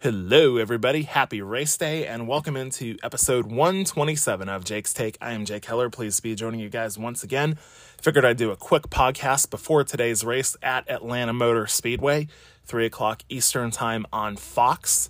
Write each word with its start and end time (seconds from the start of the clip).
Hello, 0.00 0.58
everybody. 0.58 1.04
Happy 1.04 1.40
race 1.40 1.74
day, 1.78 2.06
and 2.06 2.28
welcome 2.28 2.54
into 2.54 2.98
episode 3.02 3.46
127 3.46 4.46
of 4.46 4.62
Jake's 4.62 4.92
Take. 4.92 5.16
I 5.22 5.32
am 5.32 5.46
Jake 5.46 5.64
Heller. 5.64 5.88
Pleased 5.88 6.18
to 6.18 6.22
be 6.22 6.34
joining 6.34 6.60
you 6.60 6.68
guys 6.68 6.98
once 6.98 7.24
again. 7.24 7.56
Figured 8.02 8.26
I'd 8.26 8.36
do 8.36 8.50
a 8.50 8.56
quick 8.56 8.90
podcast 8.90 9.48
before 9.48 9.84
today's 9.84 10.22
race 10.22 10.54
at 10.62 10.88
Atlanta 10.90 11.32
Motor 11.32 11.66
Speedway, 11.66 12.28
3 12.66 12.84
o'clock 12.84 13.22
Eastern 13.30 13.70
Time 13.70 14.04
on 14.12 14.36
Fox. 14.36 15.08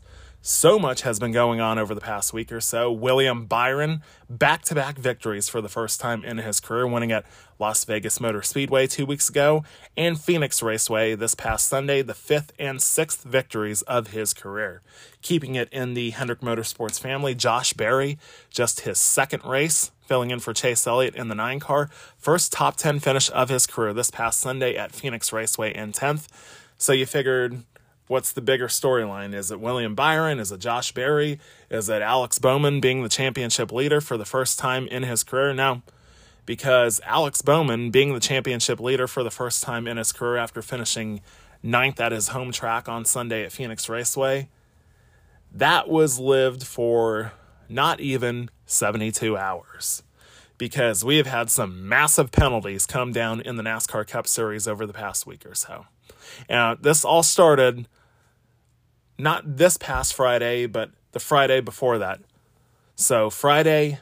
So 0.48 0.78
much 0.78 1.02
has 1.02 1.18
been 1.18 1.32
going 1.32 1.60
on 1.60 1.76
over 1.76 1.92
the 1.92 2.00
past 2.00 2.32
week 2.32 2.52
or 2.52 2.60
so. 2.60 2.92
William 2.92 3.46
Byron, 3.46 4.00
back 4.30 4.62
to 4.66 4.76
back 4.76 4.96
victories 4.96 5.48
for 5.48 5.60
the 5.60 5.68
first 5.68 6.00
time 6.00 6.24
in 6.24 6.38
his 6.38 6.60
career, 6.60 6.86
winning 6.86 7.10
at 7.10 7.26
Las 7.58 7.84
Vegas 7.84 8.20
Motor 8.20 8.42
Speedway 8.42 8.86
two 8.86 9.04
weeks 9.04 9.28
ago 9.28 9.64
and 9.96 10.20
Phoenix 10.20 10.62
Raceway 10.62 11.16
this 11.16 11.34
past 11.34 11.66
Sunday, 11.66 12.00
the 12.00 12.14
fifth 12.14 12.52
and 12.60 12.80
sixth 12.80 13.24
victories 13.24 13.82
of 13.82 14.12
his 14.12 14.32
career. 14.32 14.82
Keeping 15.20 15.56
it 15.56 15.68
in 15.72 15.94
the 15.94 16.10
Hendrick 16.10 16.42
Motorsports 16.42 17.00
family, 17.00 17.34
Josh 17.34 17.72
Berry, 17.72 18.16
just 18.48 18.82
his 18.82 19.00
second 19.00 19.44
race, 19.44 19.90
filling 20.06 20.30
in 20.30 20.38
for 20.38 20.54
Chase 20.54 20.86
Elliott 20.86 21.16
in 21.16 21.26
the 21.26 21.34
nine 21.34 21.58
car. 21.58 21.90
First 22.18 22.52
top 22.52 22.76
10 22.76 23.00
finish 23.00 23.32
of 23.32 23.48
his 23.48 23.66
career 23.66 23.92
this 23.92 24.12
past 24.12 24.38
Sunday 24.38 24.76
at 24.76 24.92
Phoenix 24.92 25.32
Raceway 25.32 25.74
in 25.74 25.90
10th. 25.90 26.28
So 26.78 26.92
you 26.92 27.04
figured 27.04 27.64
what's 28.08 28.32
the 28.32 28.40
bigger 28.40 28.68
storyline? 28.68 29.34
Is 29.34 29.50
it 29.50 29.60
William 29.60 29.94
Byron? 29.94 30.38
Is 30.38 30.52
it 30.52 30.60
Josh 30.60 30.92
Berry? 30.92 31.38
Is 31.70 31.88
it 31.88 32.02
Alex 32.02 32.38
Bowman 32.38 32.80
being 32.80 33.02
the 33.02 33.08
championship 33.08 33.72
leader 33.72 34.00
for 34.00 34.16
the 34.16 34.24
first 34.24 34.58
time 34.58 34.86
in 34.88 35.02
his 35.02 35.22
career? 35.22 35.52
Now, 35.52 35.82
because 36.44 37.00
Alex 37.04 37.42
Bowman 37.42 37.90
being 37.90 38.14
the 38.14 38.20
championship 38.20 38.80
leader 38.80 39.06
for 39.06 39.22
the 39.22 39.30
first 39.30 39.62
time 39.62 39.86
in 39.86 39.96
his 39.96 40.12
career 40.12 40.36
after 40.36 40.62
finishing 40.62 41.20
ninth 41.62 42.00
at 42.00 42.12
his 42.12 42.28
home 42.28 42.52
track 42.52 42.88
on 42.88 43.04
Sunday 43.04 43.44
at 43.44 43.52
Phoenix 43.52 43.88
Raceway, 43.88 44.48
that 45.52 45.88
was 45.88 46.18
lived 46.18 46.62
for 46.62 47.32
not 47.68 48.00
even 48.00 48.50
72 48.66 49.36
hours. 49.36 50.02
Because 50.58 51.04
we 51.04 51.18
have 51.18 51.26
had 51.26 51.50
some 51.50 51.86
massive 51.86 52.30
penalties 52.30 52.86
come 52.86 53.12
down 53.12 53.42
in 53.42 53.56
the 53.56 53.62
NASCAR 53.62 54.06
Cup 54.06 54.26
Series 54.26 54.66
over 54.66 54.86
the 54.86 54.94
past 54.94 55.26
week 55.26 55.44
or 55.44 55.54
so. 55.54 55.84
And 56.48 56.82
this 56.82 57.04
all 57.04 57.22
started 57.22 57.86
not 59.18 59.56
this 59.56 59.76
past 59.76 60.14
Friday, 60.14 60.66
but 60.66 60.90
the 61.12 61.20
Friday 61.20 61.60
before 61.60 61.98
that. 61.98 62.20
So, 62.94 63.30
Friday, 63.30 64.00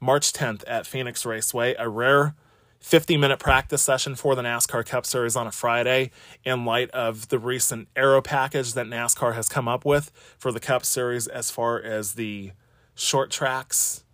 March 0.00 0.32
10th 0.32 0.64
at 0.66 0.86
Phoenix 0.86 1.24
Raceway, 1.24 1.74
a 1.78 1.88
rare 1.88 2.34
50 2.80 3.18
minute 3.18 3.38
practice 3.38 3.82
session 3.82 4.14
for 4.14 4.34
the 4.34 4.42
NASCAR 4.42 4.86
Cup 4.86 5.04
Series 5.04 5.36
on 5.36 5.46
a 5.46 5.52
Friday 5.52 6.10
in 6.44 6.64
light 6.64 6.90
of 6.90 7.28
the 7.28 7.38
recent 7.38 7.88
aero 7.94 8.22
package 8.22 8.72
that 8.72 8.86
NASCAR 8.86 9.34
has 9.34 9.48
come 9.48 9.68
up 9.68 9.84
with 9.84 10.10
for 10.38 10.50
the 10.50 10.60
Cup 10.60 10.84
Series 10.84 11.26
as 11.26 11.50
far 11.50 11.80
as 11.80 12.14
the 12.14 12.52
short 12.94 13.30
tracks 13.30 14.04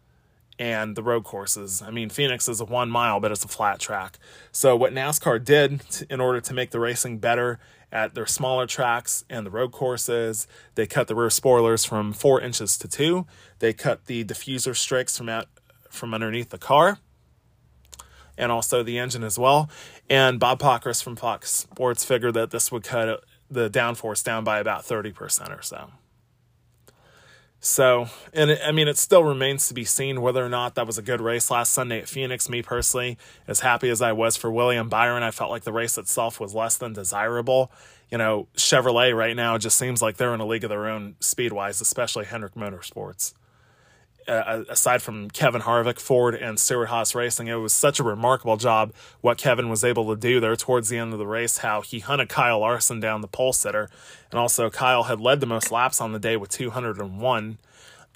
and 0.59 0.97
the 0.97 1.03
road 1.03 1.23
courses. 1.23 1.83
I 1.83 1.91
mean, 1.91 2.09
Phoenix 2.09 2.49
is 2.49 2.61
a 2.61 2.65
one 2.65 2.91
mile, 2.91 3.21
but 3.21 3.31
it's 3.31 3.45
a 3.45 3.49
flat 3.49 3.79
track. 3.79 4.19
So, 4.51 4.75
what 4.75 4.93
NASCAR 4.93 5.45
did 5.45 6.07
in 6.11 6.21
order 6.21 6.41
to 6.41 6.55
make 6.55 6.71
the 6.71 6.81
racing 6.81 7.19
better 7.19 7.61
at 7.93 8.15
their 8.15 8.27
smaller 8.27 8.67
tracks 8.67 9.25
and 9.31 9.47
the 9.47 9.51
road 9.51 9.73
courses, 9.73 10.47
they 10.75 10.87
cut 10.87 11.09
the 11.09 11.15
rear 11.15 11.31
spoilers 11.31 11.85
from 11.85 12.13
four 12.13 12.41
inches 12.41 12.77
to 12.79 12.89
two. 12.89 13.27
They 13.59 13.73
cut 13.73 14.07
the 14.07 14.25
diffuser 14.25 14.77
strakes 14.77 15.17
from 15.17 15.29
out 15.29 15.47
from 15.91 16.13
underneath 16.13 16.51
the 16.51 16.59
car 16.59 16.99
and 18.37 18.53
also 18.53 18.83
the 18.83 18.99
engine 18.99 19.25
as 19.25 19.39
well. 19.39 19.71
And 20.11 20.39
Bob 20.39 20.61
Pockrass 20.61 21.03
from 21.03 21.17
Fox 21.17 21.51
Sports 21.51 22.05
figured 22.05 22.35
that 22.35 22.51
this 22.51 22.71
would 22.71 22.85
cut 22.85 23.25
the 23.51 23.71
downforce 23.71 24.23
down 24.23 24.45
by 24.45 24.59
about 24.59 24.83
30% 24.83 25.57
or 25.57 25.63
so. 25.63 25.91
So, 27.61 28.09
and 28.33 28.51
it, 28.51 28.61
I 28.65 28.73
mean, 28.73 28.87
it 28.87 28.97
still 28.97 29.25
remains 29.25 29.69
to 29.69 29.75
be 29.75 29.85
seen 29.85 30.21
whether 30.21 30.45
or 30.45 30.49
not 30.49 30.75
that 30.75 30.87
was 30.87 30.99
a 30.99 31.03
good 31.03 31.21
race 31.21 31.51
last 31.51 31.73
Sunday 31.73 31.99
at 31.99 32.09
Phoenix. 32.09 32.49
Me 32.49 32.63
personally, 32.63 33.19
as 33.49 33.61
happy 33.61 33.89
as 33.89 34.01
I 34.01 34.13
was 34.13 34.37
for 34.37 34.51
William 34.51 34.89
Byron, 34.89 35.23
I 35.23 35.31
felt 35.31 35.51
like 35.51 35.65
the 35.65 35.73
race 35.73 35.99
itself 35.99 36.39
was 36.39 36.55
less 36.55 36.77
than 36.77 36.93
desirable. 36.93 37.73
You 38.11 38.19
know, 38.19 38.47
Chevrolet 38.57 39.17
right 39.17 39.35
now 39.35 39.59
just 39.59 39.79
seems 39.79 40.01
like 40.01 40.17
they're 40.17 40.35
in 40.35 40.41
a 40.41 40.47
league 40.47 40.65
of 40.65 40.71
their 40.71 40.87
own 40.87 41.17
speed 41.19 41.53
wise, 41.53 41.81
especially 41.81 42.27
Hendrick 42.27 42.55
Motorsports 42.55 43.35
uh, 44.29 44.65
aside 44.69 45.03
from 45.03 45.31
Kevin 45.31 45.63
Harvick, 45.63 46.01
Ford, 46.01 46.35
and 46.35 46.59
Stewart 46.59 46.89
Haas 46.89 47.15
Racing, 47.15 47.47
it 47.47 47.55
was 47.55 47.73
such 47.73 48.01
a 48.01 48.03
remarkable 48.03 48.57
job 48.57 48.93
what 49.21 49.39
Kevin 49.39 49.69
was 49.69 49.85
able 49.85 50.09
to 50.15 50.21
do 50.21 50.41
there 50.41 50.57
towards 50.57 50.89
the 50.89 50.99
end 50.99 51.13
of 51.13 51.19
the 51.19 51.27
race, 51.27 51.59
how 51.59 51.81
he 51.81 52.01
hunted 52.01 52.29
Kyle 52.29 52.61
Larson 52.61 53.01
down 53.01 53.21
the 53.21 53.29
pole 53.29 53.53
sitter. 53.53 53.89
And 54.31 54.41
also, 54.41 54.71
Kyle 54.71 55.05
had 55.05 55.21
led 55.21 55.41
the 55.41 55.47
most 55.47 55.71
laps 55.71 56.01
on 56.01 56.13
the 56.13 56.19
day 56.19 56.37
with 56.37 56.51
201. 56.51 57.59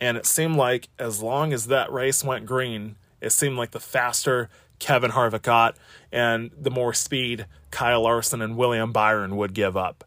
And 0.00 0.16
it 0.16 0.26
seemed 0.26 0.56
like 0.56 0.88
as 0.98 1.22
long 1.22 1.52
as 1.52 1.66
that 1.66 1.92
race 1.92 2.24
went 2.24 2.46
green, 2.46 2.96
it 3.20 3.30
seemed 3.30 3.56
like 3.56 3.70
the 3.70 3.80
faster 3.80 4.48
Kevin 4.78 5.10
Harvick 5.10 5.42
got 5.42 5.76
and 6.10 6.50
the 6.58 6.70
more 6.70 6.94
speed 6.94 7.46
Kyle 7.70 8.02
Larson 8.02 8.42
and 8.42 8.56
William 8.56 8.92
Byron 8.92 9.36
would 9.36 9.54
give 9.54 9.76
up. 9.76 10.04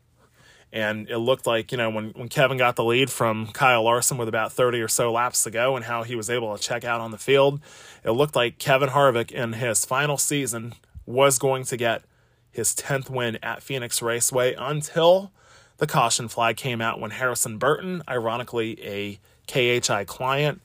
And 0.73 1.07
it 1.07 1.19
looked 1.19 1.45
like, 1.45 1.71
you 1.71 1.77
know, 1.77 1.91
when, 1.91 2.09
when 2.13 2.29
Kevin 2.29 2.57
got 2.57 2.75
the 2.75 2.83
lead 2.83 3.11
from 3.11 3.45
Kyle 3.47 3.83
Larson 3.83 4.17
with 4.17 4.27
about 4.27 4.51
30 4.51 4.81
or 4.81 4.87
so 4.87 5.11
laps 5.11 5.43
to 5.43 5.51
go 5.51 5.75
and 5.75 5.85
how 5.85 6.01
he 6.01 6.15
was 6.15 6.31
able 6.31 6.57
to 6.57 6.61
check 6.61 6.83
out 6.83 6.99
on 6.99 7.11
the 7.11 7.19
field, 7.19 7.61
it 8.03 8.11
looked 8.11 8.35
like 8.35 8.57
Kevin 8.57 8.89
Harvick 8.89 9.31
in 9.31 9.53
his 9.53 9.85
final 9.85 10.17
season 10.17 10.73
was 11.05 11.37
going 11.37 11.63
to 11.65 11.77
get 11.77 12.01
his 12.49 12.73
10th 12.73 13.07
win 13.07 13.37
at 13.43 13.61
Phoenix 13.61 14.01
Raceway 14.01 14.55
until 14.57 15.31
the 15.77 15.85
caution 15.85 16.27
flag 16.27 16.57
came 16.57 16.81
out 16.81 16.99
when 16.99 17.11
Harrison 17.11 17.59
Burton, 17.59 18.01
ironically 18.09 18.79
a 18.83 19.19
KHI 19.47 20.05
client, 20.05 20.59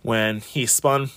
when 0.00 0.40
he 0.40 0.64
spun 0.64 1.10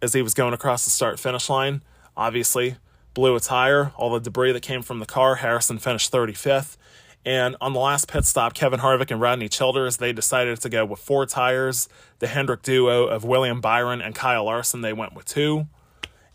as 0.00 0.14
he 0.14 0.22
was 0.22 0.32
going 0.32 0.54
across 0.54 0.84
the 0.84 0.90
start 0.90 1.20
finish 1.20 1.50
line, 1.50 1.82
obviously 2.16 2.76
blew 3.12 3.34
a 3.36 3.40
tire. 3.40 3.92
All 3.96 4.10
the 4.10 4.20
debris 4.20 4.52
that 4.52 4.62
came 4.62 4.80
from 4.80 4.98
the 4.98 5.06
car, 5.06 5.36
Harrison 5.36 5.78
finished 5.78 6.10
35th. 6.10 6.78
And 7.24 7.56
on 7.60 7.72
the 7.72 7.80
last 7.80 8.08
pit 8.08 8.24
stop, 8.24 8.54
Kevin 8.54 8.80
Harvick 8.80 9.10
and 9.10 9.20
Rodney 9.20 9.48
Childers, 9.48 9.98
they 9.98 10.12
decided 10.12 10.60
to 10.60 10.68
go 10.68 10.84
with 10.84 11.00
four 11.00 11.26
tires. 11.26 11.88
The 12.20 12.26
Hendrick 12.26 12.62
duo 12.62 13.04
of 13.06 13.24
William 13.24 13.60
Byron 13.60 14.00
and 14.00 14.14
Kyle 14.14 14.44
Larson, 14.44 14.80
they 14.80 14.92
went 14.92 15.14
with 15.14 15.26
two. 15.26 15.66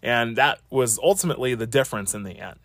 And 0.02 0.36
that 0.36 0.60
was 0.70 1.00
ultimately 1.02 1.56
the 1.56 1.66
difference 1.66 2.14
in 2.14 2.24
the 2.24 2.38
end. 2.38 2.60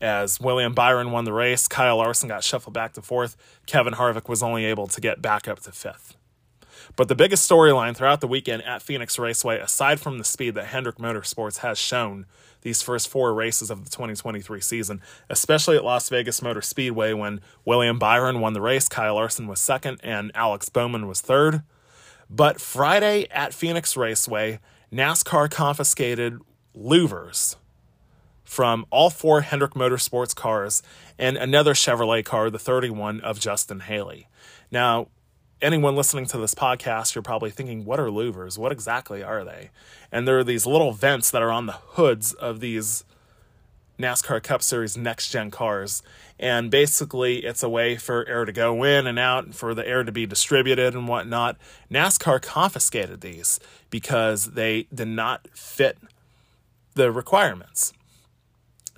As 0.00 0.40
William 0.40 0.72
Byron 0.72 1.10
won 1.10 1.24
the 1.24 1.32
race, 1.32 1.68
Kyle 1.68 1.98
Larson 1.98 2.28
got 2.28 2.42
shuffled 2.42 2.72
back 2.72 2.94
to 2.94 3.02
fourth. 3.02 3.36
Kevin 3.66 3.94
Harvick 3.94 4.28
was 4.28 4.42
only 4.42 4.64
able 4.64 4.86
to 4.86 5.00
get 5.00 5.20
back 5.20 5.46
up 5.46 5.60
to 5.60 5.72
fifth. 5.72 6.16
But 6.96 7.08
the 7.08 7.14
biggest 7.14 7.48
storyline 7.48 7.94
throughout 7.94 8.20
the 8.20 8.28
weekend 8.28 8.62
at 8.62 8.80
Phoenix 8.80 9.18
Raceway, 9.18 9.58
aside 9.58 10.00
from 10.00 10.18
the 10.18 10.24
speed 10.24 10.54
that 10.54 10.66
Hendrick 10.66 10.96
Motorsports 10.96 11.58
has 11.58 11.78
shown 11.78 12.26
these 12.62 12.82
first 12.82 13.08
four 13.08 13.34
races 13.34 13.70
of 13.70 13.84
the 13.84 13.90
2023 13.90 14.60
season, 14.60 15.00
especially 15.28 15.76
at 15.76 15.84
Las 15.84 16.08
Vegas 16.08 16.42
Motor 16.42 16.62
Speedway 16.62 17.12
when 17.12 17.40
William 17.64 17.98
Byron 17.98 18.40
won 18.40 18.52
the 18.52 18.60
race, 18.60 18.88
Kyle 18.88 19.14
Larson 19.14 19.46
was 19.46 19.60
second, 19.60 20.00
and 20.02 20.30
Alex 20.34 20.68
Bowman 20.68 21.06
was 21.06 21.20
third. 21.20 21.62
But 22.28 22.60
Friday 22.60 23.26
at 23.30 23.52
Phoenix 23.54 23.96
Raceway, 23.96 24.60
NASCAR 24.92 25.50
confiscated 25.50 26.38
louvers 26.76 27.56
from 28.44 28.84
all 28.90 29.10
four 29.10 29.42
Hendrick 29.42 29.74
Motorsports 29.74 30.34
cars 30.34 30.82
and 31.18 31.36
another 31.36 31.74
Chevrolet 31.74 32.24
car, 32.24 32.50
the 32.50 32.58
31 32.58 33.20
of 33.20 33.38
Justin 33.38 33.80
Haley. 33.80 34.26
Now, 34.72 35.08
anyone 35.62 35.96
listening 35.96 36.26
to 36.26 36.38
this 36.38 36.54
podcast, 36.54 37.14
you're 37.14 37.22
probably 37.22 37.50
thinking, 37.50 37.84
what 37.84 38.00
are 38.00 38.08
louvers? 38.08 38.58
What 38.58 38.72
exactly 38.72 39.22
are 39.22 39.44
they? 39.44 39.70
And 40.10 40.26
there 40.26 40.38
are 40.38 40.44
these 40.44 40.66
little 40.66 40.92
vents 40.92 41.30
that 41.30 41.42
are 41.42 41.50
on 41.50 41.66
the 41.66 41.72
hoods 41.72 42.32
of 42.32 42.60
these 42.60 43.04
NASCAR 43.98 44.42
Cup 44.42 44.62
Series 44.62 44.96
next 44.96 45.30
gen 45.30 45.50
cars. 45.50 46.02
And 46.38 46.70
basically, 46.70 47.44
it's 47.44 47.62
a 47.62 47.68
way 47.68 47.96
for 47.96 48.26
air 48.26 48.44
to 48.44 48.52
go 48.52 48.82
in 48.82 49.06
and 49.06 49.18
out, 49.18 49.54
for 49.54 49.74
the 49.74 49.86
air 49.86 50.04
to 50.04 50.12
be 50.12 50.26
distributed 50.26 50.94
and 50.94 51.06
whatnot. 51.06 51.56
NASCAR 51.90 52.40
confiscated 52.40 53.20
these 53.20 53.60
because 53.90 54.52
they 54.52 54.88
did 54.94 55.08
not 55.08 55.48
fit 55.52 55.98
the 56.94 57.12
requirements. 57.12 57.92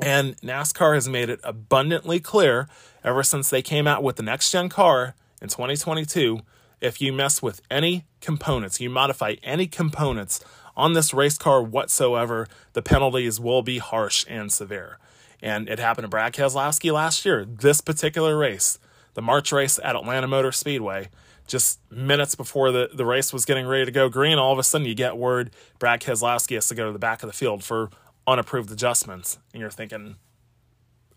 And 0.00 0.40
NASCAR 0.40 0.94
has 0.94 1.08
made 1.08 1.28
it 1.28 1.40
abundantly 1.42 2.20
clear 2.20 2.68
ever 3.04 3.22
since 3.22 3.50
they 3.50 3.62
came 3.62 3.86
out 3.86 4.02
with 4.02 4.16
the 4.16 4.22
next 4.22 4.50
gen 4.50 4.68
car 4.68 5.14
in 5.40 5.48
2022 5.48 6.40
if 6.82 7.00
you 7.00 7.12
mess 7.12 7.40
with 7.40 7.62
any 7.70 8.04
components, 8.20 8.80
you 8.80 8.90
modify 8.90 9.36
any 9.42 9.66
components 9.66 10.44
on 10.76 10.92
this 10.92 11.14
race 11.14 11.38
car 11.38 11.62
whatsoever, 11.62 12.46
the 12.72 12.82
penalties 12.82 13.38
will 13.38 13.62
be 13.62 13.78
harsh 13.78 14.26
and 14.28 14.52
severe. 14.52 14.98
And 15.40 15.68
it 15.68 15.78
happened 15.78 16.04
to 16.04 16.08
Brad 16.08 16.32
Keselowski 16.32 16.92
last 16.92 17.24
year. 17.24 17.44
This 17.44 17.80
particular 17.80 18.36
race, 18.36 18.78
the 19.14 19.22
March 19.22 19.52
race 19.52 19.78
at 19.82 19.96
Atlanta 19.96 20.26
Motor 20.26 20.52
Speedway, 20.52 21.08
just 21.46 21.80
minutes 21.90 22.34
before 22.34 22.70
the, 22.72 22.90
the 22.92 23.04
race 23.04 23.32
was 23.32 23.44
getting 23.44 23.66
ready 23.66 23.84
to 23.84 23.90
go 23.90 24.08
green, 24.08 24.38
all 24.38 24.52
of 24.52 24.58
a 24.58 24.62
sudden 24.62 24.86
you 24.86 24.94
get 24.94 25.16
word 25.16 25.50
Brad 25.78 26.00
Keselowski 26.00 26.54
has 26.54 26.68
to 26.68 26.74
go 26.74 26.86
to 26.86 26.92
the 26.92 26.98
back 26.98 27.22
of 27.22 27.28
the 27.28 27.32
field 27.32 27.62
for 27.62 27.90
unapproved 28.26 28.70
adjustments. 28.70 29.38
And 29.52 29.60
you're 29.60 29.70
thinking, 29.70 30.16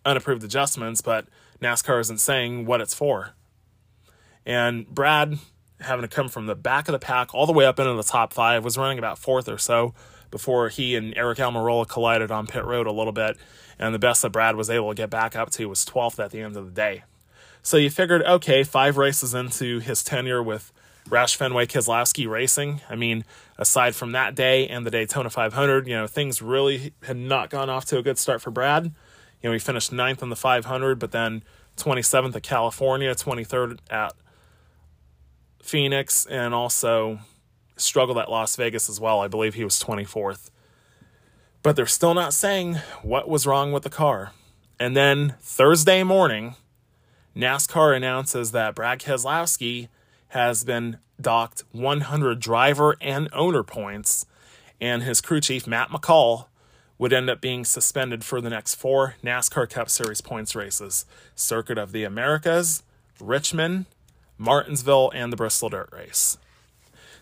unapproved 0.06 0.44
adjustments, 0.44 1.02
but 1.02 1.28
NASCAR 1.62 2.00
isn't 2.02 2.20
saying 2.20 2.66
what 2.66 2.82
it's 2.82 2.94
for. 2.94 3.34
And 4.46 4.88
Brad, 4.88 5.40
having 5.82 6.04
to 6.04 6.08
come 6.08 6.30
from 6.30 6.46
the 6.46 6.56
back 6.56 6.88
of 6.88 6.94
the 6.94 7.00
pack 7.00 7.34
all 7.34 7.46
the 7.46 7.54
way 7.54 7.66
up 7.66 7.80
into 7.80 7.94
the 7.94 8.04
top 8.04 8.34
five, 8.34 8.64
was 8.64 8.78
running 8.78 8.98
about 8.98 9.20
fourth 9.20 9.50
or 9.50 9.58
so 9.58 9.94
before 10.32 10.70
he 10.70 10.96
and 10.96 11.16
Eric 11.16 11.38
Almirola 11.38 11.88
collided 11.88 12.32
on 12.32 12.48
pit 12.48 12.66
road 12.66 12.88
a 12.88 12.92
little 12.92 13.14
bit. 13.14 13.38
And 13.78 13.94
the 13.94 14.00
best 14.00 14.22
that 14.22 14.32
Brad 14.32 14.56
was 14.56 14.70
able 14.70 14.90
to 14.90 14.96
get 14.96 15.10
back 15.10 15.36
up 15.36 15.50
to 15.52 15.66
was 15.68 15.86
12th 15.86 16.24
at 16.24 16.32
the 16.32 16.42
end 16.42 16.56
of 16.56 16.66
the 16.66 16.72
day. 16.72 17.04
So 17.62 17.78
you 17.78 17.90
figured, 17.90 18.22
okay, 18.22 18.64
five 18.64 18.98
races 18.98 19.34
into 19.34 19.80
his 19.80 20.04
tenure 20.04 20.42
with 20.42 20.72
Roush 21.10 21.36
Fenway 21.36 21.66
Keselowski 21.66 22.28
Racing. 22.28 22.82
I 22.90 22.96
mean, 22.96 23.26
aside 23.58 23.96
from 23.96 24.12
that 24.14 24.36
day 24.36 24.68
and 24.68 24.86
the 24.86 24.92
Daytona 24.92 25.30
500, 25.30 25.88
you 25.88 25.96
know, 25.96 26.08
things 26.08 26.42
really 26.42 26.94
had 27.04 27.18
not 27.18 27.50
gone 27.50 27.70
off 27.70 27.86
to 27.86 27.98
a 27.98 28.02
good 28.04 28.18
start 28.18 28.42
for 28.42 28.52
Brad. 28.52 28.86
You 29.42 29.50
know, 29.50 29.54
he 29.54 29.60
finished 29.60 29.92
ninth 29.92 30.24
in 30.24 30.30
the 30.30 30.36
500, 30.36 31.00
but 31.00 31.12
then 31.12 31.44
27th 31.78 32.36
at 32.36 32.44
California, 32.44 33.14
23rd 33.14 33.80
at 33.90 34.14
Phoenix, 35.66 36.26
and 36.26 36.54
also 36.54 37.20
struggled 37.78 38.18
at 38.18 38.30
Las 38.30 38.56
Vegas 38.56 38.90
as 38.90 39.00
well. 39.00 39.20
I 39.20 39.28
believe 39.28 39.56
he 39.56 39.64
was 39.64 39.82
24th. 39.82 40.50
But 41.62 41.76
they're 41.76 41.86
still 41.88 42.14
not 42.14 42.34
saying 42.34 42.76
what 43.02 43.28
was 43.28 43.48
wrong 43.48 43.72
with 43.72 43.84
the 43.84 43.90
car. 43.90 44.32
And 44.80 44.96
then 44.96 45.36
Thursday 45.42 46.04
morning, 46.04 46.56
NASCAR 47.36 47.96
announces 47.96 48.52
that 48.52 48.76
Brad 48.76 49.00
Keselowski 49.00 49.90
has 50.30 50.64
been 50.64 51.00
docked 51.20 51.64
100 51.72 52.40
driver 52.40 52.96
and 53.02 53.30
owner 53.34 53.64
points, 53.64 54.26
and 54.80 55.04
his 55.04 55.22
crew 55.22 55.42
chief, 55.42 55.66
Matt 55.66 55.90
McCall, 55.90 56.48
would 56.98 57.14
end 57.14 57.30
up 57.30 57.42
being 57.42 57.66
suspended 57.66 58.24
for 58.24 58.40
the 58.40 58.50
next 58.50 58.76
four 58.76 59.16
NASCAR 59.24 59.70
Cup 59.70 59.90
Series 59.90 60.22
points 60.22 60.56
races 60.56 61.06
Circuit 61.36 61.78
of 61.78 61.92
the 61.92 62.04
Americas, 62.04 62.84
Richmond, 63.20 63.86
Martinsville, 64.38 65.12
and 65.14 65.32
the 65.32 65.38
Bristol 65.38 65.70
Dirt 65.70 65.90
Race. 65.92 66.38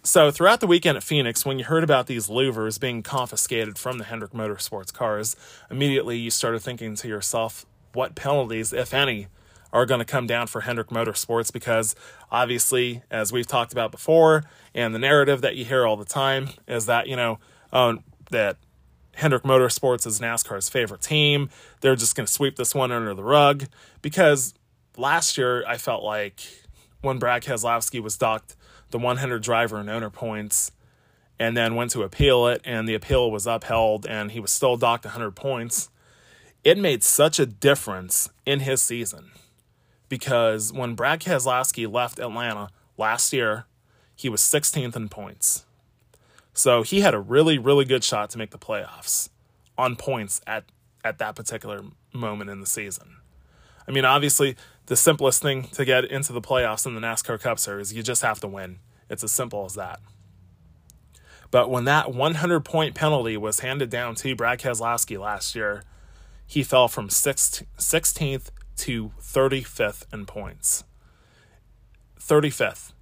So, 0.06 0.32
throughout 0.32 0.60
the 0.60 0.68
weekend 0.68 0.98
at 0.98 1.04
Phoenix, 1.04 1.46
when 1.46 1.60
you 1.60 1.66
heard 1.66 1.84
about 1.84 2.08
these 2.08 2.28
louvers 2.28 2.78
being 2.80 3.04
confiscated 3.04 3.78
from 3.78 4.00
the 4.00 4.04
Hendrick 4.04 4.32
Motorsports 4.32 4.92
cars, 4.92 5.38
immediately 5.72 6.18
you 6.18 6.30
started 6.30 6.62
thinking 6.62 6.96
to 6.96 7.08
yourself, 7.08 7.66
what 7.94 8.14
penalties, 8.14 8.74
if 8.74 8.94
any, 8.94 9.28
are 9.72 9.86
going 9.86 10.00
to 10.00 10.06
come 10.06 10.28
down 10.28 10.48
for 10.48 10.62
Hendrick 10.62 10.90
Motorsports? 10.90 11.54
Because 11.54 11.96
obviously, 12.32 13.02
as 13.10 13.32
we've 13.32 13.48
talked 13.48 13.72
about 13.72 13.92
before, 13.92 14.44
and 14.76 14.94
the 14.94 15.00
narrative 15.00 15.42
that 15.42 15.56
you 15.56 15.64
hear 15.64 15.86
all 15.86 15.96
the 15.96 16.04
time 16.04 16.50
is 16.68 16.86
that, 16.88 17.08
you 17.08 17.16
know, 17.16 17.40
oh, 17.72 18.00
that 18.30 18.58
Hendrick 19.16 19.44
Motorsports 19.44 20.06
is 20.06 20.20
NASCAR's 20.20 20.70
favorite 20.70 21.02
team. 21.02 21.50
They're 21.82 21.96
just 21.96 22.16
going 22.16 22.26
to 22.26 22.32
sweep 22.32 22.56
this 22.56 22.76
one 22.76 22.92
under 22.92 23.14
the 23.14 23.24
rug. 23.24 23.66
Because 24.02 24.54
last 24.98 25.38
year, 25.38 25.64
I 25.66 25.78
felt 25.78 26.04
like 26.04 26.42
when 27.04 27.20
Brad 27.20 27.44
Keselowski 27.44 28.02
was 28.02 28.18
docked 28.18 28.56
the 28.90 28.98
100 28.98 29.44
driver 29.44 29.78
and 29.78 29.90
owner 29.90 30.10
points 30.10 30.72
and 31.38 31.58
then 31.58 31.76
went 31.76 31.92
to 31.92 32.04
appeal 32.04 32.48
it, 32.48 32.62
and 32.64 32.88
the 32.88 32.94
appeal 32.94 33.30
was 33.30 33.46
upheld, 33.46 34.06
and 34.06 34.32
he 34.32 34.40
was 34.40 34.52
still 34.52 34.78
docked 34.78 35.04
100 35.04 35.32
points. 35.32 35.90
It 36.64 36.78
made 36.78 37.04
such 37.04 37.40
a 37.40 37.46
difference 37.46 38.30
in 38.46 38.62
his 38.62 38.82
season 38.82 39.32
because 40.08 40.72
when 40.72 40.96
Brad 40.96 41.20
Keselowski 41.20 41.92
left 41.92 42.20
Atlanta 42.20 42.70
last 42.98 43.34
year, 43.34 43.66
he 44.16 44.30
was 44.30 44.42
16th 44.42 44.96
in 44.96 45.10
points. 45.10 45.66
So 46.54 46.84
he 46.84 47.02
had 47.02 47.14
a 47.14 47.20
really, 47.20 47.58
really 47.58 47.84
good 47.84 48.04
shot 48.04 48.30
to 48.30 48.38
make 48.38 48.52
the 48.52 48.60
playoffs 48.60 49.28
on 49.78 49.96
points 49.96 50.40
at, 50.46 50.66
at 51.04 51.18
that 51.18 51.36
particular 51.36 51.82
moment 52.14 52.52
in 52.52 52.62
the 52.62 52.68
season. 52.68 53.18
I 53.88 53.92
mean, 53.92 54.06
obviously, 54.06 54.56
the 54.86 54.96
simplest 54.96 55.42
thing 55.42 55.64
to 55.70 55.86
get 55.86 56.06
into 56.06 56.34
the 56.34 56.42
playoffs 56.42 56.86
in 56.86 56.96
the 56.96 57.02
NASCAR 57.02 57.40
Cup 57.40 57.60
Series, 57.60 57.94
you 57.94 58.04
just 58.04 58.22
have 58.22 58.40
to 58.42 58.48
win. 58.48 58.80
It's 59.10 59.24
as 59.24 59.32
simple 59.32 59.66
as 59.66 59.76
that. 59.76 60.00
But 61.52 61.70
when 61.70 61.86
that 61.86 62.14
100 62.14 62.62
point 62.62 62.96
penalty 62.96 63.38
was 63.38 63.60
handed 63.60 63.90
down 63.90 64.16
to 64.16 64.36
Brad 64.36 64.60
Keselowski 64.60 65.20
last 65.20 65.56
year, 65.56 65.84
he 66.48 66.64
fell 66.64 66.88
from 66.88 67.10
16th 67.10 68.50
to 68.78 69.12
35th 69.22 70.14
in 70.14 70.26
points. 70.26 70.84
35th. 72.20 72.94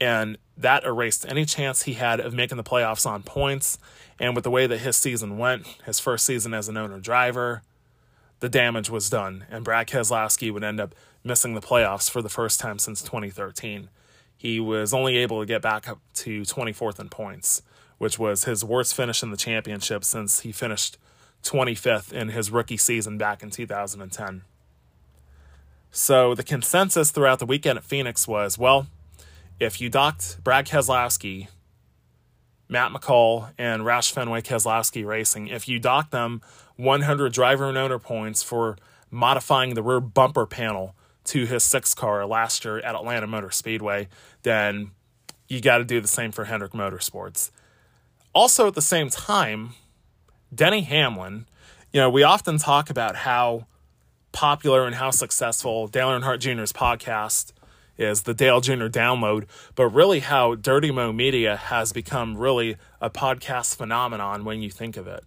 And 0.00 0.38
that 0.56 0.84
erased 0.84 1.26
any 1.28 1.44
chance 1.44 1.82
he 1.82 1.94
had 1.94 2.20
of 2.20 2.34
making 2.34 2.56
the 2.56 2.64
playoffs 2.64 3.06
on 3.06 3.22
points. 3.22 3.78
And 4.18 4.34
with 4.34 4.44
the 4.44 4.50
way 4.50 4.66
that 4.66 4.78
his 4.78 4.96
season 4.96 5.38
went, 5.38 5.66
his 5.84 6.00
first 6.00 6.26
season 6.26 6.54
as 6.54 6.68
an 6.68 6.76
owner 6.76 7.00
driver, 7.00 7.62
the 8.44 8.50
damage 8.50 8.90
was 8.90 9.08
done. 9.08 9.46
And 9.50 9.64
Brad 9.64 9.86
Keselowski 9.86 10.52
would 10.52 10.62
end 10.62 10.78
up 10.78 10.94
missing 11.24 11.54
the 11.54 11.62
playoffs 11.62 12.10
for 12.10 12.20
the 12.20 12.28
first 12.28 12.60
time 12.60 12.78
since 12.78 13.00
2013. 13.00 13.88
He 14.36 14.60
was 14.60 14.92
only 14.92 15.16
able 15.16 15.40
to 15.40 15.46
get 15.46 15.62
back 15.62 15.88
up 15.88 15.98
to 16.16 16.42
24th 16.42 17.00
in 17.00 17.08
points, 17.08 17.62
which 17.96 18.18
was 18.18 18.44
his 18.44 18.62
worst 18.62 18.94
finish 18.94 19.22
in 19.22 19.30
the 19.30 19.38
championship 19.38 20.04
since 20.04 20.40
he 20.40 20.52
finished 20.52 20.98
25th 21.42 22.12
in 22.12 22.28
his 22.28 22.50
rookie 22.50 22.76
season 22.76 23.16
back 23.16 23.42
in 23.42 23.48
2010. 23.48 24.42
So 25.90 26.34
the 26.34 26.42
consensus 26.42 27.10
throughout 27.10 27.38
the 27.38 27.46
weekend 27.46 27.78
at 27.78 27.84
Phoenix 27.84 28.28
was 28.28 28.58
well, 28.58 28.88
if 29.58 29.80
you 29.80 29.88
docked 29.88 30.44
Brad 30.44 30.66
Keselowski, 30.66 31.48
Matt 32.68 32.92
McCall, 32.92 33.52
and 33.56 33.84
Roush 33.84 34.12
Fenway 34.12 34.42
Keselowski 34.42 35.06
Racing, 35.06 35.48
if 35.48 35.66
you 35.66 35.78
docked 35.78 36.10
them 36.10 36.42
100 36.76 37.32
driver 37.32 37.68
and 37.68 37.78
owner 37.78 37.98
points 37.98 38.42
for 38.42 38.76
modifying 39.10 39.74
the 39.74 39.82
rear 39.82 40.00
bumper 40.00 40.46
panel 40.46 40.94
to 41.24 41.46
his 41.46 41.62
six 41.62 41.94
car 41.94 42.26
last 42.26 42.64
year 42.64 42.78
at 42.78 42.94
Atlanta 42.94 43.26
Motor 43.26 43.50
Speedway, 43.50 44.08
then 44.42 44.90
you 45.48 45.60
got 45.60 45.78
to 45.78 45.84
do 45.84 46.00
the 46.00 46.08
same 46.08 46.32
for 46.32 46.44
Hendrick 46.44 46.72
Motorsports. 46.72 47.50
Also, 48.34 48.66
at 48.66 48.74
the 48.74 48.82
same 48.82 49.08
time, 49.08 49.70
Denny 50.54 50.82
Hamlin, 50.82 51.46
you 51.92 52.00
know, 52.00 52.10
we 52.10 52.22
often 52.22 52.58
talk 52.58 52.90
about 52.90 53.16
how 53.16 53.66
popular 54.32 54.84
and 54.84 54.96
how 54.96 55.10
successful 55.10 55.86
Dale 55.86 56.08
Earnhardt 56.08 56.40
Jr.'s 56.40 56.72
podcast 56.72 57.52
is, 57.96 58.22
the 58.22 58.34
Dale 58.34 58.60
Jr. 58.60 58.86
Download, 58.86 59.46
but 59.76 59.86
really 59.88 60.20
how 60.20 60.56
Dirty 60.56 60.90
Mo 60.90 61.12
Media 61.12 61.56
has 61.56 61.92
become 61.92 62.36
really 62.36 62.76
a 63.00 63.08
podcast 63.08 63.76
phenomenon 63.76 64.44
when 64.44 64.60
you 64.60 64.70
think 64.70 64.96
of 64.96 65.06
it. 65.06 65.24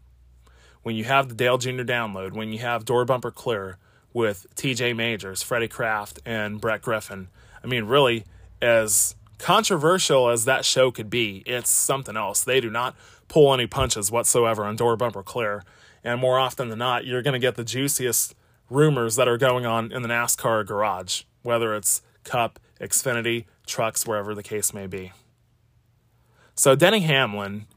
When 0.87 0.95
you 0.95 1.03
have 1.03 1.27
the 1.27 1.35
Dale 1.35 1.57
Jr. 1.57 1.83
Download, 1.83 2.31
when 2.31 2.53
you 2.53 2.59
have 2.59 2.85
Door 2.85 3.03
Bumper 3.03 3.29
Clear 3.29 3.77
with 4.13 4.47
TJ 4.55 4.95
Majors, 4.95 5.43
Freddie 5.43 5.67
Kraft, 5.67 6.21
and 6.25 6.61
Brett 6.61 6.81
Griffin, 6.81 7.27
I 7.61 7.67
mean, 7.67 7.83
really, 7.83 8.23
as 8.61 9.13
controversial 9.37 10.29
as 10.29 10.45
that 10.45 10.63
show 10.63 10.89
could 10.89 11.09
be, 11.09 11.43
it's 11.45 11.69
something 11.69 12.15
else. 12.15 12.41
They 12.41 12.61
do 12.61 12.69
not 12.69 12.95
pull 13.27 13.53
any 13.53 13.67
punches 13.67 14.09
whatsoever 14.09 14.63
on 14.63 14.77
Door 14.77 14.95
Bumper 14.95 15.23
Clear. 15.23 15.61
And 16.05 16.21
more 16.21 16.39
often 16.39 16.69
than 16.69 16.79
not, 16.79 17.05
you're 17.05 17.21
going 17.21 17.33
to 17.33 17.37
get 17.37 17.55
the 17.55 17.65
juiciest 17.65 18.33
rumors 18.69 19.17
that 19.17 19.27
are 19.27 19.37
going 19.37 19.65
on 19.65 19.91
in 19.91 20.03
the 20.03 20.07
NASCAR 20.07 20.65
garage, 20.65 21.23
whether 21.41 21.75
it's 21.75 22.01
Cup, 22.23 22.61
Xfinity, 22.79 23.43
trucks, 23.65 24.07
wherever 24.07 24.33
the 24.33 24.41
case 24.41 24.73
may 24.73 24.87
be. 24.87 25.11
So 26.55 26.75
Denny 26.75 27.01
Hamlin 27.01 27.67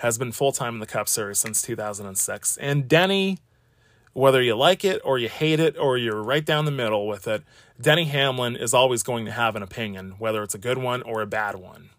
has 0.00 0.16
been 0.16 0.32
full 0.32 0.50
time 0.50 0.74
in 0.74 0.80
the 0.80 0.86
Cup 0.86 1.08
Series 1.08 1.38
since 1.38 1.60
2006. 1.60 2.56
And 2.56 2.88
Denny, 2.88 3.36
whether 4.14 4.40
you 4.40 4.54
like 4.54 4.82
it 4.82 4.98
or 5.04 5.18
you 5.18 5.28
hate 5.28 5.60
it 5.60 5.76
or 5.76 5.98
you're 5.98 6.22
right 6.22 6.44
down 6.44 6.64
the 6.64 6.70
middle 6.70 7.06
with 7.06 7.28
it, 7.28 7.42
Denny 7.78 8.06
Hamlin 8.06 8.56
is 8.56 8.72
always 8.72 9.02
going 9.02 9.26
to 9.26 9.30
have 9.30 9.56
an 9.56 9.62
opinion, 9.62 10.14
whether 10.18 10.42
it's 10.42 10.54
a 10.54 10.58
good 10.58 10.78
one 10.78 11.02
or 11.02 11.20
a 11.20 11.26
bad 11.26 11.56
one. 11.56 11.90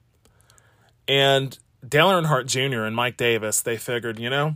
And 1.07 1.59
Dale 1.87 2.07
Earnhardt 2.07 2.47
Jr. 2.47 2.85
and 2.85 2.95
Mike 2.95 3.17
Davis, 3.17 3.61
they 3.61 3.77
figured, 3.77 4.17
you 4.17 4.31
know, 4.31 4.55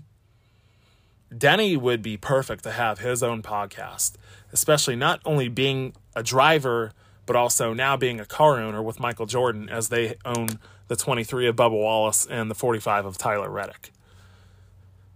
Denny 1.36 1.78
would 1.78 2.02
be 2.02 2.18
perfect 2.18 2.64
to 2.64 2.72
have 2.72 3.00
his 3.00 3.22
own 3.22 3.44
podcast, 3.44 4.14
especially 4.54 4.96
not 4.96 5.22
only 5.24 5.50
being 5.50 5.94
a 6.16 6.24
driver, 6.24 6.94
but 7.28 7.36
also 7.36 7.74
now 7.74 7.96
being 7.96 8.20
a 8.20 8.26
car 8.26 8.60
owner 8.60 8.82
with 8.82 9.00
Michael 9.00 9.28
Jordan 9.28 9.70
as 9.70 9.90
they 9.90 10.16
own 10.26 10.60
the 10.88 10.96
23 10.96 11.48
of 11.48 11.56
Bubba 11.56 11.72
Wallace 11.72 12.26
and 12.26 12.50
the 12.50 12.56
45 12.56 13.06
of 13.06 13.18
Tyler 13.18 13.50
Reddick. 13.50 13.92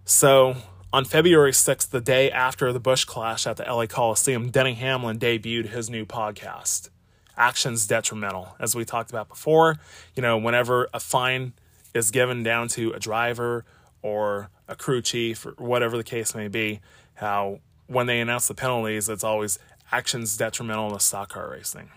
So 0.05 0.55
on 0.91 1.05
February 1.05 1.51
6th, 1.51 1.89
the 1.89 2.01
day 2.01 2.31
after 2.31 2.73
the 2.73 2.79
Busch 2.79 3.05
Clash 3.05 3.45
at 3.45 3.57
the 3.57 3.63
LA 3.63 3.85
Coliseum, 3.85 4.49
Denny 4.49 4.73
Hamlin 4.73 5.19
debuted 5.19 5.67
his 5.67 5.89
new 5.89 6.05
podcast, 6.05 6.89
Actions 7.37 7.85
Detrimental. 7.85 8.55
As 8.59 8.75
we 8.75 8.85
talked 8.85 9.11
about 9.11 9.29
before, 9.29 9.77
you 10.15 10.21
know, 10.21 10.37
whenever 10.37 10.89
a 10.93 10.99
fine 10.99 11.53
is 11.93 12.09
given 12.11 12.41
down 12.41 12.67
to 12.69 12.91
a 12.91 12.99
driver 12.99 13.65
or 14.01 14.49
a 14.67 14.75
crew 14.75 15.01
chief 15.01 15.45
or 15.45 15.51
whatever 15.57 15.95
the 15.95 16.03
case 16.03 16.33
may 16.33 16.47
be, 16.47 16.79
how 17.15 17.59
when 17.85 18.07
they 18.07 18.19
announce 18.19 18.47
the 18.47 18.55
penalties, 18.55 19.09
it's 19.09 19.23
always 19.23 19.59
actions 19.91 20.37
detrimental 20.37 20.91
to 20.91 20.99
stock 20.99 21.29
car 21.29 21.51
racing. 21.51 21.89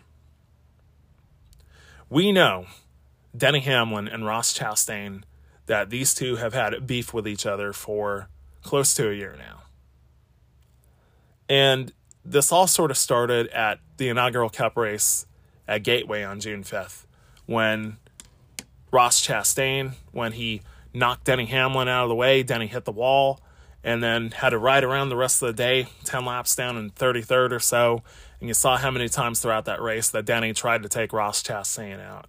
We 2.11 2.31
know 2.33 2.67
Denny 3.37 3.61
Hamlin 3.61 4.09
and 4.09 4.27
Ross 4.27 4.57
Chastain 4.57 5.23
that 5.67 5.91
these 5.91 6.15
two 6.15 6.37
have 6.37 6.55
had 6.55 6.87
beef 6.87 7.15
with 7.15 7.27
each 7.27 7.47
other 7.47 7.73
for 7.73 8.29
close 8.63 8.95
to 8.95 9.11
a 9.11 9.15
year 9.15 9.37
now. 9.39 9.63
And 11.49 11.93
this 12.25 12.53
all 12.53 12.67
sort 12.67 12.91
of 12.91 12.97
started 12.97 13.49
at 13.49 13.81
the 13.97 14.09
inaugural 14.09 14.51
Cup 14.51 14.77
race 14.77 15.27
at 15.67 15.83
Gateway 15.83 16.23
on 16.23 16.41
June 16.41 16.63
5th 16.63 17.07
when 17.47 17.97
Ross 18.91 19.27
Chastain, 19.27 19.93
when 20.13 20.33
he 20.33 20.63
knocked 20.95 21.25
Denny 21.25 21.47
Hamlin 21.47 21.89
out 21.89 22.05
of 22.05 22.09
the 22.09 22.15
way, 22.15 22.43
Denny 22.43 22.67
hit 22.67 22.85
the 22.85 22.93
wall 22.93 23.41
and 23.85 24.03
then 24.03 24.31
had 24.31 24.51
to 24.51 24.59
ride 24.59 24.85
around 24.85 25.09
the 25.09 25.17
rest 25.17 25.43
of 25.43 25.49
the 25.49 25.53
day, 25.53 25.89
10 26.05 26.25
laps 26.25 26.55
down 26.55 26.77
in 26.77 26.91
33rd 26.91 27.53
or 27.53 27.59
so. 27.59 28.03
And 28.39 28.49
you 28.49 28.55
saw 28.55 28.77
how 28.77 28.91
many 28.91 29.09
times 29.09 29.41
throughout 29.41 29.65
that 29.65 29.81
race 29.81 30.09
that 30.11 30.25
Denny 30.25 30.53
tried 30.53 30.83
to 30.85 30.89
take 30.89 31.13
Ross 31.13 31.43
Chastain 31.43 32.01
out. 32.01 32.27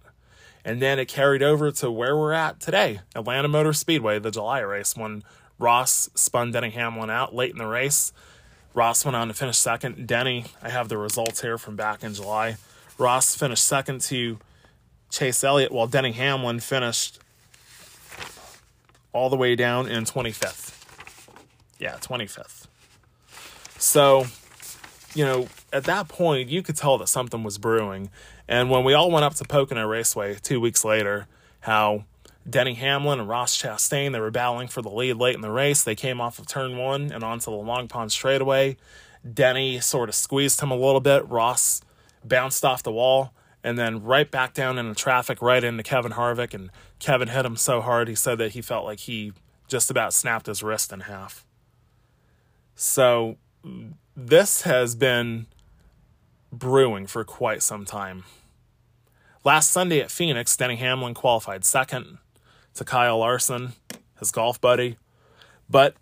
And 0.64 0.80
then 0.80 0.98
it 0.98 1.08
carried 1.08 1.42
over 1.42 1.70
to 1.72 1.90
where 1.90 2.16
we're 2.16 2.32
at 2.32 2.58
today, 2.58 3.00
Atlanta 3.14 3.48
Motor 3.48 3.74
Speedway, 3.74 4.18
the 4.18 4.30
July 4.30 4.60
race, 4.60 4.96
when 4.96 5.22
Ross 5.58 6.08
spun 6.14 6.52
Denny 6.52 6.70
Hamlin 6.70 7.10
out 7.10 7.34
late 7.34 7.52
in 7.52 7.58
the 7.58 7.66
race. 7.66 8.12
Ross 8.72 9.04
went 9.04 9.14
on 9.14 9.28
to 9.28 9.34
finish 9.34 9.58
second. 9.58 10.06
Denny, 10.06 10.46
I 10.62 10.70
have 10.70 10.88
the 10.88 10.96
results 10.96 11.42
here 11.42 11.58
from 11.58 11.76
back 11.76 12.02
in 12.02 12.14
July. 12.14 12.56
Ross 12.98 13.36
finished 13.36 13.64
second 13.64 14.00
to 14.02 14.38
Chase 15.10 15.44
Elliott, 15.44 15.70
while 15.70 15.86
Denny 15.86 16.12
Hamlin 16.12 16.60
finished 16.60 17.20
all 19.12 19.30
the 19.30 19.36
way 19.36 19.54
down 19.54 19.86
in 19.86 20.04
25th. 20.04 20.72
Yeah, 21.78 21.96
25th. 21.96 22.66
So, 23.78 24.26
you 25.14 25.24
know, 25.24 25.48
at 25.72 25.84
that 25.84 26.08
point, 26.08 26.48
you 26.48 26.62
could 26.62 26.76
tell 26.76 26.98
that 26.98 27.08
something 27.08 27.42
was 27.42 27.58
brewing. 27.58 28.10
And 28.48 28.70
when 28.70 28.84
we 28.84 28.94
all 28.94 29.10
went 29.10 29.24
up 29.24 29.34
to 29.36 29.44
Pocono 29.44 29.86
Raceway 29.86 30.36
two 30.42 30.60
weeks 30.60 30.84
later, 30.84 31.26
how 31.60 32.04
Denny 32.48 32.74
Hamlin 32.74 33.20
and 33.20 33.28
Ross 33.28 33.56
Chastain, 33.56 34.12
they 34.12 34.20
were 34.20 34.30
battling 34.30 34.68
for 34.68 34.82
the 34.82 34.90
lead 34.90 35.14
late 35.14 35.34
in 35.34 35.40
the 35.40 35.50
race. 35.50 35.82
They 35.82 35.94
came 35.94 36.20
off 36.20 36.38
of 36.38 36.46
turn 36.46 36.76
one 36.76 37.10
and 37.10 37.24
onto 37.24 37.50
the 37.50 37.56
Long 37.56 37.88
Pond 37.88 38.12
straightaway. 38.12 38.76
Denny 39.32 39.80
sort 39.80 40.08
of 40.08 40.14
squeezed 40.14 40.60
him 40.60 40.70
a 40.70 40.76
little 40.76 41.00
bit. 41.00 41.26
Ross 41.28 41.80
bounced 42.22 42.64
off 42.64 42.82
the 42.82 42.92
wall 42.92 43.32
and 43.62 43.78
then 43.78 44.02
right 44.02 44.30
back 44.30 44.52
down 44.52 44.78
into 44.78 44.94
traffic, 44.94 45.40
right 45.40 45.64
into 45.64 45.82
Kevin 45.82 46.12
Harvick. 46.12 46.52
And 46.52 46.70
Kevin 46.98 47.28
hit 47.28 47.46
him 47.46 47.56
so 47.56 47.80
hard, 47.80 48.08
he 48.08 48.14
said 48.14 48.36
that 48.38 48.52
he 48.52 48.60
felt 48.60 48.84
like 48.84 49.00
he 49.00 49.32
just 49.66 49.90
about 49.90 50.12
snapped 50.12 50.46
his 50.46 50.62
wrist 50.62 50.92
in 50.92 51.00
half. 51.00 51.46
So 52.74 53.36
this 54.16 54.62
has 54.62 54.94
been 54.94 55.46
brewing 56.52 57.06
for 57.06 57.24
quite 57.24 57.62
some 57.62 57.84
time. 57.84 58.24
Last 59.44 59.70
Sunday 59.70 60.00
at 60.00 60.10
Phoenix, 60.10 60.56
Denny 60.56 60.76
Hamlin 60.76 61.14
qualified 61.14 61.64
second 61.64 62.18
to 62.74 62.84
Kyle 62.84 63.18
Larson, 63.18 63.72
his 64.18 64.30
golf 64.30 64.60
buddy. 64.60 64.96
But 65.68 65.96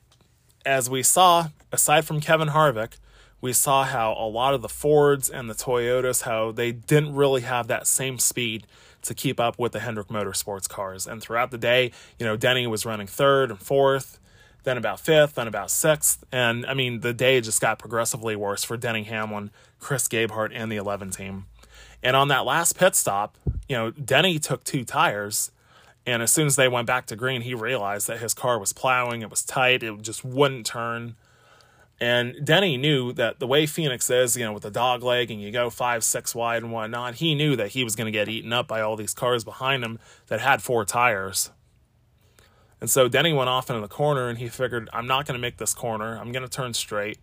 as 0.64 0.88
we 0.88 1.02
saw, 1.02 1.48
aside 1.72 2.04
from 2.04 2.20
Kevin 2.20 2.48
Harvick, 2.48 2.98
we 3.40 3.52
saw 3.52 3.82
how 3.84 4.12
a 4.12 4.28
lot 4.28 4.54
of 4.54 4.62
the 4.62 4.68
Fords 4.68 5.28
and 5.28 5.50
the 5.50 5.54
Toyotas, 5.54 6.22
how 6.22 6.52
they 6.52 6.70
didn't 6.70 7.14
really 7.14 7.40
have 7.40 7.66
that 7.66 7.86
same 7.88 8.18
speed 8.18 8.66
to 9.02 9.14
keep 9.14 9.40
up 9.40 9.58
with 9.58 9.72
the 9.72 9.80
Hendrick 9.80 10.08
Motorsports 10.08 10.68
cars. 10.68 11.08
And 11.08 11.20
throughout 11.20 11.50
the 11.50 11.58
day, 11.58 11.90
you 12.18 12.26
know, 12.26 12.36
Denny 12.36 12.68
was 12.68 12.86
running 12.86 13.08
third 13.08 13.50
and 13.50 13.58
fourth, 13.58 14.20
then 14.64 14.76
about 14.76 15.00
fifth, 15.00 15.34
then 15.34 15.48
about 15.48 15.70
sixth. 15.70 16.24
And 16.30 16.64
I 16.66 16.74
mean, 16.74 17.00
the 17.00 17.12
day 17.12 17.40
just 17.40 17.60
got 17.60 17.78
progressively 17.78 18.36
worse 18.36 18.64
for 18.64 18.76
Denny 18.76 19.04
Hamlin, 19.04 19.50
Chris 19.78 20.08
Gabehart, 20.08 20.50
and 20.54 20.70
the 20.70 20.76
11 20.76 21.10
team. 21.10 21.46
And 22.02 22.16
on 22.16 22.28
that 22.28 22.44
last 22.44 22.76
pit 22.76 22.94
stop, 22.94 23.36
you 23.68 23.76
know, 23.76 23.90
Denny 23.90 24.38
took 24.38 24.64
two 24.64 24.84
tires. 24.84 25.50
And 26.04 26.22
as 26.22 26.32
soon 26.32 26.46
as 26.46 26.56
they 26.56 26.68
went 26.68 26.86
back 26.86 27.06
to 27.06 27.16
green, 27.16 27.42
he 27.42 27.54
realized 27.54 28.08
that 28.08 28.18
his 28.18 28.34
car 28.34 28.58
was 28.58 28.72
plowing. 28.72 29.22
It 29.22 29.30
was 29.30 29.44
tight. 29.44 29.82
It 29.82 30.02
just 30.02 30.24
wouldn't 30.24 30.66
turn. 30.66 31.14
And 32.00 32.44
Denny 32.44 32.76
knew 32.76 33.12
that 33.12 33.38
the 33.38 33.46
way 33.46 33.64
Phoenix 33.66 34.10
is, 34.10 34.36
you 34.36 34.44
know, 34.44 34.52
with 34.52 34.64
the 34.64 34.72
dog 34.72 35.04
leg 35.04 35.30
and 35.30 35.40
you 35.40 35.52
go 35.52 35.70
five, 35.70 36.02
six 36.02 36.34
wide 36.34 36.64
and 36.64 36.72
whatnot, 36.72 37.16
he 37.16 37.36
knew 37.36 37.54
that 37.54 37.68
he 37.68 37.84
was 37.84 37.94
going 37.94 38.06
to 38.06 38.10
get 38.10 38.28
eaten 38.28 38.52
up 38.52 38.66
by 38.66 38.80
all 38.80 38.96
these 38.96 39.14
cars 39.14 39.44
behind 39.44 39.84
him 39.84 40.00
that 40.26 40.40
had 40.40 40.60
four 40.60 40.84
tires. 40.84 41.50
And 42.82 42.90
so 42.90 43.06
Denny 43.06 43.32
went 43.32 43.48
off 43.48 43.70
into 43.70 43.80
the 43.80 43.86
corner 43.86 44.28
and 44.28 44.38
he 44.38 44.48
figured, 44.48 44.90
I'm 44.92 45.06
not 45.06 45.24
going 45.24 45.36
to 45.36 45.40
make 45.40 45.58
this 45.58 45.72
corner. 45.72 46.18
I'm 46.18 46.32
going 46.32 46.42
to 46.42 46.48
turn 46.48 46.74
straight 46.74 47.20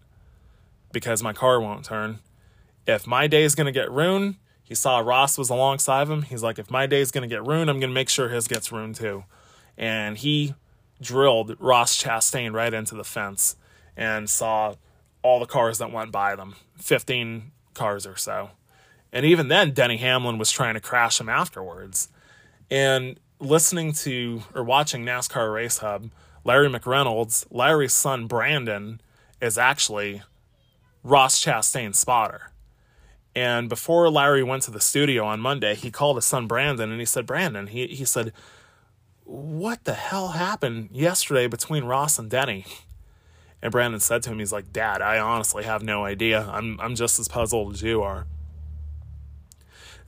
because 0.94 1.22
my 1.22 1.34
car 1.34 1.60
won't 1.60 1.84
turn. 1.84 2.20
If 2.88 3.06
my 3.06 3.28
day 3.28 3.44
is 3.44 3.56
going 3.56 3.66
to 3.66 3.74
get 3.74 3.92
ruined, 3.92 4.36
he 4.64 4.74
saw 4.74 5.00
Ross 5.00 5.38
was 5.38 5.50
alongside 5.50 6.04
of 6.04 6.12
him. 6.12 6.22
He's 6.22 6.42
like, 6.42 6.60
if 6.60 6.72
my 6.72 6.86
day 6.86 7.02
is 7.02 7.12
going 7.12 7.28
to 7.30 7.36
get 7.36 7.46
ruined, 7.46 7.70
I'm 7.70 7.82
going 7.82 7.90
to 7.90 7.94
make 7.94 8.08
sure 8.08 8.30
his 8.30 8.48
gets 8.48 8.72
ruined 8.72 8.96
too. 8.96 9.26
And 9.78 10.18
he 10.18 10.54
drilled 11.02 11.58
Ross 11.60 12.02
Chastain 12.02 12.54
right 12.54 12.74
into 12.74 12.96
the 12.96 13.04
fence 13.04 13.58
and 13.98 14.30
saw 14.30 14.76
all 15.24 15.42
the 15.42 15.46
cars 15.46 15.78
that 15.80 15.92
went 15.92 16.14
by 16.14 16.38
them 16.38 16.56
15 16.78 17.52
cars 17.74 18.08
or 18.08 18.16
so. 18.16 18.52
And 19.12 19.26
even 19.26 19.50
then, 19.50 19.72
Denny 19.72 19.98
Hamlin 19.98 20.38
was 20.38 20.52
trying 20.52 20.76
to 20.76 20.80
crash 20.80 21.20
him 21.20 21.28
afterwards. 21.28 22.08
And 22.72 23.20
listening 23.40 23.94
to 23.94 24.44
or 24.54 24.64
watching 24.64 25.06
NASCAR 25.06 25.54
Race 25.54 25.80
Hub, 25.80 26.10
Larry 26.44 26.70
McReynolds, 26.70 27.46
Larry's 27.50 27.94
son 27.94 28.28
Brandon, 28.28 29.02
is 29.42 29.58
actually 29.58 30.22
Ross 31.04 31.44
Chastain's 31.44 31.98
spotter. 31.98 32.52
And 33.36 33.70
before 33.70 34.10
Larry 34.10 34.44
went 34.44 34.64
to 34.64 34.72
the 34.72 34.82
studio 34.82 35.26
on 35.26 35.40
Monday, 35.40 35.76
he 35.76 35.92
called 35.92 36.18
his 36.18 36.26
son 36.26 36.48
Brandon 36.48 36.92
and 36.92 37.00
he 37.00 37.06
said, 37.06 37.26
Brandon, 37.26 37.68
he, 37.68 37.88
he 37.88 38.04
said, 38.04 38.34
What 39.24 39.86
the 39.86 39.94
hell 39.94 40.30
happened 40.30 40.90
yesterday 40.92 41.48
between 41.48 41.86
Ross 41.86 42.20
and 42.20 42.30
Denny? 42.30 42.66
And 43.62 43.72
Brandon 43.72 44.00
said 44.00 44.24
to 44.24 44.32
him, 44.32 44.40
he's 44.40 44.54
like, 44.54 44.72
Dad, 44.72 45.02
I 45.02 45.20
honestly 45.20 45.66
have 45.66 45.84
no 45.84 46.06
idea. 46.06 46.48
I'm, 46.50 46.80
I'm 46.80 46.96
just 46.96 47.20
as 47.20 47.28
puzzled 47.28 47.74
as 47.74 47.82
you 47.82 48.02
are. 48.02 48.26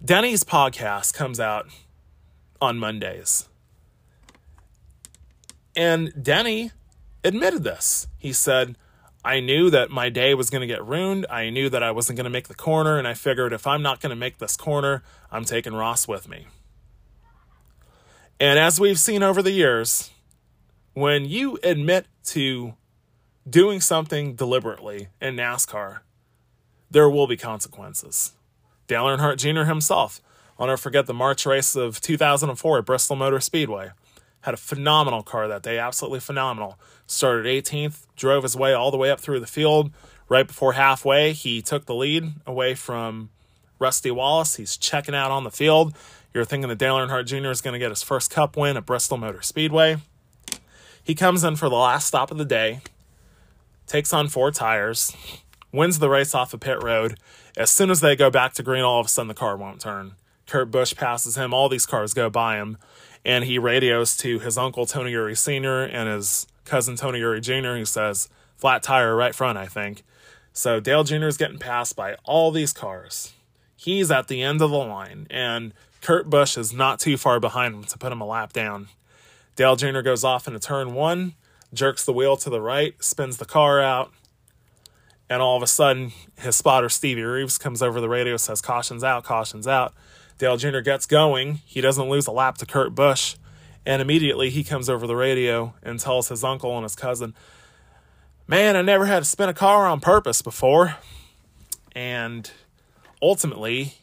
Denny's 0.04 0.44
podcast 0.44 1.14
comes 1.14 1.40
out 1.40 1.68
on 2.62 2.78
Mondays. 2.78 3.50
And 5.76 6.14
Denny 6.22 6.72
admitted 7.24 7.64
this. 7.64 8.08
He 8.18 8.34
said, 8.34 8.76
I 9.24 9.40
knew 9.40 9.70
that 9.70 9.90
my 9.90 10.10
day 10.10 10.34
was 10.34 10.50
going 10.50 10.62
to 10.62 10.68
get 10.68 10.84
ruined. 10.86 11.26
I 11.30 11.50
knew 11.50 11.70
that 11.70 11.84
I 11.84 11.92
wasn't 11.92 12.18
going 12.18 12.26
to 12.26 12.32
make 12.32 12.48
the 12.48 12.56
corner. 12.56 12.98
And 12.98 13.08
I 13.08 13.14
figured 13.14 13.54
if 13.54 13.68
I'm 13.68 13.82
not 13.82 14.00
going 14.00 14.10
to 14.10 14.16
make 14.16 14.40
this 14.40 14.58
corner, 14.58 15.04
I'm 15.32 15.46
taking 15.46 15.74
Ross 15.74 16.08
with 16.08 16.28
me. 16.28 16.48
And 18.40 18.58
as 18.58 18.80
we've 18.80 19.00
seen 19.00 19.22
over 19.22 19.42
the 19.42 19.52
years, 19.52 20.10
when 20.94 21.26
you 21.26 21.60
admit 21.64 22.08
to 22.26 22.74
doing 23.48 23.80
something 23.82 24.36
deliberately 24.36 25.10
in 25.22 25.36
NASCAR, 25.36 26.00
there 26.90 27.10
will 27.10 27.28
be 27.28 27.38
consequences. 27.38 28.34
Dale 28.88 29.06
Earnhardt 29.06 29.38
Jr. 29.38 29.64
himself, 29.70 30.22
I'll 30.62 30.68
never 30.68 30.78
forget 30.78 31.08
the 31.08 31.14
March 31.16 31.48
race 31.48 31.76
of 31.76 32.00
2004 32.02 32.78
at 32.78 32.86
Bristol 32.86 33.16
Motor 33.16 33.40
Speedway. 33.40 33.90
Had 34.42 34.54
a 34.54 34.58
phenomenal 34.58 35.24
car 35.24 35.48
that 35.48 35.64
day, 35.64 35.80
absolutely 35.80 36.20
phenomenal. 36.20 36.78
Started 37.08 37.48
18th, 37.48 38.06
drove 38.16 38.44
his 38.44 38.56
way 38.56 38.72
all 38.72 38.92
the 38.92 38.98
way 38.98 39.10
up 39.10 39.20
through 39.20 39.40
the 39.40 39.48
field. 39.48 39.90
Right 40.30 40.46
before 40.46 40.74
halfway, 40.74 41.34
he 41.34 41.64
took 41.64 41.88
the 41.88 41.96
lead 41.96 42.34
away 42.46 42.76
from 42.76 43.32
Rusty 43.80 44.12
Wallace. 44.12 44.58
He's 44.58 44.78
checking 44.78 45.16
out 45.16 45.32
on 45.32 45.46
the 45.46 45.50
field. 45.50 45.96
You're 46.32 46.46
thinking 46.46 46.70
that 46.70 46.78
Dale 46.78 46.98
Earnhardt 46.98 47.26
Jr. 47.26 47.50
is 47.50 47.62
going 47.62 47.74
to 47.74 47.80
get 47.80 47.90
his 47.90 48.04
first 48.04 48.30
cup 48.30 48.56
win 48.56 48.78
at 48.78 48.86
Bristol 48.86 49.18
Motor 49.18 49.42
Speedway. 49.42 49.98
He 51.04 51.16
comes 51.16 51.44
in 51.44 51.56
for 51.56 51.70
the 51.70 51.76
last 51.76 52.06
stop 52.06 52.30
of 52.30 52.38
the 52.38 52.46
day, 52.46 52.82
takes 53.88 54.14
on 54.14 54.28
four 54.28 54.52
tires, 54.52 55.12
wins 55.72 55.98
the 55.98 56.08
race 56.08 56.36
off 56.36 56.54
of 56.54 56.60
pit 56.60 56.84
road. 56.84 57.18
As 57.58 57.72
soon 57.72 57.90
as 57.90 58.02
they 58.02 58.16
go 58.16 58.30
back 58.30 58.54
to 58.54 58.64
green, 58.64 58.84
all 58.84 59.00
of 59.00 59.08
a 59.08 59.10
sudden 59.10 59.28
the 59.28 59.34
car 59.34 59.58
won't 59.58 59.82
turn. 59.82 60.14
Kurt 60.48 60.72
Busch 60.72 60.96
passes 60.96 61.36
him, 61.36 61.54
all 61.54 61.70
these 61.70 61.86
cars 61.86 62.14
go 62.14 62.30
by 62.30 62.58
him, 62.58 62.78
and 63.24 63.46
he 63.46 63.58
radios 63.58 64.18
to 64.18 64.40
his 64.40 64.58
uncle 64.58 64.86
Tony 64.86 65.14
Eury 65.14 65.38
Sr. 65.38 65.84
and 65.84 66.10
his 66.10 66.48
cousin 66.66 66.96
Tony 66.96 67.20
Eury 67.20 67.42
Jr., 67.42 67.78
who 67.78 67.86
says, 67.86 68.30
flat 68.58 68.84
tire 68.84 69.16
right 69.16 69.34
front, 69.34 69.58
I 69.58 69.66
think. 69.68 70.04
So 70.54 70.80
Dale 70.80 71.04
Jr. 71.04 71.28
is 71.28 71.38
getting 71.38 71.58
passed 71.58 71.96
by 71.96 72.16
all 72.24 72.52
these 72.52 72.74
cars. 72.74 73.34
He's 73.76 74.12
at 74.12 74.28
the 74.28 74.44
end 74.44 74.62
of 74.62 74.70
the 74.70 74.78
line, 74.78 75.26
and 75.30 75.74
Kurt 76.02 76.30
Busch 76.30 76.58
is 76.58 76.74
not 76.74 77.00
too 77.00 77.18
far 77.18 77.40
behind 77.40 77.74
him 77.74 77.84
to 77.86 77.98
put 77.98 78.12
him 78.12 78.22
a 78.22 78.26
lap 78.26 78.54
down. 78.54 78.90
Dale 79.56 79.76
Jr. 79.76 80.02
goes 80.02 80.24
off 80.24 80.48
into 80.48 80.60
turn 80.60 80.94
one, 80.94 81.34
jerks 81.74 82.06
the 82.06 82.14
wheel 82.14 82.38
to 82.38 82.50
the 82.50 82.62
right, 82.62 83.02
spins 83.04 83.38
the 83.38 83.46
car 83.46 83.82
out, 83.82 84.12
and 85.30 85.42
all 85.42 85.56
of 85.56 85.64
a 85.64 85.68
sudden, 85.68 86.12
his 86.38 86.56
spotter, 86.56 86.90
Stevie 86.90 87.24
Reeves, 87.24 87.58
comes 87.58 87.82
over 87.82 88.02
the 88.02 88.10
radio, 88.10 88.38
says, 88.38 88.62
Caution's 88.62 89.04
out, 89.04 89.24
caution's 89.24 89.66
out. 89.68 89.94
Dale 90.42 90.58
Jr. 90.58 90.80
gets 90.80 91.06
going. 91.06 91.62
He 91.68 91.82
doesn't 91.82 92.10
lose 92.10 92.26
a 92.26 92.32
lap 92.32 92.58
to 92.58 92.66
Kurt 92.66 92.96
Busch. 92.96 93.36
And 93.86 94.02
immediately 94.02 94.50
he 94.50 94.64
comes 94.64 94.90
over 94.90 95.06
the 95.06 95.16
radio 95.16 95.76
and 95.84 96.00
tells 96.00 96.30
his 96.30 96.44
uncle 96.44 96.76
and 96.76 96.82
his 96.84 96.96
cousin, 96.96 97.36
Man, 98.48 98.76
I 98.76 98.82
never 98.82 99.06
had 99.06 99.20
to 99.20 99.26
spin 99.26 99.50
a 99.50 99.54
car 99.54 99.86
on 99.86 100.00
purpose 100.00 100.42
before. 100.42 100.96
And 101.92 102.50
ultimately, 103.22 103.94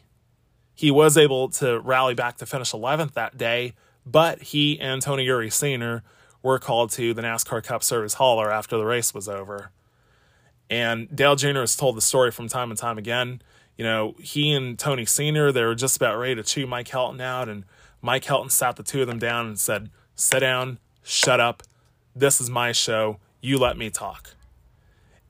he 0.73 0.91
was 0.91 1.17
able 1.17 1.49
to 1.49 1.81
rally 1.81 2.13
back 2.13 2.37
to 2.37 2.45
finish 2.45 2.71
11th 2.71 3.15
that 3.15 3.37
day, 3.37 3.73
but 4.05 4.41
he 4.41 4.79
and 4.79 5.01
Tony 5.01 5.27
Eury 5.27 5.51
Sr 5.51 6.03
were 6.41 6.57
called 6.57 6.91
to 6.91 7.13
the 7.13 7.21
NASCAR 7.21 7.61
Cup 7.61 7.83
Series 7.83 8.13
hauler 8.13 8.49
after 8.49 8.77
the 8.77 8.85
race 8.85 9.13
was 9.13 9.27
over. 9.27 9.71
And 10.69 11.13
Dale 11.13 11.35
Jr. 11.35 11.59
has 11.59 11.75
told 11.75 11.97
the 11.97 12.01
story 12.01 12.31
from 12.31 12.47
time 12.47 12.69
and 12.69 12.79
time 12.79 12.97
again. 12.97 13.41
You 13.79 13.85
know, 13.85 14.15
he 14.19 14.51
and 14.51 14.77
Tony 14.77 15.05
Sr., 15.05 15.53
they 15.53 15.63
were 15.63 15.73
just 15.73 15.95
about 15.95 16.17
ready 16.17 16.35
to 16.35 16.43
chew 16.43 16.67
Mike 16.67 16.89
Helton 16.89 17.21
out, 17.21 17.47
and 17.47 17.63
Mike 18.01 18.25
Helton 18.25 18.51
sat 18.51 18.75
the 18.75 18.83
two 18.83 18.99
of 18.99 19.07
them 19.07 19.19
down 19.19 19.45
and 19.47 19.57
said, 19.57 19.89
Sit 20.15 20.41
down, 20.41 20.79
shut 21.01 21.39
up. 21.39 21.63
This 22.13 22.41
is 22.41 22.49
my 22.49 22.73
show. 22.73 23.19
You 23.39 23.57
let 23.57 23.77
me 23.77 23.89
talk. 23.89 24.35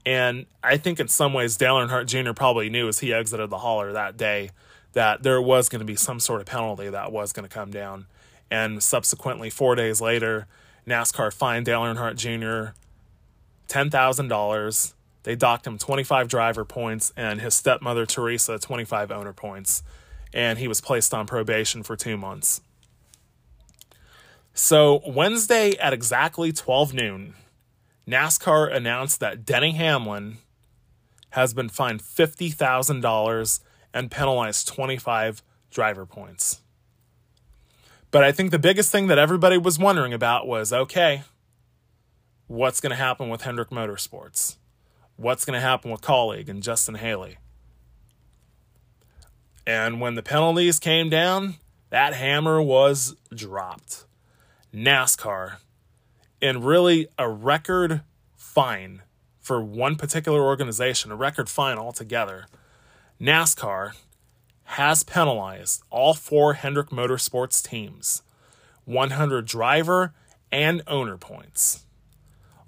And 0.04 0.48
I 0.64 0.78
think 0.78 1.00
in 1.00 1.08
some 1.10 1.32
ways, 1.32 1.58
Dale 1.58 1.76
Earnhardt 1.76 2.08
Jr. 2.08 2.34
probably 2.34 2.72
knew 2.72 2.88
as 2.88 2.98
he 2.98 3.14
exited 3.14 3.52
the 3.52 3.60
hauler 3.60 3.94
that 3.94 4.18
day 4.18 4.50
that 4.94 5.22
there 5.22 5.40
was 5.40 5.70
going 5.70 5.82
to 5.82 5.86
be 5.86 5.96
some 5.96 6.20
sort 6.20 6.42
of 6.42 6.48
penalty 6.48 6.90
that 6.90 7.12
was 7.12 7.32
going 7.32 7.48
to 7.48 7.54
come 7.54 7.70
down. 7.70 8.08
And 8.50 8.82
subsequently, 8.82 9.52
four 9.52 9.76
days 9.76 10.02
later, 10.02 10.48
NASCAR 10.88 11.32
fined 11.32 11.68
Dale 11.68 11.82
Earnhardt 11.82 12.16
Jr. 12.16 12.74
$10,000 13.68 14.94
they 15.24 15.36
docked 15.36 15.68
him 15.68 15.78
25 15.78 16.28
driver 16.28 16.66
points 16.66 17.12
and 17.16 17.42
his 17.42 17.54
stepmother, 17.54 18.06
Teresa, 18.06 18.58
25 18.58 19.12
owner 19.12 19.34
points. 19.34 19.84
And 20.34 20.60
he 20.60 20.68
was 20.68 20.82
placed 20.82 21.14
on 21.14 21.26
probation 21.26 21.84
for 21.84 21.96
two 21.96 22.18
months. 22.18 22.62
So, 24.54 25.02
Wednesday 25.08 25.78
at 25.78 25.94
exactly 25.94 26.52
12 26.52 26.94
noon, 26.94 27.34
NASCAR 28.08 28.74
announced 28.74 29.20
that 29.20 29.46
Denny 29.46 29.72
Hamlin 29.72 30.38
has 31.32 31.54
been 31.54 31.70
fined 31.70 32.02
$50,000 32.02 33.60
and 33.94 34.12
penalized 34.12 34.68
25 34.68 35.44
driver 35.70 36.06
points. 36.06 36.62
But 38.12 38.24
I 38.24 38.32
think 38.32 38.52
the 38.52 38.60
biggest 38.60 38.92
thing 38.92 39.08
that 39.08 39.20
everybody 39.20 39.58
was 39.58 39.78
wondering 39.78 40.14
about 40.14 40.48
was 40.48 40.74
okay, 40.74 41.24
what's 42.48 42.82
going 42.82 42.90
to 42.90 42.96
happen 42.96 43.30
with 43.30 43.44
Hendrick 43.44 43.70
Motorsports? 43.70 44.56
What's 45.20 45.44
going 45.44 45.56
to 45.56 45.60
happen 45.60 45.92
with 45.92 46.00
Kaulig 46.00 46.48
and 46.48 46.64
Justin 46.64 46.96
Haley. 46.96 47.40
And 49.68 50.00
when 50.00 50.16
the 50.16 50.24
penalties 50.24 50.80
came 50.80 51.10
down, 51.10 51.56
that 51.90 52.14
hammer 52.14 52.62
was 52.62 53.18
dropped. 53.36 54.06
NASCAR, 54.74 55.58
in 56.40 56.64
really 56.64 57.10
a 57.18 57.28
record 57.28 58.00
fine 58.38 59.02
for 59.42 59.62
one 59.62 59.98
particular 59.98 60.42
organization, 60.42 61.12
a 61.12 61.18
record 61.18 61.50
fine 61.50 61.78
altogether, 61.78 62.46
NASCAR 63.20 63.92
has 64.64 65.04
penalized 65.04 65.84
all 65.90 66.14
four 66.14 66.54
Hendrick 66.54 66.92
Motorsports 66.92 67.62
teams 67.62 68.22
100 68.86 69.46
driver 69.46 70.14
and 70.50 70.82
owner 70.88 71.18
points. 71.18 71.84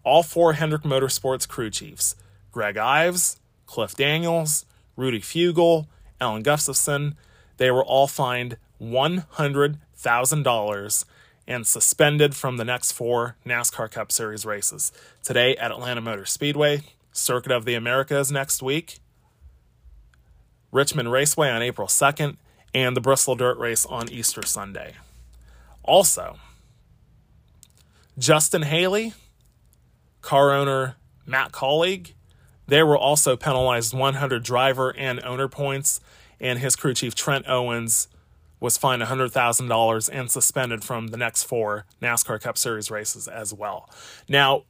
All 0.04 0.22
four 0.22 0.52
Hendrick 0.54 0.82
Motorsports 0.82 1.48
crew 1.48 1.70
chiefs 1.70 2.18
Greg 2.52 2.78
Ives, 2.78 3.40
Cliff 3.66 3.96
Daniels, 3.96 4.66
Rudy 4.96 5.22
Fugle, 5.22 5.88
Alan 6.20 6.44
Gustafson, 6.44 7.16
they 7.58 7.72
were 7.72 7.86
all 7.86 8.08
fined 8.08 8.58
$100,000 8.82 11.06
and 11.48 11.68
suspended 11.68 12.36
from 12.36 12.58
the 12.58 12.66
next 12.66 12.92
four 12.92 13.38
NASCAR 13.46 13.92
Cup 13.92 14.12
Series 14.12 14.46
races. 14.46 14.92
Today 15.24 15.56
at 15.58 15.72
Atlanta 15.72 16.02
Motor 16.02 16.26
Speedway, 16.26 16.82
Circuit 17.12 17.52
of 17.52 17.66
the 17.66 17.76
Americas 17.76 18.32
next 18.32 18.64
week, 18.64 19.00
Richmond 20.72 21.12
Raceway 21.12 21.50
on 21.50 21.62
April 21.62 21.88
2nd, 21.88 22.38
and 22.74 22.96
the 22.96 23.02
Bristol 23.02 23.36
Dirt 23.36 23.58
Race 23.58 23.86
on 23.86 24.10
Easter 24.10 24.46
Sunday. 24.46 24.94
Also, 25.84 26.38
Justin 28.18 28.62
Haley, 28.62 29.14
car 30.22 30.54
owner 30.54 30.96
Matt 31.26 31.52
Kaulig, 31.52 32.14
they 32.72 32.84
were 32.84 32.98
also 32.98 33.36
penalized 33.36 33.94
100 33.94 34.44
driver 34.44 34.96
and 34.98 35.22
owner 35.26 35.50
points, 35.50 36.00
and 36.40 36.58
his 36.58 36.78
crew 36.78 36.94
chief 36.94 37.14
Trent 37.14 37.46
Owens 37.46 38.08
was 38.62 38.78
fined 38.78 39.02
$100,000 39.02 40.10
and 40.14 40.32
suspended 40.32 40.82
from 40.82 41.08
the 41.08 41.18
next 41.18 41.44
four 41.44 41.86
NASCAR 42.02 42.40
Cup 42.40 42.58
Series 42.58 42.90
races 42.90 43.28
as 43.28 43.54
well. 43.54 43.90
Now, 44.30 44.64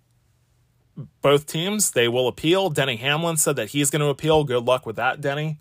both 1.21 1.45
teams, 1.45 1.91
they 1.91 2.07
will 2.07 2.27
appeal. 2.27 2.71
Denny 2.71 2.95
Hamlin 2.95 3.37
said 3.37 3.55
that 3.57 3.69
he's 3.69 3.91
going 3.91 3.99
to 3.99 4.07
appeal. 4.07 4.45
Good 4.45 4.65
luck 4.65 4.87
with 4.87 4.95
that, 4.95 5.21
Denny. 5.21 5.59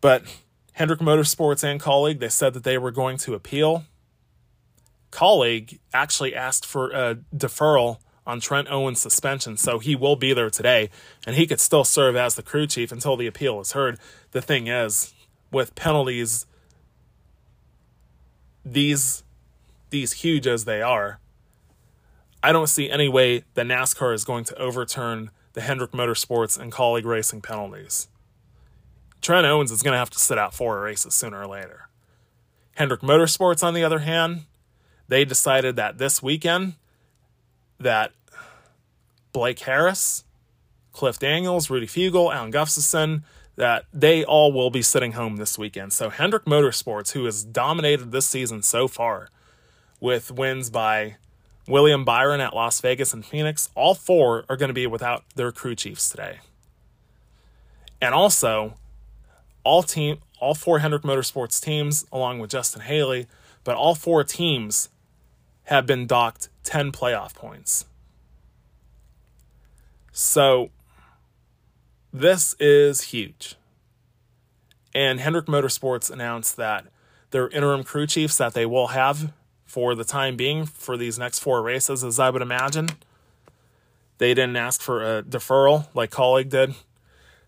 But 0.00 0.22
Hendrick 0.72 1.00
Motorsports 1.00 1.62
and 1.62 1.78
Kaulig, 1.78 2.18
they 2.18 2.30
said 2.30 2.54
that 2.54 2.64
they 2.64 2.78
were 2.78 2.90
going 2.90 3.18
to 3.18 3.34
appeal. 3.34 3.84
Kaulig 5.12 5.80
actually 5.92 6.34
asked 6.34 6.64
for 6.64 6.90
a 6.92 7.16
deferral 7.36 7.98
on 8.26 8.40
Trent 8.40 8.68
Owens' 8.68 9.00
suspension, 9.00 9.56
so 9.56 9.78
he 9.78 9.94
will 9.94 10.16
be 10.16 10.32
there 10.32 10.50
today, 10.50 10.90
and 11.26 11.36
he 11.36 11.46
could 11.46 11.60
still 11.60 11.84
serve 11.84 12.16
as 12.16 12.34
the 12.34 12.42
crew 12.42 12.66
chief 12.66 12.90
until 12.90 13.16
the 13.16 13.26
appeal 13.26 13.60
is 13.60 13.72
heard. 13.72 13.98
The 14.32 14.42
thing 14.42 14.66
is, 14.66 15.14
with 15.52 15.74
penalties 15.74 16.46
these 18.64 19.22
these 19.90 20.12
huge 20.12 20.46
as 20.46 20.64
they 20.64 20.82
are, 20.82 21.20
I 22.42 22.50
don't 22.50 22.66
see 22.66 22.90
any 22.90 23.08
way 23.08 23.44
that 23.54 23.66
NASCAR 23.66 24.12
is 24.12 24.24
going 24.24 24.44
to 24.44 24.58
overturn 24.58 25.30
the 25.52 25.60
Hendrick 25.60 25.92
Motorsports 25.92 26.58
and 26.58 26.72
Kaulig 26.72 27.04
Racing 27.04 27.40
penalties. 27.40 28.08
Trent 29.22 29.46
Owens 29.46 29.70
is 29.70 29.82
going 29.82 29.92
to 29.92 29.98
have 29.98 30.10
to 30.10 30.18
sit 30.18 30.38
out 30.38 30.54
four 30.54 30.80
races 30.80 31.14
sooner 31.14 31.40
or 31.40 31.46
later. 31.46 31.88
Hendrick 32.74 33.00
Motorsports, 33.00 33.62
on 33.62 33.72
the 33.72 33.84
other 33.84 34.00
hand, 34.00 34.42
they 35.08 35.24
decided 35.24 35.76
that 35.76 35.98
this 35.98 36.22
weekend 36.22 36.74
that 37.78 38.12
Blake 39.32 39.58
Harris, 39.60 40.24
Cliff 40.92 41.18
Daniels, 41.18 41.68
Rudy 41.68 41.86
Fugle, 41.86 42.32
Alan 42.32 42.50
Gustafson, 42.50 43.24
that 43.56 43.84
they 43.92 44.24
all 44.24 44.52
will 44.52 44.70
be 44.70 44.82
sitting 44.82 45.12
home 45.12 45.36
this 45.36 45.58
weekend. 45.58 45.92
So 45.92 46.10
Hendrick 46.10 46.44
Motorsports, 46.44 47.12
who 47.12 47.24
has 47.24 47.44
dominated 47.44 48.12
this 48.12 48.26
season 48.26 48.62
so 48.62 48.86
far 48.88 49.28
with 50.00 50.30
wins 50.30 50.70
by 50.70 51.16
William 51.66 52.04
Byron 52.04 52.40
at 52.40 52.54
Las 52.54 52.80
Vegas 52.80 53.12
and 53.12 53.24
Phoenix, 53.24 53.70
all 53.74 53.94
four 53.94 54.44
are 54.48 54.56
going 54.56 54.68
to 54.68 54.74
be 54.74 54.86
without 54.86 55.24
their 55.34 55.52
crew 55.52 55.74
chiefs 55.74 56.08
today. 56.08 56.40
And 58.00 58.14
also, 58.14 58.74
all 59.64 59.82
team 59.82 60.18
all 60.38 60.54
four 60.54 60.80
Hendrick 60.80 61.02
Motorsports 61.02 61.60
teams, 61.60 62.06
along 62.12 62.38
with 62.38 62.50
Justin 62.50 62.82
Haley, 62.82 63.26
but 63.64 63.76
all 63.76 63.94
four 63.94 64.22
teams 64.24 64.88
have 65.66 65.86
been 65.86 66.06
docked 66.06 66.48
10 66.64 66.92
playoff 66.92 67.34
points. 67.34 67.84
So 70.12 70.70
this 72.12 72.54
is 72.58 73.02
huge. 73.02 73.56
And 74.94 75.20
Hendrick 75.20 75.46
Motorsports 75.46 76.10
announced 76.10 76.56
that 76.56 76.86
their 77.30 77.48
interim 77.48 77.84
crew 77.84 78.06
chiefs 78.06 78.38
that 78.38 78.54
they 78.54 78.64
will 78.64 78.88
have 78.88 79.32
for 79.66 79.94
the 79.94 80.04
time 80.04 80.36
being 80.36 80.64
for 80.64 80.96
these 80.96 81.18
next 81.18 81.40
four 81.40 81.60
races, 81.60 82.02
as 82.02 82.18
I 82.18 82.30
would 82.30 82.40
imagine. 82.40 82.88
They 84.18 84.32
didn't 84.32 84.56
ask 84.56 84.80
for 84.80 85.02
a 85.02 85.22
deferral 85.22 85.88
like 85.92 86.10
Kaulig 86.10 86.48
did. 86.48 86.74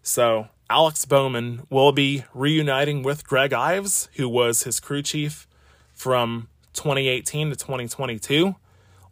So 0.03 0.49
Alex 0.69 1.07
Bowman 1.07 1.67
will 1.71 1.93
be 1.93 2.25
reuniting 2.35 3.03
with 3.03 3.27
Greg 3.27 3.55
Ives, 3.55 4.11
who 4.17 4.29
was 4.29 4.65
his 4.65 4.81
crew 4.81 5.01
chief 5.01 5.49
from 5.95 6.49
2018 6.79 7.51
to 7.51 7.57
2022. 7.57 8.55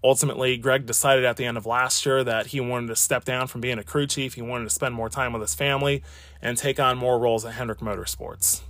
Ultimately, 0.04 0.56
Greg 0.56 0.86
decided 0.86 1.24
at 1.24 1.36
the 1.36 1.44
end 1.44 1.56
of 1.56 1.66
last 1.66 2.06
year 2.06 2.22
that 2.22 2.48
he 2.48 2.60
wanted 2.60 2.86
to 2.86 2.96
step 2.96 3.24
down 3.24 3.48
from 3.48 3.60
being 3.60 3.78
a 3.78 3.82
crew 3.82 4.06
chief. 4.06 4.34
He 4.34 4.42
wanted 4.42 4.64
to 4.64 4.70
spend 4.70 4.94
more 4.94 5.08
time 5.08 5.32
with 5.32 5.42
his 5.42 5.54
family 5.54 6.02
and 6.40 6.56
take 6.56 6.78
on 6.78 6.96
more 6.96 7.18
roles 7.18 7.44
at 7.44 7.54
Hendrick 7.54 7.80
Motorsports. 7.80 8.62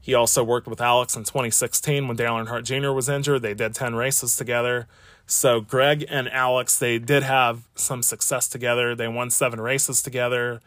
He 0.00 0.14
also 0.14 0.42
worked 0.42 0.66
with 0.66 0.80
Alex 0.80 1.14
in 1.14 1.24
2016 1.24 2.08
when 2.08 2.16
Dale 2.16 2.34
Earnhardt 2.34 2.64
Jr. 2.64 2.92
was 2.92 3.08
injured. 3.08 3.42
They 3.42 3.54
did 3.54 3.74
10 3.74 3.96
races 3.96 4.36
together. 4.36 4.86
So 5.26 5.60
Greg 5.60 6.06
and 6.08 6.28
Alex, 6.30 6.78
they 6.78 6.98
did 6.98 7.22
have 7.22 7.68
some 7.74 8.02
success 8.02 8.48
together. 8.48 8.94
They 8.94 9.08
won 9.08 9.30
seven 9.30 9.60
races 9.60 10.00
together 10.00 10.62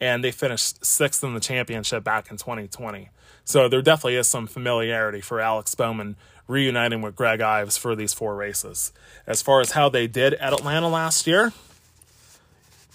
and 0.00 0.24
they 0.24 0.30
finished 0.30 0.84
sixth 0.84 1.22
in 1.22 1.34
the 1.34 1.40
championship 1.40 2.04
back 2.04 2.30
in 2.30 2.36
2020. 2.36 3.10
So 3.44 3.68
there 3.68 3.82
definitely 3.82 4.16
is 4.16 4.26
some 4.26 4.46
familiarity 4.46 5.20
for 5.20 5.40
Alex 5.40 5.74
Bowman 5.74 6.16
reuniting 6.46 7.02
with 7.02 7.16
Greg 7.16 7.40
Ives 7.40 7.76
for 7.76 7.96
these 7.96 8.12
four 8.12 8.36
races. 8.36 8.92
As 9.26 9.42
far 9.42 9.60
as 9.60 9.72
how 9.72 9.88
they 9.88 10.06
did 10.06 10.34
at 10.34 10.52
Atlanta 10.52 10.88
last 10.88 11.26
year, 11.26 11.52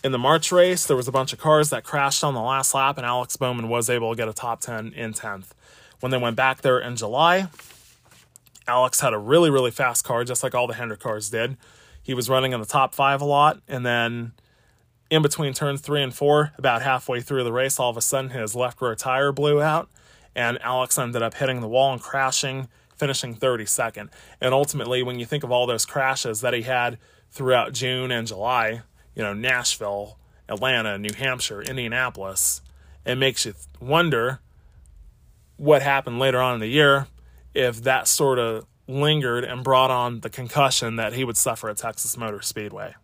in 0.03 0.11
the 0.11 0.17
March 0.17 0.51
race, 0.51 0.85
there 0.85 0.95
was 0.95 1.07
a 1.07 1.11
bunch 1.11 1.33
of 1.33 1.39
cars 1.39 1.69
that 1.71 1.83
crashed 1.83 2.23
on 2.23 2.33
the 2.33 2.41
last 2.41 2.73
lap, 2.73 2.97
and 2.97 3.05
Alex 3.05 3.35
Bowman 3.35 3.67
was 3.67 3.89
able 3.89 4.11
to 4.11 4.17
get 4.17 4.29
a 4.29 4.33
top 4.33 4.61
10 4.61 4.93
in 4.93 5.13
10th. 5.13 5.47
When 5.99 6.11
they 6.11 6.17
went 6.17 6.37
back 6.37 6.61
there 6.61 6.79
in 6.79 6.95
July, 6.95 7.47
Alex 8.67 9.01
had 9.01 9.13
a 9.13 9.17
really, 9.17 9.49
really 9.49 9.71
fast 9.71 10.05
car, 10.05 10.23
just 10.23 10.43
like 10.43 10.55
all 10.55 10.67
the 10.67 10.75
Hendrick 10.75 11.01
cars 11.01 11.29
did. 11.29 11.57
He 12.01 12.13
was 12.13 12.29
running 12.29 12.53
in 12.53 12.59
the 12.59 12.65
top 12.65 12.95
five 12.95 13.21
a 13.21 13.25
lot, 13.25 13.61
and 13.67 13.85
then 13.85 14.31
in 15.09 15.21
between 15.21 15.53
turns 15.53 15.81
three 15.81 16.01
and 16.01 16.13
four, 16.13 16.53
about 16.57 16.81
halfway 16.81 17.19
through 17.19 17.43
the 17.43 17.51
race, 17.51 17.79
all 17.79 17.89
of 17.89 17.97
a 17.97 18.01
sudden 18.01 18.29
his 18.29 18.55
left 18.55 18.81
rear 18.81 18.95
tire 18.95 19.31
blew 19.31 19.61
out, 19.61 19.89
and 20.35 20.61
Alex 20.61 20.97
ended 20.97 21.21
up 21.21 21.33
hitting 21.33 21.59
the 21.59 21.67
wall 21.67 21.91
and 21.91 22.01
crashing 22.01 22.69
finishing 22.99 23.35
32nd. 23.35 24.09
And 24.39 24.53
ultimately, 24.53 25.01
when 25.01 25.19
you 25.19 25.25
think 25.25 25.43
of 25.43 25.51
all 25.51 25.65
those 25.65 25.85
crashes 25.85 26.41
that 26.41 26.53
he 26.53 26.63
had 26.63 26.97
throughout 27.31 27.73
June 27.73 28.11
and 28.11 28.27
July, 28.27 28.81
you 29.15 29.23
know, 29.23 29.33
Nashville, 29.33 30.17
Atlanta, 30.47 30.97
New 30.97 31.13
Hampshire, 31.13 31.61
Indianapolis, 31.61 32.61
It 33.05 33.15
makes 33.15 33.45
you 33.45 33.53
wonder 33.79 34.39
what 35.57 35.81
happened 35.81 36.19
later 36.19 36.39
on 36.39 36.55
in 36.55 36.59
the 36.59 36.67
year 36.67 37.07
if 37.53 37.81
that 37.83 38.07
sort 38.07 38.37
of 38.37 38.65
lingered 38.87 39.43
and 39.43 39.63
brought 39.63 39.91
on 39.91 40.21
the 40.21 40.29
concussion 40.29 40.95
that 40.97 41.13
he 41.13 41.23
would 41.23 41.37
suffer 41.37 41.69
at 41.69 41.77
Texas 41.77 42.17
Motor 42.17 42.41
Speedway. 42.41 42.95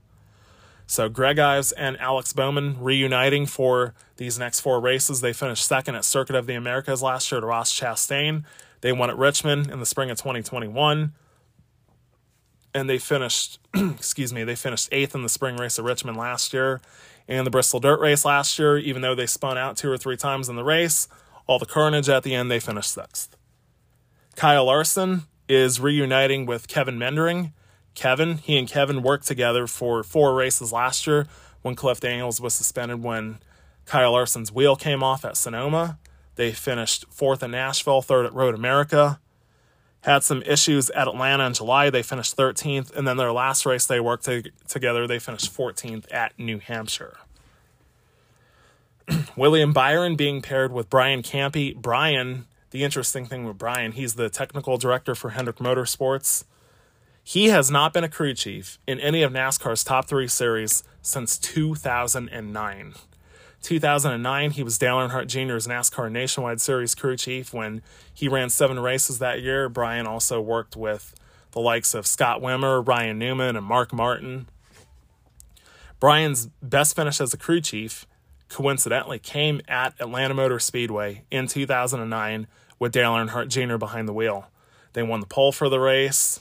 So 0.88 1.10
Greg 1.10 1.40
Ives 1.40 1.72
and 1.72 2.00
Alex 2.00 2.34
Bowman 2.34 2.78
reuniting 2.80 3.46
for 3.46 3.94
these 4.18 4.38
next 4.38 4.60
four 4.60 4.80
races. 4.80 5.22
They 5.22 5.34
finished 5.34 5.66
second 5.66 5.96
at 5.96 6.06
Circuit 6.06 6.36
of 6.36 6.46
the 6.46 6.54
Americas 6.54 7.02
last 7.02 7.32
year 7.32 7.42
to 7.42 7.48
Ross 7.48 7.78
Chastain. 7.78 8.44
They 8.86 8.92
won 8.92 9.10
at 9.10 9.18
Richmond 9.18 9.72
in 9.72 9.80
the 9.80 9.86
spring 9.88 10.12
of 10.12 10.20
2021. 10.20 11.12
And 12.76 12.88
they 12.88 13.00
finished, 13.00 13.58
excuse 13.74 14.32
me, 14.32 14.44
they 14.44 14.54
finished 14.54 14.90
eighth 14.92 15.16
in 15.16 15.24
the 15.24 15.30
spring 15.30 15.58
race 15.58 15.80
at 15.80 15.86
Richmond 15.86 16.18
last 16.18 16.54
year 16.54 16.82
and 17.28 17.48
the 17.48 17.50
Bristol 17.50 17.80
Dirt 17.80 18.00
Race 18.00 18.24
last 18.24 18.60
year, 18.60 18.78
even 18.78 19.02
though 19.02 19.16
they 19.16 19.26
spun 19.26 19.58
out 19.58 19.76
two 19.76 19.90
or 19.90 19.98
three 19.98 20.18
times 20.18 20.50
in 20.50 20.56
the 20.56 20.64
race. 20.64 21.08
All 21.48 21.58
the 21.58 21.66
carnage 21.66 22.10
at 22.10 22.22
the 22.22 22.36
end, 22.36 22.52
they 22.52 22.60
finished 22.60 22.92
sixth. 22.92 23.36
Kyle 24.36 24.66
Larson 24.66 25.24
is 25.50 25.80
reuniting 25.80 26.46
with 26.46 26.68
Kevin 26.68 27.00
Meendering. 27.00 27.54
Kevin, 27.96 28.38
he 28.38 28.56
and 28.56 28.68
Kevin 28.68 29.02
worked 29.02 29.26
together 29.26 29.66
for 29.66 30.04
four 30.04 30.36
races 30.36 30.72
last 30.72 31.08
year 31.08 31.26
when 31.64 31.74
Cliff 31.74 32.00
Daniels 32.00 32.40
was 32.40 32.54
suspended 32.54 33.02
when 33.02 33.40
Kyle 33.86 34.12
Larson's 34.12 34.52
wheel 34.52 34.76
came 34.76 35.02
off 35.02 35.26
at 35.26 35.38
Sonoma. 35.38 35.98
They 36.36 36.52
finished 36.52 37.06
fourth 37.10 37.42
in 37.44 37.52
Nashville, 37.52 38.02
third 38.02 38.26
at 38.26 38.34
Road 38.34 38.56
America. 38.56 39.20
Had 40.02 40.24
some 40.24 40.44
issues 40.44 40.90
at 40.92 41.08
Atlanta 41.08 41.46
in 41.48 41.54
July. 41.54 41.90
They 41.90 42.04
finished 42.04 42.38
13th. 42.38 42.96
And 42.96 43.08
then 43.08 43.18
their 43.18 43.32
last 43.32 43.66
race 43.66 43.86
they 43.86 44.00
worked 44.00 44.26
to, 44.26 44.44
together, 44.68 45.08
they 45.08 45.20
finished 45.20 45.52
14th 45.56 46.14
at 46.14 46.38
New 46.38 46.60
Hampshire. 46.60 47.18
William 49.36 49.74
Byron 49.74 50.16
being 50.16 50.42
paired 50.42 50.72
with 50.72 50.90
Brian 50.90 51.24
Campe. 51.24 51.76
Brian 51.76 52.46
the 52.76 52.84
interesting 52.84 53.26
thing 53.26 53.46
with 53.46 53.58
Brian, 53.58 53.94
he's 53.94 54.16
the 54.16 54.30
technical 54.30 54.78
director 54.78 55.16
for 55.16 55.30
Hendrick 55.30 55.60
Motorsports. 55.60 56.44
He 57.24 57.48
has 57.48 57.72
not 57.72 57.94
been 57.94 58.04
a 58.04 58.10
crew 58.10 58.34
chief 58.34 58.80
in 58.86 59.00
any 59.00 59.24
of 59.24 59.32
NASCAR's 59.32 59.82
top 59.82 60.10
three 60.10 60.28
series 60.28 60.84
since 61.02 61.38
2009. 61.38 62.94
2009, 63.66 64.52
he 64.52 64.62
was 64.62 64.78
Dale 64.78 64.98
Earnhardt 64.98 65.26
Jr.'s 65.26 65.66
NASCAR 65.66 66.12
Nationwide 66.12 66.62
Series 66.62 66.94
crew 66.94 67.18
chief 67.18 67.52
when 67.52 67.82
he 68.14 68.28
ran 68.28 68.52
seven 68.52 68.80
races 68.80 69.18
that 69.18 69.42
year. 69.42 69.70
Brian 69.70 70.06
also 70.06 70.40
worked 70.40 70.76
with 70.76 71.16
the 71.50 71.60
likes 71.60 71.96
of 71.96 72.06
Scott 72.06 72.42
Wimmer, 72.42 72.88
Ryan 72.88 73.18
Newman, 73.18 73.56
and 73.56 73.66
Mark 73.66 73.92
Martin. 73.92 74.48
Brian's 76.00 76.46
best 76.62 76.96
finish 76.96 77.20
as 77.20 77.34
a 77.34 77.38
crew 77.38 77.60
chief 77.60 78.06
coincidentally 78.50 79.18
came 79.18 79.62
at 79.68 79.96
Atlanta 80.00 80.36
Motor 80.36 80.60
Speedway 80.60 81.24
in 81.32 81.48
2009 81.48 82.46
with 82.78 82.92
Dale 82.92 83.14
Earnhardt 83.14 83.48
Jr. 83.48 83.78
behind 83.78 84.08
the 84.08 84.14
wheel. 84.14 84.46
They 84.94 85.02
won 85.02 85.22
the 85.22 85.26
pole 85.26 85.52
for 85.52 85.70
the 85.70 85.80
race. 85.80 86.40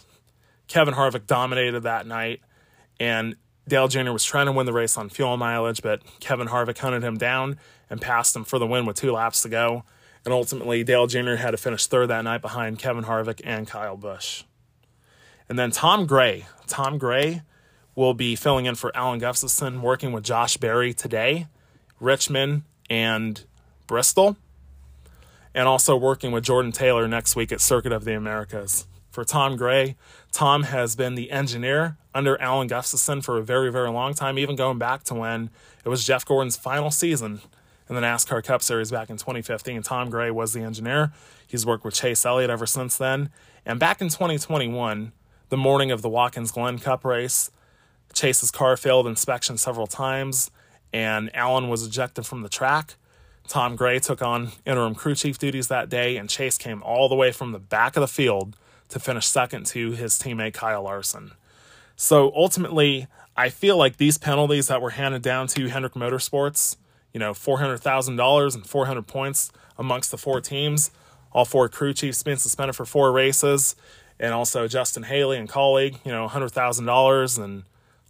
Kevin 0.68 0.92
Harvick 0.92 1.26
dominated 1.26 1.84
that 1.84 2.06
night, 2.06 2.42
and 3.00 3.36
Dale 3.66 3.88
Jr. 3.88 4.12
was 4.12 4.24
trying 4.24 4.46
to 4.46 4.52
win 4.52 4.66
the 4.66 4.72
race 4.72 4.96
on 4.96 5.08
fuel 5.08 5.36
mileage, 5.36 5.82
but 5.82 6.02
Kevin 6.20 6.48
Harvick 6.48 6.78
hunted 6.78 7.02
him 7.02 7.16
down 7.16 7.58
and 7.88 8.00
passed 8.00 8.36
him 8.36 8.44
for 8.44 8.58
the 8.58 8.66
win 8.66 8.86
with 8.86 8.96
two 8.96 9.12
laps 9.12 9.42
to 9.42 9.48
go. 9.48 9.84
And 10.24 10.32
ultimately, 10.32 10.84
Dale 10.84 11.06
Jr. 11.06 11.34
had 11.34 11.52
to 11.52 11.56
finish 11.56 11.86
third 11.86 12.08
that 12.08 12.24
night 12.24 12.40
behind 12.40 12.78
Kevin 12.78 13.04
Harvick 13.04 13.40
and 13.44 13.66
Kyle 13.66 13.96
Busch. 13.96 14.44
And 15.48 15.58
then 15.58 15.70
Tom 15.70 16.06
Gray. 16.06 16.46
Tom 16.66 16.98
Gray 16.98 17.42
will 17.94 18.14
be 18.14 18.34
filling 18.34 18.66
in 18.66 18.74
for 18.74 18.94
Alan 18.96 19.18
Gustafson, 19.18 19.82
working 19.82 20.12
with 20.12 20.24
Josh 20.24 20.56
Berry 20.56 20.94
today, 20.94 21.46
Richmond, 22.00 22.62
and 22.88 23.44
Bristol 23.86 24.36
and 25.54 25.68
also 25.68 25.96
working 25.96 26.32
with 26.32 26.44
Jordan 26.44 26.72
Taylor 26.72 27.06
next 27.06 27.36
week 27.36 27.52
at 27.52 27.60
Circuit 27.60 27.92
of 27.92 28.04
the 28.04 28.14
Americas. 28.14 28.86
For 29.10 29.24
Tom 29.24 29.56
Gray, 29.56 29.96
Tom 30.34 30.64
has 30.64 30.96
been 30.96 31.14
the 31.14 31.30
engineer 31.30 31.96
under 32.12 32.40
Alan 32.40 32.66
Gustafson 32.66 33.22
for 33.22 33.38
a 33.38 33.42
very, 33.42 33.70
very 33.70 33.88
long 33.88 34.14
time, 34.14 34.36
even 34.36 34.56
going 34.56 34.78
back 34.78 35.04
to 35.04 35.14
when 35.14 35.48
it 35.84 35.88
was 35.88 36.04
Jeff 36.04 36.26
Gordon's 36.26 36.56
final 36.56 36.90
season 36.90 37.40
in 37.88 37.94
the 37.94 38.00
NASCAR 38.00 38.42
Cup 38.42 38.60
Series 38.60 38.90
back 38.90 39.10
in 39.10 39.16
2015. 39.16 39.82
Tom 39.82 40.10
Gray 40.10 40.32
was 40.32 40.52
the 40.52 40.60
engineer. 40.60 41.12
He's 41.46 41.64
worked 41.64 41.84
with 41.84 41.94
Chase 41.94 42.26
Elliott 42.26 42.50
ever 42.50 42.66
since 42.66 42.96
then. 42.96 43.30
And 43.64 43.78
back 43.78 44.00
in 44.00 44.08
2021, 44.08 45.12
the 45.50 45.56
morning 45.56 45.92
of 45.92 46.02
the 46.02 46.08
Watkins 46.08 46.50
Glen 46.50 46.80
Cup 46.80 47.04
race, 47.04 47.52
Chase's 48.12 48.50
car 48.50 48.76
failed 48.76 49.06
inspection 49.06 49.56
several 49.56 49.86
times, 49.86 50.50
and 50.92 51.30
Alan 51.32 51.68
was 51.68 51.86
ejected 51.86 52.26
from 52.26 52.42
the 52.42 52.48
track. 52.48 52.96
Tom 53.46 53.76
Gray 53.76 54.00
took 54.00 54.20
on 54.20 54.50
interim 54.66 54.96
crew 54.96 55.14
chief 55.14 55.38
duties 55.38 55.68
that 55.68 55.88
day, 55.88 56.16
and 56.16 56.28
Chase 56.28 56.58
came 56.58 56.82
all 56.82 57.08
the 57.08 57.14
way 57.14 57.30
from 57.30 57.52
the 57.52 57.60
back 57.60 57.96
of 57.96 58.00
the 58.00 58.08
field 58.08 58.56
to 58.88 58.98
finish 58.98 59.26
second 59.26 59.66
to 59.66 59.92
his 59.92 60.14
teammate 60.18 60.54
Kyle 60.54 60.82
Larson. 60.82 61.32
So 61.96 62.32
ultimately, 62.34 63.06
I 63.36 63.48
feel 63.48 63.76
like 63.76 63.96
these 63.96 64.18
penalties 64.18 64.68
that 64.68 64.82
were 64.82 64.90
handed 64.90 65.22
down 65.22 65.46
to 65.48 65.68
Hendrick 65.68 65.94
Motorsports, 65.94 66.76
you 67.12 67.20
know, 67.20 67.32
$400,000 67.32 68.54
and 68.54 68.66
400 68.66 69.06
points 69.06 69.50
amongst 69.78 70.10
the 70.10 70.18
four 70.18 70.40
teams, 70.40 70.90
all 71.32 71.44
four 71.44 71.68
crew 71.68 71.92
chiefs 71.92 72.22
being 72.22 72.36
suspended 72.36 72.76
for 72.76 72.84
four 72.84 73.12
races, 73.12 73.76
and 74.20 74.32
also 74.32 74.68
Justin 74.68 75.04
Haley 75.04 75.38
and 75.38 75.48
Kaulig, 75.48 75.98
you 76.04 76.12
know, 76.12 76.28
$100,000 76.28 77.38
and 77.44 77.64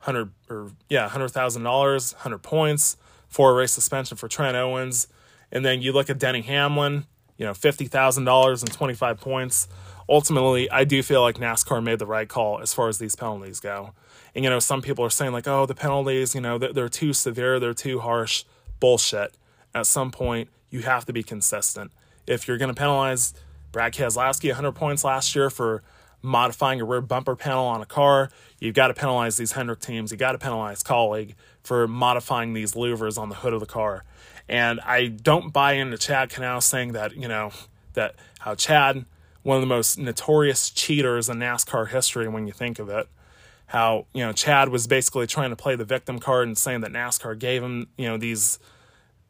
100 0.05 0.31
or 0.51 0.71
yeah, 0.89 1.09
$100,000, 1.09 2.15
100 2.15 2.39
points, 2.39 2.97
four 3.29 3.55
race 3.55 3.73
suspension 3.73 4.17
for 4.17 4.29
Trent 4.29 4.57
Owens, 4.57 5.09
and 5.51 5.65
then 5.65 5.81
you 5.81 5.93
look 5.93 6.11
at 6.11 6.19
Denny 6.19 6.43
Hamlin, 6.43 7.07
you 7.39 7.47
know, 7.47 7.53
$50,000 7.53 8.63
and 8.63 8.73
25 8.73 9.21
points. 9.21 9.69
Ultimately, 10.09 10.71
I 10.71 10.85
do 10.85 11.03
feel 11.03 11.23
like 11.23 11.37
NASCAR 11.37 11.83
made 11.83 11.99
the 11.99 12.07
right 12.07 12.29
call 12.29 12.61
as 12.61 12.75
far 12.75 12.89
as 12.89 12.99
these 12.99 13.17
penalties 13.17 13.61
go. 13.61 13.93
And, 14.35 14.45
you 14.45 14.51
know, 14.51 14.59
some 14.59 14.83
people 14.83 15.05
are 15.05 15.11
saying, 15.11 15.33
like, 15.33 15.47
oh, 15.47 15.67
the 15.67 15.75
penalties, 15.75 16.35
you 16.35 16.41
know, 16.41 16.59
they're 16.59 16.89
too 16.89 17.13
severe, 17.13 17.59
they're 17.61 17.75
too 17.75 18.01
harsh. 18.01 18.45
Bullshit. 18.81 19.35
At 19.75 19.87
some 19.87 20.11
point, 20.11 20.49
you 20.71 20.81
have 20.81 21.05
to 21.07 21.13
be 21.13 21.23
consistent. 21.23 21.93
If 22.27 22.47
you're 22.47 22.59
going 22.59 22.69
to 22.69 22.79
penalize 22.79 23.33
Brad 23.73 23.93
Keselowski 23.93 24.49
100 24.49 24.73
points 24.73 25.05
last 25.05 25.35
year 25.35 25.51
for 25.51 25.83
modifying 26.23 26.81
a 26.81 26.85
rear 26.85 27.01
bumper 27.01 27.37
panel 27.37 27.65
on 27.65 27.81
a 27.81 27.87
car, 27.87 28.31
you've 28.59 28.75
got 28.75 28.89
to 28.89 28.95
penalize 28.95 29.37
these 29.37 29.53
Hendrick 29.53 29.81
teams. 29.81 30.11
You 30.11 30.17
got 30.17 30.33
to 30.33 30.39
penalize 30.39 30.83
Kaulig 30.83 31.35
for 31.63 31.87
modifying 31.87 32.55
these 32.55 32.73
louvers 32.73 33.19
on 33.19 33.29
the 33.29 33.37
hood 33.37 33.53
of 33.53 33.61
the 33.61 33.67
car. 33.67 34.05
And 34.49 34.81
I 34.81 35.07
don't 35.09 35.53
buy 35.53 35.75
into 35.75 35.97
Chad 35.97 36.31
Knaus 36.31 36.65
saying 36.65 36.93
that, 36.93 37.17
you 37.17 37.29
know, 37.29 37.51
that 37.95 38.17
how 38.41 38.55
Chad, 38.55 39.05
one 39.45 39.57
of 39.57 39.61
the 39.61 39.69
most 39.69 39.99
notorious 39.99 40.71
cheaters 40.71 41.29
in 41.29 41.39
NASCAR 41.39 41.91
history 41.91 42.27
when 42.27 42.47
you 42.47 42.53
think 42.53 42.79
of 42.79 42.89
it, 42.89 43.07
how, 43.67 44.07
you 44.13 44.25
know, 44.25 44.33
Chad 44.33 44.71
was 44.71 44.87
basically 44.87 45.27
trying 45.27 45.51
to 45.51 45.57
play 45.57 45.77
the 45.77 45.85
victim 45.85 46.19
card 46.19 46.49
and 46.49 46.59
saying 46.59 46.81
that 46.81 46.91
NASCAR 46.91 47.39
gave 47.39 47.63
him, 47.63 47.87
you 47.97 48.09
know, 48.09 48.17
these 48.17 48.59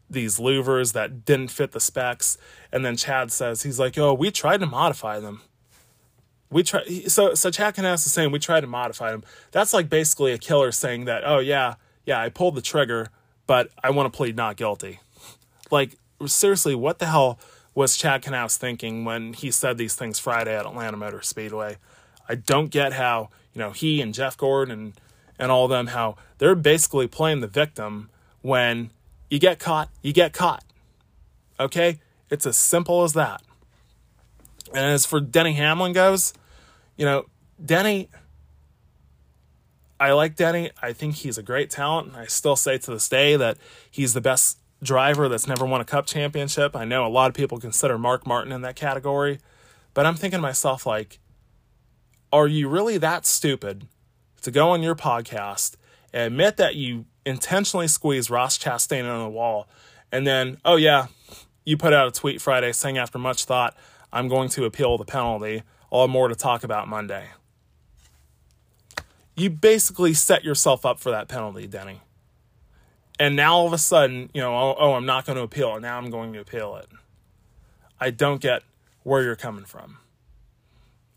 these 0.08 0.38
louvers 0.38 0.92
that 0.92 1.24
didn't 1.24 1.48
fit 1.48 1.72
the 1.72 1.80
specs. 1.80 2.38
And 2.70 2.84
then 2.84 2.96
Chad 2.96 3.32
says, 3.32 3.62
he's 3.62 3.80
like, 3.80 3.98
oh, 3.98 4.14
we 4.14 4.30
tried 4.30 4.60
to 4.60 4.66
modify 4.66 5.18
them. 5.18 5.42
We 6.50 6.62
try 6.62 6.84
so 7.08 7.34
so 7.34 7.50
Chad 7.50 7.74
Knaus 7.74 8.06
is 8.06 8.12
saying 8.12 8.30
we 8.30 8.38
tried 8.38 8.60
to 8.60 8.66
modify 8.68 9.10
them. 9.10 9.24
That's 9.50 9.74
like 9.74 9.88
basically 9.88 10.32
a 10.32 10.38
killer 10.38 10.70
saying 10.70 11.06
that, 11.06 11.22
oh 11.26 11.40
yeah, 11.40 11.74
yeah, 12.06 12.20
I 12.20 12.28
pulled 12.28 12.54
the 12.54 12.62
trigger, 12.62 13.08
but 13.46 13.70
I 13.82 13.90
want 13.90 14.12
to 14.12 14.16
plead 14.16 14.36
not 14.36 14.56
guilty. 14.56 15.00
Like, 15.70 15.96
seriously, 16.26 16.76
what 16.76 17.00
the 17.00 17.06
hell 17.06 17.40
was 17.74 17.96
Chad 17.96 18.22
Knaus 18.22 18.56
thinking 18.56 19.04
when 19.04 19.32
he 19.32 19.50
said 19.50 19.78
these 19.78 19.94
things 19.94 20.18
Friday 20.18 20.56
at 20.56 20.66
Atlanta 20.66 20.96
Motor 20.96 21.22
Speedway? 21.22 21.78
I 22.28 22.36
don't 22.36 22.70
get 22.70 22.92
how, 22.92 23.30
you 23.52 23.58
know, 23.58 23.70
he 23.70 24.00
and 24.00 24.14
Jeff 24.14 24.36
Gordon 24.36 24.72
and, 24.72 24.92
and 25.38 25.50
all 25.50 25.64
of 25.64 25.70
them, 25.70 25.88
how 25.88 26.16
they're 26.38 26.54
basically 26.54 27.06
playing 27.06 27.40
the 27.40 27.48
victim 27.48 28.10
when 28.42 28.90
you 29.28 29.38
get 29.38 29.58
caught, 29.58 29.90
you 30.02 30.12
get 30.12 30.32
caught. 30.32 30.64
Okay? 31.58 32.00
It's 32.30 32.46
as 32.46 32.56
simple 32.56 33.02
as 33.02 33.12
that. 33.14 33.42
And 34.68 34.84
as 34.84 35.06
for 35.06 35.20
Denny 35.20 35.54
Hamlin 35.54 35.92
goes, 35.92 36.32
you 36.96 37.04
know, 37.04 37.26
Denny, 37.64 38.08
I 39.98 40.12
like 40.12 40.36
Denny. 40.36 40.70
I 40.82 40.92
think 40.92 41.16
he's 41.16 41.38
a 41.38 41.42
great 41.42 41.70
talent. 41.70 42.14
I 42.14 42.26
still 42.26 42.56
say 42.56 42.78
to 42.78 42.90
this 42.90 43.08
day 43.08 43.36
that 43.36 43.58
he's 43.90 44.14
the 44.14 44.20
best 44.20 44.58
driver 44.82 45.28
that's 45.28 45.46
never 45.46 45.64
won 45.64 45.80
a 45.80 45.84
cup 45.84 46.06
championship. 46.06 46.76
I 46.76 46.84
know 46.84 47.06
a 47.06 47.08
lot 47.08 47.28
of 47.28 47.34
people 47.34 47.58
consider 47.58 47.98
Mark 47.98 48.26
Martin 48.26 48.52
in 48.52 48.62
that 48.62 48.76
category, 48.76 49.38
but 49.94 50.06
I'm 50.06 50.14
thinking 50.14 50.38
to 50.38 50.42
myself, 50.42 50.86
like, 50.86 51.18
are 52.32 52.46
you 52.46 52.68
really 52.68 52.98
that 52.98 53.26
stupid 53.26 53.86
to 54.42 54.50
go 54.50 54.70
on 54.70 54.82
your 54.82 54.94
podcast 54.94 55.76
and 56.12 56.32
admit 56.32 56.56
that 56.58 56.74
you 56.74 57.06
intentionally 57.24 57.88
squeezed 57.88 58.30
Ross 58.30 58.58
Chastain 58.58 59.08
on 59.08 59.22
the 59.22 59.30
wall 59.30 59.68
and 60.12 60.26
then, 60.26 60.58
oh 60.64 60.76
yeah, 60.76 61.06
you 61.64 61.76
put 61.76 61.92
out 61.92 62.06
a 62.06 62.12
tweet 62.12 62.40
Friday 62.40 62.70
saying 62.72 62.98
after 62.98 63.18
much 63.18 63.46
thought, 63.46 63.76
I'm 64.12 64.28
going 64.28 64.48
to 64.50 64.64
appeal 64.64 64.96
the 64.96 65.04
penalty. 65.04 65.62
I'll 65.90 66.06
more 66.06 66.28
to 66.28 66.36
talk 66.36 66.62
about 66.62 66.86
Monday. 66.86 67.30
You 69.36 69.50
basically 69.50 70.14
set 70.14 70.44
yourself 70.44 70.86
up 70.86 71.00
for 71.00 71.10
that 71.10 71.26
penalty, 71.26 71.66
Denny 71.66 72.00
And 73.18 73.36
now 73.36 73.54
all 73.54 73.66
of 73.66 73.72
a 73.72 73.78
sudden, 73.78 74.30
you 74.34 74.40
know, 74.40 74.54
oh, 74.54 74.76
oh 74.78 74.92
I'm 74.94 75.06
not 75.06 75.24
going 75.24 75.36
to 75.36 75.42
appeal 75.42 75.76
it. 75.76 75.80
Now 75.80 75.98
I'm 75.98 76.10
going 76.10 76.32
to 76.32 76.40
appeal 76.40 76.76
it. 76.76 76.88
I 78.00 78.10
don't 78.10 78.40
get 78.40 78.62
where 79.04 79.22
you're 79.22 79.36
coming 79.36 79.64
from. 79.64 79.98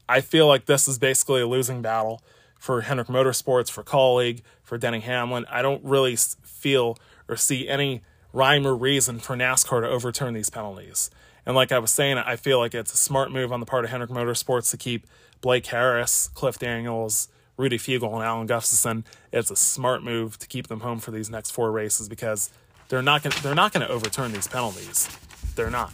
I 0.07 0.21
feel 0.21 0.47
like 0.47 0.65
this 0.65 0.87
is 0.87 0.99
basically 0.99 1.41
a 1.41 1.47
losing 1.47 1.81
battle 1.81 2.21
for 2.59 2.81
Hendrick 2.81 3.07
Motorsports, 3.07 3.69
for 3.69 3.83
Kaulig, 3.83 4.41
for 4.63 4.77
Denny 4.77 4.99
Hamlin. 4.99 5.45
I 5.49 5.61
don't 5.61 5.83
really 5.83 6.15
feel 6.15 6.97
or 7.27 7.35
see 7.35 7.67
any 7.67 8.03
rhyme 8.31 8.65
or 8.65 8.75
reason 8.75 9.19
for 9.19 9.35
NASCAR 9.35 9.81
to 9.81 9.89
overturn 9.89 10.33
these 10.33 10.49
penalties. 10.49 11.09
And 11.45 11.55
like 11.55 11.71
I 11.71 11.79
was 11.79 11.91
saying, 11.91 12.17
I 12.17 12.35
feel 12.35 12.59
like 12.59 12.73
it's 12.73 12.93
a 12.93 12.97
smart 12.97 13.31
move 13.31 13.51
on 13.51 13.59
the 13.59 13.65
part 13.65 13.85
of 13.85 13.89
Hendrick 13.89 14.11
Motorsports 14.11 14.69
to 14.71 14.77
keep 14.77 15.07
Blake 15.41 15.65
Harris, 15.67 16.29
Cliff 16.33 16.59
Daniels, 16.59 17.29
Rudy 17.57 17.77
Fugle, 17.77 18.13
and 18.13 18.23
Alan 18.23 18.47
Gustafson. 18.47 19.03
It's 19.33 19.51
a 19.51 19.55
smart 19.55 20.03
move 20.03 20.37
to 20.39 20.47
keep 20.47 20.67
them 20.67 20.81
home 20.81 20.99
for 20.99 21.11
these 21.11 21.29
next 21.29 21.51
four 21.51 21.71
races 21.71 22.07
because 22.07 22.51
they're 22.87 23.01
not 23.01 23.23
gonna, 23.23 23.35
they're 23.41 23.55
not 23.55 23.73
going 23.73 23.85
to 23.85 23.91
overturn 23.91 24.31
these 24.31 24.47
penalties. 24.47 25.09
They're 25.55 25.71
not. 25.71 25.91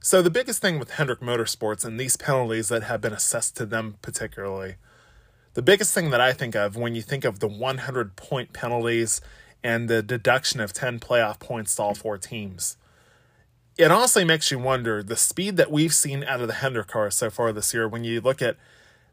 So 0.00 0.22
the 0.22 0.30
biggest 0.30 0.62
thing 0.62 0.78
with 0.78 0.92
Hendrick 0.92 1.20
Motorsports 1.20 1.84
and 1.84 2.00
these 2.00 2.16
penalties 2.16 2.68
that 2.68 2.82
have 2.84 3.02
been 3.02 3.12
assessed 3.12 3.56
to 3.58 3.66
them 3.66 3.96
particularly, 4.00 4.76
the 5.52 5.60
biggest 5.60 5.92
thing 5.92 6.08
that 6.10 6.20
I 6.20 6.32
think 6.32 6.54
of 6.54 6.76
when 6.76 6.94
you 6.94 7.02
think 7.02 7.24
of 7.24 7.40
the 7.40 7.46
100 7.46 8.16
point 8.16 8.54
penalties 8.54 9.20
and 9.62 9.88
the 9.88 10.02
deduction 10.02 10.60
of 10.60 10.72
10 10.72 10.98
playoff 11.00 11.38
points 11.38 11.74
to 11.76 11.82
all 11.82 11.94
four 11.94 12.16
teams. 12.16 12.76
It 13.76 13.90
honestly 13.90 14.24
makes 14.24 14.50
you 14.50 14.58
wonder 14.58 15.02
the 15.02 15.16
speed 15.16 15.56
that 15.56 15.70
we've 15.70 15.94
seen 15.94 16.24
out 16.24 16.40
of 16.40 16.48
the 16.48 16.54
Hendrick 16.54 16.88
car 16.88 17.10
so 17.10 17.28
far 17.28 17.52
this 17.52 17.74
year 17.74 17.86
when 17.86 18.02
you 18.02 18.20
look 18.20 18.40
at 18.40 18.56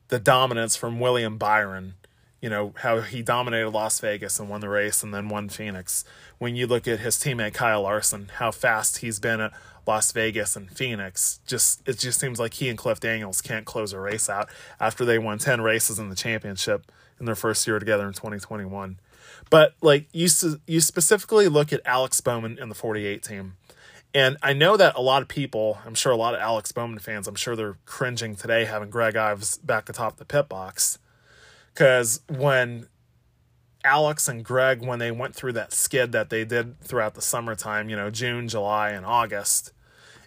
the 0.07 0.19
dominance 0.19 0.75
from 0.75 0.99
William 0.99 1.37
Byron, 1.37 1.95
you 2.41 2.49
know, 2.49 2.73
how 2.77 3.01
he 3.01 3.21
dominated 3.21 3.69
Las 3.69 3.99
Vegas 3.99 4.39
and 4.39 4.49
won 4.49 4.61
the 4.61 4.69
race 4.69 5.03
and 5.03 5.13
then 5.13 5.29
won 5.29 5.49
Phoenix. 5.49 6.05
When 6.37 6.55
you 6.55 6.67
look 6.67 6.87
at 6.87 6.99
his 6.99 7.15
teammate 7.17 7.53
Kyle 7.53 7.81
Larson, 7.81 8.29
how 8.35 8.51
fast 8.51 8.99
he's 8.99 9.19
been 9.19 9.41
at 9.41 9.51
Las 9.87 10.11
Vegas 10.11 10.55
and 10.55 10.69
Phoenix. 10.69 11.39
Just 11.45 11.87
it 11.87 11.99
just 11.99 12.19
seems 12.19 12.39
like 12.39 12.55
he 12.55 12.69
and 12.69 12.77
Cliff 12.77 12.99
Daniels 12.99 13.41
can't 13.41 13.65
close 13.65 13.93
a 13.93 13.99
race 13.99 14.29
out 14.29 14.49
after 14.79 15.05
they 15.05 15.19
won 15.19 15.37
10 15.37 15.61
races 15.61 15.99
in 15.99 16.09
the 16.09 16.15
championship 16.15 16.91
in 17.19 17.25
their 17.25 17.35
first 17.35 17.65
year 17.67 17.79
together 17.79 18.07
in 18.07 18.13
2021. 18.13 18.99
But 19.49 19.75
like 19.81 20.07
you 20.11 20.27
you 20.65 20.81
specifically 20.81 21.47
look 21.47 21.71
at 21.71 21.81
Alex 21.85 22.19
Bowman 22.21 22.57
and 22.59 22.71
the 22.71 22.75
48 22.75 23.21
team. 23.21 23.57
And 24.15 24.37
I 24.41 24.53
know 24.53 24.77
that 24.77 24.95
a 24.95 25.01
lot 25.01 25.21
of 25.21 25.27
people, 25.27 25.79
I'm 25.85 25.93
sure 25.93 26.09
a 26.09 26.15
lot 26.15 26.33
of 26.33 26.39
Alex 26.39 26.71
Bowman 26.71 26.99
fans, 26.99 27.27
I'm 27.27 27.35
sure 27.35 27.53
they're 27.57 27.77
cringing 27.85 28.37
today 28.37 28.63
having 28.63 28.89
Greg 28.89 29.17
Ives 29.17 29.57
back 29.57 29.89
atop 29.89 30.15
the 30.15 30.23
pit 30.23 30.47
box. 30.47 30.99
Because 31.73 32.21
when 32.29 32.87
Alex 33.83 34.29
and 34.29 34.45
Greg, 34.45 34.81
when 34.81 34.99
they 34.99 35.11
went 35.11 35.35
through 35.35 35.51
that 35.53 35.73
skid 35.73 36.13
that 36.13 36.29
they 36.29 36.45
did 36.45 36.79
throughout 36.79 37.15
the 37.15 37.21
summertime, 37.21 37.89
you 37.89 37.97
know, 37.97 38.09
June, 38.09 38.47
July, 38.47 38.91
and 38.91 39.05
August, 39.05 39.73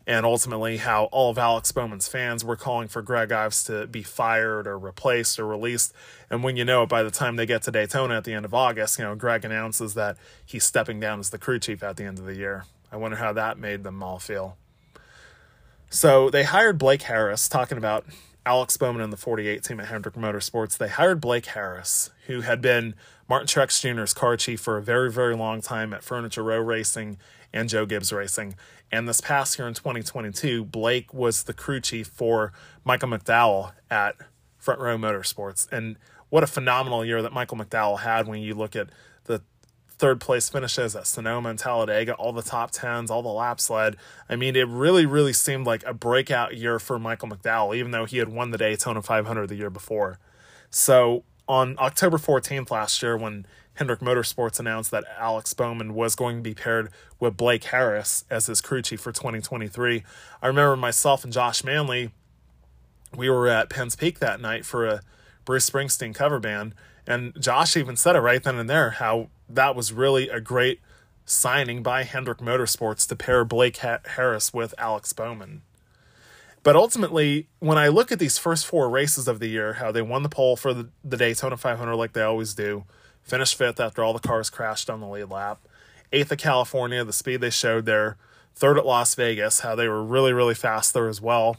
and 0.06 0.26
ultimately 0.26 0.76
how 0.76 1.04
all 1.04 1.30
of 1.30 1.38
Alex 1.38 1.72
Bowman's 1.72 2.08
fans 2.08 2.44
were 2.44 2.56
calling 2.56 2.88
for 2.88 3.00
Greg 3.00 3.32
Ives 3.32 3.64
to 3.64 3.86
be 3.86 4.02
fired 4.02 4.66
or 4.66 4.78
replaced 4.78 5.38
or 5.38 5.46
released. 5.46 5.94
And 6.28 6.44
when 6.44 6.58
you 6.58 6.64
know 6.66 6.82
it, 6.82 6.90
by 6.90 7.02
the 7.02 7.10
time 7.10 7.36
they 7.36 7.46
get 7.46 7.62
to 7.62 7.70
Daytona 7.70 8.18
at 8.18 8.24
the 8.24 8.34
end 8.34 8.44
of 8.44 8.52
August, 8.52 8.98
you 8.98 9.04
know, 9.06 9.14
Greg 9.14 9.46
announces 9.46 9.94
that 9.94 10.18
he's 10.44 10.64
stepping 10.64 11.00
down 11.00 11.20
as 11.20 11.30
the 11.30 11.38
crew 11.38 11.58
chief 11.58 11.82
at 11.82 11.96
the 11.96 12.04
end 12.04 12.18
of 12.18 12.26
the 12.26 12.34
year. 12.34 12.66
I 12.90 12.96
wonder 12.96 13.16
how 13.16 13.32
that 13.32 13.58
made 13.58 13.84
them 13.84 14.02
all 14.02 14.18
feel. 14.18 14.56
So 15.90 16.30
they 16.30 16.44
hired 16.44 16.78
Blake 16.78 17.02
Harris, 17.02 17.48
talking 17.48 17.78
about 17.78 18.04
Alex 18.44 18.76
Bowman 18.76 19.02
and 19.02 19.12
the 19.12 19.16
48 19.16 19.62
team 19.62 19.80
at 19.80 19.88
Hendrick 19.88 20.14
Motorsports. 20.14 20.76
They 20.76 20.88
hired 20.88 21.20
Blake 21.20 21.46
Harris, 21.46 22.10
who 22.26 22.42
had 22.42 22.60
been 22.60 22.94
Martin 23.28 23.46
Truex 23.46 23.80
Jr.'s 23.80 24.14
car 24.14 24.36
chief 24.36 24.60
for 24.60 24.76
a 24.76 24.82
very, 24.82 25.10
very 25.10 25.36
long 25.36 25.60
time 25.60 25.92
at 25.92 26.02
Furniture 26.02 26.42
Row 26.42 26.58
Racing 26.58 27.18
and 27.52 27.68
Joe 27.68 27.86
Gibbs 27.86 28.12
Racing. 28.12 28.54
And 28.90 29.06
this 29.08 29.20
past 29.20 29.58
year 29.58 29.68
in 29.68 29.74
2022, 29.74 30.64
Blake 30.64 31.12
was 31.12 31.44
the 31.44 31.52
crew 31.52 31.80
chief 31.80 32.06
for 32.06 32.52
Michael 32.84 33.10
McDowell 33.10 33.72
at 33.90 34.16
Front 34.56 34.80
Row 34.80 34.96
Motorsports. 34.96 35.70
And 35.70 35.96
what 36.30 36.42
a 36.42 36.46
phenomenal 36.46 37.04
year 37.04 37.20
that 37.22 37.32
Michael 37.32 37.58
McDowell 37.58 38.00
had 38.00 38.26
when 38.26 38.40
you 38.40 38.54
look 38.54 38.74
at 38.74 38.88
the 39.24 39.42
third 39.98 40.20
place 40.20 40.48
finishes 40.48 40.94
at 40.94 41.06
Sonoma 41.06 41.50
and 41.50 41.58
Talladega, 41.58 42.14
all 42.14 42.32
the 42.32 42.42
top 42.42 42.70
tens, 42.70 43.10
all 43.10 43.22
the 43.22 43.28
laps 43.28 43.68
led. 43.68 43.96
I 44.28 44.36
mean, 44.36 44.54
it 44.54 44.68
really, 44.68 45.06
really 45.06 45.32
seemed 45.32 45.66
like 45.66 45.84
a 45.84 45.92
breakout 45.92 46.56
year 46.56 46.78
for 46.78 46.98
Michael 46.98 47.28
McDowell, 47.28 47.76
even 47.76 47.90
though 47.90 48.04
he 48.04 48.18
had 48.18 48.28
won 48.28 48.50
the 48.50 48.58
Daytona 48.58 49.02
500 49.02 49.48
the 49.48 49.56
year 49.56 49.70
before. 49.70 50.18
So 50.70 51.24
on 51.48 51.76
October 51.78 52.18
14th 52.18 52.70
last 52.70 53.02
year, 53.02 53.16
when 53.16 53.46
Hendrick 53.78 54.00
Motorsports 54.00 54.58
announced 54.58 54.90
that 54.90 55.04
Alex 55.18 55.54
Bowman 55.54 55.94
was 55.94 56.16
going 56.16 56.38
to 56.38 56.42
be 56.42 56.52
paired 56.52 56.90
with 57.20 57.36
Blake 57.36 57.62
Harris 57.64 58.24
as 58.28 58.46
his 58.46 58.60
crew 58.60 58.82
chief 58.82 59.00
for 59.00 59.12
2023. 59.12 60.02
I 60.42 60.46
remember 60.48 60.76
myself 60.76 61.22
and 61.22 61.32
Josh 61.32 61.62
Manley, 61.62 62.10
we 63.16 63.30
were 63.30 63.46
at 63.46 63.70
Penn's 63.70 63.94
Peak 63.94 64.18
that 64.18 64.40
night 64.40 64.64
for 64.64 64.84
a 64.84 65.00
Bruce 65.44 65.70
Springsteen 65.70 66.12
cover 66.12 66.40
band, 66.40 66.74
and 67.06 67.40
Josh 67.40 67.76
even 67.76 67.96
said 67.96 68.16
it 68.16 68.20
right 68.20 68.42
then 68.42 68.56
and 68.56 68.68
there 68.68 68.90
how 68.90 69.28
that 69.48 69.74
was 69.74 69.92
really 69.92 70.28
a 70.28 70.40
great 70.40 70.80
signing 71.24 71.82
by 71.82 72.04
Hendrick 72.04 72.38
Motorsports 72.38 73.06
to 73.08 73.16
pair 73.16 73.44
Blake 73.44 73.76
Harris 73.76 74.52
with 74.52 74.74
Alex 74.78 75.12
Bowman. 75.12 75.62
But 76.62 76.76
ultimately, 76.76 77.48
when 77.60 77.78
I 77.78 77.88
look 77.88 78.10
at 78.10 78.18
these 78.18 78.38
first 78.38 78.66
four 78.66 78.90
races 78.90 79.28
of 79.28 79.38
the 79.38 79.48
year, 79.48 79.74
how 79.74 79.92
they 79.92 80.02
won 80.02 80.22
the 80.22 80.28
pole 80.28 80.56
for 80.56 80.74
the, 80.74 80.88
the 81.04 81.16
Daytona 81.16 81.56
500 81.56 81.94
like 81.94 82.12
they 82.12 82.22
always 82.22 82.54
do, 82.54 82.84
finished 83.22 83.56
fifth 83.56 83.80
after 83.80 84.02
all 84.02 84.12
the 84.12 84.18
cars 84.18 84.50
crashed 84.50 84.90
on 84.90 85.00
the 85.00 85.06
lead 85.06 85.30
lap. 85.30 85.60
Eighth 86.12 86.32
at 86.32 86.38
California, 86.38 87.04
the 87.04 87.12
speed 87.12 87.40
they 87.40 87.50
showed 87.50 87.86
there. 87.86 88.16
Third 88.54 88.78
at 88.78 88.86
Las 88.86 89.14
Vegas, 89.14 89.60
how 89.60 89.74
they 89.74 89.88
were 89.88 90.02
really, 90.02 90.32
really 90.32 90.54
fast 90.54 90.94
there 90.94 91.08
as 91.08 91.20
well. 91.20 91.58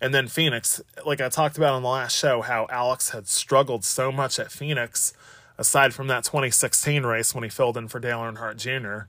And 0.00 0.14
then 0.14 0.28
Phoenix, 0.28 0.80
like 1.04 1.20
I 1.20 1.28
talked 1.28 1.56
about 1.56 1.74
on 1.74 1.82
the 1.82 1.88
last 1.88 2.16
show, 2.16 2.42
how 2.42 2.66
Alex 2.70 3.10
had 3.10 3.28
struggled 3.28 3.84
so 3.84 4.12
much 4.12 4.38
at 4.38 4.52
Phoenix, 4.52 5.12
aside 5.58 5.94
from 5.94 6.06
that 6.08 6.24
2016 6.24 7.04
race 7.04 7.34
when 7.34 7.44
he 7.44 7.50
filled 7.50 7.76
in 7.76 7.88
for 7.88 8.00
Dale 8.00 8.20
Earnhardt 8.20 8.56
Jr. 8.56 9.08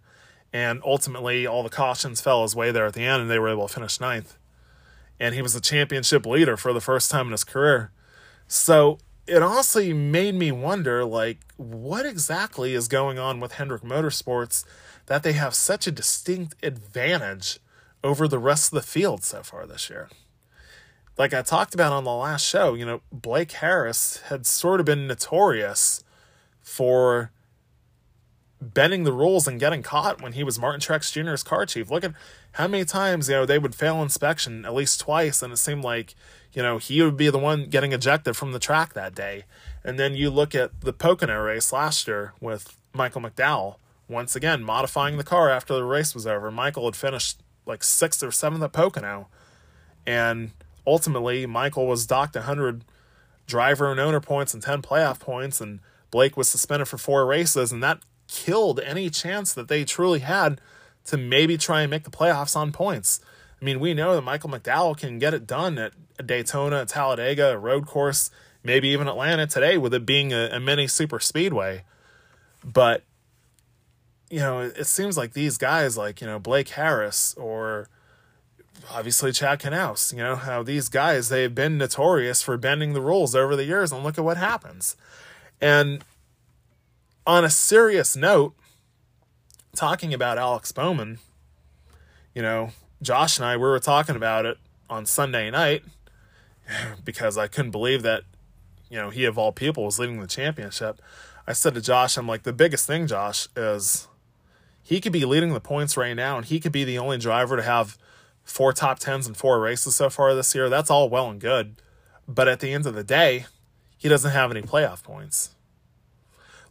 And 0.54 0.82
ultimately, 0.86 1.46
all 1.46 1.64
the 1.64 1.70
cautions 1.70 2.22
fell 2.22 2.44
his 2.44 2.56
way 2.56 2.72
there 2.72 2.86
at 2.86 2.94
the 2.94 3.06
end, 3.06 3.22
and 3.22 3.32
they 3.32 3.40
were 3.40 3.50
able 3.50 3.68
to 3.68 3.74
finish 3.74 4.00
ninth. 4.00 4.38
And 5.20 5.36
he 5.36 5.42
was 5.42 5.54
the 5.54 5.62
championship 5.62 6.26
leader 6.26 6.56
for 6.58 6.74
the 6.74 6.82
first 6.82 7.12
time 7.12 7.28
in 7.28 7.32
his 7.32 7.44
career. 7.44 7.92
So 8.48 9.00
it 9.28 9.44
honestly 9.44 9.92
made 9.92 10.36
me 10.36 10.52
wonder 10.52 11.04
like 11.04 11.40
what 11.58 12.06
exactly 12.06 12.74
is 12.74 12.88
going 12.88 13.20
on 13.20 13.40
with 13.40 13.54
Hendrick 13.54 13.82
Motorsports 13.82 14.64
that 15.08 15.24
they 15.24 15.34
have 15.34 15.54
such 15.54 15.86
a 15.86 15.92
distinct 15.92 16.56
advantage 16.64 17.60
over 18.04 18.28
the 18.28 18.40
rest 18.40 18.72
of 18.72 18.76
the 18.76 18.88
field 18.88 19.24
so 19.24 19.44
far 19.44 19.66
this 19.66 19.90
year. 19.90 20.10
Like 21.18 21.34
I 21.34 21.42
talked 21.42 21.74
about 21.74 21.92
on 21.92 22.04
the 22.04 22.14
last 22.14 22.46
show, 22.48 22.74
you 22.74 22.86
know, 22.86 23.02
Blake 23.12 23.52
Harris 23.54 24.22
had 24.28 24.46
sort 24.46 24.80
of 24.80 24.86
been 24.86 25.08
notorious 25.08 26.04
for 26.68 27.32
bending 28.60 29.04
the 29.04 29.14
rules 29.14 29.48
and 29.48 29.60
getting 29.60 29.84
caught 29.84 30.22
when 30.22 30.34
he 30.34 30.44
was 30.44 30.60
Martin 30.60 30.82
Truex 30.82 31.12
Jr.'s 31.12 31.44
car 31.44 31.66
chief. 31.66 31.92
Look 31.92 32.04
at 32.04 32.14
how 32.54 32.68
many 32.68 32.86
times, 32.86 33.30
you 33.30 33.36
know, 33.36 33.46
they 33.46 33.60
would 33.60 33.76
fail 33.76 34.02
inspection 34.02 34.66
at 34.66 34.74
least 34.74 35.00
twice, 35.00 35.42
and 35.42 35.54
it 35.54 35.58
seemed 35.58 35.84
like 35.84 36.16
you 36.54 36.64
know, 36.64 36.80
he 36.80 37.04
would 37.04 37.18
be 37.18 37.30
the 37.30 37.38
one 37.38 37.66
getting 37.66 37.92
ejected 37.92 38.36
from 38.36 38.52
the 38.52 38.58
track 38.58 38.94
that 38.94 39.14
day. 39.14 39.44
And 39.84 40.00
then 40.00 40.16
you 40.16 40.32
look 40.32 40.56
at 40.56 40.82
the 40.82 40.92
Pocono 40.92 41.40
race 41.40 41.72
last 41.72 42.08
year 42.08 42.34
with 42.42 42.78
Michael 42.94 43.22
McDowell, 43.22 43.76
once 44.10 44.36
again 44.36 44.64
modifying 44.64 45.18
the 45.18 45.24
car 45.24 45.52
after 45.52 45.76
the 45.76 45.84
race 45.84 46.16
was 46.16 46.26
over. 46.26 46.50
Michael 46.50 46.86
had 46.86 46.96
finished 46.96 47.42
like 47.68 47.84
sixth 47.84 48.24
or 48.24 48.32
seventh 48.32 48.64
at 48.64 48.72
Pocono. 48.74 49.28
And 50.08 50.52
ultimately, 50.88 51.46
Michael 51.46 51.86
was 51.86 52.08
docked 52.08 52.36
100 52.36 52.84
driver 53.46 53.92
and 53.92 54.00
owner 54.00 54.20
points 54.20 54.54
and 54.54 54.64
10 54.64 54.82
playoff 54.82 55.20
points, 55.20 55.62
and 55.62 55.80
Blake 56.12 56.38
was 56.38 56.48
suspended 56.48 56.88
for 56.88 56.98
four 56.98 57.26
races, 57.26 57.72
and 57.72 57.84
that 57.84 58.00
killed 58.28 58.80
any 58.80 59.10
chance 59.10 59.54
that 59.54 59.68
they 59.68 59.84
truly 59.84 60.20
had 60.20 60.60
to 61.06 61.18
maybe 61.18 61.58
try 61.58 61.82
and 61.82 61.90
make 61.90 62.04
the 62.04 62.10
playoffs 62.10 62.56
on 62.56 62.72
points. 62.72 63.20
I 63.62 63.66
mean, 63.66 63.80
we 63.80 63.94
know 63.94 64.16
that 64.16 64.22
Michael 64.22 64.50
McDowell 64.50 64.98
can 64.98 65.20
get 65.20 65.34
it 65.34 65.48
done 65.48 65.78
at 65.78 65.94
Daytona, 66.26 66.86
Talladega, 66.86 67.54
a 67.54 67.58
road 67.58 67.88
course, 67.88 68.30
maybe 68.64 68.90
even 68.90 69.08
Atlanta 69.08 69.48
today, 69.48 69.78
with 69.78 69.94
it 69.94 70.06
being 70.06 70.34
a, 70.34 70.50
a 70.52 70.60
mini 70.60 70.88
super 70.88 71.20
speedway. 71.20 71.84
But 72.64 73.04
you 74.30 74.40
know, 74.40 74.60
it, 74.60 74.78
it 74.78 74.86
seems 74.86 75.18
like 75.18 75.34
these 75.34 75.58
guys, 75.58 75.98
like 75.98 76.22
you 76.22 76.28
know 76.28 76.40
Blake 76.40 76.70
Harris 76.70 77.34
or 77.36 77.90
obviously 78.92 79.32
Chad 79.32 79.60
Knaus, 79.60 80.12
you 80.12 80.20
know 80.20 80.36
how 80.36 80.64
these 80.64 80.90
guys 80.90 81.30
they've 81.30 81.54
been 81.54 81.78
notorious 81.78 82.42
for 82.42 82.58
bending 82.58 82.94
the 82.94 83.02
rules 83.02 83.36
over 83.36 83.56
the 83.56 83.66
years, 83.66 83.92
and 83.92 84.04
look 84.04 84.18
at 84.18 84.24
what 84.24 84.38
happens. 84.38 84.96
And 85.62 86.04
on 87.26 87.44
a 87.44 87.50
serious 87.50 88.16
note, 88.16 88.54
talking 89.76 90.14
about 90.14 90.38
Alex 90.38 90.72
Bowman, 90.72 91.20
you 92.34 92.42
know, 92.42 92.72
Josh 93.02 93.38
and 93.38 93.46
I 93.46 93.58
we 93.58 93.64
were 93.64 93.80
talking 93.80 94.16
about 94.16 94.46
it 94.46 94.58
on 94.90 95.06
Sunday 95.06 95.52
night 95.52 95.84
because 97.04 97.38
I 97.38 97.48
couldn't 97.48 97.72
believe 97.72 98.02
that 98.04 98.24
you 98.90 98.98
know 98.98 99.10
he 99.10 99.26
of 99.26 99.38
all 99.38 99.52
people 99.52 99.86
was 99.86 100.00
leading 100.00 100.20
the 100.20 100.28
championship. 100.28 101.02
I 101.48 101.54
said 101.54 101.76
to 101.76 101.82
Josh, 101.82 102.18
I'm 102.18 102.28
like, 102.28 102.44
the 102.44 102.52
biggest 102.52 102.86
thing, 102.86 103.08
Josh, 103.08 103.48
is 103.56 104.08
he 104.84 105.00
could 105.00 105.14
be 105.14 105.24
leading 105.24 105.54
the 105.54 105.62
points 105.62 105.96
right 105.96 106.14
now, 106.14 106.38
and 106.38 106.46
he 106.46 106.60
could 106.60 106.74
be 106.74 106.84
the 106.84 106.98
only 106.98 107.18
driver 107.18 107.56
to 107.56 107.64
have 107.64 107.98
four 108.44 108.74
top 108.74 109.00
tens 109.00 109.28
and 109.28 109.38
four 109.38 109.60
races 109.62 109.96
so 109.96 110.10
far 110.10 110.36
this 110.36 110.54
year. 110.54 110.70
That's 110.70 110.90
all 110.90 111.10
well 111.10 111.30
and 111.30 111.40
good. 111.40 111.76
But 112.28 112.50
at 112.50 112.60
the 112.60 112.74
end 112.74 112.86
of 112.86 112.96
the 112.96 113.04
day, 113.04 113.46
he 114.08 114.10
doesn't 114.10 114.32
have 114.32 114.52
any 114.52 114.62
playoff 114.62 115.04
points. 115.04 115.50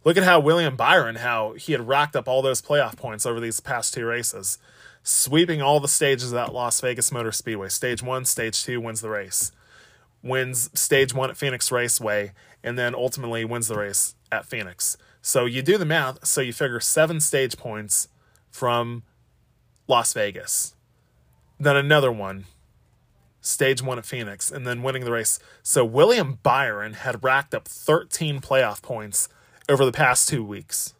Look 0.03 0.17
at 0.17 0.23
how 0.23 0.39
William 0.39 0.75
Byron, 0.75 1.17
how 1.17 1.53
he 1.53 1.71
had 1.71 1.87
racked 1.87 2.15
up 2.15 2.27
all 2.27 2.41
those 2.41 2.63
playoff 2.63 2.97
points 2.97 3.27
over 3.27 3.39
these 3.39 3.59
past 3.59 3.93
two 3.93 4.07
races, 4.07 4.57
sweeping 5.03 5.61
all 5.61 5.79
the 5.79 5.87
stages 5.87 6.33
at 6.33 6.51
Las 6.51 6.81
Vegas 6.81 7.11
Motor 7.11 7.31
Speedway. 7.31 7.69
Stage 7.69 8.01
one, 8.01 8.25
stage 8.25 8.63
two 8.63 8.81
wins 8.81 9.01
the 9.01 9.09
race. 9.11 9.51
Wins 10.23 10.71
stage 10.73 11.13
one 11.13 11.29
at 11.29 11.37
Phoenix 11.37 11.71
Raceway, 11.71 12.33
and 12.63 12.75
then 12.75 12.95
ultimately 12.95 13.45
wins 13.45 13.67
the 13.67 13.77
race 13.77 14.15
at 14.31 14.47
Phoenix. 14.47 14.97
So 15.21 15.45
you 15.45 15.61
do 15.61 15.77
the 15.77 15.85
math, 15.85 16.25
so 16.25 16.41
you 16.41 16.53
figure 16.53 16.79
seven 16.79 17.19
stage 17.19 17.55
points 17.55 18.07
from 18.49 19.03
Las 19.87 20.11
Vegas. 20.13 20.73
Then 21.59 21.75
another 21.75 22.11
one, 22.11 22.45
stage 23.47 23.81
one 23.81 23.97
at 23.97 24.05
Phoenix, 24.05 24.51
and 24.51 24.67
then 24.67 24.83
winning 24.83 25.05
the 25.05 25.11
race. 25.11 25.39
So 25.63 25.85
William 25.85 26.39
Byron 26.43 26.93
had 26.93 27.23
racked 27.23 27.53
up 27.53 27.67
13 27.67 28.41
playoff 28.41 28.81
points 28.81 29.29
over 29.69 29.85
the 29.85 29.91
past 29.91 30.29
two 30.29 30.43
weeks. 30.43 30.93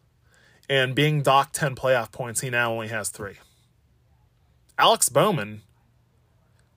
And 0.69 0.95
being 0.95 1.21
docked 1.21 1.55
10 1.55 1.75
playoff 1.75 2.11
points, 2.11 2.41
he 2.41 2.49
now 2.49 2.71
only 2.71 2.89
has 2.89 3.09
three. 3.09 3.35
Alex 4.77 5.09
Bowman 5.09 5.61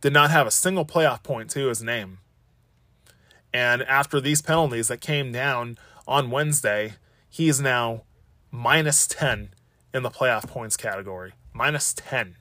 did 0.01 0.13
not 0.13 0.31
have 0.31 0.47
a 0.47 0.51
single 0.51 0.85
playoff 0.85 1.23
point 1.23 1.51
to 1.51 1.69
his 1.69 1.83
name. 1.83 2.19
And 3.53 3.83
after 3.83 4.21
these 4.21 4.43
penalties 4.43 4.89
that 4.89 5.01
came 5.01 5.33
down 5.33 5.77
on 6.07 6.31
Wednesday, 6.31 6.95
he 7.29 7.49
is 7.49 7.61
now 7.61 8.05
minus 8.51 9.07
10 9.07 9.51
in 9.93 10.03
the 10.03 10.11
playoff 10.11 10.47
points 10.49 10.77
category. 10.77 11.33
Minus 11.53 11.93
10. 11.93 12.37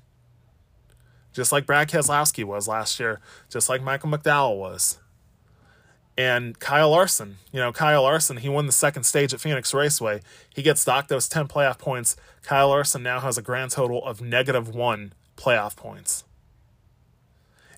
Just 1.39 1.53
like 1.53 1.65
Brad 1.65 1.87
Keselowski 1.87 2.43
was 2.43 2.67
last 2.67 2.99
year, 2.99 3.21
just 3.49 3.69
like 3.69 3.81
Michael 3.81 4.09
McDowell 4.09 4.57
was. 4.57 4.97
And 6.17 6.59
Kyle 6.59 6.89
Larson, 6.89 7.37
you 7.53 7.61
know, 7.61 7.71
Kyle 7.71 8.03
Larson, 8.03 8.35
he 8.35 8.49
won 8.49 8.65
the 8.65 8.73
second 8.73 9.05
stage 9.05 9.33
at 9.33 9.39
Phoenix 9.39 9.73
Raceway. 9.73 10.19
He 10.53 10.61
gets 10.61 10.83
docked 10.83 11.07
those 11.07 11.29
10 11.29 11.47
playoff 11.47 11.77
points. 11.77 12.17
Kyle 12.43 12.67
Larson 12.67 13.01
now 13.01 13.21
has 13.21 13.37
a 13.37 13.41
grand 13.41 13.71
total 13.71 14.03
of 14.03 14.19
negative 14.19 14.75
one 14.75 15.13
playoff 15.37 15.77
points. 15.77 16.25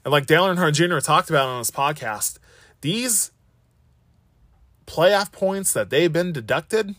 And 0.04 0.12
like 0.12 0.26
Dale 0.26 0.46
Earnhardt 0.46 0.74
Jr. 0.74 0.98
talked 0.98 1.30
about 1.30 1.50
on 1.50 1.60
his 1.60 1.70
podcast, 1.70 2.40
these 2.82 3.30
playoff 4.88 5.32
points 5.32 5.72
that 5.74 5.92
they've 5.92 6.12
been 6.12 6.34
deducted, 6.34 6.96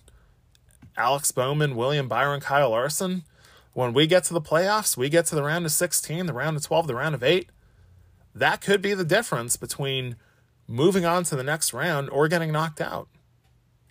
Alex 0.97 1.33
Bowman, 1.33 1.75
William 1.75 2.07
Byron, 2.07 2.39
Kyle 2.39 2.71
Larson, 2.71 3.25
when 3.73 3.93
we 3.93 4.07
get 4.07 4.25
to 4.25 4.35
the 4.35 4.41
playoffs, 4.41 4.97
we 4.97 5.09
get 5.09 5.27
to 5.27 5.35
the 5.35 5.43
round 5.43 5.65
of 5.65 5.73
16, 5.73 6.27
the 6.27 6.33
round 6.33 6.57
of 6.57 6.63
12, 6.63 6.87
the 6.87 6.95
round 6.95 7.15
of 7.15 7.23
8, 7.23 7.51
that 8.35 8.61
could 8.61 8.83
be 8.83 8.95
the 8.95 9.05
difference 9.05 9.57
between 9.57 10.17
moving 10.67 11.05
on 11.05 11.25
to 11.25 11.37
the 11.37 11.43
next 11.43 11.73
round 11.73 12.09
or 12.11 12.29
getting 12.29 12.53
knocked 12.53 12.81
out. 12.81 13.09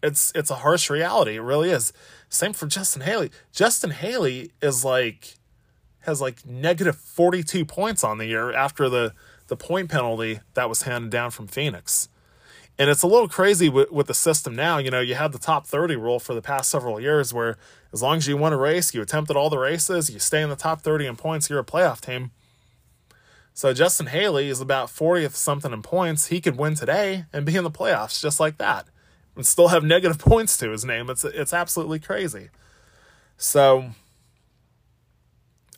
It's 0.04 0.32
it's 0.34 0.50
a 0.50 0.56
harsh 0.56 0.90
reality. 0.90 1.36
It 1.36 1.42
really 1.42 1.70
is. 1.70 1.94
Same 2.28 2.54
for 2.54 2.66
Justin 2.66 3.04
Haley. 3.04 3.30
Justin 3.52 3.92
Haley 3.92 4.52
is 4.62 4.84
like 4.84 5.38
has 6.02 6.20
like 6.20 6.44
negative 6.46 6.96
42 6.96 7.66
points 7.66 8.04
on 8.04 8.18
the 8.18 8.26
year 8.26 8.52
after 8.52 8.90
the 8.90 9.14
the 9.48 9.56
point 9.56 9.92
penalty 9.92 10.40
that 10.56 10.70
was 10.70 10.84
handed 10.84 11.12
down 11.12 11.30
from 11.30 11.46
Phoenix. 11.46 12.10
And 12.78 12.90
it's 12.90 13.04
a 13.04 13.08
little 13.08 13.28
crazy 13.28 13.70
with, 13.70 13.92
with 13.92 14.08
the 14.08 14.14
system 14.14 14.56
now. 14.56 14.78
You 14.78 14.90
know, 14.90 15.02
you 15.02 15.16
had 15.16 15.34
the 15.34 15.40
top 15.40 15.68
30 15.68 15.96
rule 15.98 16.20
for 16.20 16.34
the 16.34 16.42
past 16.42 16.70
several 16.70 17.00
years 17.00 17.34
where 17.34 17.58
as 17.94 18.02
long 18.02 18.18
as 18.18 18.28
you 18.28 18.38
win 18.38 18.54
a 18.54 18.58
race, 18.58 18.94
you 18.94 19.02
attempted 19.02 19.36
all 19.36 19.50
the 19.50 19.60
races, 19.60 20.10
you 20.10 20.20
stay 20.20 20.42
in 20.42 20.50
the 20.50 20.56
top 20.56 20.82
30 20.82 21.06
in 21.06 21.16
points, 21.16 21.50
you're 21.50 21.60
a 21.60 21.66
playoff 21.66 22.02
team. 22.02 22.32
So 23.54 23.74
Justin 23.74 24.08
Haley 24.08 24.48
is 24.48 24.62
about 24.62 24.88
40th 24.88 25.36
something 25.36 25.74
in 25.74 25.82
points. 25.82 26.28
He 26.28 26.42
could 26.42 26.58
win 26.58 26.74
today 26.76 27.26
and 27.34 27.46
be 27.46 27.56
in 27.56 27.64
the 27.64 27.72
playoffs 27.72 28.22
just 28.22 28.40
like 28.40 28.58
that 28.58 28.88
and 29.36 29.46
still 29.46 29.70
have 29.70 29.84
negative 29.84 30.20
points 30.20 30.58
to 30.58 30.70
his 30.70 30.86
name. 30.86 31.10
It's 31.10 31.24
it's 31.24 31.54
absolutely 31.54 32.00
crazy. 32.00 32.50
So 33.38 33.92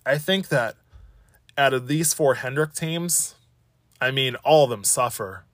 I 0.05 0.17
think 0.17 0.49
that 0.49 0.75
out 1.57 1.73
of 1.73 1.87
these 1.87 2.13
four 2.13 2.35
Hendrick 2.35 2.73
teams, 2.73 3.35
I 3.99 4.11
mean 4.11 4.35
all 4.37 4.65
of 4.65 4.69
them 4.69 4.83
suffer 4.83 5.45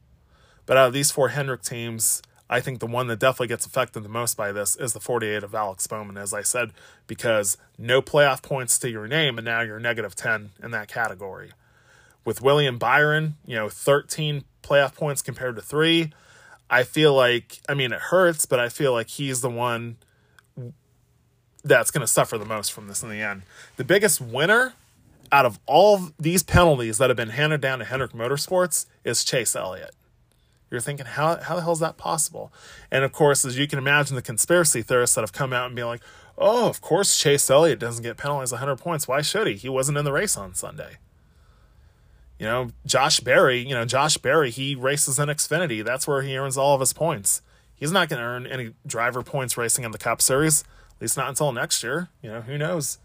but 0.70 0.78
out 0.78 0.86
of 0.86 0.94
these 0.94 1.10
four 1.10 1.30
Hendrick 1.30 1.64
teams, 1.64 2.22
I 2.48 2.60
think 2.60 2.78
the 2.78 2.86
one 2.86 3.08
that 3.08 3.18
definitely 3.18 3.48
gets 3.48 3.66
affected 3.66 4.04
the 4.04 4.10
most 4.10 4.38
by 4.38 4.52
this 4.52 4.76
is 4.76 4.94
the 4.94 5.00
48 5.00 5.42
of 5.42 5.56
Alex 5.56 5.88
Bowman, 5.88 6.16
as 6.16 6.32
I 6.32 6.44
said, 6.44 6.74
because 7.08 7.58
no 7.80 8.04
playoff 8.04 8.44
points 8.44 8.78
to 8.80 8.90
your 8.92 9.08
name, 9.08 9.40
and 9.40 9.46
now 9.46 9.62
you're 9.62 9.80
negative 9.80 10.16
10 10.16 10.52
in 10.62 10.70
that 10.70 10.88
category. 10.88 11.54
With 12.24 12.44
William 12.44 12.78
Byron, 12.78 13.38
you 13.48 13.56
know, 13.56 13.68
13 13.68 14.44
playoff 14.62 14.94
points 14.94 15.24
compared 15.24 15.56
to 15.56 15.62
three. 15.64 16.14
I 16.70 16.84
feel 16.84 17.16
like, 17.16 17.62
I 17.68 17.74
mean, 17.74 17.92
it 17.92 18.00
hurts, 18.00 18.46
but 18.46 18.60
I 18.60 18.70
feel 18.70 18.94
like 18.94 19.08
he's 19.08 19.42
the 19.42 19.50
one 19.50 19.98
that's 21.64 21.90
going 21.90 22.02
to 22.02 22.08
suffer 22.08 22.38
the 22.38 22.46
most 22.46 22.72
from 22.72 22.88
this 22.88 23.02
in 23.02 23.10
the 23.10 23.24
end. 23.24 23.42
The 23.78 23.84
biggest 23.84 24.22
winner 24.22 24.74
out 25.32 25.48
of 25.48 25.58
all 25.66 26.12
these 26.20 26.44
penalties 26.44 27.00
that 27.00 27.10
have 27.10 27.18
been 27.18 27.30
handed 27.30 27.60
down 27.60 27.80
to 27.80 27.86
Hendrick 27.86 28.12
Motorsports 28.12 28.86
is 29.04 29.26
Chase 29.26 29.56
Elliott. 29.56 29.96
You're 30.72 30.82
thinking, 30.82 31.06
how, 31.06 31.38
how 31.38 31.56
the 31.56 31.62
hell 31.62 31.72
is 31.72 31.80
that 31.80 31.98
possible? 31.98 32.54
And 32.92 33.04
of 33.04 33.12
course, 33.12 33.44
as 33.44 33.58
you 33.58 33.68
can 33.68 33.80
imagine, 33.80 34.16
the 34.16 34.22
conspiracy 34.22 34.82
theorists 34.82 35.16
that 35.16 35.22
have 35.22 35.34
come 35.34 35.52
out 35.52 35.68
and 35.68 35.76
be 35.76 35.84
like, 35.84 36.02
oh, 36.38 36.70
of 36.70 36.82
course 36.82 37.18
Chase 37.18 37.50
Elliott 37.50 37.80
doesn't 37.80 38.04
get 38.04 38.18
penalized 38.18 38.52
100 38.52 38.78
points. 38.78 39.08
Why 39.08 39.22
should 39.22 39.48
he? 39.48 39.56
He 39.56 39.70
wasn't 39.70 39.98
in 39.98 40.06
the 40.06 40.12
race 40.12 40.38
on 40.38 40.54
Sunday. 40.54 40.98
You 42.38 42.46
know, 42.46 42.72
Josh 42.86 43.20
Berry, 43.20 43.60
you 43.60 43.74
know, 43.74 43.84
Josh 43.84 44.18
Berry, 44.18 44.50
he 44.50 44.74
races 44.76 45.20
in 45.20 45.28
Xfinity. 45.28 45.84
That's 45.84 46.08
where 46.08 46.22
he 46.22 46.38
earns 46.38 46.58
all 46.58 46.74
of 46.74 46.80
his 46.80 46.94
points. 46.94 47.42
He's 47.76 47.92
not 47.92 48.08
going 48.08 48.20
to 48.20 48.26
earn 48.26 48.48
any 48.48 48.74
driver 48.86 49.24
points 49.24 49.58
racing 49.58 49.84
in 49.84 49.92
the 49.92 49.98
Cup 49.98 50.22
Series, 50.22 50.64
at 50.96 51.02
least 51.02 51.18
not 51.18 51.30
until 51.30 51.52
next 51.52 51.84
year. 51.84 52.10
You 52.22 52.32
know, 52.32 52.42
who 52.42 52.58
knows? 52.58 52.98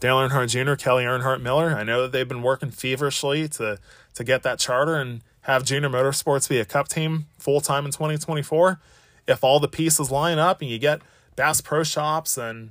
Dale 0.00 0.16
Earnhardt 0.16 0.48
Jr., 0.48 0.74
Kelly 0.74 1.04
Earnhardt 1.04 1.42
Miller, 1.42 1.74
I 1.76 1.82
know 1.82 2.02
that 2.02 2.12
they've 2.12 2.28
been 2.28 2.42
working 2.42 2.70
feverishly 2.70 3.48
to 3.50 3.78
to 4.14 4.24
get 4.24 4.42
that 4.42 4.58
charter, 4.58 4.96
and 4.96 5.22
have 5.48 5.64
Junior 5.64 5.88
Motorsports 5.88 6.48
be 6.48 6.58
a 6.58 6.64
cup 6.66 6.88
team 6.88 7.26
full 7.38 7.62
time 7.62 7.86
in 7.86 7.90
2024, 7.90 8.78
if 9.26 9.42
all 9.42 9.58
the 9.58 9.66
pieces 9.66 10.10
line 10.10 10.38
up 10.38 10.60
and 10.60 10.70
you 10.70 10.78
get 10.78 11.00
Bass 11.36 11.62
Pro 11.62 11.82
Shops 11.82 12.36
and 12.36 12.70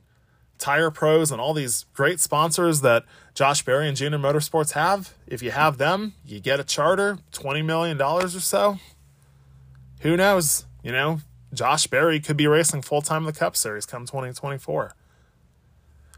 Tire 0.59 0.91
Pros 0.91 1.31
and 1.31 1.41
all 1.41 1.53
these 1.53 1.85
great 1.93 2.19
sponsors 2.19 2.81
that 2.81 3.03
Josh 3.33 3.63
Berry 3.63 3.87
and 3.87 3.97
Junior 3.97 4.19
Motorsports 4.19 4.73
have, 4.73 5.13
if 5.25 5.41
you 5.41 5.49
have 5.49 5.79
them, 5.79 6.13
you 6.23 6.39
get 6.39 6.59
a 6.59 6.63
charter, 6.63 7.17
$20 7.31 7.65
million 7.65 7.99
or 7.99 8.27
so. 8.27 8.77
Who 10.01 10.15
knows? 10.15 10.65
You 10.83 10.91
know, 10.91 11.21
Josh 11.53 11.87
Berry 11.87 12.19
could 12.19 12.37
be 12.37 12.45
racing 12.45 12.83
full 12.83 13.01
time 13.01 13.23
in 13.23 13.25
the 13.25 13.33
Cup 13.33 13.55
Series 13.55 13.87
come 13.87 14.05
2024. 14.05 14.93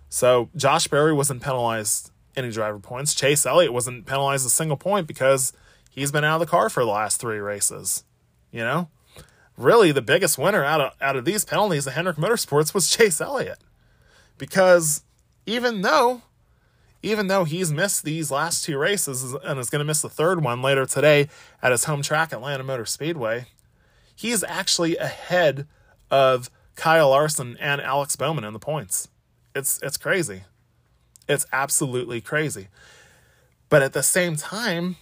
So 0.10 0.50
Josh 0.58 0.90
Berry 0.90 1.14
wasn't 1.14 1.42
penalized 1.42 2.12
any 2.36 2.52
driver 2.52 2.80
points. 2.80 3.16
Chase 3.16 3.46
Elliott 3.46 3.72
wasn't 3.72 4.06
penalized 4.06 4.46
a 4.46 4.50
single 4.50 4.78
point 4.78 5.08
because 5.08 5.54
he's 5.90 6.12
been 6.12 6.24
out 6.24 6.36
of 6.36 6.48
the 6.48 6.52
car 6.52 6.70
for 6.70 6.84
the 6.84 6.92
last 6.92 7.20
three 7.20 7.40
races. 7.40 8.04
You 8.52 8.62
know, 8.62 8.90
really 9.58 9.92
the 9.92 10.02
biggest 10.02 10.38
winner 10.38 10.64
out 10.64 10.82
of 10.82 10.94
out 11.02 11.16
of 11.16 11.26
these 11.26 11.46
penalties 11.46 11.88
at 11.88 11.94
Hendrick 11.94 12.18
Motorsports 12.18 12.74
was 12.74 12.90
Chase 12.90 13.20
Elliott, 13.22 13.60
because 14.38 15.04
even 15.46 15.82
though 15.82 16.22
even 17.02 17.28
though 17.28 17.44
he's 17.46 17.72
missed 17.72 18.04
these 18.04 18.30
last 18.30 18.66
two 18.66 18.78
races 18.78 19.34
and 19.34 19.60
is 19.60 19.70
going 19.70 19.80
to 19.80 19.86
miss 19.86 20.02
the 20.02 20.10
third 20.10 20.44
one 20.44 20.62
later 20.62 20.86
today 20.86 21.30
at 21.62 21.72
his 21.72 21.86
home 21.86 22.02
track, 22.02 22.34
Atlanta 22.34 22.64
Motor 22.64 22.86
Speedway, 22.86 23.46
he's 24.16 24.44
actually 24.44 24.98
ahead 24.98 25.66
of 26.12 26.50
Kyle 26.76 27.10
Larson 27.10 27.58
and 27.60 27.80
Alex 27.82 28.16
Bowman 28.16 28.44
in 28.44 28.54
the 28.54 28.60
points. 28.60 29.08
It's 29.56 29.80
it's 29.82 29.98
crazy. 29.98 30.44
It's 31.28 31.46
absolutely 31.54 32.22
crazy. 32.22 32.68
But 33.70 33.84
at 33.84 33.94
the 33.94 34.04
same 34.04 34.36
time, 34.36 34.96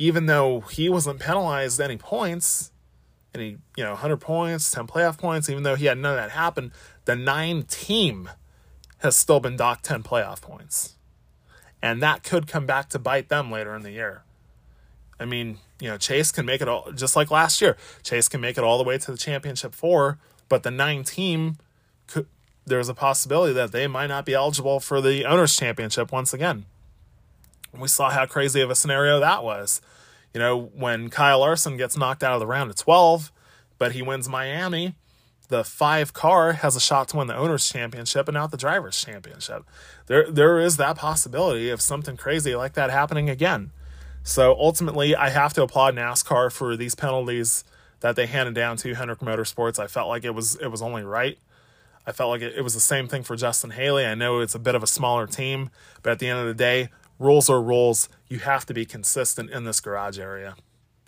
even 0.00 0.24
though 0.24 0.60
he 0.60 0.88
wasn't 0.88 1.20
penalized 1.20 1.78
any 1.78 1.98
points, 1.98 2.72
any, 3.34 3.58
you 3.76 3.84
know, 3.84 3.90
100 3.90 4.16
points, 4.16 4.72
10 4.72 4.86
playoff 4.86 5.18
points, 5.18 5.50
even 5.50 5.62
though 5.62 5.74
he 5.74 5.84
had 5.84 5.98
none 5.98 6.12
of 6.12 6.16
that 6.16 6.30
happen, 6.30 6.72
the 7.04 7.14
nine 7.14 7.64
team 7.64 8.30
has 8.98 9.14
still 9.14 9.40
been 9.40 9.58
docked 9.58 9.84
10 9.84 10.02
playoff 10.02 10.40
points. 10.40 10.96
And 11.82 12.02
that 12.02 12.22
could 12.22 12.46
come 12.46 12.64
back 12.64 12.88
to 12.88 12.98
bite 12.98 13.28
them 13.28 13.52
later 13.52 13.74
in 13.76 13.82
the 13.82 13.90
year. 13.90 14.22
I 15.20 15.26
mean, 15.26 15.58
you 15.78 15.90
know, 15.90 15.98
Chase 15.98 16.32
can 16.32 16.46
make 16.46 16.62
it 16.62 16.68
all, 16.68 16.90
just 16.92 17.14
like 17.14 17.30
last 17.30 17.60
year. 17.60 17.76
Chase 18.02 18.26
can 18.26 18.40
make 18.40 18.56
it 18.56 18.64
all 18.64 18.78
the 18.78 18.84
way 18.84 18.96
to 18.96 19.10
the 19.10 19.18
championship 19.18 19.74
four, 19.74 20.18
but 20.48 20.62
the 20.62 20.70
nine 20.70 21.04
team, 21.04 21.58
could, 22.06 22.26
there's 22.64 22.88
a 22.88 22.94
possibility 22.94 23.52
that 23.52 23.72
they 23.72 23.86
might 23.86 24.06
not 24.06 24.24
be 24.24 24.32
eligible 24.32 24.80
for 24.80 25.02
the 25.02 25.26
owners' 25.26 25.54
championship 25.58 26.10
once 26.10 26.32
again. 26.32 26.64
We 27.78 27.88
saw 27.88 28.10
how 28.10 28.26
crazy 28.26 28.60
of 28.60 28.70
a 28.70 28.74
scenario 28.74 29.20
that 29.20 29.44
was. 29.44 29.80
You 30.34 30.40
know, 30.40 30.70
when 30.74 31.10
Kyle 31.10 31.40
Larson 31.40 31.76
gets 31.76 31.96
knocked 31.96 32.22
out 32.22 32.34
of 32.34 32.40
the 32.40 32.46
round 32.46 32.70
of 32.70 32.76
12, 32.76 33.32
but 33.78 33.92
he 33.92 34.02
wins 34.02 34.28
Miami, 34.28 34.94
the 35.48 35.64
five 35.64 36.12
car 36.12 36.52
has 36.52 36.76
a 36.76 36.80
shot 36.80 37.08
to 37.08 37.16
win 37.16 37.26
the 37.26 37.36
owners 37.36 37.68
championship 37.68 38.28
and 38.28 38.34
not 38.34 38.50
the 38.52 38.56
drivers 38.56 39.02
championship. 39.04 39.64
There 40.06 40.30
there 40.30 40.60
is 40.60 40.76
that 40.78 40.96
possibility 40.96 41.68
of 41.70 41.80
something 41.80 42.16
crazy 42.16 42.54
like 42.54 42.74
that 42.74 42.90
happening 42.90 43.28
again. 43.28 43.72
So 44.22 44.54
ultimately 44.58 45.16
I 45.16 45.30
have 45.30 45.52
to 45.54 45.62
applaud 45.62 45.96
NASCAR 45.96 46.52
for 46.52 46.76
these 46.76 46.94
penalties 46.94 47.64
that 48.00 48.16
they 48.16 48.26
handed 48.26 48.54
down 48.54 48.76
to 48.78 48.94
Hendrick 48.94 49.18
Motorsports. 49.18 49.78
I 49.78 49.88
felt 49.88 50.08
like 50.08 50.24
it 50.24 50.34
was 50.34 50.54
it 50.56 50.68
was 50.68 50.82
only 50.82 51.02
right. 51.02 51.36
I 52.06 52.12
felt 52.12 52.30
like 52.30 52.42
it, 52.42 52.54
it 52.56 52.62
was 52.62 52.74
the 52.74 52.80
same 52.80 53.08
thing 53.08 53.22
for 53.22 53.36
Justin 53.36 53.70
Haley. 53.70 54.06
I 54.06 54.14
know 54.14 54.40
it's 54.40 54.54
a 54.54 54.58
bit 54.58 54.74
of 54.74 54.82
a 54.82 54.86
smaller 54.86 55.26
team, 55.26 55.70
but 56.02 56.12
at 56.12 56.18
the 56.18 56.28
end 56.28 56.38
of 56.38 56.46
the 56.46 56.54
day, 56.54 56.90
rules 57.20 57.48
are 57.48 57.62
rules. 57.62 58.08
You 58.26 58.40
have 58.40 58.66
to 58.66 58.74
be 58.74 58.84
consistent 58.84 59.50
in 59.50 59.62
this 59.62 59.80
garage 59.80 60.18
area. 60.18 60.56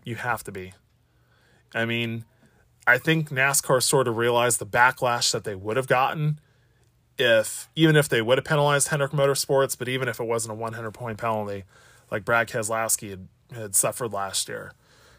You 0.04 0.14
have 0.14 0.44
to 0.44 0.52
be. 0.52 0.74
I 1.74 1.84
mean, 1.84 2.24
I 2.86 2.98
think 2.98 3.30
NASCAR 3.30 3.82
sort 3.82 4.06
of 4.06 4.16
realized 4.16 4.60
the 4.60 4.66
backlash 4.66 5.32
that 5.32 5.42
they 5.42 5.56
would 5.56 5.76
have 5.76 5.88
gotten 5.88 6.38
if 7.18 7.68
even 7.74 7.96
if 7.96 8.08
they 8.08 8.22
would 8.22 8.38
have 8.38 8.44
penalized 8.44 8.88
Hendrick 8.88 9.12
Motorsports, 9.12 9.76
but 9.76 9.88
even 9.88 10.08
if 10.08 10.20
it 10.20 10.24
wasn't 10.24 10.52
a 10.52 10.56
100 10.56 10.92
point 10.92 11.18
penalty 11.18 11.64
like 12.10 12.24
Brad 12.24 12.48
Keselowski 12.48 13.10
had, 13.10 13.28
had 13.54 13.74
suffered 13.74 14.12
last 14.12 14.48
year. 14.48 14.72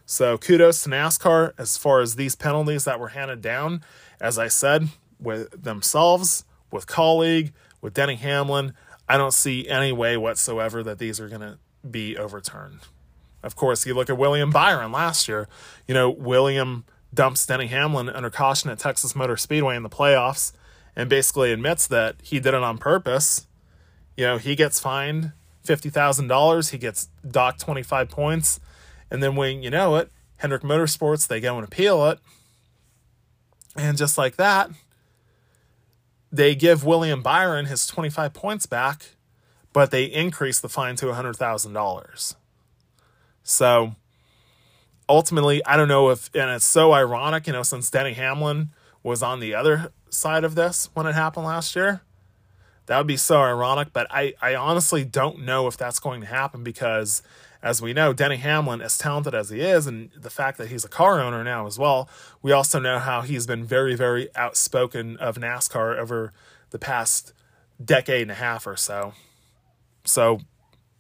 So 0.06 0.38
kudos 0.38 0.84
to 0.84 0.90
NASCAR 0.90 1.54
as 1.58 1.78
far 1.78 2.02
as 2.02 2.16
these 2.16 2.36
penalties 2.36 2.86
that 2.86 3.00
were 3.00 3.10
handed 3.10 3.42
down. 3.42 3.84
As 4.22 4.38
I 4.38 4.48
said, 4.48 4.90
with 5.20 5.64
themselves, 5.64 6.46
with 6.72 6.86
Kaulig, 6.86 7.52
with 7.82 7.94
Denny 7.94 8.16
Hamlin, 8.16 8.74
I 9.08 9.18
don't 9.18 9.34
see 9.34 9.68
any 9.68 9.92
way 9.92 10.18
whatsoever 10.18 10.84
that 10.84 10.98
these 10.98 11.20
are 11.20 11.28
going 11.28 11.42
to 11.42 11.58
be 11.90 12.18
overturned. 12.18 12.80
Of 13.44 13.56
course, 13.56 13.86
you 13.86 13.94
look 13.94 14.10
at 14.10 14.18
William 14.18 14.50
Byron 14.50 14.92
last 14.92 15.28
year. 15.28 15.48
You 15.88 15.94
know, 15.94 16.10
William 16.10 16.86
dumps 17.14 17.46
Denny 17.46 17.68
Hamlin 17.68 18.10
under 18.10 18.30
caution 18.30 18.70
at 18.70 18.80
Texas 18.80 19.16
Motor 19.16 19.38
Speedway 19.38 19.76
in 19.76 19.84
the 19.84 19.90
playoffs 19.90 20.54
and 20.96 21.10
basically 21.10 21.52
admits 21.52 21.88
that 21.88 22.16
he 22.22 22.40
did 22.40 22.54
it 22.54 22.64
on 22.64 22.78
purpose. 22.78 23.48
You 24.16 24.26
know, 24.26 24.38
he 24.38 24.56
gets 24.56 24.80
fined 24.80 25.34
$50,000, 25.66 26.70
he 26.70 26.78
gets 26.78 27.10
docked 27.30 27.62
25 27.62 28.10
points, 28.10 28.60
and 29.10 29.22
then 29.24 29.36
when 29.36 29.64
you 29.64 29.70
know 29.70 29.96
it, 29.96 30.12
Hendrick 30.38 30.64
Motorsports, 30.64 31.28
they 31.28 31.40
go 31.40 31.56
and 31.56 31.66
appeal 31.66 32.06
it. 32.08 32.20
And 33.76 33.98
just 33.98 34.18
like 34.18 34.36
that, 34.36 34.70
they 36.34 36.56
give 36.56 36.84
William 36.84 37.22
Byron 37.22 37.68
his 37.68 37.86
25 37.86 38.34
points 38.34 38.66
back, 38.66 39.12
but 39.72 39.92
they 39.92 40.06
increase 40.06 40.60
the 40.60 40.68
fine 40.68 40.96
to 40.96 41.06
$100,000. 41.06 42.36
So 43.44 43.96
ultimately, 45.08 45.64
I 45.64 45.78
don't 45.78 45.88
know 45.88 46.10
if, 46.10 46.32
and 46.34 46.50
it's 46.50 46.66
so 46.66 46.92
ironic, 46.92 47.46
you 47.46 47.54
know, 47.54 47.62
since 47.62 47.92
Denny 47.92 48.14
Hamlin 48.14 48.72
was 49.04 49.22
on 49.22 49.42
the 49.42 49.54
other 49.54 49.92
side 50.10 50.44
of 50.44 50.56
this 50.56 50.90
when 50.96 51.06
it 51.06 51.14
happened 51.14 51.46
last 51.46 51.76
year. 51.76 52.02
That 52.88 52.98
would 52.98 53.08
be 53.08 53.16
so 53.16 53.40
ironic, 53.40 53.94
but 53.94 54.08
I, 54.10 54.34
I 54.42 54.56
honestly 54.56 55.06
don't 55.06 55.46
know 55.46 55.68
if 55.68 55.78
that's 55.78 56.00
going 56.00 56.22
to 56.22 56.28
happen 56.28 56.64
because, 56.64 57.22
as 57.64 57.82
we 57.82 57.94
know, 57.94 58.12
Denny 58.12 58.36
Hamlin, 58.36 58.82
as 58.82 58.98
talented 58.98 59.34
as 59.34 59.50
he 59.50 59.62
is, 59.62 59.88
and 59.88 60.12
the 60.16 60.30
fact 60.30 60.58
that 60.58 60.68
he's 60.68 60.84
a 60.84 60.90
car 60.90 61.22
owner 61.22 61.44
now 61.46 61.66
as 61.66 61.80
well, 61.80 62.10
we 62.42 62.52
also 62.52 62.78
know 62.78 63.00
how 63.00 63.22
he's 63.22 63.48
been 63.48 63.64
very, 63.64 63.96
very 63.96 64.28
outspoken 64.36 65.16
of 65.18 65.38
NASCAR 65.38 65.98
over 65.98 66.34
the 66.72 66.78
past 66.78 67.32
decade 67.84 68.24
and 68.24 68.32
a 68.32 68.36
half 68.36 68.68
or 68.68 68.76
so. 68.76 69.14
So, 70.04 70.42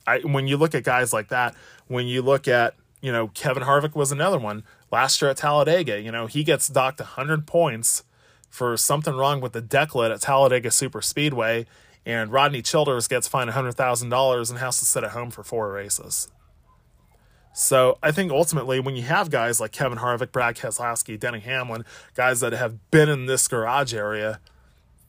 I 0.08 0.20
when 0.20 0.48
you 0.48 0.56
look 0.56 0.74
at 0.74 0.84
guys 0.84 1.12
like 1.12 1.28
that, 1.28 1.54
when 1.88 2.08
you 2.08 2.22
look 2.22 2.48
at 2.48 2.76
you 3.02 3.12
know, 3.12 3.28
Kevin 3.28 3.64
Harvick 3.64 3.96
was 3.96 4.14
another 4.14 4.40
one 4.40 4.64
last 4.90 5.22
year 5.22 5.30
at 5.30 5.36
Talladega. 5.36 6.00
You 6.00 6.10
know, 6.10 6.26
he 6.26 6.46
gets 6.46 6.70
docked 6.70 7.02
100 7.02 7.46
points 7.46 8.06
for 8.50 8.78
something 8.78 9.14
wrong 9.14 9.42
with 9.42 9.52
the 9.52 9.62
decklid 9.62 10.10
at 10.14 10.22
Talladega 10.22 10.72
Super 10.72 11.02
Speedway, 11.02 11.66
and 12.06 12.32
Rodney 12.32 12.62
Childers 12.62 13.10
gets 13.10 13.28
fined 13.28 13.50
$100,000 13.50 14.50
and 14.50 14.60
has 14.60 14.80
to 14.80 14.86
sit 14.86 15.04
at 15.04 15.12
home 15.12 15.32
for 15.32 15.44
four 15.44 15.70
races. 15.74 16.30
So 17.54 18.00
I 18.02 18.12
think 18.12 18.32
ultimately, 18.32 18.80
when 18.80 18.96
you 18.96 19.04
have 19.04 19.30
guys 19.30 19.60
like 19.60 19.72
Kevin 19.72 20.00
Harvick, 20.00 20.32
Brad 20.32 20.56
Keselowski, 20.56 21.20
Denny 21.20 21.40
Hamlin, 21.40 21.86
guys 22.16 22.40
that 22.40 22.52
have 22.52 22.90
been 22.90 23.10
in 23.10 23.28
this 23.28 23.48
garage 23.48 23.94
area, 23.94 24.40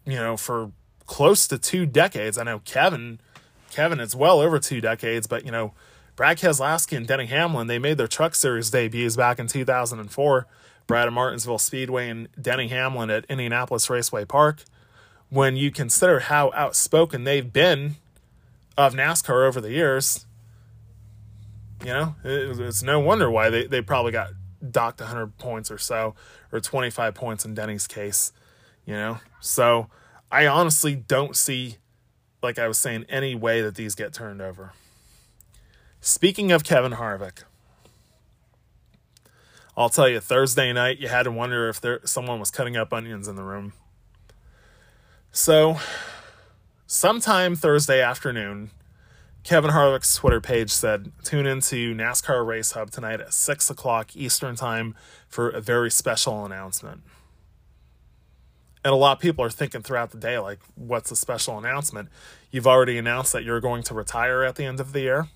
you 0.04 0.16
know, 0.16 0.36
for 0.36 0.70
close 1.06 1.46
to 1.48 1.58
two 1.58 1.86
decades. 1.86 2.36
I 2.38 2.44
know 2.44 2.60
Kevin, 2.60 3.18
Kevin, 3.70 3.98
it's 3.98 4.14
well 4.14 4.40
over 4.40 4.58
two 4.58 4.80
decades, 4.80 5.26
but 5.26 5.44
you 5.44 5.50
know, 5.50 5.72
Brad 6.16 6.38
Keselowski 6.38 6.96
and 6.96 7.06
Denny 7.06 7.26
Hamlin, 7.26 7.66
they 7.66 7.78
made 7.78 7.96
their 7.96 8.06
Truck 8.06 8.34
Series 8.34 8.70
debuts 8.70 9.16
back 9.16 9.38
in 9.38 9.46
2004. 9.46 10.46
Brad 10.86 11.06
at 11.06 11.12
Martinsville 11.12 11.58
Speedway 11.58 12.10
and 12.10 12.28
Denny 12.40 12.68
Hamlin 12.68 13.08
at 13.08 13.24
Indianapolis 13.28 13.88
Raceway 13.88 14.26
Park. 14.26 14.64
When 15.30 15.56
you 15.56 15.70
consider 15.70 16.20
how 16.20 16.52
outspoken 16.54 17.24
they've 17.24 17.50
been 17.50 17.96
of 18.76 18.94
NASCAR 18.94 19.46
over 19.46 19.60
the 19.60 19.70
years, 19.70 20.26
you 21.84 21.92
know, 21.92 22.14
it's 22.24 22.82
no 22.82 22.98
wonder 22.98 23.30
why 23.30 23.50
they, 23.50 23.66
they 23.66 23.82
probably 23.82 24.12
got 24.12 24.30
docked 24.70 25.00
100 25.00 25.36
points 25.38 25.70
or 25.70 25.78
so, 25.78 26.14
or 26.50 26.60
25 26.60 27.14
points 27.14 27.44
in 27.44 27.54
Denny's 27.54 27.86
case, 27.86 28.32
you 28.86 28.94
know? 28.94 29.18
So 29.40 29.88
I 30.32 30.46
honestly 30.46 30.94
don't 30.94 31.36
see, 31.36 31.76
like 32.42 32.58
I 32.58 32.66
was 32.68 32.78
saying, 32.78 33.04
any 33.08 33.34
way 33.34 33.60
that 33.60 33.74
these 33.74 33.94
get 33.94 34.12
turned 34.12 34.40
over. 34.40 34.72
Speaking 36.00 36.52
of 36.52 36.64
Kevin 36.64 36.92
Harvick, 36.92 37.44
I'll 39.76 39.88
tell 39.88 40.08
you, 40.08 40.20
Thursday 40.20 40.72
night, 40.72 40.98
you 40.98 41.08
had 41.08 41.24
to 41.24 41.32
wonder 41.32 41.68
if 41.68 41.80
there 41.80 42.00
someone 42.04 42.38
was 42.38 42.50
cutting 42.50 42.76
up 42.76 42.92
onions 42.92 43.26
in 43.26 43.36
the 43.36 43.42
room. 43.42 43.72
So, 45.32 45.78
sometime 46.86 47.56
Thursday 47.56 48.00
afternoon, 48.00 48.70
Kevin 49.44 49.72
Harvick's 49.72 50.16
Twitter 50.16 50.40
page 50.40 50.70
said, 50.70 51.12
Tune 51.22 51.46
into 51.46 51.94
NASCAR 51.94 52.46
Race 52.46 52.72
Hub 52.72 52.90
tonight 52.90 53.20
at 53.20 53.34
6 53.34 53.68
o'clock 53.68 54.16
Eastern 54.16 54.56
Time 54.56 54.94
for 55.28 55.50
a 55.50 55.60
very 55.60 55.90
special 55.90 56.46
announcement. 56.46 57.02
And 58.82 58.94
a 58.94 58.96
lot 58.96 59.18
of 59.18 59.22
people 59.22 59.44
are 59.44 59.50
thinking 59.50 59.82
throughout 59.82 60.12
the 60.12 60.18
day, 60.18 60.38
like, 60.38 60.60
what's 60.74 61.10
the 61.10 61.16
special 61.16 61.58
announcement? 61.58 62.08
You've 62.50 62.66
already 62.66 62.96
announced 62.96 63.34
that 63.34 63.44
you're 63.44 63.60
going 63.60 63.82
to 63.84 63.94
retire 63.94 64.44
at 64.44 64.56
the 64.56 64.64
end 64.64 64.80
of 64.80 64.94
the 64.94 65.00
year. 65.00 65.28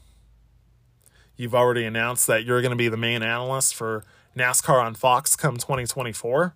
You've 1.37 1.55
already 1.55 1.85
announced 1.85 2.27
that 2.29 2.45
you're 2.45 2.63
going 2.63 2.71
to 2.71 2.77
be 2.77 2.89
the 2.89 2.97
main 2.97 3.23
analyst 3.23 3.75
for 3.75 4.05
NASCAR 4.35 4.83
on 4.83 4.95
Fox 4.95 5.37
come 5.37 5.59
2024. 5.59 6.55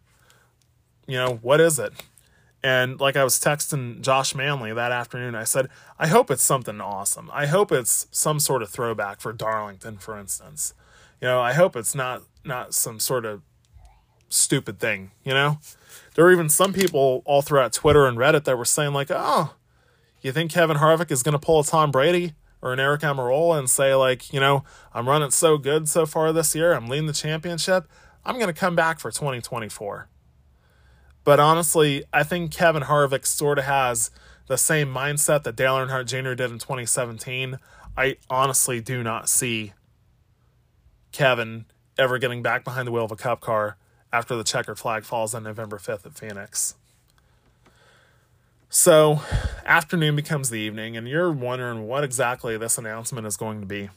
You 1.06 1.16
know, 1.18 1.34
what 1.42 1.60
is 1.60 1.78
it? 1.78 1.92
And 2.64 3.00
like 3.00 3.16
I 3.16 3.24
was 3.24 3.40
texting 3.40 4.00
Josh 4.00 4.34
Manley 4.34 4.72
that 4.72 4.92
afternoon, 4.92 5.34
I 5.34 5.44
said, 5.44 5.68
I 5.98 6.06
hope 6.06 6.30
it's 6.30 6.42
something 6.42 6.80
awesome. 6.80 7.30
I 7.32 7.46
hope 7.46 7.72
it's 7.72 8.06
some 8.10 8.38
sort 8.38 8.62
of 8.62 8.70
throwback 8.70 9.20
for 9.20 9.32
Darlington, 9.32 9.98
for 9.98 10.18
instance. 10.18 10.74
You 11.20 11.28
know, 11.28 11.40
I 11.40 11.52
hope 11.54 11.76
it's 11.76 11.94
not 11.94 12.22
not 12.44 12.74
some 12.74 13.00
sort 13.00 13.24
of 13.24 13.42
stupid 14.28 14.78
thing, 14.78 15.10
you 15.24 15.34
know? 15.34 15.58
There 16.14 16.24
were 16.24 16.32
even 16.32 16.48
some 16.48 16.72
people 16.72 17.22
all 17.24 17.42
throughout 17.42 17.72
Twitter 17.72 18.06
and 18.06 18.18
Reddit 18.18 18.44
that 18.44 18.58
were 18.58 18.64
saying, 18.64 18.92
like, 18.92 19.08
oh, 19.10 19.54
you 20.20 20.32
think 20.32 20.50
Kevin 20.50 20.76
Harvick 20.76 21.10
is 21.10 21.22
going 21.22 21.32
to 21.32 21.38
pull 21.38 21.60
a 21.60 21.64
Tom 21.64 21.90
Brady? 21.90 22.34
or 22.62 22.72
an 22.72 22.78
Aric 22.78 23.00
Almirola 23.00 23.58
and 23.58 23.68
say 23.68 23.94
like, 23.94 24.32
you 24.32 24.40
know, 24.40 24.64
I'm 24.94 25.08
running 25.08 25.32
so 25.32 25.58
good 25.58 25.88
so 25.88 26.06
far 26.06 26.32
this 26.32 26.54
year, 26.54 26.72
I'm 26.72 26.88
leading 26.88 27.08
the 27.08 27.12
championship, 27.12 27.88
I'm 28.24 28.36
going 28.36 28.46
to 28.46 28.58
come 28.58 28.76
back 28.76 29.00
for 29.00 29.10
2024. 29.10 30.08
But 31.24 31.38
honestly, 31.38 32.04
I 32.12 32.22
think 32.22 32.52
Kevin 32.52 32.84
Harvick 32.84 33.26
sort 33.26 33.58
of 33.58 33.64
has 33.64 34.10
the 34.48 34.58
same 34.58 34.92
mindset 34.92 35.44
that 35.44 35.56
Dale 35.56 35.76
Earnhardt 35.76 36.06
Jr. 36.06 36.34
did 36.34 36.50
in 36.50 36.58
2017. 36.58 37.58
I 37.96 38.16
honestly 38.28 38.80
do 38.80 39.02
not 39.02 39.28
see 39.28 39.72
Kevin 41.12 41.66
ever 41.98 42.18
getting 42.18 42.42
back 42.42 42.64
behind 42.64 42.88
the 42.88 42.92
wheel 42.92 43.04
of 43.04 43.12
a 43.12 43.16
cup 43.16 43.40
car 43.40 43.76
after 44.12 44.34
the 44.34 44.44
checkered 44.44 44.78
flag 44.78 45.04
falls 45.04 45.34
on 45.34 45.42
November 45.44 45.78
5th 45.78 46.06
at 46.06 46.14
Phoenix. 46.14 46.74
So, 48.68 49.20
afternoon 49.66 50.16
becomes 50.16 50.48
the 50.48 50.58
evening, 50.58 50.96
and 50.96 51.06
you're 51.06 51.30
wondering 51.30 51.86
what 51.86 52.04
exactly 52.04 52.56
this 52.56 52.78
announcement 52.78 53.26
is 53.26 53.36
going 53.36 53.60
to 53.60 53.66
be. 53.66 53.90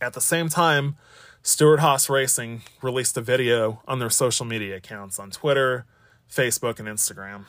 At 0.00 0.14
the 0.14 0.20
same 0.20 0.48
time, 0.48 0.96
Stewart-Haas 1.44 2.08
Racing 2.08 2.62
released 2.82 3.16
a 3.16 3.20
video 3.20 3.82
on 3.88 3.98
their 3.98 4.10
social 4.10 4.46
media 4.46 4.76
accounts 4.76 5.18
on 5.18 5.32
Twitter, 5.32 5.86
Facebook, 6.30 6.78
and 6.78 6.86
Instagram. 6.86 7.46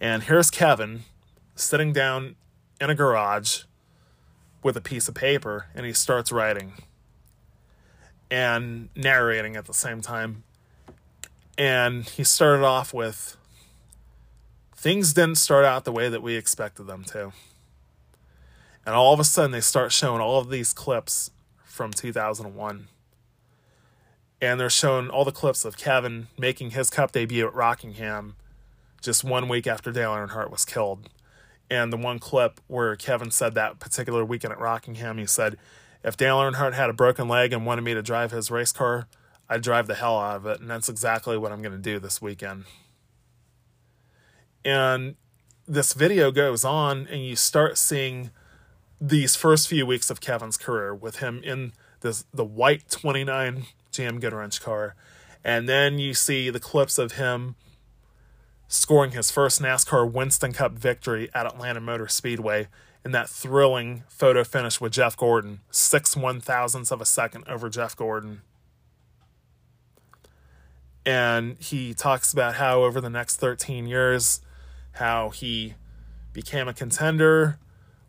And 0.00 0.22
here's 0.22 0.48
Kevin 0.48 1.02
sitting 1.56 1.92
down 1.92 2.36
in 2.80 2.88
a 2.88 2.94
garage 2.94 3.64
with 4.62 4.76
a 4.76 4.80
piece 4.80 5.08
of 5.08 5.16
paper, 5.16 5.66
and 5.74 5.84
he 5.84 5.92
starts 5.92 6.30
writing 6.30 6.74
and 8.30 8.90
narrating 8.94 9.56
at 9.56 9.64
the 9.64 9.74
same 9.74 10.00
time. 10.00 10.44
And 11.58 12.04
he 12.04 12.22
started 12.22 12.64
off 12.64 12.94
with 12.94 13.36
things 14.76 15.12
didn't 15.12 15.38
start 15.38 15.64
out 15.64 15.84
the 15.84 15.92
way 15.92 16.08
that 16.08 16.22
we 16.22 16.36
expected 16.36 16.84
them 16.84 17.02
to. 17.06 17.32
And 18.86 18.94
all 18.94 19.12
of 19.12 19.18
a 19.18 19.24
sudden, 19.24 19.50
they 19.50 19.60
start 19.60 19.90
showing 19.90 20.20
all 20.20 20.38
of 20.38 20.48
these 20.48 20.72
clips 20.72 21.32
from 21.64 21.92
2001. 21.92 22.86
And 24.40 24.58
they're 24.58 24.70
showing 24.70 25.10
all 25.10 25.24
the 25.24 25.32
clips 25.32 25.64
of 25.64 25.76
Kevin 25.76 26.28
making 26.38 26.70
his 26.70 26.90
cup 26.90 27.12
debut 27.12 27.46
at 27.46 27.54
Rockingham 27.54 28.36
just 29.02 29.24
one 29.24 29.48
week 29.48 29.66
after 29.66 29.92
Dale 29.92 30.12
Earnhardt 30.12 30.50
was 30.50 30.64
killed. 30.64 31.08
And 31.70 31.92
the 31.92 31.96
one 31.96 32.18
clip 32.18 32.60
where 32.66 32.96
Kevin 32.96 33.30
said 33.30 33.54
that 33.54 33.78
particular 33.78 34.24
weekend 34.24 34.52
at 34.52 34.58
Rockingham, 34.58 35.18
he 35.18 35.26
said, 35.26 35.56
if 36.02 36.16
Dale 36.16 36.38
Earnhardt 36.38 36.74
had 36.74 36.90
a 36.90 36.94
broken 36.94 37.28
leg 37.28 37.52
and 37.52 37.64
wanted 37.64 37.82
me 37.82 37.94
to 37.94 38.02
drive 38.02 38.30
his 38.30 38.50
race 38.50 38.72
car, 38.72 39.06
I'd 39.48 39.62
drive 39.62 39.86
the 39.86 39.94
hell 39.94 40.18
out 40.18 40.36
of 40.36 40.46
it. 40.46 40.60
And 40.60 40.70
that's 40.70 40.88
exactly 40.88 41.36
what 41.36 41.52
I'm 41.52 41.62
going 41.62 41.72
to 41.72 41.78
do 41.78 41.98
this 41.98 42.20
weekend. 42.20 42.64
And 44.64 45.16
this 45.66 45.92
video 45.92 46.30
goes 46.30 46.64
on, 46.64 47.06
and 47.08 47.24
you 47.24 47.36
start 47.36 47.78
seeing 47.78 48.30
these 49.00 49.36
first 49.36 49.68
few 49.68 49.86
weeks 49.86 50.10
of 50.10 50.20
Kevin's 50.20 50.56
career 50.56 50.94
with 50.94 51.16
him 51.16 51.40
in 51.42 51.72
this 52.00 52.24
the 52.32 52.44
white 52.44 52.88
29 52.90 53.64
GM 53.92 54.20
Goodwrench 54.20 54.60
car. 54.60 54.94
And 55.44 55.68
then 55.68 55.98
you 55.98 56.14
see 56.14 56.50
the 56.50 56.60
clips 56.60 56.98
of 56.98 57.12
him 57.12 57.56
scoring 58.68 59.12
his 59.12 59.30
first 59.30 59.60
NASCAR 59.60 60.10
Winston 60.10 60.52
Cup 60.52 60.72
victory 60.72 61.28
at 61.34 61.46
Atlanta 61.46 61.80
Motor 61.80 62.08
Speedway 62.08 62.68
in 63.04 63.12
that 63.12 63.28
thrilling 63.28 64.04
photo 64.08 64.44
finish 64.44 64.80
with 64.80 64.92
Jeff 64.92 65.16
Gordon, 65.16 65.60
six 65.70 66.16
one 66.16 66.40
thousandths 66.40 66.90
of 66.90 67.00
a 67.00 67.06
second 67.06 67.44
over 67.48 67.68
Jeff 67.68 67.96
Gordon. 67.96 68.42
And 71.04 71.56
he 71.58 71.94
talks 71.94 72.32
about 72.32 72.56
how 72.56 72.82
over 72.82 73.00
the 73.00 73.08
next 73.10 73.36
13 73.36 73.86
years, 73.86 74.42
how 74.92 75.30
he 75.30 75.74
became 76.32 76.68
a 76.68 76.74
contender, 76.74 77.58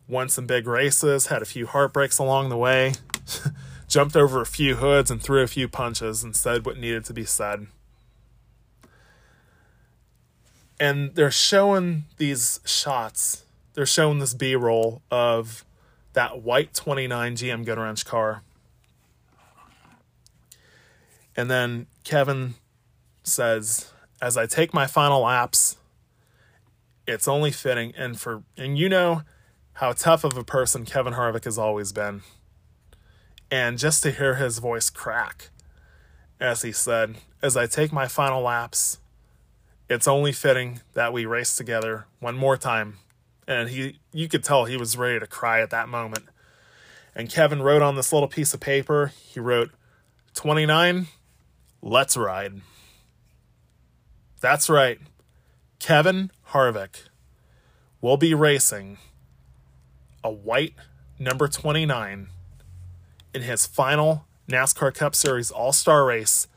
won 0.07 0.27
some 0.27 0.45
big 0.45 0.67
races, 0.67 1.27
had 1.27 1.41
a 1.41 1.45
few 1.45 1.65
heartbreaks 1.65 2.17
along 2.17 2.49
the 2.49 2.57
way, 2.57 2.93
jumped 3.91 4.15
over 4.15 4.41
a 4.41 4.45
few 4.45 4.75
hoods 4.75 5.11
and 5.11 5.21
threw 5.21 5.43
a 5.43 5.47
few 5.47 5.67
punches 5.67 6.23
and 6.23 6.33
said 6.33 6.65
what 6.65 6.77
needed 6.77 7.03
to 7.03 7.13
be 7.13 7.25
said. 7.25 7.67
And 10.79 11.13
they're 11.13 11.29
showing 11.29 12.05
these 12.17 12.61
shots, 12.65 13.43
they're 13.73 13.85
showing 13.85 14.19
this 14.19 14.33
B 14.33 14.55
roll 14.55 15.01
of 15.11 15.65
that 16.13 16.41
white 16.41 16.73
29 16.73 17.35
GM 17.35 17.65
Goodwrench 17.65 18.05
car. 18.05 18.41
And 21.35 21.51
then 21.51 21.87
Kevin 22.03 22.55
says, 23.23 23.91
As 24.21 24.37
I 24.37 24.45
take 24.45 24.73
my 24.73 24.87
final 24.87 25.21
laps, 25.21 25.75
it's 27.05 27.27
only 27.27 27.51
fitting 27.51 27.93
and 27.97 28.19
for 28.19 28.43
and 28.57 28.77
you 28.77 28.87
know 28.87 29.23
how 29.73 29.91
tough 29.91 30.23
of 30.23 30.37
a 30.37 30.43
person 30.43 30.85
Kevin 30.85 31.13
Harvick 31.13 31.43
has 31.43 31.57
always 31.57 31.91
been. 31.91 32.21
And 33.51 33.77
just 33.77 34.01
to 34.03 34.11
hear 34.11 34.35
his 34.35 34.59
voice 34.59 34.89
crack 34.89 35.49
as 36.39 36.61
he 36.61 36.71
said, 36.71 37.17
as 37.41 37.57
I 37.57 37.67
take 37.67 37.91
my 37.91 38.07
final 38.07 38.41
laps, 38.41 38.99
it's 39.89 40.07
only 40.07 40.31
fitting 40.31 40.79
that 40.93 41.11
we 41.11 41.25
race 41.25 41.55
together 41.55 42.05
one 42.19 42.37
more 42.37 42.55
time. 42.55 42.97
And 43.47 43.69
he 43.69 43.99
you 44.13 44.29
could 44.29 44.43
tell 44.43 44.65
he 44.65 44.77
was 44.77 44.97
ready 44.97 45.19
to 45.19 45.27
cry 45.27 45.61
at 45.61 45.69
that 45.71 45.89
moment. 45.89 46.25
And 47.13 47.29
Kevin 47.29 47.61
wrote 47.61 47.81
on 47.81 47.95
this 47.95 48.13
little 48.13 48.29
piece 48.29 48.53
of 48.53 48.61
paper, 48.61 49.11
he 49.21 49.39
wrote 49.39 49.71
29, 50.33 51.07
let's 51.81 52.15
ride. 52.15 52.61
That's 54.39 54.69
right. 54.69 54.99
Kevin 55.79 56.31
Harvick 56.49 57.07
will 57.99 58.17
be 58.17 58.33
racing 58.33 58.97
a 60.23 60.31
white 60.31 60.73
number 61.19 61.47
29 61.47 62.29
in 63.33 63.43
his 63.43 63.65
final 63.65 64.25
NASCAR 64.49 64.93
Cup 64.93 65.15
Series 65.15 65.51
All 65.51 65.73
Star 65.73 66.05
race, 66.05 66.47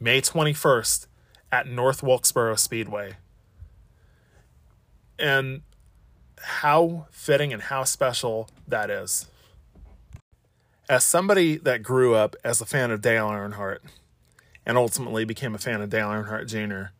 May 0.00 0.20
21st 0.20 1.06
at 1.50 1.66
North 1.66 2.02
Wilkesboro 2.02 2.56
Speedway. 2.56 3.16
And 5.18 5.62
how 6.40 7.06
fitting 7.10 7.52
and 7.52 7.62
how 7.62 7.84
special 7.84 8.48
that 8.66 8.90
is. 8.90 9.28
As 10.88 11.04
somebody 11.04 11.56
that 11.58 11.82
grew 11.82 12.14
up 12.14 12.34
as 12.42 12.60
a 12.60 12.66
fan 12.66 12.90
of 12.90 13.00
Dale 13.00 13.28
Earnhardt 13.28 13.78
and 14.66 14.76
ultimately 14.76 15.24
became 15.24 15.54
a 15.54 15.58
fan 15.58 15.80
of 15.80 15.90
Dale 15.90 16.08
Earnhardt 16.08 16.48
Jr., 16.48 16.92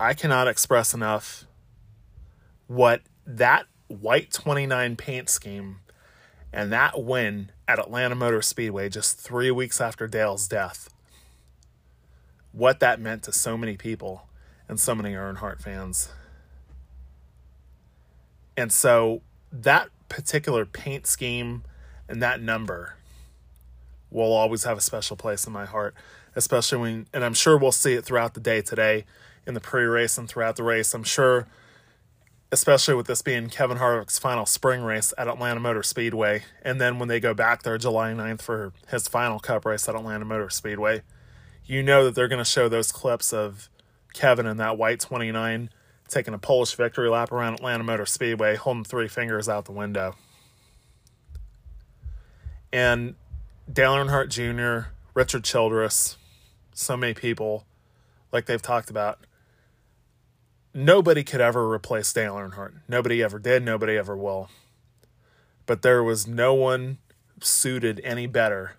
I 0.00 0.14
cannot 0.14 0.48
express 0.48 0.94
enough 0.94 1.46
what 2.66 3.02
that 3.26 3.66
white 3.88 4.32
29 4.32 4.96
paint 4.96 5.28
scheme 5.28 5.80
and 6.52 6.72
that 6.72 7.02
win 7.02 7.50
at 7.68 7.78
Atlanta 7.78 8.14
Motor 8.14 8.42
Speedway 8.42 8.88
just 8.88 9.18
three 9.18 9.50
weeks 9.50 9.80
after 9.80 10.06
Dale's 10.06 10.48
death, 10.48 10.90
what 12.52 12.80
that 12.80 13.00
meant 13.00 13.22
to 13.24 13.32
so 13.32 13.56
many 13.56 13.76
people 13.76 14.26
and 14.68 14.78
so 14.78 14.94
many 14.94 15.14
Earnhardt 15.14 15.60
fans. 15.60 16.10
And 18.56 18.72
so 18.72 19.22
that 19.52 19.88
particular 20.08 20.66
paint 20.66 21.06
scheme 21.06 21.62
and 22.08 22.22
that 22.22 22.42
number 22.42 22.94
will 24.10 24.32
always 24.32 24.64
have 24.64 24.76
a 24.76 24.80
special 24.80 25.16
place 25.16 25.46
in 25.46 25.52
my 25.52 25.64
heart, 25.64 25.94
especially 26.34 26.78
when, 26.78 27.06
and 27.12 27.24
I'm 27.24 27.34
sure 27.34 27.56
we'll 27.56 27.72
see 27.72 27.94
it 27.94 28.04
throughout 28.04 28.34
the 28.34 28.40
day 28.40 28.60
today 28.60 29.04
in 29.46 29.54
the 29.54 29.60
pre 29.60 29.84
race 29.84 30.18
and 30.18 30.28
throughout 30.28 30.56
the 30.56 30.64
race. 30.64 30.92
I'm 30.94 31.04
sure, 31.04 31.46
especially 32.52 32.94
with 32.94 33.06
this 33.06 33.22
being 33.22 33.48
Kevin 33.48 33.78
Harvick's 33.78 34.18
final 34.18 34.46
spring 34.46 34.82
race 34.82 35.12
at 35.16 35.28
Atlanta 35.28 35.60
Motor 35.60 35.82
Speedway, 35.82 36.42
and 36.62 36.80
then 36.80 36.98
when 36.98 37.08
they 37.08 37.20
go 37.20 37.34
back 37.34 37.62
there 37.62 37.78
July 37.78 38.12
9th 38.12 38.42
for 38.42 38.72
his 38.88 39.08
final 39.08 39.38
cup 39.38 39.64
race 39.64 39.88
at 39.88 39.94
Atlanta 39.94 40.24
Motor 40.24 40.50
Speedway, 40.50 41.02
you 41.64 41.82
know 41.82 42.04
that 42.04 42.14
they're 42.14 42.28
going 42.28 42.38
to 42.38 42.44
show 42.44 42.68
those 42.68 42.90
clips 42.90 43.32
of 43.32 43.68
Kevin 44.12 44.46
in 44.46 44.56
that 44.56 44.76
white 44.76 45.00
29 45.00 45.70
taking 46.10 46.34
a 46.34 46.38
Polish 46.38 46.74
victory 46.74 47.08
lap 47.08 47.32
around 47.32 47.54
Atlanta 47.54 47.84
Motor 47.84 48.06
Speedway, 48.06 48.56
holding 48.56 48.84
three 48.84 49.08
fingers 49.08 49.48
out 49.48 49.64
the 49.64 49.72
window. 49.72 50.16
And 52.72 53.14
Dale 53.72 53.94
Earnhardt 53.94 54.28
Jr., 54.28 54.90
Richard 55.14 55.44
Childress, 55.44 56.16
so 56.74 56.96
many 56.96 57.14
people, 57.14 57.64
like 58.32 58.46
they've 58.46 58.60
talked 58.60 58.90
about, 58.90 59.20
nobody 60.74 61.24
could 61.24 61.40
ever 61.40 61.70
replace 61.70 62.12
Dale 62.12 62.34
Earnhardt. 62.34 62.74
Nobody 62.88 63.22
ever 63.22 63.38
did. 63.38 63.62
Nobody 63.62 63.96
ever 63.96 64.16
will. 64.16 64.48
But 65.66 65.82
there 65.82 66.02
was 66.02 66.26
no 66.26 66.54
one 66.54 66.98
suited 67.42 68.00
any 68.04 68.26
better 68.26 68.76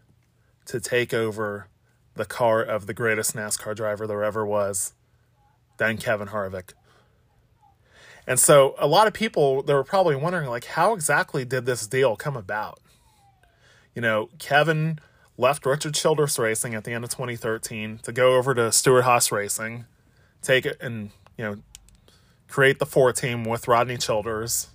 to 0.65 0.79
take 0.79 1.13
over 1.13 1.67
the 2.15 2.25
car 2.25 2.61
of 2.61 2.85
the 2.85 2.93
greatest 2.93 3.35
NASCAR 3.35 3.75
driver 3.75 4.05
there 4.05 4.23
ever 4.23 4.45
was 4.45 4.93
than 5.77 5.97
Kevin 5.97 6.27
Harvick. 6.27 6.73
And 8.27 8.39
so 8.39 8.75
a 8.77 8.87
lot 8.87 9.07
of 9.07 9.13
people 9.13 9.63
they 9.63 9.73
were 9.73 9.83
probably 9.83 10.15
wondering 10.15 10.47
like 10.47 10.65
how 10.65 10.93
exactly 10.93 11.43
did 11.43 11.65
this 11.65 11.87
deal 11.87 12.15
come 12.15 12.37
about? 12.37 12.79
You 13.95 14.01
know, 14.01 14.29
Kevin 14.37 14.99
left 15.37 15.65
Richard 15.65 15.95
Childress 15.95 16.37
Racing 16.37 16.75
at 16.75 16.83
the 16.83 16.93
end 16.93 17.03
of 17.03 17.09
2013 17.09 17.99
to 18.03 18.11
go 18.11 18.35
over 18.35 18.53
to 18.53 18.71
Stewart-Haas 18.71 19.31
Racing, 19.31 19.85
take 20.41 20.65
it 20.65 20.77
and, 20.79 21.11
you 21.37 21.43
know, 21.43 21.55
create 22.51 22.79
the 22.79 22.85
four 22.85 23.13
team 23.13 23.45
with 23.45 23.67
Rodney 23.67 23.97
Childers. 23.97 24.67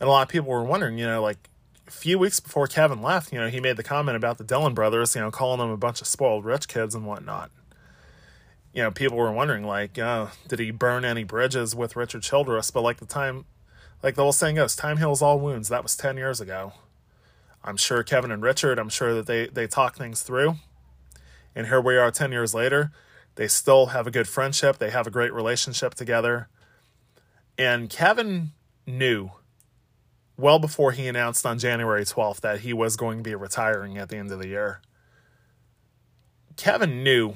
And 0.00 0.08
a 0.08 0.10
lot 0.10 0.22
of 0.22 0.28
people 0.28 0.48
were 0.48 0.64
wondering, 0.64 0.96
you 0.96 1.06
know, 1.06 1.20
like 1.20 1.50
a 1.86 1.90
few 1.90 2.18
weeks 2.18 2.40
before 2.40 2.66
Kevin 2.66 3.02
left, 3.02 3.32
you 3.32 3.38
know, 3.38 3.48
he 3.48 3.60
made 3.60 3.76
the 3.76 3.82
comment 3.82 4.16
about 4.16 4.38
the 4.38 4.44
Dillon 4.44 4.72
brothers, 4.72 5.14
you 5.14 5.20
know, 5.20 5.30
calling 5.30 5.60
them 5.60 5.70
a 5.70 5.76
bunch 5.76 6.00
of 6.00 6.06
spoiled 6.06 6.46
rich 6.46 6.68
kids 6.68 6.94
and 6.94 7.04
whatnot. 7.04 7.50
You 8.72 8.82
know, 8.82 8.90
people 8.90 9.18
were 9.18 9.30
wondering, 9.30 9.64
like, 9.64 9.98
uh, 9.98 10.28
did 10.48 10.58
he 10.58 10.70
burn 10.70 11.04
any 11.04 11.22
bridges 11.22 11.76
with 11.76 11.96
Richard 11.96 12.22
Childress? 12.22 12.70
But 12.70 12.80
like 12.80 12.96
the 12.96 13.04
time, 13.04 13.44
like 14.02 14.14
the 14.14 14.24
old 14.24 14.34
saying 14.34 14.56
goes, 14.56 14.74
time 14.74 14.96
heals 14.96 15.20
all 15.20 15.38
wounds. 15.38 15.68
That 15.68 15.82
was 15.82 15.94
10 15.94 16.16
years 16.16 16.40
ago. 16.40 16.72
I'm 17.62 17.76
sure 17.76 18.02
Kevin 18.02 18.32
and 18.32 18.42
Richard, 18.42 18.78
I'm 18.78 18.88
sure 18.88 19.12
that 19.14 19.26
they, 19.26 19.48
they 19.48 19.66
talk 19.66 19.96
things 19.96 20.22
through. 20.22 20.56
And 21.54 21.66
here 21.66 21.80
we 21.80 21.98
are 21.98 22.10
10 22.10 22.32
years 22.32 22.54
later. 22.54 22.90
They 23.34 23.48
still 23.48 23.86
have 23.86 24.06
a 24.06 24.10
good 24.10 24.26
friendship. 24.26 24.78
They 24.78 24.90
have 24.90 25.06
a 25.06 25.10
great 25.10 25.34
relationship 25.34 25.94
together. 25.94 26.48
And 27.58 27.90
Kevin 27.90 28.52
knew 28.86 29.30
well 30.36 30.58
before 30.58 30.92
he 30.92 31.06
announced 31.06 31.44
on 31.46 31.58
January 31.58 32.04
12th 32.04 32.40
that 32.40 32.60
he 32.60 32.72
was 32.72 32.96
going 32.96 33.18
to 33.18 33.22
be 33.22 33.34
retiring 33.34 33.98
at 33.98 34.08
the 34.08 34.16
end 34.16 34.32
of 34.32 34.38
the 34.38 34.48
year. 34.48 34.80
Kevin 36.56 37.02
knew 37.02 37.34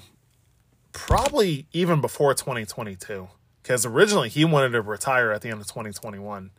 probably 0.92 1.66
even 1.72 2.00
before 2.00 2.34
2022 2.34 3.28
because 3.62 3.84
originally 3.84 4.28
he 4.28 4.44
wanted 4.44 4.70
to 4.70 4.80
retire 4.80 5.32
at 5.32 5.42
the 5.42 5.50
end 5.50 5.60
of 5.60 5.66
2021. 5.66 6.50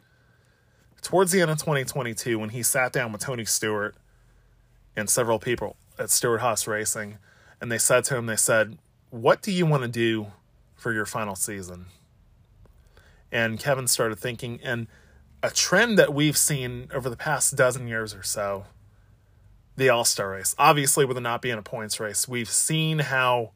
Towards 1.02 1.32
the 1.32 1.42
end 1.42 1.52
of 1.52 1.58
2022, 1.58 2.38
when 2.38 2.50
he 2.50 2.64
sat 2.64 2.92
down 2.92 3.12
with 3.12 3.22
Tony 3.22 3.46
Stewart 3.46 3.96
and 4.96 5.10
several 5.10 5.40
people 5.40 5.78
at 5.98 6.10
Stewart-Haas 6.10 6.68
Racing, 6.68 7.18
and 7.62 7.72
they 7.72 7.78
said 7.78 8.04
to 8.06 8.18
him, 8.18 8.26
they 8.26 8.36
said, 8.36 8.78
What 9.10 9.42
do 9.42 9.52
you 9.52 9.66
want 9.66 9.84
to 9.84 9.90
do 9.90 10.28
for 10.76 10.92
your 10.92 11.06
final 11.06 11.36
season? 11.36 11.86
And 13.32 13.60
Kevin 13.60 13.88
started 13.88 14.20
thinking, 14.20 14.60
and 14.64 14.88
a 15.44 15.50
trend 15.50 16.00
that 16.00 16.14
we've 16.14 16.38
seen 16.38 16.90
over 16.94 17.10
the 17.10 17.18
past 17.18 17.56
dozen 17.56 17.88
years 17.88 18.14
or 18.14 18.24
so 18.24 18.66
the 19.76 19.90
All 19.90 20.04
Star 20.04 20.32
race. 20.32 20.56
Obviously, 20.58 21.06
with 21.06 21.18
it 21.18 21.22
not 21.22 21.42
being 21.42 21.58
a 21.58 21.62
points 21.62 22.00
race, 22.00 22.28
we've 22.28 22.50
seen 22.50 23.00
how 23.00 23.52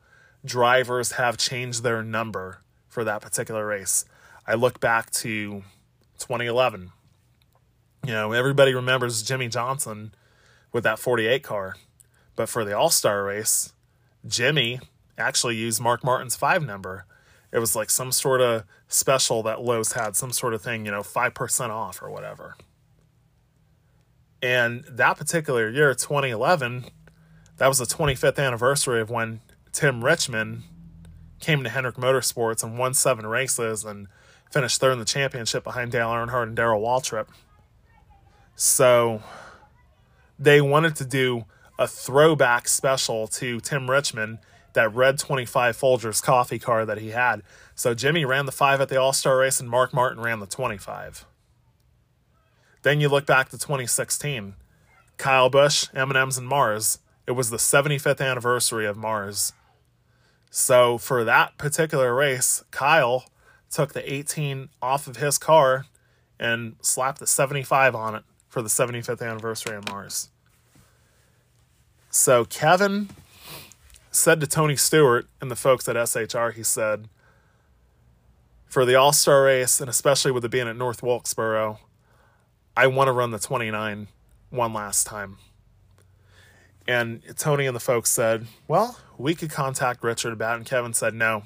drivers 0.45 1.13
have 1.13 1.37
changed 1.37 1.83
their 1.83 2.03
number 2.03 2.61
for 2.87 3.03
that 3.03 3.21
particular 3.21 3.65
race. 3.65 4.05
I 4.47 4.53
look 4.53 4.79
back 4.79 5.11
to 5.11 5.63
2011. 6.19 6.91
You 8.05 8.13
know, 8.13 8.31
everybody 8.31 8.73
remembers 8.73 9.21
Jimmie 9.23 9.47
Johnson 9.47 10.13
with 10.71 10.83
that 10.83 10.99
48 10.99 11.43
car. 11.43 11.75
But 12.35 12.49
for 12.49 12.63
the 12.63 12.77
All 12.77 12.89
Star 12.89 13.23
race, 13.23 13.73
Jimmy 14.25 14.79
actually 15.17 15.55
used 15.55 15.81
Mark 15.81 16.03
Martin's 16.03 16.35
five 16.35 16.65
number. 16.65 17.05
It 17.51 17.59
was 17.59 17.75
like 17.75 17.89
some 17.89 18.11
sort 18.11 18.41
of 18.41 18.63
special 18.91 19.41
that 19.43 19.61
Lowe's 19.61 19.93
had, 19.93 20.15
some 20.15 20.31
sort 20.31 20.53
of 20.53 20.61
thing, 20.61 20.85
you 20.85 20.91
know, 20.91 21.01
5% 21.01 21.69
off 21.69 22.01
or 22.01 22.09
whatever. 22.09 22.55
And 24.41 24.83
that 24.89 25.17
particular 25.17 25.69
year, 25.69 25.93
2011, 25.93 26.85
that 27.57 27.67
was 27.67 27.77
the 27.77 27.85
25th 27.85 28.43
anniversary 28.43 29.01
of 29.01 29.09
when 29.09 29.41
Tim 29.71 30.03
Richmond 30.03 30.63
came 31.39 31.63
to 31.63 31.69
Hendrick 31.69 31.95
Motorsports 31.95 32.63
and 32.63 32.77
won 32.77 32.93
seven 32.93 33.25
races 33.25 33.85
and 33.85 34.07
finished 34.51 34.79
third 34.79 34.93
in 34.93 34.99
the 34.99 35.05
championship 35.05 35.63
behind 35.63 35.91
Dale 35.91 36.09
Earnhardt 36.09 36.43
and 36.43 36.55
Darrell 36.55 36.81
Waltrip. 36.81 37.27
So 38.55 39.23
they 40.37 40.59
wanted 40.59 40.95
to 40.97 41.05
do 41.05 41.45
a 41.79 41.87
throwback 41.87 42.67
special 42.67 43.27
to 43.27 43.59
Tim 43.59 43.89
Richmond, 43.89 44.39
that 44.73 44.93
red 44.93 45.17
25 45.19 45.77
Folgers 45.77 46.21
coffee 46.21 46.59
car 46.59 46.85
that 46.85 46.97
he 46.97 47.09
had. 47.09 47.43
So 47.75 47.93
Jimmy 47.93 48.25
ran 48.25 48.45
the 48.45 48.51
5 48.51 48.81
at 48.81 48.89
the 48.89 48.99
All 48.99 49.13
Star 49.13 49.37
race 49.37 49.59
and 49.59 49.69
Mark 49.69 49.93
Martin 49.93 50.21
ran 50.21 50.39
the 50.39 50.45
25. 50.45 51.25
Then 52.83 52.99
you 52.99 53.09
look 53.09 53.25
back 53.25 53.49
to 53.49 53.57
2016. 53.57 54.55
Kyle 55.17 55.49
Busch, 55.49 55.87
M&M's, 55.93 56.37
and 56.37 56.47
Mars. 56.47 56.99
It 57.27 57.33
was 57.33 57.49
the 57.51 57.57
75th 57.57 58.19
anniversary 58.19 58.87
of 58.87 58.97
Mars. 58.97 59.53
So 60.49 60.97
for 60.97 61.23
that 61.23 61.57
particular 61.57 62.13
race, 62.13 62.63
Kyle 62.71 63.25
took 63.69 63.93
the 63.93 64.11
18 64.11 64.69
off 64.81 65.07
of 65.07 65.17
his 65.17 65.37
car 65.37 65.85
and 66.39 66.75
slapped 66.81 67.19
the 67.19 67.27
75 67.27 67.95
on 67.95 68.15
it 68.15 68.23
for 68.49 68.61
the 68.61 68.67
75th 68.67 69.21
anniversary 69.21 69.77
of 69.77 69.87
Mars. 69.87 70.29
So 72.09 72.43
Kevin 72.43 73.09
said 74.11 74.41
to 74.41 74.47
Tony 74.47 74.75
Stewart 74.75 75.27
and 75.39 75.49
the 75.49 75.55
folks 75.55 75.87
at 75.87 75.95
SHR, 75.95 76.51
he 76.51 76.63
said, 76.63 77.07
for 78.67 78.85
the 78.85 78.95
All 78.95 79.13
Star 79.13 79.43
race, 79.43 79.81
and 79.81 79.89
especially 79.89 80.31
with 80.31 80.45
it 80.45 80.51
being 80.51 80.67
at 80.67 80.77
North 80.77 81.01
Wilkesboro, 81.01 81.79
I 82.75 82.87
want 82.87 83.07
to 83.07 83.11
run 83.11 83.31
the 83.31 83.39
29 83.39 84.07
one 84.49 84.73
last 84.73 85.07
time. 85.07 85.37
And 86.87 87.21
Tony 87.37 87.67
and 87.67 87.75
the 87.75 87.81
folks 87.81 88.09
said, 88.09 88.47
well, 88.67 88.97
we 89.17 89.35
could 89.35 89.49
contact 89.49 90.03
Richard 90.03 90.33
about 90.33 90.53
it. 90.53 90.57
And 90.57 90.65
Kevin 90.65 90.93
said, 90.93 91.13
no, 91.13 91.43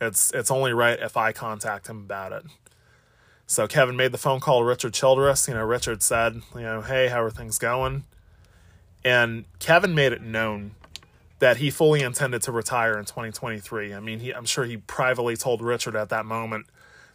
it's, 0.00 0.32
it's 0.32 0.50
only 0.50 0.72
right 0.72 0.98
if 0.98 1.16
I 1.16 1.32
contact 1.32 1.88
him 1.88 1.98
about 1.98 2.32
it. 2.32 2.44
So 3.46 3.66
Kevin 3.66 3.96
made 3.96 4.12
the 4.12 4.18
phone 4.18 4.40
call 4.40 4.60
to 4.60 4.64
Richard 4.64 4.94
Childress. 4.94 5.46
You 5.46 5.54
know, 5.54 5.64
Richard 5.64 6.02
said, 6.02 6.42
you 6.54 6.62
know, 6.62 6.80
hey, 6.80 7.08
how 7.08 7.22
are 7.22 7.30
things 7.30 7.58
going? 7.58 8.04
And 9.04 9.44
Kevin 9.58 9.94
made 9.94 10.12
it 10.12 10.22
known 10.22 10.74
that 11.42 11.56
he 11.56 11.70
fully 11.70 12.02
intended 12.02 12.40
to 12.40 12.52
retire 12.52 12.96
in 12.96 13.04
2023. 13.04 13.92
I 13.92 13.98
mean, 13.98 14.20
he, 14.20 14.32
I'm 14.32 14.44
sure 14.44 14.64
he 14.64 14.76
privately 14.76 15.36
told 15.36 15.60
Richard 15.60 15.96
at 15.96 16.08
that 16.10 16.24
moment 16.24 16.66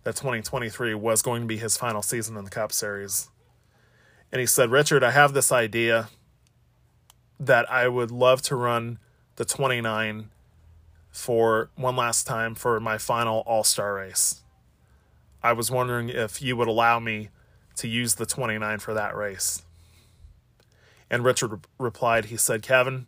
that 0.03 0.17
2023 0.17 0.93
was 0.95 1.21
going 1.21 1.43
to 1.43 1.47
be 1.47 1.55
his 1.55 1.77
final 1.77 2.01
season 2.01 2.35
in 2.35 2.43
the 2.43 2.49
Cup 2.49 2.73
Series. 2.73 3.29
And 4.29 4.41
he 4.41 4.45
said, 4.45 4.69
Richard, 4.69 5.01
I 5.01 5.11
have 5.11 5.31
this 5.31 5.49
idea 5.49 6.09
that 7.39 7.71
I 7.71 7.87
would 7.87 8.11
love 8.11 8.41
to 8.41 8.57
run 8.57 8.99
the 9.37 9.45
29 9.45 10.29
for 11.09 11.69
one 11.77 11.95
last 11.95 12.27
time 12.27 12.53
for 12.53 12.81
my 12.81 12.97
final 12.97 13.43
All 13.45 13.63
Star 13.63 13.93
race. 13.93 14.41
I 15.41 15.53
was 15.53 15.71
wondering 15.71 16.09
if 16.09 16.41
you 16.41 16.57
would 16.57 16.67
allow 16.67 16.99
me 16.99 17.29
to 17.77 17.87
use 17.87 18.15
the 18.15 18.25
29 18.25 18.79
for 18.79 18.93
that 18.93 19.15
race. 19.15 19.63
And 21.09 21.23
Richard 21.23 21.51
re- 21.53 21.59
replied, 21.79 22.25
he 22.25 22.35
said, 22.35 22.61
Kevin, 22.61 23.07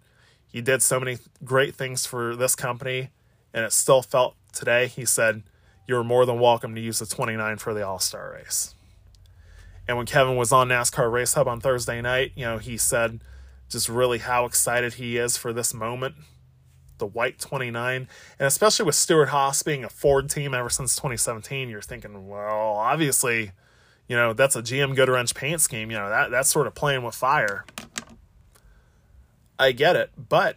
you 0.51 0.61
did 0.61 0.81
so 0.81 0.99
many 0.99 1.17
great 1.43 1.75
things 1.75 2.05
for 2.05 2.35
this 2.35 2.55
company, 2.55 3.09
and 3.53 3.65
it 3.65 3.73
still 3.73 4.01
felt 4.01 4.35
today, 4.53 4.87
he 4.87 5.05
said, 5.05 5.43
you're 5.87 6.03
more 6.03 6.25
than 6.25 6.39
welcome 6.39 6.75
to 6.75 6.81
use 6.81 6.99
the 6.99 7.05
29 7.05 7.57
for 7.57 7.73
the 7.73 7.85
All 7.85 7.99
Star 7.99 8.33
race. 8.33 8.75
And 9.87 9.97
when 9.97 10.05
Kevin 10.05 10.35
was 10.35 10.51
on 10.51 10.69
NASCAR 10.69 11.11
Race 11.11 11.33
Hub 11.33 11.47
on 11.47 11.59
Thursday 11.59 11.99
night, 11.99 12.33
you 12.35 12.45
know, 12.45 12.59
he 12.59 12.77
said 12.77 13.21
just 13.69 13.89
really 13.89 14.19
how 14.19 14.45
excited 14.45 14.95
he 14.95 15.17
is 15.17 15.35
for 15.35 15.51
this 15.51 15.73
moment. 15.73 16.15
The 16.99 17.07
white 17.07 17.39
29, 17.39 18.07
and 18.37 18.45
especially 18.45 18.85
with 18.85 18.95
Stewart-Haas 18.95 19.63
being 19.63 19.83
a 19.83 19.89
Ford 19.89 20.29
team 20.29 20.53
ever 20.53 20.69
since 20.69 20.95
2017, 20.95 21.69
you're 21.69 21.81
thinking, 21.81 22.27
well, 22.27 22.75
obviously, 22.75 23.51
you 24.07 24.15
know, 24.15 24.33
that's 24.33 24.55
a 24.55 24.61
GM 24.61 24.95
Goodwrench 24.95 25.33
paint 25.33 25.61
scheme. 25.61 25.89
You 25.89 25.97
know, 25.97 26.09
that 26.09 26.29
that's 26.29 26.49
sort 26.49 26.67
of 26.67 26.75
playing 26.75 27.03
with 27.03 27.15
fire. 27.15 27.65
I 29.59 29.73
get 29.73 29.95
it, 29.95 30.11
but 30.17 30.55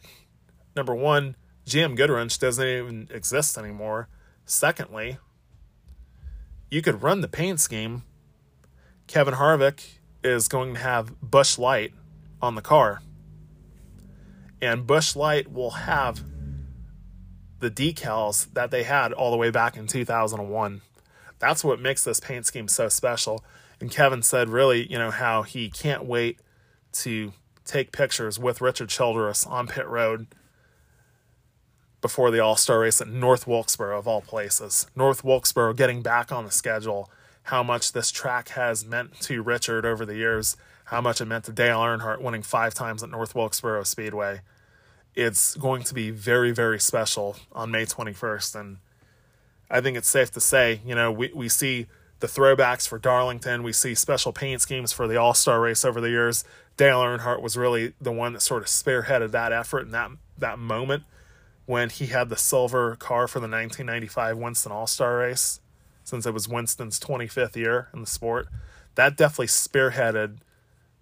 number 0.75 0.95
one, 0.95 1.37
GM 1.67 1.99
Goodwrench 1.99 2.39
doesn't 2.39 2.67
even 2.67 3.09
exist 3.13 3.59
anymore. 3.59 4.09
Secondly, 4.47 5.19
you 6.71 6.81
could 6.81 7.03
run 7.03 7.21
the 7.21 7.29
paint 7.29 7.61
scheme 7.61 8.05
Kevin 9.07 9.35
Harvick 9.35 9.99
is 10.25 10.49
going 10.49 10.75
to 10.75 10.81
have 10.81 11.21
Busch 11.21 11.59
Light 11.59 11.93
on 12.41 12.55
the 12.55 12.63
car. 12.63 13.03
And 14.61 14.87
Busch 14.87 15.15
Light 15.15 15.53
will 15.53 15.71
have 15.71 16.23
the 17.59 17.71
decals 17.71 18.53
that 18.55 18.71
they 18.71 18.85
had 18.85 19.13
all 19.13 19.31
the 19.31 19.37
way 19.37 19.51
back 19.51 19.77
in 19.77 19.87
2001. 19.87 20.81
That's 21.39 21.63
what 21.63 21.81
makes 21.81 22.05
this 22.05 22.21
paint 22.21 22.47
scheme 22.47 22.69
so 22.69 22.89
special. 22.89 23.45
And 23.81 23.91
Kevin 23.91 24.23
said, 24.23 24.49
really, 24.49 24.91
you 24.91 24.97
know, 24.97 25.11
how 25.11 25.43
he 25.43 25.69
can't 25.69 26.05
wait 26.05 26.39
to 26.93 27.33
take 27.65 27.93
pictures 27.93 28.39
with 28.39 28.61
Richard 28.61 28.89
Childress 28.89 29.47
on 29.47 29.67
pit 29.67 29.87
road 29.87 30.27
before 32.01 32.31
the 32.31 32.41
All 32.41 32.57
Star 32.57 32.81
race 32.81 33.01
at 33.01 33.09
North 33.09 33.47
Wilkesboro, 33.47 33.99
of 33.99 34.09
all 34.09 34.21
places. 34.21 34.87
North 34.97 35.25
Wilkesboro 35.25 35.73
getting 35.73 36.03
back 36.03 36.33
on 36.33 36.45
the 36.45 36.51
schedule 36.51 37.11
how 37.45 37.63
much 37.63 37.93
this 37.93 38.11
track 38.11 38.51
has 38.51 38.85
meant 38.85 39.21
to 39.21 39.43
Richard 39.43 39.85
over 39.85 40.07
the 40.07 40.15
years, 40.15 40.57
how 40.87 41.01
much 41.01 41.21
it 41.21 41.25
meant 41.25 41.45
to 41.45 41.53
Dale 41.53 41.81
Earnhardt 41.81 42.21
winning 42.21 42.43
five 42.43 42.75
times 42.75 43.03
at 43.03 43.11
North 43.11 43.35
Wilkesboro 43.35 43.83
Speedway. 43.83 44.41
It's 45.15 45.57
going 45.57 45.83
to 45.85 45.95
be 45.95 46.11
very, 46.11 46.53
very 46.53 46.79
special 46.79 47.37
on 47.53 47.71
May 47.71 47.85
21st. 47.85 48.59
And 48.59 48.77
I 49.71 49.81
think 49.81 49.97
it's 49.97 50.09
safe 50.09 50.31
to 50.33 50.41
say, 50.41 50.81
you 50.87 50.95
know, 50.95 51.11
we, 51.11 51.31
we 51.35 51.49
see 51.49 51.87
the 52.23 52.29
throwbacks 52.29 52.87
for 52.87 53.01
Darlington, 53.01 53.65
we 53.65 53.73
see 53.73 53.97
special 53.97 54.33
paint 54.33 54.63
schemes 54.63 54.93
for 54.93 55.09
the 55.09 55.17
All 55.17 55.35
Star 55.35 55.61
race 55.61 55.85
over 55.85 56.01
the 56.01 56.09
years. 56.09 56.45
Dale 56.77 57.01
Earnhardt 57.01 57.43
was 57.43 57.57
really 57.57 57.95
the 58.01 58.13
one 58.13 58.33
that 58.33 58.43
sort 58.43 58.63
of 58.63 58.69
spearheaded 58.69 59.33
that 59.33 59.53
effort 59.53 59.87
and 59.87 59.93
that, 59.93 60.13
that 60.39 60.61
moment 60.61 61.03
when 61.67 61.91
he 61.91 62.07
had 62.07 62.29
the 62.29 62.37
silver 62.37 62.95
car 62.95 63.27
for 63.27 63.41
the 63.41 63.49
1995 63.49 64.39
Winston 64.39 64.71
All 64.71 64.87
Star 64.87 65.19
race 65.19 65.59
since 66.05 66.25
it 66.25 66.33
was 66.33 66.49
Winston's 66.49 67.01
25th 67.01 67.57
year 67.57 67.89
in 67.93 68.01
the 68.01 68.07
sport, 68.07 68.47
that 68.95 69.17
definitely 69.17 69.49
spearheaded 69.49 70.39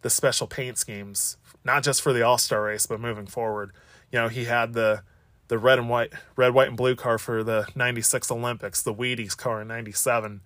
the 0.01 0.09
special 0.09 0.47
paint 0.47 0.79
schemes, 0.79 1.37
not 1.65 1.83
just 1.83 2.01
for 2.01 2.15
the 2.15 2.23
All 2.23 2.39
Star 2.39 2.63
race, 2.63 2.87
but 2.87 2.99
moving 2.99 3.27
forward. 3.27 3.73
You 4.11 4.21
know, 4.21 4.29
he 4.29 4.47
had 4.47 4.73
the 4.73 5.03
the 5.49 5.59
red 5.59 5.79
and 5.79 5.91
white, 5.91 6.15
red, 6.35 6.55
white, 6.55 6.69
and 6.69 6.79
blue 6.79 6.97
car 6.97 7.19
for 7.19 7.45
the 7.45 7.67
'96 7.75 8.31
Olympics, 8.31 8.81
the 8.81 8.95
Wheaties 8.95 9.37
car 9.37 9.61
in 9.61 9.69
'97, 9.69 10.41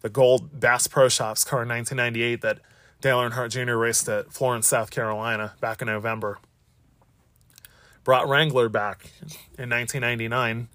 the 0.00 0.08
gold 0.08 0.60
Bass 0.60 0.86
Pro 0.86 1.08
Shops 1.08 1.44
car 1.44 1.62
in 1.62 1.68
1998 1.68 2.40
that 2.42 2.60
Dale 3.00 3.18
Earnhardt 3.18 3.50
Jr. 3.50 3.76
raced 3.76 4.08
at 4.08 4.32
Florence, 4.32 4.66
South 4.66 4.90
Carolina, 4.90 5.54
back 5.60 5.80
in 5.80 5.86
November. 5.86 6.38
Brought 8.04 8.28
Wrangler 8.28 8.68
back 8.68 9.10
in 9.58 9.70
1999 9.70 10.68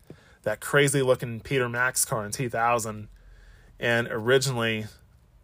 that 0.43 0.59
crazy 0.59 1.01
looking 1.01 1.39
Peter 1.39 1.67
Max 1.67 2.05
car 2.05 2.25
in 2.25 2.31
2000. 2.31 3.07
And 3.79 4.07
originally, 4.09 4.85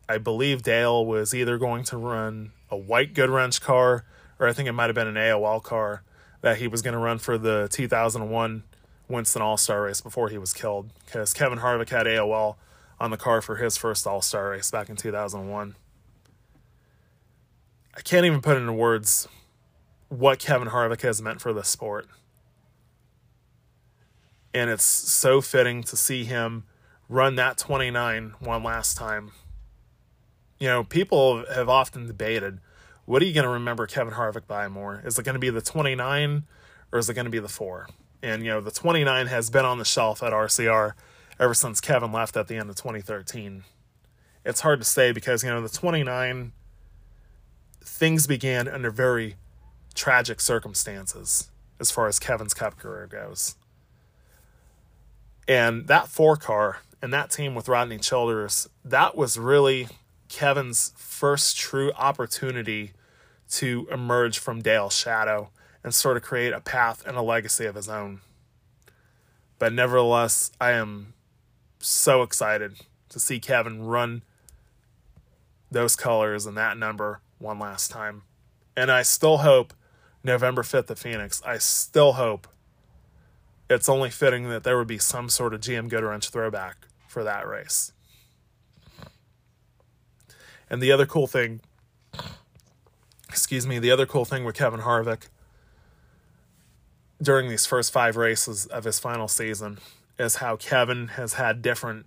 I 0.08 0.18
believe 0.18 0.62
Dale 0.62 1.06
was 1.06 1.34
either 1.34 1.58
going 1.58 1.84
to 1.86 1.98
run 1.98 2.52
a 2.70 2.78
white 2.78 3.14
Goodwrench 3.14 3.62
car, 3.62 4.06
or 4.38 4.48
I 4.48 4.54
think 4.54 4.70
it 4.70 4.74
might 4.74 4.88
have 4.88 4.96
been 4.96 5.08
an 5.08 5.16
AOL 5.16 5.64
car 5.64 6.04
that 6.42 6.58
he 6.58 6.68
was 6.68 6.82
going 6.82 6.94
to 6.94 7.00
run 7.00 7.18
for 7.18 7.38
the 7.38 7.68
2001 7.72 8.64
Winston 9.08 9.42
All 9.42 9.58
Star 9.58 9.84
race 9.84 10.02
before 10.02 10.30
he 10.30 10.38
was 10.38 10.54
killed. 10.54 10.92
Because 11.06 11.34
Kevin 11.34 11.60
Harvick 11.60 11.90
had 11.90 12.06
AOL 12.06 12.56
on 13.00 13.12
the 13.12 13.18
car 13.18 13.42
for 13.42 13.58
his 13.58 13.78
first 13.78 14.06
All 14.06 14.22
Star 14.22 14.50
race 14.50 14.72
back 14.72 14.90
in 14.90 14.96
2001. 14.96 15.76
I 17.96 18.02
can't 18.02 18.26
even 18.26 18.42
put 18.42 18.58
into 18.58 18.74
words 18.74 19.28
what 20.10 20.40
Kevin 20.40 20.70
Harvick 20.70 21.02
has 21.02 21.22
meant 21.22 21.42
for 21.42 21.54
the 21.54 21.64
sport 21.64 22.08
and 24.54 24.70
it's 24.70 24.84
so 24.84 25.42
fitting 25.42 25.84
to 25.84 25.96
see 25.96 26.24
him 26.24 26.64
run 27.08 27.36
that 27.36 27.58
29 27.58 28.34
one 28.40 28.64
last 28.64 28.98
time. 28.98 29.32
You 30.60 30.68
know, 30.68 30.84
people 30.84 31.46
have 31.54 31.70
often 31.70 32.08
debated 32.08 32.60
what 33.06 33.24
are 33.24 33.26
you 33.26 33.34
going 33.34 33.46
to 33.46 33.50
remember 33.50 33.88
Kevin 33.88 34.14
Harvick 34.14 34.46
by 34.46 34.68
more? 34.68 35.02
Is 35.04 35.18
it 35.18 35.24
going 35.24 35.34
to 35.34 35.40
be 35.40 35.50
the 35.50 35.62
29 35.62 36.44
or 36.92 37.00
is 37.00 37.10
it 37.10 37.16
going 37.16 37.26
to 37.26 37.32
be 37.32 37.40
the 37.40 37.48
4? 37.48 37.88
And, 38.22 38.44
you 38.44 38.52
know, 38.52 38.62
the 38.62 38.70
29 38.70 39.28
has 39.28 39.50
been 39.50 39.66
on 39.66 39.80
the 39.80 39.86
shelf 39.86 40.22
at 40.22 40.32
RCR 40.32 40.94
ever 41.40 41.54
since 41.54 41.80
Kevin 41.80 42.12
left 42.12 42.36
at 42.36 42.48
the 42.48 42.56
end 42.56 42.70
of 42.70 42.76
2013. 42.76 43.64
It's 44.46 44.62
hard 44.62 44.80
to 44.80 44.86
say 44.86 45.12
because, 45.12 45.44
you 45.44 45.50
know, 45.50 45.62
the 45.62 45.70
29, 45.70 46.52
things 47.84 48.28
began 48.28 48.68
under 48.68 48.92
very 48.92 49.36
tragic 49.96 50.42
circumstances 50.42 51.50
as 51.80 51.92
far 51.92 52.08
as 52.08 52.20
Kevin's 52.20 52.54
Cup 52.54 52.78
career 52.78 53.08
goes. 53.08 53.56
And 55.48 55.88
that 55.88 56.08
four 56.08 56.36
car 56.36 56.80
and 57.02 57.14
that 57.14 57.32
team 57.32 57.56
with 57.56 57.68
Rodney 57.68 57.98
Childers, 57.98 58.70
that 58.84 59.16
was 59.16 59.38
really 59.38 59.88
Kevin's 60.28 60.94
first 60.96 61.58
true 61.58 61.92
opportunity 61.94 62.92
to 63.52 63.88
emerge 63.92 64.38
from 64.38 64.62
Dale's 64.62 64.96
shadow 64.96 65.50
and 65.84 65.94
sort 65.94 66.18
of 66.18 66.24
create 66.24 66.54
a 66.54 66.60
path 66.60 67.06
and 67.08 67.18
a 67.18 67.22
legacy 67.22 67.66
of 67.66 67.76
his 67.76 67.90
own. 67.90 68.22
But 69.58 69.74
nevertheless, 69.74 70.52
I 70.62 70.72
am 70.72 71.14
so 71.80 72.22
excited 72.22 72.76
to 73.10 73.20
see 73.20 73.40
Kevin 73.40 73.84
run 73.84 74.24
those 75.72 75.96
colors 75.96 76.46
and 76.46 76.58
that 76.58 76.78
number 76.78 77.22
one 77.38 77.60
last 77.60 77.92
time. 77.92 78.24
And 78.76 78.92
I 78.92 79.02
still 79.02 79.40
hope 79.40 79.74
November 80.24 80.64
5th 80.64 80.92
at 80.92 81.00
Phoenix, 81.00 81.42
I 81.46 81.58
still 81.58 82.14
hope 82.14 82.48
it's 83.70 83.88
only 83.88 84.10
fitting 84.10 84.50
that 84.50 84.64
there 84.64 84.78
would 84.78 84.88
be 84.88 84.98
some 84.98 85.30
sort 85.30 85.54
of 85.54 85.62
GM 85.62 85.90
Goodwrench 85.90 86.30
throwback 86.30 86.88
for 87.08 87.24
that 87.24 87.48
race. 87.48 87.92
And 90.70 90.82
the 90.82 90.92
other 90.92 91.06
cool 91.06 91.28
thing, 91.28 91.62
excuse 93.28 93.66
me, 93.66 93.80
the 93.80 93.92
other 93.92 94.06
cool 94.06 94.26
thing 94.26 94.44
with 94.44 94.56
Kevin 94.56 94.82
Harvick 94.82 95.28
during 97.22 97.50
these 97.50 97.66
first 97.66 97.92
five 97.92 98.16
races 98.16 98.66
of 98.68 98.84
his 98.84 99.00
final 99.00 99.28
season 99.28 99.80
is 100.20 100.36
how 100.36 100.58
Kevin 100.58 101.10
has 101.10 101.34
had 101.34 101.62
different 101.62 102.06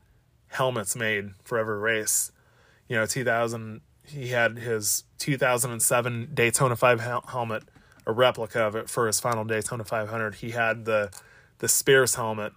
helmets 0.48 0.94
made 0.94 1.30
for 1.42 1.58
every 1.58 1.78
race. 1.78 2.30
You 2.88 2.96
know, 2.96 3.06
2000, 3.06 3.80
he 4.04 4.28
had 4.28 4.58
his 4.58 5.04
2007 5.18 6.30
Daytona 6.34 6.76
5 6.76 7.00
hel- 7.00 7.24
helmet, 7.28 7.64
a 8.06 8.12
replica 8.12 8.60
of 8.60 8.76
it 8.76 8.90
for 8.90 9.06
his 9.06 9.18
final 9.18 9.44
Daytona 9.44 9.84
500. 9.84 10.36
He 10.36 10.50
had 10.50 10.84
the 10.84 11.10
the 11.58 11.68
Spears 11.68 12.16
helmet 12.16 12.52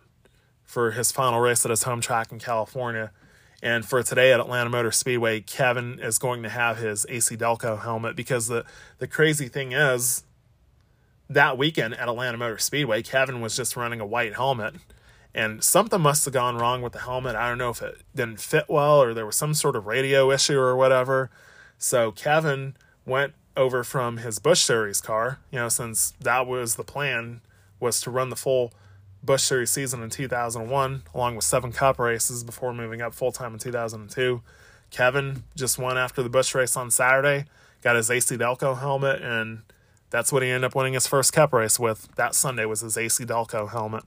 for 0.63 0.91
his 0.91 1.11
final 1.11 1.39
race 1.39 1.63
at 1.63 1.69
his 1.69 1.83
home 1.83 2.01
track 2.01 2.31
in 2.31 2.39
California. 2.39 3.11
And 3.61 3.85
for 3.85 4.01
today 4.01 4.33
at 4.33 4.39
Atlanta 4.39 4.69
Motor 4.69 4.91
Speedway, 4.91 5.41
Kevin 5.41 5.99
is 5.99 6.17
going 6.17 6.41
to 6.41 6.49
have 6.49 6.79
his 6.79 7.05
AC 7.07 7.37
Delco 7.37 7.81
helmet 7.81 8.15
because 8.15 8.47
the, 8.47 8.65
the 8.97 9.07
crazy 9.07 9.47
thing 9.47 9.73
is 9.73 10.23
that 11.29 11.57
weekend 11.57 11.93
at 11.93 12.09
Atlanta 12.09 12.37
Motor 12.37 12.57
Speedway, 12.57 13.03
Kevin 13.03 13.41
was 13.41 13.55
just 13.55 13.77
running 13.77 14.01
a 14.01 14.05
white 14.05 14.33
helmet. 14.33 14.75
And 15.35 15.61
something 15.61 15.99
must 15.99 16.23
have 16.23 16.33
gone 16.33 16.55
wrong 16.55 16.81
with 16.81 16.93
the 16.93 16.99
helmet. 16.99 17.35
I 17.35 17.49
don't 17.49 17.57
know 17.57 17.69
if 17.69 17.81
it 17.81 17.97
didn't 18.15 18.39
fit 18.39 18.65
well 18.69 19.01
or 19.01 19.13
there 19.13 19.25
was 19.25 19.35
some 19.35 19.53
sort 19.53 19.75
of 19.75 19.85
radio 19.85 20.31
issue 20.31 20.57
or 20.57 20.77
whatever. 20.77 21.29
So 21.77 22.13
Kevin 22.13 22.77
went 23.05 23.33
over 23.57 23.83
from 23.83 24.17
his 24.17 24.39
Busch 24.39 24.61
Series 24.61 25.01
car, 25.01 25.39
you 25.51 25.59
know, 25.59 25.67
since 25.67 26.13
that 26.21 26.47
was 26.47 26.75
the 26.75 26.85
plan 26.85 27.41
was 27.81 27.99
to 28.01 28.11
run 28.11 28.29
the 28.29 28.37
full 28.37 28.73
Busch 29.21 29.43
Series 29.43 29.71
season 29.71 30.01
in 30.01 30.09
2001, 30.09 31.03
along 31.13 31.35
with 31.35 31.43
seven 31.43 31.73
Cup 31.73 31.99
races 31.99 32.45
before 32.45 32.73
moving 32.73 33.01
up 33.01 33.13
full 33.13 33.33
time 33.33 33.53
in 33.53 33.59
2002. 33.59 34.41
Kevin 34.89 35.43
just 35.53 35.77
won 35.77 35.97
after 35.97 36.23
the 36.23 36.29
Busch 36.29 36.55
race 36.55 36.77
on 36.77 36.89
Saturday, 36.89 37.43
got 37.81 37.97
his 37.97 38.09
AC 38.09 38.37
Delco 38.37 38.79
helmet, 38.79 39.21
and 39.21 39.63
that's 40.11 40.31
what 40.31 40.43
he 40.43 40.49
ended 40.49 40.63
up 40.63 40.75
winning 40.75 40.93
his 40.93 41.07
first 41.07 41.33
Cup 41.33 41.51
race 41.51 41.77
with. 41.77 42.07
That 42.15 42.35
Sunday 42.35 42.63
was 42.63 42.79
his 42.79 42.97
AC 42.97 43.25
Delco 43.25 43.69
helmet. 43.69 44.05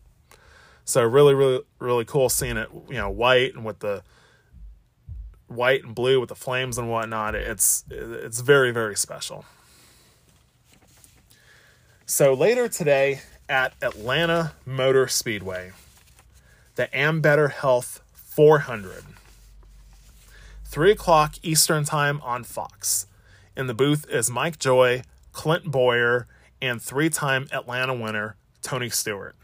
So 0.89 1.05
really, 1.05 1.34
really, 1.34 1.61
really 1.80 2.07
cool 2.07 2.30
seeing 2.30 2.57
it, 2.57 2.70
you 2.89 2.95
know, 2.95 3.11
white 3.11 3.55
and 3.55 3.62
with 3.62 3.80
the 3.80 4.03
white 5.47 5.84
and 5.84 5.95
blue 5.95 6.18
with 6.18 6.30
the 6.30 6.34
flames 6.34 6.78
and 6.78 6.91
whatnot. 6.91 7.34
It's 7.34 7.84
it's 7.91 8.41
very, 8.41 8.70
very 8.70 8.97
special. 8.97 9.45
So 12.07 12.32
later 12.32 12.68
today, 12.68 13.20
at 13.51 13.74
Atlanta 13.82 14.55
Motor 14.64 15.09
Speedway, 15.09 15.72
the 16.76 16.86
Ambetter 16.86 17.51
Health 17.51 18.01
400. 18.14 19.05
3 20.64 20.91
o'clock 20.91 21.34
Eastern 21.43 21.84
Time 21.84 22.18
on 22.22 22.45
Fox. 22.45 23.07
In 23.55 23.66
the 23.66 23.74
booth 23.74 24.09
is 24.09 24.30
Mike 24.30 24.59
Joy, 24.59 25.03
Clint 25.32 25.70
Bowyer, 25.70 26.26
and 26.62 26.80
three 26.80 27.11
time 27.11 27.47
Atlanta 27.53 27.93
winner 27.93 28.36
Tony 28.62 28.89
Stewart. 28.89 29.36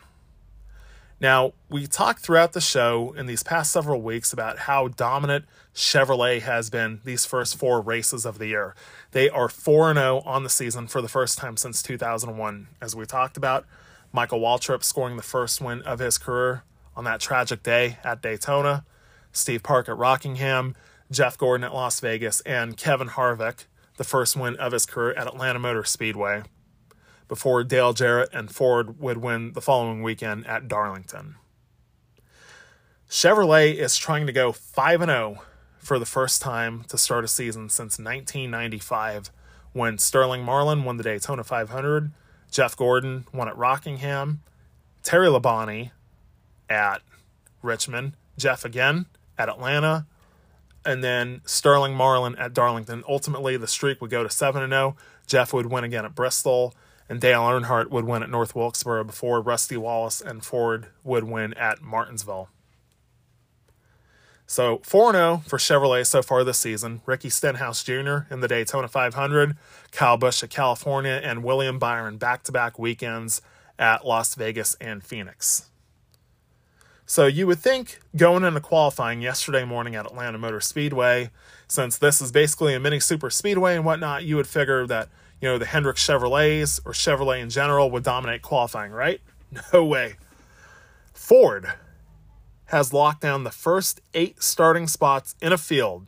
Now, 1.24 1.54
we 1.70 1.86
talked 1.86 2.20
throughout 2.20 2.52
the 2.52 2.60
show 2.60 3.14
in 3.16 3.24
these 3.24 3.42
past 3.42 3.72
several 3.72 4.02
weeks 4.02 4.34
about 4.34 4.58
how 4.58 4.88
dominant 4.88 5.46
Chevrolet 5.74 6.42
has 6.42 6.68
been 6.68 7.00
these 7.02 7.24
first 7.24 7.56
four 7.56 7.80
races 7.80 8.26
of 8.26 8.36
the 8.36 8.48
year. 8.48 8.74
They 9.12 9.30
are 9.30 9.48
4 9.48 9.94
0 9.94 10.20
on 10.26 10.42
the 10.42 10.50
season 10.50 10.86
for 10.86 11.00
the 11.00 11.08
first 11.08 11.38
time 11.38 11.56
since 11.56 11.82
2001. 11.82 12.68
As 12.78 12.94
we 12.94 13.06
talked 13.06 13.38
about, 13.38 13.64
Michael 14.12 14.38
Waltrip 14.38 14.84
scoring 14.84 15.16
the 15.16 15.22
first 15.22 15.62
win 15.62 15.80
of 15.84 15.98
his 15.98 16.18
career 16.18 16.62
on 16.94 17.04
that 17.04 17.20
tragic 17.20 17.62
day 17.62 17.96
at 18.04 18.20
Daytona, 18.20 18.84
Steve 19.32 19.62
Park 19.62 19.88
at 19.88 19.96
Rockingham, 19.96 20.76
Jeff 21.10 21.38
Gordon 21.38 21.64
at 21.64 21.72
Las 21.72 22.00
Vegas, 22.00 22.42
and 22.42 22.76
Kevin 22.76 23.08
Harvick, 23.08 23.64
the 23.96 24.04
first 24.04 24.36
win 24.36 24.56
of 24.56 24.72
his 24.72 24.84
career 24.84 25.14
at 25.14 25.26
Atlanta 25.26 25.58
Motor 25.58 25.84
Speedway, 25.84 26.42
before 27.28 27.64
Dale 27.64 27.92
Jarrett 27.92 28.30
and 28.32 28.50
Ford 28.50 29.00
would 29.00 29.18
win 29.18 29.52
the 29.52 29.60
following 29.60 30.02
weekend 30.02 30.46
at 30.46 30.68
Darlington. 30.68 31.36
Chevrolet 33.08 33.74
is 33.74 33.96
trying 33.96 34.26
to 34.26 34.32
go 34.32 34.52
5 34.52 35.04
0 35.04 35.42
for 35.78 35.98
the 35.98 36.06
first 36.06 36.42
time 36.42 36.84
to 36.88 36.98
start 36.98 37.24
a 37.24 37.28
season 37.28 37.68
since 37.68 37.98
1995 37.98 39.30
when 39.72 39.98
Sterling 39.98 40.42
Marlin 40.42 40.84
won 40.84 40.96
the 40.96 41.02
Daytona 41.02 41.44
500 41.44 42.12
Jeff 42.54 42.76
Gordon 42.76 43.26
won 43.34 43.48
at 43.48 43.56
Rockingham, 43.56 44.40
Terry 45.02 45.26
Labonte 45.26 45.90
at 46.70 47.02
Richmond, 47.62 48.12
Jeff 48.38 48.64
again 48.64 49.06
at 49.36 49.48
Atlanta, 49.48 50.06
and 50.86 51.02
then 51.02 51.40
Sterling 51.44 51.96
Marlin 51.96 52.36
at 52.36 52.54
Darlington. 52.54 53.02
Ultimately, 53.08 53.56
the 53.56 53.66
streak 53.66 54.00
would 54.00 54.10
go 54.10 54.22
to 54.22 54.30
7 54.30 54.70
0. 54.70 54.96
Jeff 55.26 55.52
would 55.52 55.66
win 55.66 55.82
again 55.82 56.04
at 56.04 56.14
Bristol, 56.14 56.74
and 57.08 57.20
Dale 57.20 57.42
Earnhardt 57.42 57.90
would 57.90 58.04
win 58.04 58.22
at 58.22 58.30
North 58.30 58.54
Wilkesboro 58.54 59.04
before 59.04 59.40
Rusty 59.40 59.76
Wallace 59.76 60.20
and 60.20 60.44
Ford 60.44 60.86
would 61.02 61.24
win 61.24 61.54
at 61.54 61.82
Martinsville. 61.82 62.48
So 64.46 64.80
4 64.84 65.12
0 65.12 65.42
for 65.46 65.58
Chevrolet 65.58 66.06
so 66.06 66.22
far 66.22 66.44
this 66.44 66.58
season. 66.58 67.00
Ricky 67.06 67.30
Stenhouse 67.30 67.82
Jr. 67.82 68.26
in 68.30 68.40
the 68.40 68.48
Daytona 68.48 68.88
500, 68.88 69.56
Kyle 69.90 70.16
Busch 70.16 70.42
at 70.42 70.50
California, 70.50 71.20
and 71.22 71.42
William 71.42 71.78
Byron 71.78 72.18
back 72.18 72.42
to 72.44 72.52
back 72.52 72.78
weekends 72.78 73.40
at 73.78 74.06
Las 74.06 74.34
Vegas 74.34 74.76
and 74.80 75.02
Phoenix. 75.02 75.70
So 77.06 77.26
you 77.26 77.46
would 77.46 77.58
think 77.58 78.00
going 78.16 78.44
into 78.44 78.60
qualifying 78.60 79.20
yesterday 79.20 79.64
morning 79.64 79.94
at 79.94 80.06
Atlanta 80.06 80.38
Motor 80.38 80.60
Speedway, 80.60 81.30
since 81.68 81.98
this 81.98 82.20
is 82.20 82.32
basically 82.32 82.74
a 82.74 82.80
mini 82.80 83.00
super 83.00 83.30
speedway 83.30 83.76
and 83.76 83.84
whatnot, 83.84 84.24
you 84.24 84.36
would 84.36 84.46
figure 84.46 84.86
that, 84.86 85.08
you 85.44 85.50
know, 85.50 85.58
the 85.58 85.66
Hendrick 85.66 85.96
Chevrolets 85.96 86.80
or 86.86 86.92
Chevrolet 86.92 87.42
in 87.42 87.50
general 87.50 87.90
would 87.90 88.02
dominate 88.02 88.40
qualifying, 88.40 88.92
right? 88.92 89.20
No 89.72 89.84
way. 89.84 90.14
Ford 91.12 91.74
has 92.64 92.92
locked 92.94 93.20
down 93.20 93.44
the 93.44 93.52
first 93.52 94.00
eight 94.14 94.42
starting 94.42 94.88
spots 94.88 95.36
in 95.40 95.52
a 95.52 95.58
field 95.58 96.06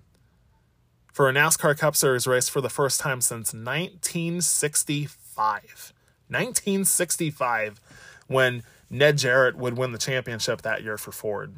for 1.12 1.28
a 1.28 1.32
NASCAR 1.32 1.78
Cup 1.78 1.94
Series 1.94 2.26
race 2.26 2.48
for 2.48 2.60
the 2.62 2.70
first 2.70 2.98
time 2.98 3.20
since 3.20 3.52
1965. 3.52 5.92
1965, 6.28 7.80
when 8.26 8.62
Ned 8.88 9.18
Jarrett 9.18 9.56
would 9.56 9.76
win 9.76 9.92
the 9.92 9.98
championship 9.98 10.62
that 10.62 10.82
year 10.82 10.96
for 10.96 11.12
Ford. 11.12 11.56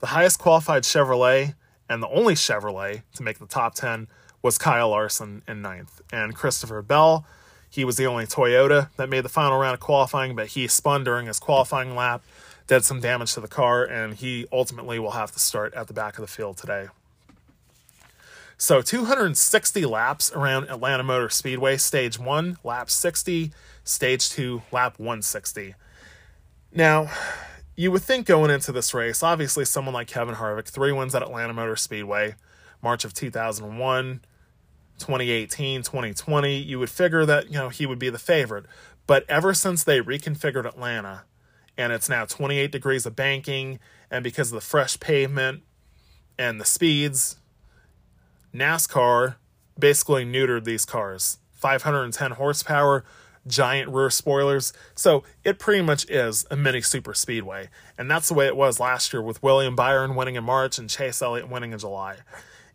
The 0.00 0.08
highest 0.08 0.40
qualified 0.40 0.82
Chevrolet 0.82 1.54
and 1.88 2.02
the 2.02 2.08
only 2.08 2.34
Chevrolet 2.34 3.04
to 3.14 3.22
make 3.22 3.38
the 3.38 3.46
top 3.46 3.76
10 3.76 4.08
was 4.42 4.58
Kyle 4.58 4.90
Larson 4.90 5.42
in 5.48 5.62
ninth. 5.62 6.02
And 6.12 6.34
Christopher 6.34 6.82
Bell, 6.82 7.24
he 7.70 7.84
was 7.84 7.96
the 7.96 8.06
only 8.06 8.26
Toyota 8.26 8.90
that 8.96 9.08
made 9.08 9.24
the 9.24 9.30
final 9.30 9.58
round 9.58 9.74
of 9.74 9.80
qualifying, 9.80 10.34
but 10.34 10.48
he 10.48 10.66
spun 10.68 11.04
during 11.04 11.26
his 11.26 11.38
qualifying 11.38 11.94
lap 11.94 12.22
did 12.66 12.84
some 12.84 13.00
damage 13.00 13.34
to 13.34 13.40
the 13.40 13.48
car, 13.48 13.84
and 13.84 14.14
he 14.14 14.46
ultimately 14.52 14.98
will 14.98 15.12
have 15.12 15.32
to 15.32 15.38
start 15.38 15.74
at 15.74 15.88
the 15.88 15.92
back 15.92 16.16
of 16.16 16.22
the 16.22 16.26
field 16.26 16.56
today. 16.56 16.88
So 18.56 18.80
260 18.80 19.84
laps 19.84 20.30
around 20.32 20.70
Atlanta 20.70 21.02
Motor 21.02 21.28
Speedway, 21.28 21.76
stage 21.76 22.18
one, 22.18 22.58
lap 22.62 22.90
60, 22.90 23.50
stage 23.82 24.30
two, 24.30 24.62
lap 24.70 24.98
160. 24.98 25.74
Now, 26.72 27.10
you 27.74 27.90
would 27.90 28.02
think 28.02 28.26
going 28.26 28.50
into 28.50 28.70
this 28.70 28.94
race, 28.94 29.22
obviously 29.22 29.64
someone 29.64 29.94
like 29.94 30.06
Kevin 30.06 30.36
Harvick, 30.36 30.66
three 30.66 30.92
wins 30.92 31.14
at 31.14 31.22
Atlanta 31.22 31.52
Motor 31.52 31.76
Speedway, 31.76 32.36
March 32.80 33.04
of 33.04 33.12
2001, 33.12 34.20
2018, 34.98 35.82
2020, 35.82 36.56
you 36.56 36.78
would 36.78 36.90
figure 36.90 37.26
that, 37.26 37.46
you 37.46 37.58
know, 37.58 37.68
he 37.68 37.86
would 37.86 37.98
be 37.98 38.10
the 38.10 38.18
favorite. 38.18 38.66
But 39.06 39.24
ever 39.28 39.54
since 39.54 39.84
they 39.84 40.00
reconfigured 40.00 40.66
Atlanta 40.66 41.24
and 41.76 41.92
it's 41.92 42.08
now 42.08 42.24
28 42.24 42.70
degrees 42.70 43.06
of 43.06 43.16
banking 43.16 43.78
and 44.10 44.22
because 44.22 44.48
of 44.48 44.54
the 44.54 44.66
fresh 44.66 45.00
pavement 45.00 45.62
and 46.38 46.60
the 46.60 46.64
speeds, 46.64 47.36
NASCAR 48.54 49.36
basically 49.78 50.24
neutered 50.24 50.64
these 50.64 50.84
cars. 50.84 51.38
510 51.52 52.32
horsepower, 52.32 53.04
giant 53.46 53.90
rear 53.90 54.10
spoilers. 54.10 54.72
So 54.94 55.24
it 55.44 55.58
pretty 55.58 55.82
much 55.82 56.08
is 56.10 56.44
a 56.50 56.56
mini 56.56 56.80
super 56.80 57.14
speedway. 57.14 57.68
And 57.96 58.10
that's 58.10 58.28
the 58.28 58.34
way 58.34 58.46
it 58.46 58.56
was 58.56 58.80
last 58.80 59.12
year 59.12 59.22
with 59.22 59.42
William 59.42 59.74
Byron 59.74 60.14
winning 60.14 60.36
in 60.36 60.44
March 60.44 60.78
and 60.78 60.90
Chase 60.90 61.22
Elliott 61.22 61.48
winning 61.48 61.72
in 61.72 61.78
July. 61.78 62.16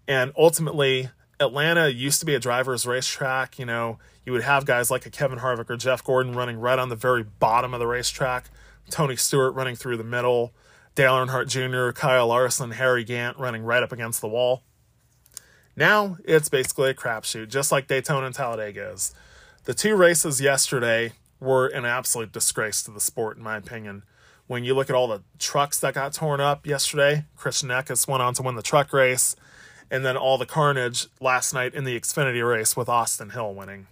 And 0.08 0.32
ultimately, 0.38 1.10
Atlanta 1.40 1.90
used 1.90 2.20
to 2.20 2.26
be 2.26 2.36
a 2.36 2.40
driver's 2.40 2.86
racetrack. 2.86 3.60
You 3.60 3.66
know, 3.66 4.00
you 4.26 4.32
would 4.32 4.44
have 4.44 4.66
guys 4.66 4.90
like 4.90 5.06
a 5.06 5.10
Kevin 5.10 5.40
Harvick 5.40 5.70
or 5.70 5.78
Jeff 5.78 6.04
Gordon 6.04 6.34
running 6.34 6.60
right 6.60 6.80
on 6.80 6.90
the 6.90 6.96
very 6.96 7.24
bottom 7.24 7.74
of 7.74 7.80
the 7.80 7.88
racetrack, 7.88 8.50
Tony 8.90 9.16
Stewart 9.16 9.54
running 9.54 9.76
through 9.76 9.98
the 9.98 10.04
middle, 10.04 10.54
Dale 10.96 11.14
Earnhardt 11.14 11.48
Jr., 11.48 11.92
Kyle 11.92 12.28
Larson, 12.28 12.72
Harry 12.72 13.04
Gant 13.04 13.38
running 13.38 13.64
right 13.64 13.84
up 13.84 13.92
against 13.92 14.22
the 14.22 14.28
wall. 14.28 14.64
Now 15.76 16.18
it's 16.26 16.50
basically 16.50 16.90
a 16.90 16.96
crapshoot, 16.96 17.50
just 17.50 17.72
like 17.72 17.88
Daytona 17.88 18.26
and 18.26 18.36
Talladega 18.36 18.90
is. 18.92 19.14
The 19.66 19.76
two 19.76 19.96
races 19.96 20.42
yesterday 20.42 21.14
were 21.40 21.68
an 21.68 21.86
absolute 21.86 22.32
disgrace 22.32 22.82
to 22.84 22.92
the 22.92 23.00
sport, 23.00 23.38
in 23.38 23.44
my 23.44 23.58
opinion. 23.58 24.04
When 24.48 24.64
you 24.64 24.74
look 24.74 24.90
at 24.90 24.96
all 24.96 25.08
the 25.08 25.24
trucks 25.38 25.78
that 25.80 25.94
got 25.94 26.14
torn 26.14 26.40
up 26.40 26.66
yesterday, 26.66 27.26
Christian 27.36 27.70
Eckes 27.70 28.08
went 28.08 28.24
on 28.24 28.34
to 28.36 28.42
win 28.42 28.56
the 28.56 28.64
truck 28.64 28.92
race 28.92 29.36
and 29.90 30.06
then 30.06 30.18
all 30.18 30.38
the 30.38 30.46
carnage 30.46 31.08
last 31.20 31.54
night 31.54 31.74
in 31.74 31.84
the 31.84 32.00
Xfinity 32.00 32.48
race 32.48 32.76
with 32.76 32.90
Austin 32.90 33.32
Hill 33.32 33.54
winning. 33.54 33.88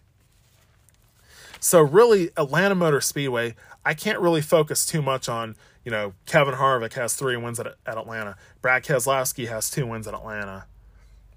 So 1.59 1.81
really, 1.81 2.29
Atlanta 2.37 2.75
Motor 2.75 3.01
Speedway, 3.01 3.55
I 3.83 3.93
can't 3.93 4.19
really 4.19 4.41
focus 4.41 4.85
too 4.85 5.01
much 5.01 5.27
on. 5.29 5.55
You 5.83 5.91
know, 5.91 6.13
Kevin 6.25 6.55
Harvick 6.55 6.93
has 6.93 7.13
three 7.13 7.37
wins 7.37 7.59
at, 7.59 7.67
at 7.85 7.97
Atlanta. 7.97 8.35
Brad 8.61 8.83
Keselowski 8.83 9.47
has 9.47 9.69
two 9.69 9.85
wins 9.85 10.07
at 10.07 10.13
Atlanta. 10.13 10.65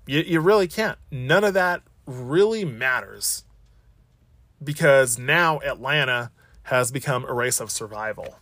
You, 0.07 0.21
you 0.21 0.41
really 0.41 0.67
can't. 0.67 0.99
None 1.11 1.45
of 1.45 1.55
that 1.55 1.83
really 2.07 2.65
matters 2.65 3.45
because 4.63 5.19
now 5.19 5.61
Atlanta 5.61 6.31
has 6.65 6.91
become 6.91 7.25
a 7.25 7.33
race 7.33 7.61
of 7.61 7.71
survival. 7.71 8.37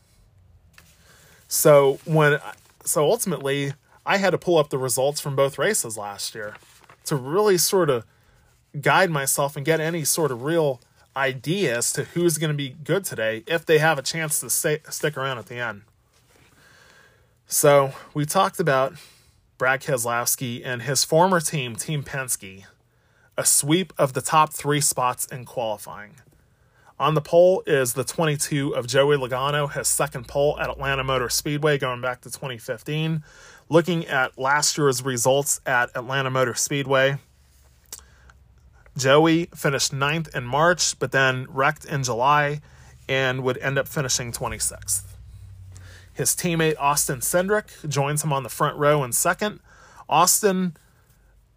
So 1.48 1.98
when 2.04 2.40
so 2.84 3.04
ultimately 3.04 3.72
I 4.06 4.18
had 4.18 4.30
to 4.30 4.38
pull 4.38 4.56
up 4.56 4.70
the 4.70 4.78
results 4.78 5.20
from 5.20 5.34
both 5.34 5.58
races 5.58 5.98
last 5.98 6.34
year 6.34 6.54
to 7.06 7.16
really 7.16 7.58
sort 7.58 7.90
of 7.90 8.06
guide 8.80 9.10
myself 9.10 9.56
and 9.56 9.66
get 9.66 9.80
any 9.80 10.04
sort 10.04 10.30
of 10.30 10.44
real 10.44 10.80
idea 11.16 11.78
as 11.78 11.92
to 11.94 12.04
who's 12.04 12.38
going 12.38 12.50
to 12.50 12.56
be 12.56 12.68
good 12.68 13.04
today 13.04 13.42
if 13.48 13.66
they 13.66 13.78
have 13.78 13.98
a 13.98 14.02
chance 14.02 14.38
to 14.40 14.48
stay, 14.48 14.78
stick 14.90 15.16
around 15.16 15.38
at 15.38 15.46
the 15.46 15.56
end. 15.56 15.82
So 17.48 17.92
we 18.14 18.24
talked 18.24 18.60
about 18.60 18.94
Brad 19.58 19.80
Keselowski 19.80 20.62
and 20.64 20.82
his 20.82 21.04
former 21.04 21.40
team, 21.40 21.74
Team 21.74 22.04
Penske, 22.04 22.64
a 23.36 23.44
sweep 23.44 23.92
of 23.98 24.12
the 24.12 24.20
top 24.20 24.52
three 24.52 24.80
spots 24.80 25.26
in 25.26 25.44
qualifying. 25.44 26.16
On 26.98 27.14
the 27.14 27.20
pole 27.20 27.62
is 27.66 27.92
the 27.92 28.04
22 28.04 28.74
of 28.74 28.86
Joey 28.86 29.16
Logano, 29.16 29.70
his 29.70 29.86
second 29.86 30.28
pole 30.28 30.58
at 30.58 30.70
Atlanta 30.70 31.04
Motor 31.04 31.28
Speedway 31.28 31.76
going 31.76 32.00
back 32.00 32.22
to 32.22 32.30
2015 32.30 33.22
looking 33.68 34.06
at 34.06 34.38
last 34.38 34.78
year's 34.78 35.02
results 35.02 35.60
at 35.66 35.90
Atlanta 35.94 36.30
Motor 36.30 36.54
Speedway, 36.54 37.18
Joey 38.96 39.46
finished 39.54 39.92
ninth 39.92 40.34
in 40.34 40.44
March, 40.44 40.98
but 40.98 41.12
then 41.12 41.46
wrecked 41.50 41.84
in 41.84 42.02
July 42.02 42.60
and 43.08 43.42
would 43.42 43.58
end 43.58 43.78
up 43.78 43.86
finishing 43.86 44.32
26th. 44.32 45.02
His 46.12 46.34
teammate 46.34 46.76
Austin 46.78 47.20
Cindric 47.20 47.86
joins 47.88 48.24
him 48.24 48.32
on 48.32 48.42
the 48.42 48.48
front 48.48 48.78
row 48.78 49.04
in 49.04 49.12
second. 49.12 49.60
Austin 50.08 50.76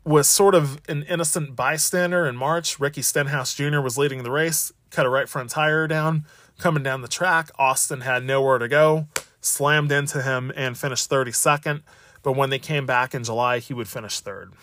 was 0.03 0.28
sort 0.28 0.53
of 0.53 0.82
an 0.89 1.03
innocent 1.03 1.55
bystander 1.55 2.28
in 2.28 2.36
March. 2.36 2.80
Ricky 2.80 3.01
Stenhouse 3.01 3.53
Jr. 3.53 3.80
was 3.80 3.97
leading 3.97 4.24
the 4.24 4.32
race, 4.32 4.74
cut 4.89 5.05
a 5.05 5.10
right 5.10 5.30
front 5.30 5.51
tire 5.51 5.88
down. 5.88 6.26
Coming 6.57 6.84
down 6.84 7.01
the 7.01 7.07
track, 7.07 7.51
Austin 7.57 8.01
had 8.01 8.26
nowhere 8.26 8.57
to 8.57 8.68
go, 8.68 9.07
slammed 9.39 9.93
into 9.93 10.22
him, 10.22 10.51
and 10.57 10.78
finished 10.78 11.10
32nd 11.10 11.84
but 12.24 12.34
when 12.34 12.49
they 12.49 12.59
came 12.59 12.86
back 12.86 13.13
in 13.13 13.24
July, 13.24 13.59
he 13.59 13.74
would 13.74 13.88
finish 13.88 14.20
third. 14.20 14.53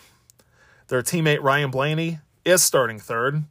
Their 0.88 1.02
teammate 1.02 1.42
Ryan 1.42 1.70
Blaney 1.70 2.20
is 2.44 2.62
starting 2.62 2.98
third. 2.98 3.44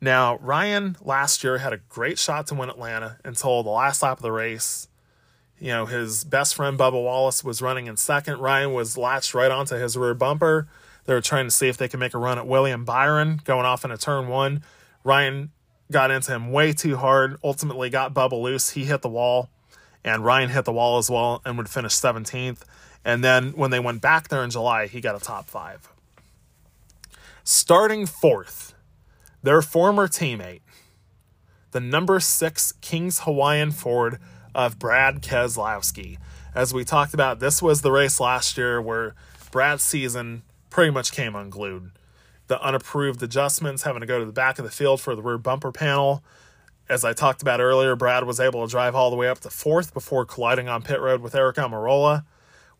Now, 0.00 0.38
Ryan 0.38 0.96
last 1.00 1.42
year 1.42 1.58
had 1.58 1.72
a 1.72 1.78
great 1.88 2.18
shot 2.18 2.46
to 2.48 2.54
win 2.54 2.68
Atlanta 2.68 3.18
until 3.24 3.62
the 3.62 3.70
last 3.70 4.02
lap 4.02 4.18
of 4.18 4.22
the 4.22 4.32
race. 4.32 4.88
You 5.58 5.68
know, 5.68 5.86
his 5.86 6.22
best 6.24 6.54
friend 6.54 6.78
Bubba 6.78 6.92
Wallace 6.92 7.42
was 7.42 7.60
running 7.60 7.86
in 7.86 7.96
second. 7.96 8.38
Ryan 8.38 8.72
was 8.72 8.96
latched 8.96 9.34
right 9.34 9.50
onto 9.50 9.74
his 9.74 9.96
rear 9.96 10.14
bumper. 10.14 10.68
They 11.04 11.14
were 11.14 11.20
trying 11.20 11.46
to 11.46 11.50
see 11.50 11.68
if 11.68 11.76
they 11.76 11.88
could 11.88 12.00
make 12.00 12.14
a 12.14 12.18
run 12.18 12.38
at 12.38 12.46
William 12.46 12.84
Byron 12.84 13.40
going 13.44 13.66
off 13.66 13.84
into 13.84 13.96
turn 13.96 14.28
one. 14.28 14.62
Ryan 15.02 15.50
got 15.90 16.10
into 16.10 16.32
him 16.32 16.52
way 16.52 16.72
too 16.72 16.96
hard, 16.96 17.38
ultimately 17.42 17.90
got 17.90 18.14
Bubba 18.14 18.40
loose. 18.40 18.70
He 18.70 18.84
hit 18.84 19.02
the 19.02 19.08
wall, 19.08 19.48
and 20.04 20.24
Ryan 20.24 20.50
hit 20.50 20.64
the 20.64 20.72
wall 20.72 20.98
as 20.98 21.10
well 21.10 21.40
and 21.44 21.56
would 21.58 21.68
finish 21.68 21.92
17th. 21.94 22.60
And 23.08 23.24
then 23.24 23.52
when 23.52 23.70
they 23.70 23.80
went 23.80 24.02
back 24.02 24.28
there 24.28 24.44
in 24.44 24.50
July, 24.50 24.86
he 24.86 25.00
got 25.00 25.16
a 25.16 25.18
top 25.18 25.48
five. 25.48 25.88
Starting 27.42 28.04
fourth, 28.04 28.74
their 29.42 29.62
former 29.62 30.06
teammate, 30.06 30.60
the 31.70 31.80
number 31.80 32.20
six 32.20 32.72
Kings 32.82 33.20
Hawaiian 33.20 33.70
Ford 33.70 34.18
of 34.54 34.78
Brad 34.78 35.22
Keselowski. 35.22 36.18
As 36.54 36.74
we 36.74 36.84
talked 36.84 37.14
about, 37.14 37.40
this 37.40 37.62
was 37.62 37.80
the 37.80 37.90
race 37.90 38.20
last 38.20 38.58
year 38.58 38.78
where 38.78 39.14
Brad's 39.50 39.84
season 39.84 40.42
pretty 40.68 40.90
much 40.90 41.10
came 41.10 41.34
unglued. 41.34 41.92
The 42.48 42.62
unapproved 42.62 43.22
adjustments 43.22 43.84
having 43.84 44.00
to 44.00 44.06
go 44.06 44.18
to 44.18 44.26
the 44.26 44.32
back 44.32 44.58
of 44.58 44.66
the 44.66 44.70
field 44.70 45.00
for 45.00 45.16
the 45.16 45.22
rear 45.22 45.38
bumper 45.38 45.72
panel. 45.72 46.22
As 46.90 47.06
I 47.06 47.14
talked 47.14 47.40
about 47.40 47.58
earlier, 47.58 47.96
Brad 47.96 48.24
was 48.24 48.38
able 48.38 48.66
to 48.66 48.70
drive 48.70 48.94
all 48.94 49.08
the 49.08 49.16
way 49.16 49.30
up 49.30 49.38
to 49.40 49.48
fourth 49.48 49.94
before 49.94 50.26
colliding 50.26 50.68
on 50.68 50.82
pit 50.82 51.00
road 51.00 51.22
with 51.22 51.32
Aric 51.32 51.54
Almirola 51.54 52.26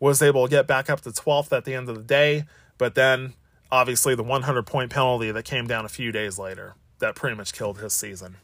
was 0.01 0.23
able 0.23 0.47
to 0.47 0.51
get 0.51 0.67
back 0.67 0.89
up 0.89 1.01
to 1.03 1.11
12th 1.11 1.57
at 1.57 1.65
the 1.65 1.75
end 1.75 1.89
of 1.89 1.97
the 1.97 2.03
day, 2.03 2.45
but 2.77 2.95
then 2.95 3.35
obviously 3.71 4.15
the 4.15 4.23
100 4.23 4.67
point 4.67 4.91
penalty 4.91 5.31
that 5.31 5.45
came 5.45 5.67
down 5.67 5.85
a 5.85 5.89
few 5.89 6.13
days 6.13 6.39
later 6.39 6.75
that 6.99 7.15
pretty 7.15 7.37
much 7.37 7.53
killed 7.53 7.79
his 7.79 7.93
season. 7.93 8.37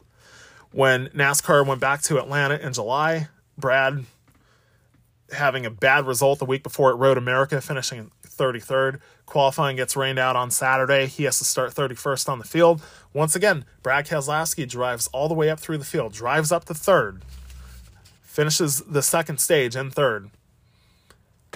When 0.70 1.08
NASCAR 1.08 1.66
went 1.66 1.80
back 1.80 2.02
to 2.02 2.18
Atlanta 2.18 2.56
in 2.56 2.72
July, 2.72 3.28
Brad 3.56 4.04
having 5.32 5.64
a 5.66 5.70
bad 5.70 6.06
result 6.06 6.38
the 6.38 6.44
week 6.44 6.62
before 6.62 6.90
at 6.90 6.98
Road 6.98 7.18
America, 7.18 7.60
finishing 7.60 8.10
33rd. 8.26 9.00
Qualifying 9.26 9.76
gets 9.76 9.96
rained 9.96 10.18
out 10.18 10.36
on 10.36 10.50
Saturday. 10.50 11.06
He 11.06 11.24
has 11.24 11.38
to 11.38 11.44
start 11.44 11.74
31st 11.74 12.28
on 12.28 12.38
the 12.38 12.44
field. 12.44 12.82
Once 13.12 13.34
again, 13.34 13.64
Brad 13.82 14.06
Keselowski 14.06 14.68
drives 14.68 15.08
all 15.08 15.28
the 15.28 15.34
way 15.34 15.50
up 15.50 15.60
through 15.60 15.78
the 15.78 15.84
field, 15.84 16.12
drives 16.12 16.52
up 16.52 16.64
to 16.66 16.74
third, 16.74 17.22
finishes 18.22 18.80
the 18.80 19.02
second 19.02 19.38
stage 19.38 19.76
in 19.76 19.90
third, 19.90 20.30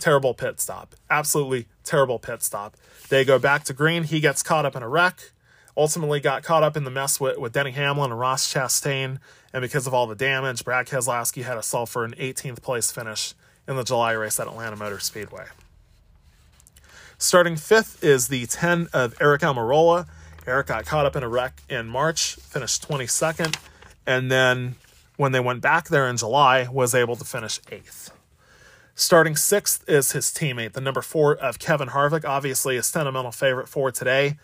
terrible 0.00 0.34
pit 0.34 0.60
stop. 0.60 0.94
Absolutely 1.10 1.66
terrible 1.84 2.18
pit 2.18 2.42
stop. 2.42 2.76
They 3.08 3.24
go 3.24 3.38
back 3.38 3.64
to 3.64 3.72
green. 3.72 4.04
He 4.04 4.20
gets 4.20 4.42
caught 4.42 4.66
up 4.66 4.76
in 4.76 4.82
a 4.82 4.88
wreck. 4.88 5.32
Ultimately, 5.76 6.20
got 6.20 6.42
caught 6.42 6.62
up 6.62 6.76
in 6.76 6.84
the 6.84 6.90
mess 6.90 7.20
with, 7.20 7.38
with 7.38 7.52
Denny 7.52 7.70
Hamlin 7.70 8.10
and 8.10 8.18
Ross 8.18 8.52
Chastain. 8.52 9.18
And 9.52 9.62
because 9.62 9.86
of 9.86 9.94
all 9.94 10.06
the 10.06 10.16
damage, 10.16 10.64
Brad 10.64 10.86
Keselowski 10.86 11.44
had 11.44 11.54
to 11.54 11.62
sell 11.62 11.86
for 11.86 12.04
an 12.04 12.12
18th 12.18 12.62
place 12.62 12.90
finish 12.90 13.34
in 13.66 13.76
the 13.76 13.84
July 13.84 14.12
race 14.12 14.40
at 14.40 14.48
Atlanta 14.48 14.76
Motor 14.76 14.98
Speedway. 14.98 15.44
Starting 17.16 17.56
fifth 17.56 18.02
is 18.02 18.28
the 18.28 18.46
10 18.46 18.88
of 18.92 19.14
Aric 19.18 19.40
Almirola. 19.40 20.06
Aric 20.46 20.66
got 20.66 20.86
caught 20.86 21.04
up 21.04 21.14
in 21.14 21.22
a 21.22 21.28
wreck 21.28 21.62
in 21.68 21.86
March, 21.86 22.36
finished 22.36 22.88
22nd, 22.88 23.56
and 24.06 24.30
then 24.30 24.76
when 25.16 25.32
they 25.32 25.40
went 25.40 25.60
back 25.60 25.88
there 25.88 26.08
in 26.08 26.16
July, 26.16 26.68
was 26.68 26.94
able 26.94 27.16
to 27.16 27.24
finish 27.24 27.60
eighth. 27.70 28.10
Starting 29.00 29.36
sixth 29.36 29.88
is 29.88 30.10
his 30.10 30.26
teammate, 30.26 30.72
the 30.72 30.80
number 30.80 31.00
four 31.00 31.36
of 31.36 31.60
Kevin 31.60 31.90
Harvick, 31.90 32.24
obviously 32.24 32.76
a 32.76 32.82
sentimental 32.82 33.30
favorite 33.30 33.68
for 33.68 33.92
today, 33.92 34.36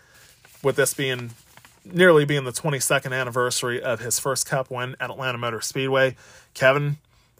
with 0.63 0.77
this 0.77 0.93
being 0.93 1.31
nearly 1.83 2.23
being 2.23 2.45
the 2.45 2.53
22nd 2.53 3.11
anniversary 3.11 3.83
of 3.83 3.99
his 3.99 4.17
first 4.17 4.47
cup 4.47 4.71
win 4.71 4.95
at 4.97 5.09
Atlanta 5.11 5.37
Motor 5.37 5.59
Speedway. 5.59 6.15
Kevin, 6.53 6.95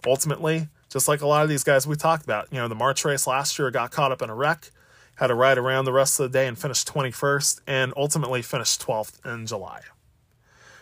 ultimately, 0.06 0.68
just 0.90 1.08
like 1.08 1.22
a 1.22 1.26
lot 1.26 1.42
of 1.42 1.48
these 1.48 1.64
guys 1.64 1.88
we 1.88 1.96
talked 1.96 2.26
about, 2.26 2.50
you 2.52 2.58
know, 2.58 2.68
the 2.68 2.76
March 2.76 3.06
race 3.06 3.26
last 3.26 3.58
year 3.58 3.72
got 3.72 3.92
caught 3.92 4.12
up 4.12 4.22
in 4.22 4.30
a 4.30 4.36
wreck, 4.36 4.70
had 5.16 5.28
to 5.28 5.36
ride 5.36 5.58
around 5.58 5.86
the 5.86 5.94
rest 5.94 6.20
of 6.20 6.30
the 6.30 6.38
day 6.38 6.48
and 6.48 6.60
finished 6.60 6.86
21st, 6.94 7.62
and 7.66 7.94
ultimately 7.96 8.42
finished 8.42 8.86
12th 8.86 9.26
in 9.26 9.46
July. 9.46 9.80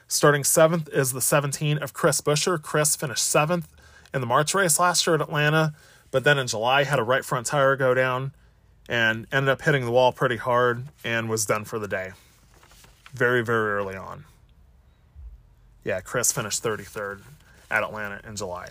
Starting 0.08 0.44
seventh 0.44 0.90
is 0.90 1.14
the 1.14 1.22
17 1.22 1.78
of 1.78 1.94
Chris 1.94 2.22
Buescher. 2.22 2.60
Chris 2.60 2.96
finished 2.96 3.24
seventh 3.24 3.68
in 4.12 4.20
the 4.20 4.28
March 4.28 4.56
race 4.56 4.80
last 4.80 5.06
year 5.06 5.14
at 5.14 5.22
Atlanta 5.22 5.76
but 6.14 6.24
then 6.24 6.38
in 6.38 6.45
July 6.45 6.84
had 6.84 6.99
a 6.99 7.03
right 7.03 7.26
front 7.26 7.47
tire 7.47 7.76
go 7.76 7.95
down 7.95 8.34
and 8.88 9.26
ended 9.32 9.49
up 9.49 9.64
hitting 9.64 9.84
the 9.84 9.91
wall 9.91 10.11
pretty 10.14 10.38
hard 10.38 10.86
and 11.03 11.28
was 11.28 11.43
done 11.43 11.66
for 11.66 11.80
the 11.80 11.88
day. 11.88 12.11
very, 13.14 13.43
very 13.43 13.72
early 13.72 13.95
on. 13.95 14.26
Yeah, 15.84 16.01
Chris 16.01 16.32
finished 16.32 16.64
33rd 16.64 17.22
at 17.70 17.84
Atlanta 17.84 18.22
in 18.28 18.36
July. 18.36 18.70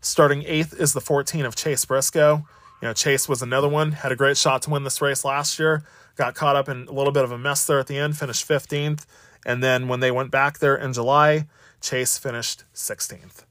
Starting 0.00 0.42
eighth 0.46 0.78
is 0.78 0.94
the 0.94 1.00
14 1.00 1.44
of 1.44 1.54
Chase 1.54 1.84
Briscoe. 1.84 2.46
You 2.80 2.88
know, 2.88 2.94
Chase 2.94 3.28
was 3.28 3.42
another 3.42 3.68
one, 3.68 3.92
had 3.92 4.10
a 4.10 4.16
great 4.16 4.38
shot 4.38 4.62
to 4.62 4.70
win 4.70 4.84
this 4.84 5.02
race 5.02 5.24
last 5.26 5.58
year, 5.58 5.84
got 6.16 6.34
caught 6.34 6.56
up 6.56 6.70
in 6.70 6.88
a 6.88 6.92
little 6.92 7.12
bit 7.12 7.24
of 7.24 7.32
a 7.32 7.38
mess 7.38 7.66
there 7.66 7.78
at 7.78 7.86
the 7.86 7.98
end, 7.98 8.16
finished 8.16 8.48
15th. 8.48 9.04
And 9.44 9.62
then 9.62 9.88
when 9.88 10.00
they 10.00 10.10
went 10.10 10.30
back 10.30 10.58
there 10.58 10.76
in 10.76 10.94
July, 10.94 11.46
Chase 11.82 12.16
finished 12.16 12.64
16th. 12.74 13.44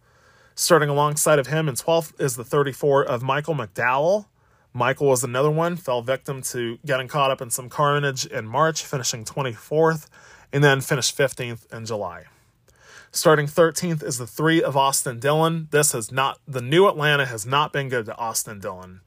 Starting 0.59 0.89
alongside 0.89 1.39
of 1.39 1.47
him 1.47 1.69
in 1.69 1.75
12th 1.75 2.19
is 2.19 2.35
the 2.35 2.43
34 2.43 3.05
of 3.05 3.23
Michael 3.23 3.55
McDowell. 3.55 4.25
Michael 4.73 5.07
was 5.07 5.23
another 5.23 5.49
one, 5.49 5.77
fell 5.77 6.01
victim 6.01 6.41
to 6.41 6.77
getting 6.85 7.07
caught 7.07 7.31
up 7.31 7.39
in 7.39 7.49
some 7.49 7.69
carnage 7.69 8.25
in 8.25 8.45
March, 8.45 8.83
finishing 8.83 9.23
24th, 9.23 10.09
and 10.51 10.61
then 10.61 10.81
finished 10.81 11.17
15th 11.17 11.71
in 11.71 11.85
July. 11.85 12.25
Starting 13.09 13.45
13th 13.45 14.03
is 14.03 14.17
the 14.17 14.27
three 14.27 14.61
of 14.61 14.75
Austin 14.75 15.17
Dillon. 15.17 15.69
This 15.71 15.93
has 15.93 16.11
not, 16.11 16.39
the 16.45 16.61
new 16.61 16.89
Atlanta 16.89 17.25
has 17.25 17.45
not 17.45 17.71
been 17.71 17.87
good 17.87 18.07
to 18.07 18.17
Austin 18.17 18.59
Dillon. 18.59 18.99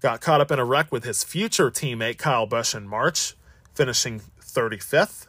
Got 0.00 0.20
caught 0.20 0.40
up 0.40 0.52
in 0.52 0.60
a 0.60 0.64
wreck 0.64 0.92
with 0.92 1.02
his 1.02 1.24
future 1.24 1.72
teammate 1.72 2.18
Kyle 2.18 2.46
Busch 2.46 2.72
in 2.72 2.86
March, 2.86 3.34
finishing 3.74 4.20
35th. 4.40 5.26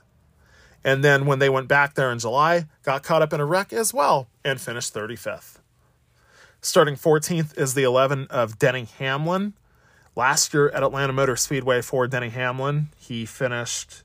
And 0.84 1.04
then 1.04 1.26
when 1.26 1.40
they 1.40 1.50
went 1.50 1.68
back 1.68 1.96
there 1.96 2.12
in 2.12 2.20
July, 2.20 2.68
got 2.84 3.02
caught 3.02 3.24
up 3.24 3.34
in 3.34 3.40
a 3.40 3.46
wreck 3.46 3.74
as 3.74 3.96
well 3.96 4.28
and 4.46 4.62
finished 4.62 4.94
35th. 4.94 5.60
Starting 6.62 6.96
14th 6.96 7.58
is 7.58 7.74
the 7.74 7.84
11 7.84 8.28
of 8.30 8.58
Denny 8.58 8.88
Hamlin. 8.98 9.54
Last 10.16 10.54
year 10.54 10.70
at 10.70 10.84
Atlanta 10.84 11.12
Motor 11.12 11.36
Speedway 11.36 11.82
for 11.82 12.08
Denny 12.08 12.30
Hamlin, 12.30 12.88
he 12.98 13.26
finished 13.26 14.04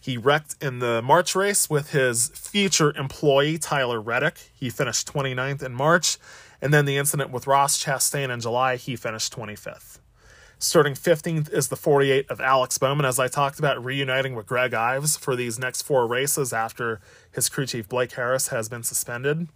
he 0.00 0.16
wrecked 0.16 0.54
in 0.62 0.78
the 0.78 1.02
March 1.02 1.34
race 1.34 1.68
with 1.68 1.90
his 1.90 2.28
future 2.28 2.96
employee, 2.96 3.58
Tyler 3.58 4.00
Reddick. 4.00 4.50
He 4.54 4.70
finished 4.70 5.12
29th 5.12 5.62
in 5.62 5.74
March. 5.74 6.18
And 6.62 6.72
then 6.72 6.84
the 6.84 6.96
incident 6.96 7.30
with 7.30 7.46
Ross 7.46 7.82
Chastain 7.82 8.32
in 8.32 8.40
July, 8.40 8.76
he 8.76 8.96
finished 8.96 9.34
25th. 9.36 9.98
Starting 10.60 10.94
15th 10.94 11.52
is 11.52 11.68
the 11.68 11.76
48 11.76 12.28
of 12.30 12.40
Alex 12.40 12.78
Bowman, 12.78 13.06
as 13.06 13.18
I 13.18 13.28
talked 13.28 13.58
about, 13.58 13.84
reuniting 13.84 14.34
with 14.34 14.46
Greg 14.46 14.74
Ives 14.74 15.16
for 15.16 15.36
these 15.36 15.58
next 15.58 15.82
four 15.82 16.06
races 16.06 16.52
after 16.52 17.00
his 17.30 17.48
crew 17.48 17.66
chief 17.66 17.88
Blake 17.88 18.12
Harris 18.12 18.48
has 18.48 18.68
been 18.68 18.82
suspended. 18.82 19.48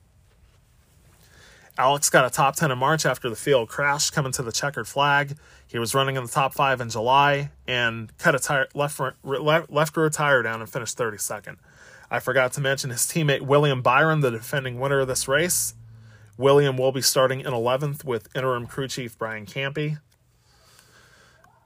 Alex 1.78 2.10
got 2.10 2.26
a 2.26 2.30
top 2.30 2.54
10 2.54 2.70
in 2.70 2.78
March 2.78 3.06
after 3.06 3.30
the 3.30 3.36
field 3.36 3.68
crash 3.68 4.10
coming 4.10 4.32
to 4.32 4.42
the 4.42 4.52
checkered 4.52 4.86
flag. 4.86 5.36
He 5.66 5.78
was 5.78 5.94
running 5.94 6.16
in 6.16 6.24
the 6.24 6.30
top 6.30 6.52
five 6.52 6.80
in 6.82 6.90
July 6.90 7.50
and 7.66 8.16
cut 8.18 8.34
a 8.34 8.38
tire, 8.38 8.68
left, 8.74 9.00
left 9.24 9.96
rear 9.96 10.10
tire 10.10 10.42
down 10.42 10.60
and 10.60 10.68
finished 10.68 10.98
32nd. 10.98 11.56
I 12.10 12.20
forgot 12.20 12.52
to 12.52 12.60
mention 12.60 12.90
his 12.90 13.00
teammate 13.02 13.40
William 13.40 13.80
Byron, 13.80 14.20
the 14.20 14.30
defending 14.30 14.78
winner 14.78 15.00
of 15.00 15.08
this 15.08 15.26
race. 15.26 15.74
William 16.36 16.76
will 16.76 16.92
be 16.92 17.00
starting 17.00 17.40
in 17.40 17.46
11th 17.46 18.04
with 18.04 18.28
interim 18.36 18.66
crew 18.66 18.86
chief 18.86 19.16
Brian 19.16 19.46
Campe. 19.46 19.98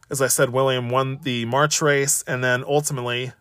As 0.08 0.22
I 0.22 0.28
said, 0.28 0.50
William 0.50 0.88
won 0.88 1.18
the 1.22 1.46
March 1.46 1.82
race 1.82 2.22
and 2.28 2.44
then 2.44 2.62
ultimately 2.62 3.32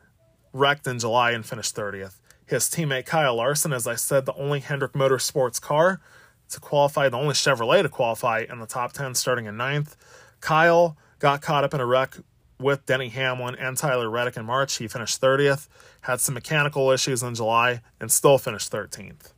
wrecked 0.52 0.88
in 0.88 0.98
July 0.98 1.32
and 1.32 1.46
finished 1.46 1.76
30th. 1.76 2.16
His 2.48 2.64
teammate 2.64 3.06
Kyle 3.06 3.36
Larson, 3.36 3.72
as 3.72 3.86
I 3.86 3.96
said, 3.96 4.26
the 4.26 4.34
only 4.34 4.62
Hendrick 4.62 4.94
Motorsports 4.94 5.62
car 5.62 6.02
to 6.50 6.60
qualify, 6.60 7.10
the 7.10 7.18
only 7.18 7.34
Chevrolet 7.34 7.82
to 7.82 7.90
qualify 7.90 8.46
in 8.50 8.60
the 8.60 8.66
top 8.66 8.94
10 8.94 9.16
starting 9.16 9.46
in 9.46 9.58
ninth. 9.58 9.96
Kyle 10.42 10.98
got 11.20 11.42
caught 11.42 11.64
up 11.64 11.74
in 11.74 11.80
a 11.80 11.86
wreck 11.86 12.18
with 12.60 12.86
Denny 12.86 13.10
Hamlin 13.10 13.56
and 13.56 13.78
Tyler 13.78 14.10
Reddick 14.10 14.38
in 14.38 14.46
March. 14.46 14.78
He 14.78 14.88
finished 14.88 15.20
30th, 15.22 15.68
had 16.02 16.20
some 16.22 16.34
mechanical 16.36 16.92
issues 16.92 17.22
in 17.24 17.36
July, 17.36 17.82
and 18.00 18.12
still 18.12 18.38
finished 18.38 18.72
13th. 18.72 19.34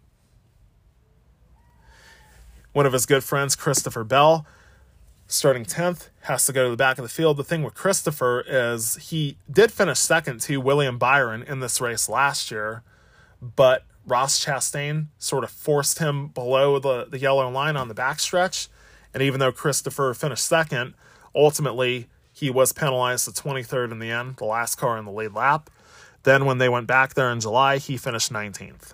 One 2.74 2.86
of 2.86 2.94
his 2.94 3.06
good 3.06 3.24
friends, 3.24 3.56
Christopher 3.56 4.04
Bell, 4.04 4.46
starting 5.26 5.66
10th, 5.66 6.10
has 6.22 6.46
to 6.46 6.54
go 6.54 6.66
to 6.66 6.70
the 6.70 6.78
back 6.78 7.00
of 7.00 7.04
the 7.04 7.10
field. 7.10 7.38
The 7.38 7.44
thing 7.44 7.64
with 7.64 7.74
Christopher 7.74 8.44
is 8.48 8.98
he 8.98 9.38
did 9.50 9.72
finish 9.72 10.00
second 10.00 10.42
to 10.42 10.58
William 10.58 11.00
Byron 11.00 11.42
in 11.42 11.60
this 11.60 11.82
race 11.82 12.08
last 12.08 12.52
year, 12.52 12.84
but 13.42 13.84
Ross 14.08 14.44
Chastain 14.44 15.08
sort 15.20 15.44
of 15.44 15.52
forced 15.52 16.00
him 16.00 16.30
below 16.30 16.80
the, 16.80 17.06
the 17.06 17.20
yellow 17.20 17.48
line 17.50 17.76
on 17.76 17.90
the 17.90 17.94
backstretch. 17.94 18.70
And 19.14 19.22
even 19.22 19.40
though 19.40 19.52
Christopher 19.52 20.14
finished 20.14 20.46
second, 20.46 20.94
ultimately 21.36 22.08
he 22.32 22.50
was 22.50 22.72
penalized 22.72 23.26
to 23.26 23.32
23rd 23.32 23.92
in 23.92 24.00
the 24.00 24.10
end, 24.10 24.38
the 24.38 24.46
last 24.46 24.76
car 24.76 24.98
in 24.98 25.06
the 25.06 25.12
lead 25.12 25.34
lap. 25.34 25.70
Then 26.24 26.46
when 26.46 26.58
they 26.58 26.70
went 26.70 26.88
back 26.88 27.16
there 27.16 27.30
in 27.32 27.42
July, 27.42 27.78
he 27.78 27.98
finished 27.98 28.32
19th. 28.32 28.94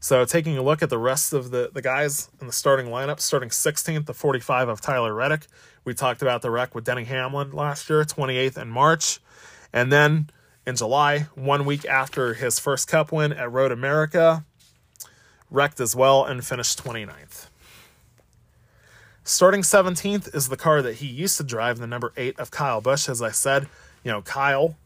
So 0.00 0.24
taking 0.24 0.56
a 0.56 0.62
look 0.62 0.82
at 0.82 0.90
the 0.90 0.98
rest 0.98 1.32
of 1.32 1.50
the, 1.50 1.70
the 1.72 1.82
guys 1.82 2.28
in 2.40 2.46
the 2.46 2.52
starting 2.52 2.86
lineup, 2.86 3.20
starting 3.20 3.50
16th, 3.50 4.06
the 4.06 4.14
45 4.14 4.68
of 4.68 4.80
Tyler 4.80 5.14
Reddick. 5.14 5.46
We 5.84 5.94
talked 5.94 6.22
about 6.22 6.42
the 6.42 6.50
wreck 6.50 6.74
with 6.74 6.84
Denny 6.84 7.04
Hamlin 7.04 7.52
last 7.52 7.88
year, 7.88 8.02
28th 8.02 8.56
in 8.56 8.68
March. 8.68 9.20
And 9.72 9.92
then 9.92 10.30
in 10.66 10.76
July, 10.76 11.26
one 11.34 11.64
week 11.64 11.84
after 11.84 12.34
his 12.34 12.58
first 12.58 12.88
Cup 12.88 13.12
win 13.12 13.32
at 13.32 13.50
Road 13.50 13.72
America. 13.72 14.44
Wrecked 15.50 15.80
as 15.80 15.94
well 15.94 16.24
and 16.24 16.44
finished 16.44 16.82
29th. 16.82 17.48
Starting 19.24 19.62
17th 19.62 20.34
is 20.34 20.48
the 20.48 20.56
car 20.56 20.82
that 20.82 20.96
he 20.96 21.06
used 21.06 21.36
to 21.36 21.44
drive, 21.44 21.78
the 21.78 21.86
number 21.86 22.12
8 22.16 22.38
of 22.40 22.50
Kyle 22.50 22.80
Busch. 22.80 23.08
As 23.08 23.22
I 23.22 23.30
said, 23.30 23.68
you 24.02 24.10
know, 24.10 24.22
Kyle 24.22 24.76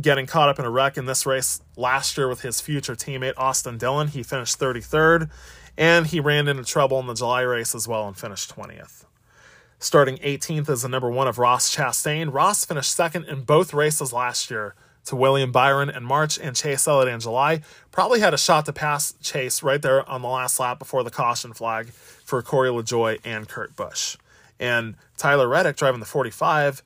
getting 0.00 0.26
caught 0.26 0.48
up 0.48 0.58
in 0.58 0.64
a 0.64 0.70
wreck 0.70 0.96
in 0.96 1.06
this 1.06 1.26
race 1.26 1.60
last 1.76 2.16
year 2.16 2.28
with 2.28 2.40
his 2.40 2.60
future 2.60 2.94
teammate 2.94 3.34
Austin 3.36 3.78
Dillon. 3.78 4.08
He 4.08 4.22
finished 4.22 4.58
33rd, 4.58 5.30
and 5.76 6.06
he 6.06 6.18
ran 6.18 6.48
into 6.48 6.64
trouble 6.64 6.98
in 6.98 7.06
the 7.06 7.14
July 7.14 7.42
race 7.42 7.74
as 7.74 7.86
well 7.86 8.08
and 8.08 8.16
finished 8.16 8.54
20th. 8.56 9.04
Starting 9.82 10.16
18th 10.18 10.68
as 10.68 10.82
the 10.82 10.88
number 10.88 11.10
one 11.10 11.26
of 11.26 11.40
Ross 11.40 11.74
Chastain. 11.74 12.32
Ross 12.32 12.64
finished 12.64 12.94
second 12.94 13.24
in 13.24 13.42
both 13.42 13.74
races 13.74 14.12
last 14.12 14.48
year 14.48 14.76
to 15.06 15.16
William 15.16 15.50
Byron 15.50 15.90
in 15.90 16.04
March 16.04 16.38
and 16.38 16.54
Chase 16.54 16.86
Elliott 16.86 17.12
in 17.12 17.18
July. 17.18 17.62
Probably 17.90 18.20
had 18.20 18.32
a 18.32 18.38
shot 18.38 18.64
to 18.66 18.72
pass 18.72 19.12
Chase 19.20 19.60
right 19.60 19.82
there 19.82 20.08
on 20.08 20.22
the 20.22 20.28
last 20.28 20.60
lap 20.60 20.78
before 20.78 21.02
the 21.02 21.10
caution 21.10 21.52
flag 21.52 21.88
for 21.88 22.40
Corey 22.42 22.68
LaJoie 22.68 23.18
and 23.24 23.48
Kurt 23.48 23.74
Busch. 23.74 24.16
And 24.60 24.94
Tyler 25.16 25.48
Reddick 25.48 25.74
driving 25.74 25.98
the 25.98 26.06
45, 26.06 26.84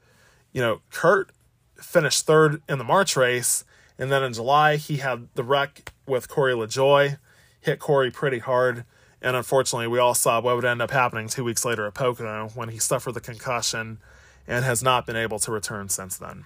you 0.55 0.63
know, 0.63 0.81
Kurt 0.91 1.33
finished 1.75 2.25
third 2.25 2.63
in 2.67 2.79
the 2.79 2.85
March 2.85 3.15
race. 3.15 3.67
And 3.99 4.11
then 4.11 4.23
in 4.23 4.33
July, 4.33 4.77
he 4.77 4.97
had 4.97 5.29
the 5.35 5.45
wreck 5.45 5.93
with 6.07 6.31
Corey 6.31 6.55
LaJoie, 6.55 7.19
hit 7.61 7.79
Corey 7.79 8.11
pretty 8.11 8.39
hard. 8.39 8.87
And 9.23 9.37
unfortunately, 9.37 9.87
we 9.87 9.99
all 9.99 10.15
saw 10.15 10.41
what 10.41 10.57
would 10.57 10.65
end 10.65 10.83
up 10.83 10.91
happening 10.91 11.29
two 11.29 11.45
weeks 11.45 11.65
later 11.65 11.87
at 11.87 11.95
Pocono 11.95 12.51
when 12.55 12.69
he 12.69 12.79
suffered 12.79 13.13
the 13.13 13.21
concussion 13.21 13.99
and 14.47 14.65
has 14.65 14.83
not 14.83 15.07
been 15.07 15.17
able 15.17 15.39
to 15.41 15.51
return 15.51 15.89
since 15.89 16.17
then. 16.17 16.45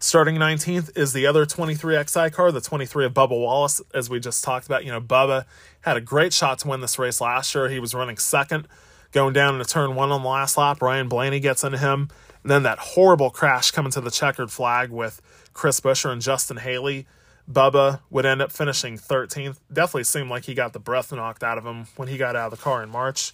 Starting 0.00 0.36
19th 0.36 0.96
is 0.96 1.12
the 1.12 1.26
other 1.26 1.44
23XI 1.44 2.32
car, 2.32 2.52
the 2.52 2.60
23 2.60 3.06
of 3.06 3.14
Bubba 3.14 3.30
Wallace, 3.30 3.80
as 3.92 4.08
we 4.08 4.20
just 4.20 4.44
talked 4.44 4.66
about. 4.66 4.84
You 4.84 4.92
know, 4.92 5.00
Bubba 5.00 5.44
had 5.80 5.96
a 5.96 6.00
great 6.00 6.32
shot 6.32 6.60
to 6.60 6.68
win 6.68 6.80
this 6.80 7.00
race 7.00 7.20
last 7.20 7.52
year. 7.52 7.68
He 7.68 7.80
was 7.80 7.94
running 7.94 8.16
second, 8.16 8.68
going 9.10 9.32
down 9.32 9.54
into 9.54 9.68
turn 9.68 9.96
one 9.96 10.12
on 10.12 10.22
the 10.22 10.28
last 10.28 10.56
lap. 10.56 10.80
Ryan 10.80 11.08
Blaney 11.08 11.40
gets 11.40 11.64
into 11.64 11.78
him. 11.78 12.10
And 12.44 12.50
then 12.52 12.62
that 12.62 12.78
horrible 12.78 13.30
crash 13.30 13.72
coming 13.72 13.90
to 13.90 14.00
the 14.00 14.12
checkered 14.12 14.52
flag 14.52 14.90
with 14.90 15.20
Chris 15.52 15.80
Buescher 15.80 16.12
and 16.12 16.22
Justin 16.22 16.58
Haley 16.58 17.06
Bubba 17.50 18.00
would 18.10 18.26
end 18.26 18.42
up 18.42 18.52
finishing 18.52 18.98
13th. 18.98 19.58
Definitely 19.72 20.04
seemed 20.04 20.28
like 20.28 20.44
he 20.44 20.54
got 20.54 20.72
the 20.72 20.78
breath 20.78 21.12
knocked 21.12 21.42
out 21.42 21.56
of 21.56 21.64
him 21.64 21.86
when 21.96 22.08
he 22.08 22.18
got 22.18 22.36
out 22.36 22.52
of 22.52 22.58
the 22.58 22.62
car 22.62 22.82
in 22.82 22.90
March. 22.90 23.32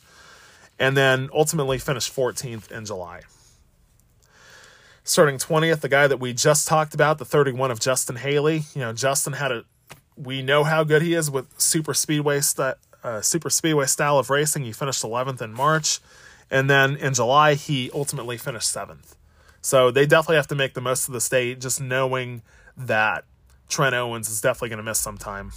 And 0.78 0.96
then 0.96 1.28
ultimately 1.32 1.78
finished 1.78 2.14
14th 2.14 2.70
in 2.70 2.84
July. 2.84 3.22
Starting 5.02 5.36
20th, 5.36 5.80
the 5.80 5.88
guy 5.88 6.06
that 6.06 6.18
we 6.18 6.32
just 6.32 6.66
talked 6.66 6.94
about, 6.94 7.18
the 7.18 7.24
31 7.24 7.70
of 7.70 7.80
Justin 7.80 8.16
Haley. 8.16 8.62
You 8.74 8.80
know, 8.80 8.92
Justin 8.92 9.34
had 9.34 9.52
a, 9.52 9.64
we 10.16 10.42
know 10.42 10.64
how 10.64 10.84
good 10.84 11.02
he 11.02 11.14
is 11.14 11.30
with 11.30 11.60
super 11.60 11.92
speedway, 11.92 12.40
st- 12.40 12.76
uh, 13.02 13.20
super 13.20 13.50
speedway 13.50 13.86
style 13.86 14.18
of 14.18 14.30
racing. 14.30 14.64
He 14.64 14.72
finished 14.72 15.02
11th 15.02 15.42
in 15.42 15.52
March. 15.52 16.00
And 16.50 16.70
then 16.70 16.96
in 16.96 17.14
July, 17.14 17.54
he 17.54 17.90
ultimately 17.92 18.38
finished 18.38 18.70
seventh. 18.70 19.16
So 19.60 19.90
they 19.90 20.06
definitely 20.06 20.36
have 20.36 20.48
to 20.48 20.54
make 20.54 20.74
the 20.74 20.80
most 20.80 21.08
of 21.08 21.14
the 21.14 21.20
state, 21.20 21.60
just 21.60 21.80
knowing 21.80 22.42
that 22.76 23.24
Trent 23.68 23.94
Owens 23.94 24.28
is 24.28 24.40
definitely 24.40 24.70
going 24.70 24.78
to 24.78 24.84
miss 24.84 24.98
some 24.98 25.18
time. 25.18 25.52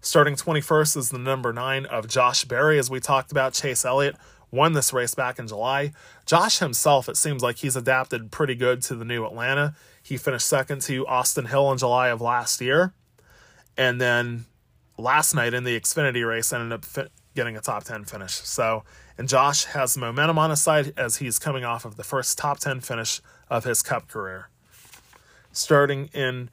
Starting 0.00 0.36
21st 0.36 0.96
is 0.96 1.10
the 1.10 1.18
number 1.18 1.52
nine 1.52 1.84
of 1.86 2.06
Josh 2.06 2.44
Berry, 2.44 2.78
as 2.78 2.88
we 2.88 3.00
talked 3.00 3.32
about. 3.32 3.52
Chase 3.52 3.84
Elliott 3.84 4.16
won 4.50 4.72
this 4.72 4.92
race 4.92 5.14
back 5.14 5.38
in 5.38 5.48
July. 5.48 5.92
Josh 6.24 6.58
himself, 6.60 7.08
it 7.08 7.16
seems 7.16 7.42
like 7.42 7.56
he's 7.56 7.76
adapted 7.76 8.30
pretty 8.30 8.54
good 8.54 8.82
to 8.82 8.94
the 8.94 9.04
new 9.04 9.24
Atlanta. 9.26 9.74
He 10.02 10.16
finished 10.16 10.46
second 10.46 10.82
to 10.82 11.06
Austin 11.06 11.46
Hill 11.46 11.70
in 11.72 11.78
July 11.78 12.08
of 12.08 12.20
last 12.20 12.60
year. 12.60 12.94
And 13.76 14.00
then 14.00 14.46
last 14.96 15.34
night 15.34 15.54
in 15.54 15.64
the 15.64 15.78
Xfinity 15.78 16.26
race, 16.26 16.52
ended 16.52 16.72
up 16.72 17.08
getting 17.34 17.56
a 17.56 17.60
top 17.60 17.84
10 17.84 18.04
finish. 18.04 18.32
So, 18.32 18.84
and 19.16 19.28
Josh 19.28 19.64
has 19.64 19.96
momentum 19.96 20.38
on 20.38 20.50
his 20.50 20.60
side 20.60 20.92
as 20.96 21.16
he's 21.16 21.38
coming 21.38 21.64
off 21.64 21.84
of 21.84 21.96
the 21.96 22.04
first 22.04 22.38
top 22.38 22.58
10 22.58 22.80
finish 22.80 23.20
of 23.50 23.64
his 23.64 23.82
cup 23.82 24.08
career. 24.08 24.48
Starting 25.52 26.08
in 26.12 26.50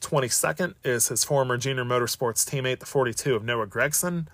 22nd 0.00 0.74
is 0.84 1.08
his 1.08 1.24
former 1.24 1.56
junior 1.56 1.84
motorsports 1.84 2.48
teammate, 2.48 2.78
the 2.80 2.86
42 2.86 3.34
of 3.34 3.44
Noah 3.44 3.66
Gragson. 3.66 4.26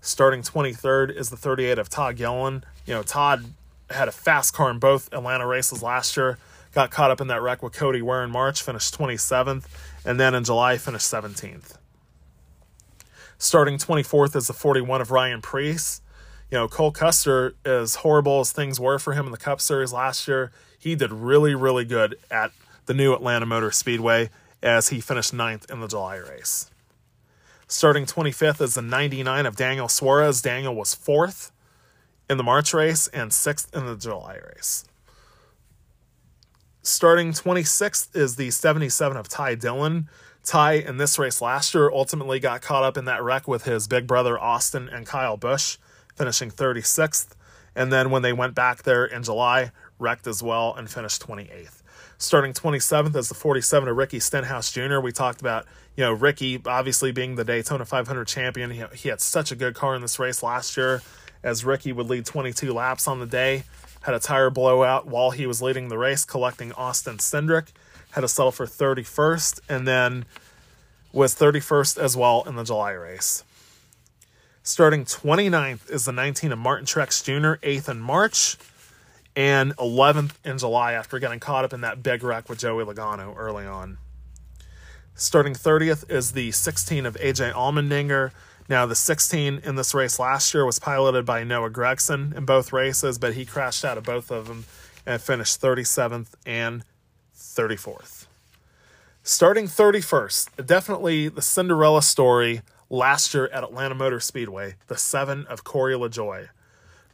Starting 0.00 0.42
23rd 0.42 1.14
is 1.14 1.30
the 1.30 1.36
38 1.36 1.78
of 1.78 1.88
Todd 1.88 2.16
Gilliland. 2.16 2.66
You 2.86 2.94
know, 2.94 3.02
Todd 3.02 3.54
had 3.90 4.08
a 4.08 4.12
fast 4.12 4.52
car 4.54 4.70
in 4.70 4.78
both 4.78 5.12
Atlanta 5.12 5.46
races 5.46 5.82
last 5.82 6.16
year, 6.16 6.38
got 6.72 6.90
caught 6.90 7.10
up 7.10 7.20
in 7.20 7.28
that 7.28 7.40
wreck 7.40 7.62
with 7.62 7.72
Cody 7.72 8.02
Ware 8.02 8.24
in 8.24 8.30
March, 8.30 8.62
finished 8.62 8.98
27th, 8.98 9.64
and 10.04 10.18
then 10.18 10.34
in 10.34 10.42
July 10.42 10.76
finished 10.76 11.10
17th. 11.10 11.76
Starting 13.38 13.78
24th 13.78 14.34
is 14.34 14.46
the 14.46 14.52
41 14.52 15.00
of 15.00 15.10
Ryan 15.10 15.40
Preece. 15.40 16.00
You 16.50 16.58
know, 16.58 16.68
Cole 16.68 16.92
Custer, 16.92 17.54
as 17.64 17.96
horrible 17.96 18.40
as 18.40 18.52
things 18.52 18.78
were 18.78 18.98
for 18.98 19.14
him 19.14 19.26
in 19.26 19.32
the 19.32 19.38
Cup 19.38 19.60
Series 19.60 19.92
last 19.92 20.28
year, 20.28 20.52
he 20.78 20.94
did 20.94 21.12
really, 21.12 21.54
really 21.54 21.84
good 21.84 22.16
at 22.30 22.52
the 22.86 22.94
new 22.94 23.14
Atlanta 23.14 23.46
Motor 23.46 23.70
Speedway 23.70 24.30
as 24.62 24.88
he 24.88 25.00
finished 25.00 25.32
ninth 25.32 25.70
in 25.70 25.80
the 25.80 25.88
July 25.88 26.16
race. 26.16 26.70
Starting 27.66 28.04
25th 28.04 28.60
is 28.60 28.74
the 28.74 28.82
99 28.82 29.46
of 29.46 29.56
Daniel 29.56 29.88
Suarez. 29.88 30.42
Daniel 30.42 30.74
was 30.74 30.94
fourth 30.94 31.52
in 32.28 32.36
the 32.36 32.42
March 32.42 32.74
race 32.74 33.08
and 33.08 33.32
sixth 33.32 33.74
in 33.74 33.86
the 33.86 33.96
July 33.96 34.38
race. 34.54 34.84
Starting 36.82 37.32
26th 37.32 38.14
is 38.16 38.36
the 38.36 38.50
77 38.50 39.16
of 39.16 39.28
Ty 39.28 39.54
Dillon. 39.54 40.08
Ty, 40.44 40.72
in 40.72 40.96
this 40.96 41.18
race 41.18 41.40
last 41.40 41.72
year, 41.74 41.90
ultimately 41.90 42.40
got 42.40 42.60
caught 42.60 42.82
up 42.82 42.96
in 42.96 43.04
that 43.04 43.22
wreck 43.22 43.46
with 43.46 43.64
his 43.64 43.86
big 43.86 44.06
brother 44.06 44.38
Austin 44.38 44.88
and 44.88 45.06
Kyle 45.06 45.36
Busch, 45.36 45.78
finishing 46.16 46.50
36th. 46.50 47.28
And 47.76 47.92
then 47.92 48.10
when 48.10 48.22
they 48.22 48.32
went 48.32 48.54
back 48.54 48.82
there 48.82 49.04
in 49.04 49.22
July, 49.22 49.70
wrecked 49.98 50.26
as 50.26 50.42
well 50.42 50.74
and 50.74 50.90
finished 50.90 51.26
28th. 51.26 51.81
Starting 52.22 52.52
27th 52.52 53.16
as 53.16 53.28
the 53.28 53.34
47 53.34 53.88
of 53.88 53.96
Ricky 53.96 54.20
Stenhouse 54.20 54.70
Jr. 54.70 55.00
We 55.00 55.10
talked 55.10 55.40
about, 55.40 55.66
you 55.96 56.04
know, 56.04 56.12
Ricky 56.12 56.62
obviously 56.64 57.10
being 57.10 57.34
the 57.34 57.42
Daytona 57.42 57.84
500 57.84 58.28
champion. 58.28 58.70
He, 58.70 58.84
he 58.94 59.08
had 59.08 59.20
such 59.20 59.50
a 59.50 59.56
good 59.56 59.74
car 59.74 59.96
in 59.96 60.02
this 60.02 60.20
race 60.20 60.40
last 60.40 60.76
year 60.76 61.02
as 61.42 61.64
Ricky 61.64 61.92
would 61.92 62.06
lead 62.06 62.24
22 62.24 62.72
laps 62.72 63.08
on 63.08 63.18
the 63.18 63.26
day. 63.26 63.64
Had 64.02 64.14
a 64.14 64.20
tire 64.20 64.50
blowout 64.50 65.04
while 65.04 65.32
he 65.32 65.48
was 65.48 65.60
leading 65.60 65.88
the 65.88 65.98
race, 65.98 66.24
collecting 66.24 66.72
Austin 66.74 67.16
Cindric. 67.16 67.70
Had 68.12 68.20
to 68.20 68.28
settle 68.28 68.52
for 68.52 68.66
31st, 68.66 69.58
and 69.68 69.88
then 69.88 70.24
was 71.12 71.34
31st 71.34 71.98
as 71.98 72.16
well 72.16 72.44
in 72.46 72.54
the 72.54 72.62
July 72.62 72.92
race. 72.92 73.42
Starting 74.62 75.04
29th 75.04 75.90
is 75.90 76.04
the 76.04 76.12
19 76.12 76.52
of 76.52 76.58
Martin 76.60 76.86
Truex 76.86 77.24
Jr., 77.24 77.60
8th 77.66 77.88
in 77.88 77.98
March, 78.00 78.58
and 79.34 79.76
11th 79.76 80.34
in 80.44 80.58
July 80.58 80.92
after 80.92 81.18
getting 81.18 81.40
caught 81.40 81.64
up 81.64 81.72
in 81.72 81.80
that 81.82 82.02
big 82.02 82.22
wreck 82.22 82.48
with 82.48 82.58
Joey 82.58 82.84
Logano 82.84 83.34
early 83.36 83.66
on. 83.66 83.98
Starting 85.14 85.54
30th 85.54 86.10
is 86.10 86.32
the 86.32 86.50
16 86.50 87.06
of 87.06 87.14
AJ 87.16 87.52
Allmendinger, 87.52 88.32
now, 88.68 88.86
the 88.86 88.94
16 88.94 89.60
in 89.64 89.74
this 89.74 89.92
race 89.92 90.18
last 90.18 90.54
year 90.54 90.64
was 90.64 90.78
piloted 90.78 91.26
by 91.26 91.42
Noah 91.42 91.70
Gragson 91.70 92.34
in 92.36 92.44
both 92.44 92.72
races, 92.72 93.18
but 93.18 93.34
he 93.34 93.44
crashed 93.44 93.84
out 93.84 93.98
of 93.98 94.04
both 94.04 94.30
of 94.30 94.46
them 94.46 94.64
and 95.04 95.20
finished 95.20 95.60
37th 95.60 96.28
and 96.46 96.84
34th. 97.36 98.26
Starting 99.24 99.66
31st, 99.66 100.66
definitely 100.66 101.28
the 101.28 101.42
Cinderella 101.42 102.02
story 102.02 102.62
last 102.88 103.34
year 103.34 103.48
at 103.52 103.64
Atlanta 103.64 103.94
Motor 103.94 104.20
Speedway, 104.20 104.76
the 104.86 104.96
seven 104.96 105.44
of 105.46 105.64
Corey 105.64 105.94
LaJoie. 105.94 106.48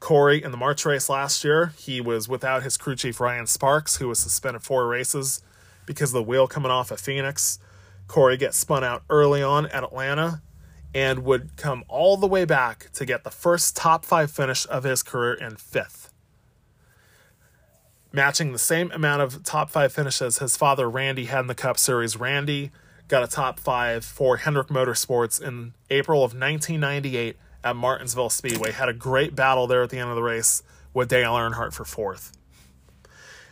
Corey, 0.00 0.42
in 0.42 0.50
the 0.52 0.56
March 0.56 0.84
race 0.84 1.08
last 1.08 1.42
year, 1.42 1.72
he 1.76 2.00
was 2.00 2.28
without 2.28 2.62
his 2.62 2.76
crew 2.76 2.94
chief 2.94 3.20
Ryan 3.20 3.46
Sparks, 3.46 3.96
who 3.96 4.08
was 4.08 4.20
suspended 4.20 4.62
four 4.62 4.86
races 4.86 5.42
because 5.86 6.10
of 6.10 6.14
the 6.14 6.22
wheel 6.22 6.46
coming 6.46 6.70
off 6.70 6.92
at 6.92 7.00
Phoenix. 7.00 7.58
Corey 8.06 8.36
gets 8.36 8.56
spun 8.56 8.84
out 8.84 9.02
early 9.10 9.42
on 9.42 9.66
at 9.66 9.82
Atlanta 9.82 10.42
and 10.94 11.24
would 11.24 11.56
come 11.56 11.84
all 11.88 12.16
the 12.16 12.26
way 12.26 12.44
back 12.44 12.90
to 12.92 13.04
get 13.04 13.24
the 13.24 13.30
first 13.30 13.76
top 13.76 14.04
five 14.04 14.30
finish 14.30 14.66
of 14.68 14.84
his 14.84 15.02
career 15.02 15.34
in 15.34 15.56
fifth. 15.56 16.12
Matching 18.12 18.52
the 18.52 18.58
same 18.58 18.90
amount 18.92 19.20
of 19.20 19.42
top 19.42 19.68
five 19.68 19.92
finishes 19.92 20.38
his 20.38 20.56
father 20.56 20.88
Randy 20.88 21.26
had 21.26 21.40
in 21.40 21.46
the 21.46 21.54
Cup 21.54 21.78
Series. 21.78 22.16
Randy 22.16 22.70
got 23.06 23.22
a 23.22 23.26
top 23.26 23.60
five 23.60 24.04
for 24.04 24.38
Hendrick 24.38 24.68
Motorsports 24.68 25.42
in 25.42 25.74
April 25.90 26.20
of 26.20 26.32
1998 26.32 27.36
at 27.64 27.76
Martinsville 27.76 28.30
Speedway. 28.30 28.72
Had 28.72 28.88
a 28.88 28.92
great 28.92 29.34
battle 29.34 29.66
there 29.66 29.82
at 29.82 29.90
the 29.90 29.98
end 29.98 30.10
of 30.10 30.16
the 30.16 30.22
race 30.22 30.62
with 30.94 31.08
Dale 31.08 31.34
Earnhardt 31.34 31.72
for 31.72 31.84
fourth. 31.84 32.32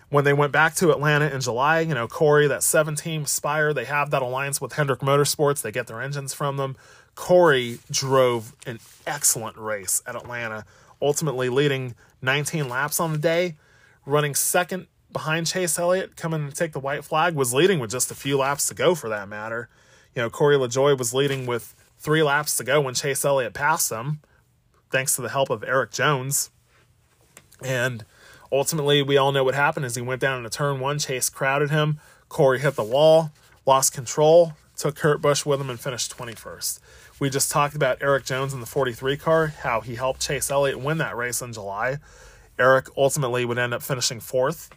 When 0.09 0.25
they 0.25 0.33
went 0.33 0.53
back 0.53 0.75
to 0.77 0.91
Atlanta 0.91 1.29
in 1.29 1.41
July, 1.41 1.81
you 1.81 1.95
know, 1.95 2.07
Corey, 2.07 2.47
that 2.47 2.63
17 2.63 3.27
Spire, 3.27 3.75
they 3.75 3.85
have 3.87 4.11
that 4.11 4.23
alliance 4.23 4.61
with 4.61 4.75
Hendrick 4.75 5.01
Motorsports. 5.01 5.63
They 5.63 5.73
get 5.73 5.89
their 5.89 6.01
engines 6.01 6.33
from 6.33 6.57
them. 6.57 6.77
Corey 7.17 7.81
drove 7.91 8.55
an 8.67 8.79
excellent 9.07 9.57
race 9.57 10.03
at 10.07 10.15
Atlanta, 10.15 10.65
ultimately 11.03 11.49
leading 11.49 11.95
19 12.23 12.69
laps 12.69 13.01
on 13.01 13.13
the 13.13 13.19
day, 13.19 13.57
running 14.05 14.35
second 14.35 14.87
behind 15.13 15.47
Chase 15.47 15.79
Elliott, 15.79 16.15
coming 16.17 16.49
to 16.49 16.55
take 16.55 16.73
the 16.73 16.81
white 16.81 17.05
flag, 17.05 17.35
was 17.35 17.55
leading 17.55 17.79
with 17.79 17.91
just 17.91 18.11
a 18.11 18.15
few 18.15 18.37
laps 18.39 18.69
to 18.69 18.75
go 18.75 18.95
for 18.95 19.09
that 19.09 19.29
matter. 19.29 19.69
You 20.15 20.23
know, 20.23 20.31
Corey 20.31 20.57
LaJoie 20.57 20.99
was 20.99 21.13
leading 21.13 21.47
with 21.47 21.75
three 21.99 22.22
laps 22.22 22.57
to 22.57 22.64
go 22.64 22.80
when 22.80 22.94
Chase 22.94 23.24
Elliott 23.24 23.55
passed 23.55 23.90
him, 23.90 24.20
thanks 24.90 25.16
to 25.16 25.22
the 25.22 25.28
help 25.28 25.51
of 25.51 25.64
Erik 25.64 25.92
Jones. 25.92 26.51
And 27.62 28.05
ultimately, 28.53 29.03
we 29.03 29.16
all 29.16 29.32
know 29.32 29.44
what 29.44 29.55
happened 29.55 29.86
as 29.86 29.97
he 29.97 30.03
went 30.03 30.20
down 30.20 30.38
into 30.38 30.51
turn 30.51 30.80
one. 30.80 30.99
Chase 30.99 31.28
crowded 31.28 31.70
him. 31.70 31.99
Corey 32.28 32.61
hit 32.61 32.74
the 32.74 32.82
wall, 32.82 33.32
lost 33.64 33.92
control, 33.92 34.55
took 34.76 34.97
Kurt 34.97 35.22
Busch 35.22 35.47
with 35.47 35.61
him, 35.61 35.70
and 35.70 35.80
finished 35.80 36.16
21st. 36.16 36.80
We 37.18 37.30
just 37.30 37.51
talked 37.51 37.74
about 37.74 38.03
Erik 38.03 38.24
Jones 38.24 38.53
in 38.53 38.61
the 38.61 38.66
43 38.66 39.16
car, 39.16 39.47
how 39.47 39.80
he 39.80 39.94
helped 39.94 40.20
Chase 40.20 40.51
Elliott 40.51 40.80
win 40.80 40.99
that 40.99 41.16
race 41.16 41.40
in 41.40 41.53
July. 41.53 41.99
Erik 42.59 42.88
ultimately 42.97 43.44
would 43.44 43.59
end 43.59 43.72
up 43.72 43.82
finishing 43.82 44.20
fourth. 44.20 44.70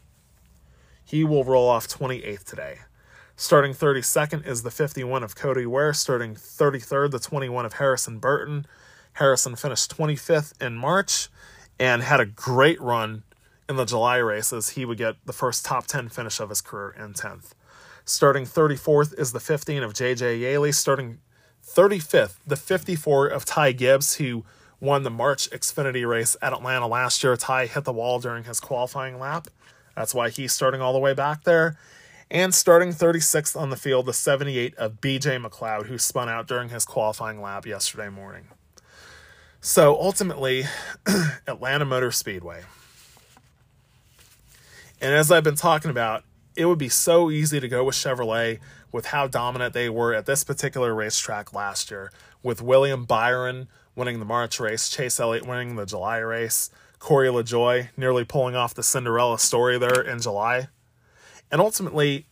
He 1.03 1.23
will 1.23 1.43
roll 1.43 1.67
off 1.67 1.87
28th 1.87 2.43
today. 2.45 2.79
Starting 3.41 3.73
32nd 3.73 4.45
is 4.45 4.63
the 4.63 4.69
51 4.69 5.23
of 5.23 5.33
Cody 5.33 5.65
Ware. 5.65 5.93
Starting 5.93 6.35
33rd, 6.35 7.11
the 7.11 7.19
21 7.19 7.65
of 7.65 7.71
Harrison 7.71 8.19
Burton. 8.19 8.65
Harrison 9.13 9.55
finished 9.55 9.95
25th 9.95 10.61
in 10.61 10.75
March 10.75 11.29
and 11.79 12.03
had 12.03 12.19
a 12.19 12.25
great 12.25 12.81
run 12.81 13.23
in 13.69 13.77
the 13.77 13.85
July 13.85 14.17
races. 14.17 14.71
He 14.71 14.83
would 14.83 14.97
get 14.97 15.15
the 15.25 15.31
first 15.31 15.63
top 15.63 15.87
10 15.87 16.09
finish 16.09 16.41
of 16.41 16.49
his 16.49 16.59
career 16.59 16.93
in 16.99 17.13
10th. 17.13 17.51
Starting 18.03 18.43
34th 18.43 19.17
is 19.17 19.31
the 19.31 19.39
15 19.39 19.83
of 19.83 19.93
JJ 19.93 20.41
Yeley. 20.41 20.73
Starting 20.73 21.19
35th, 21.65 22.39
the 22.45 22.57
54 22.57 23.27
of 23.27 23.45
Ty 23.45 23.71
Gibbs, 23.71 24.15
who 24.15 24.43
won 24.81 25.03
the 25.03 25.09
March 25.09 25.49
Xfinity 25.49 26.05
race 26.05 26.35
at 26.41 26.51
Atlanta 26.51 26.87
last 26.87 27.23
year. 27.23 27.37
Ty 27.37 27.67
hit 27.67 27.85
the 27.85 27.93
wall 27.93 28.19
during 28.19 28.43
his 28.43 28.59
qualifying 28.59 29.17
lap. 29.17 29.47
That's 29.95 30.13
why 30.13 30.29
he's 30.29 30.51
starting 30.51 30.81
all 30.81 30.91
the 30.91 30.99
way 30.99 31.13
back 31.13 31.45
there. 31.45 31.77
And 32.31 32.53
starting 32.53 32.89
36th 32.89 33.59
on 33.59 33.71
the 33.71 33.75
field, 33.75 34.05
the 34.05 34.13
78 34.13 34.75
of 34.75 35.01
BJ 35.01 35.43
McLeod, 35.43 35.87
who 35.87 35.97
spun 35.97 36.29
out 36.29 36.47
during 36.47 36.69
his 36.69 36.85
qualifying 36.85 37.41
lap 37.41 37.65
yesterday 37.65 38.09
morning. 38.09 38.49
So 39.61 39.95
ultimately, 39.99 40.65
Atlanta 41.47 41.85
Motor 41.85 42.11
Speedway. 42.11 42.61
And 45.01 45.13
as 45.13 45.31
I've 45.31 45.43
been 45.43 45.55
talking 45.55 45.89
about, 45.89 46.23
it 46.55 46.65
would 46.65 46.77
be 46.77 46.89
so 46.89 47.31
easy 47.31 47.59
to 47.59 47.67
go 47.67 47.83
with 47.83 47.95
Chevrolet 47.95 48.59
with 48.91 49.07
how 49.07 49.27
dominant 49.27 49.73
they 49.73 49.89
were 49.89 50.13
at 50.13 50.25
this 50.25 50.43
particular 50.43 50.93
racetrack 50.93 51.53
last 51.53 51.89
year, 51.89 52.11
with 52.43 52.61
William 52.61 53.05
Byron 53.05 53.67
winning 53.95 54.19
the 54.19 54.25
March 54.25 54.59
race, 54.59 54.89
Chase 54.89 55.19
Elliott 55.19 55.47
winning 55.47 55.75
the 55.75 55.85
July 55.85 56.17
race, 56.17 56.69
Corey 56.99 57.29
LaJoie 57.29 57.89
nearly 57.97 58.23
pulling 58.23 58.55
off 58.55 58.73
the 58.73 58.83
Cinderella 58.83 59.39
story 59.39 59.77
there 59.77 60.01
in 60.01 60.21
July. 60.21 60.67
And 61.51 61.59
ultimately, 61.61 62.25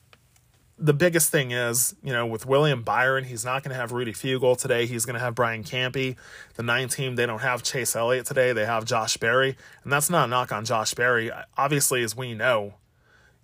the 0.77 0.93
biggest 0.93 1.31
thing 1.31 1.51
is, 1.51 1.95
you 2.03 2.13
know, 2.13 2.25
with 2.25 2.45
William 2.45 2.83
Byron, 2.83 3.23
he's 3.23 3.43
not 3.43 3.63
going 3.63 3.71
to 3.73 3.79
have 3.79 3.91
Rudy 3.91 4.13
Fugle 4.13 4.55
today. 4.55 4.85
He's 4.85 5.05
going 5.05 5.15
to 5.15 5.19
have 5.19 5.33
Brian 5.33 5.63
Campe. 5.63 6.15
The 6.55 6.63
nine 6.63 6.87
team, 6.87 7.15
they 7.15 7.25
don't 7.25 7.41
have 7.41 7.63
Chase 7.63 7.95
Elliott 7.95 8.27
today. 8.27 8.53
They 8.53 8.65
have 8.65 8.85
Josh 8.85 9.17
Berry. 9.17 9.57
And 9.83 9.91
that's 9.91 10.09
not 10.09 10.25
a 10.25 10.27
knock 10.29 10.51
on 10.51 10.65
Josh 10.65 10.93
Berry. 10.93 11.31
Obviously, 11.57 12.03
as 12.03 12.15
we 12.15 12.35
know, 12.35 12.75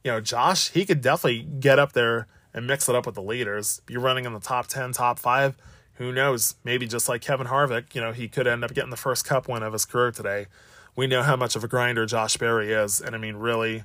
you 0.04 0.12
know, 0.12 0.22
Josh, 0.22 0.70
he 0.70 0.86
could 0.86 1.02
definitely 1.02 1.44
get 1.60 1.80
up 1.80 1.94
there 1.94 2.28
and 2.54 2.68
mix 2.68 2.88
it 2.88 2.96
up 2.96 3.06
with 3.06 3.16
the 3.16 3.22
leaders. 3.22 3.82
Be 3.86 3.98
running 3.98 4.26
in 4.26 4.34
the 4.34 4.40
top 4.40 4.68
10, 4.68 4.92
top 4.92 5.18
five. 5.18 5.58
Who 5.94 6.12
knows? 6.12 6.56
Maybe 6.64 6.88
just 6.88 7.10
like 7.10 7.22
Kevin 7.22 7.48
Harvick, 7.48 7.96
you 7.96 8.02
know, 8.02 8.12
he 8.12 8.28
could 8.28 8.48
end 8.48 8.64
up 8.64 8.74
getting 8.74 8.90
the 8.90 8.98
first 8.98 9.26
cup 9.26 9.48
win 9.48 9.64
of 9.64 9.74
his 9.74 9.86
career 9.86 10.12
today. 10.12 10.48
We 10.96 11.08
know 11.08 11.24
how 11.24 11.36
much 11.36 11.56
of 11.56 11.64
a 11.64 11.68
grinder 11.68 12.06
Josh 12.06 12.38
Berry 12.38 12.72
is. 12.72 13.02
And 13.02 13.16
I 13.16 13.18
mean, 13.18 13.36
really, 13.36 13.84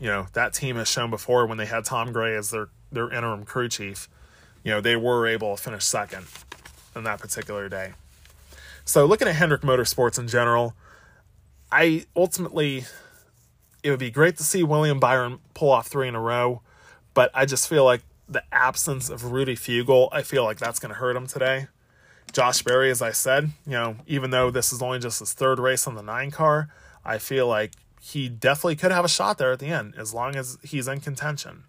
you 0.00 0.06
know, 0.06 0.26
that 0.32 0.52
team 0.52 0.76
has 0.76 0.88
shown 0.88 1.10
before 1.10 1.46
when 1.46 1.58
they 1.58 1.66
had 1.66 1.84
Tom 1.84 2.12
Gray 2.12 2.34
as 2.34 2.50
their, 2.50 2.68
their 2.92 3.10
interim 3.10 3.44
crew 3.44 3.68
chief, 3.68 4.08
you 4.62 4.70
know, 4.70 4.80
they 4.80 4.96
were 4.96 5.26
able 5.26 5.56
to 5.56 5.62
finish 5.62 5.84
second 5.84 6.26
on 6.94 7.04
that 7.04 7.20
particular 7.20 7.68
day. 7.68 7.92
So 8.84 9.04
looking 9.06 9.28
at 9.28 9.34
Hendrick 9.34 9.62
Motorsports 9.62 10.18
in 10.18 10.28
general, 10.28 10.74
I 11.70 12.06
ultimately 12.14 12.84
it 13.82 13.90
would 13.90 14.00
be 14.00 14.10
great 14.10 14.36
to 14.38 14.42
see 14.42 14.62
William 14.62 14.98
Byron 14.98 15.38
pull 15.54 15.70
off 15.70 15.86
three 15.86 16.08
in 16.08 16.14
a 16.14 16.20
row, 16.20 16.60
but 17.14 17.30
I 17.34 17.46
just 17.46 17.68
feel 17.68 17.84
like 17.84 18.02
the 18.28 18.42
absence 18.52 19.08
of 19.08 19.30
Rudy 19.30 19.54
Fugle, 19.54 20.08
I 20.10 20.22
feel 20.22 20.42
like 20.42 20.58
that's 20.58 20.80
going 20.80 20.92
to 20.92 20.98
hurt 20.98 21.14
him 21.14 21.28
today. 21.28 21.68
Josh 22.32 22.62
Berry, 22.62 22.90
as 22.90 23.00
I 23.00 23.12
said, 23.12 23.50
you 23.64 23.72
know, 23.72 23.96
even 24.06 24.30
though 24.30 24.50
this 24.50 24.72
is 24.72 24.82
only 24.82 24.98
just 24.98 25.20
his 25.20 25.32
third 25.32 25.60
race 25.60 25.86
on 25.86 25.94
the 25.94 26.02
nine 26.02 26.32
car, 26.32 26.68
I 27.04 27.18
feel 27.18 27.46
like 27.46 27.72
he 28.00 28.28
definitely 28.28 28.76
could 28.76 28.92
have 28.92 29.04
a 29.04 29.08
shot 29.08 29.38
there 29.38 29.52
at 29.52 29.58
the 29.58 29.66
end 29.66 29.94
as 29.96 30.14
long 30.14 30.36
as 30.36 30.58
he's 30.62 30.88
in 30.88 31.00
contention. 31.00 31.64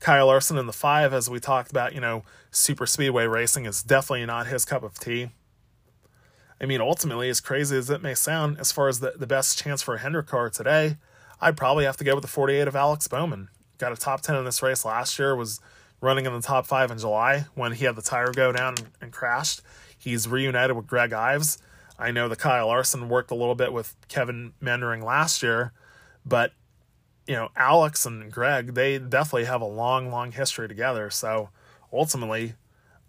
Kyle 0.00 0.26
Larson 0.26 0.58
in 0.58 0.66
the 0.66 0.72
five, 0.72 1.12
as 1.12 1.30
we 1.30 1.40
talked 1.40 1.70
about, 1.70 1.94
you 1.94 2.00
know, 2.00 2.24
super 2.50 2.86
speedway 2.86 3.26
racing 3.26 3.64
is 3.64 3.82
definitely 3.82 4.26
not 4.26 4.46
his 4.46 4.64
cup 4.64 4.82
of 4.82 4.98
tea. 4.98 5.30
I 6.60 6.66
mean, 6.66 6.80
ultimately, 6.80 7.28
as 7.28 7.40
crazy 7.40 7.76
as 7.76 7.90
it 7.90 8.02
may 8.02 8.14
sound, 8.14 8.58
as 8.58 8.70
far 8.70 8.88
as 8.88 9.00
the, 9.00 9.14
the 9.16 9.26
best 9.26 9.58
chance 9.58 9.82
for 9.82 9.94
a 9.94 9.98
Hendrick 9.98 10.26
car 10.26 10.50
today, 10.50 10.96
I'd 11.40 11.56
probably 11.56 11.84
have 11.84 11.96
to 11.98 12.04
go 12.04 12.14
with 12.14 12.22
the 12.22 12.28
48 12.28 12.68
of 12.68 12.76
Alex 12.76 13.08
Bowman. 13.08 13.48
Got 13.78 13.92
a 13.92 13.96
top 13.96 14.20
10 14.20 14.36
in 14.36 14.44
this 14.44 14.62
race 14.62 14.84
last 14.84 15.18
year, 15.18 15.34
was 15.34 15.60
running 16.00 16.26
in 16.26 16.32
the 16.32 16.40
top 16.40 16.66
five 16.66 16.90
in 16.90 16.98
July 16.98 17.46
when 17.54 17.72
he 17.72 17.86
had 17.86 17.96
the 17.96 18.02
tire 18.02 18.30
go 18.32 18.52
down 18.52 18.76
and 19.00 19.10
crashed. 19.10 19.62
He's 19.98 20.28
reunited 20.28 20.76
with 20.76 20.86
Greg 20.86 21.12
Ives. 21.12 21.58
I 21.98 22.10
know 22.10 22.28
that 22.28 22.38
Kyle 22.38 22.66
Larson 22.66 23.08
worked 23.08 23.30
a 23.30 23.34
little 23.34 23.54
bit 23.54 23.72
with 23.72 23.94
Kevin 24.08 24.52
Meendering 24.60 25.02
last 25.02 25.42
year, 25.42 25.72
but 26.26 26.52
you 27.26 27.34
know, 27.34 27.48
Alex 27.56 28.04
and 28.04 28.30
Greg, 28.30 28.74
they 28.74 28.98
definitely 28.98 29.44
have 29.44 29.62
a 29.62 29.66
long, 29.66 30.10
long 30.10 30.32
history 30.32 30.68
together. 30.68 31.08
So 31.10 31.48
ultimately, 31.92 32.54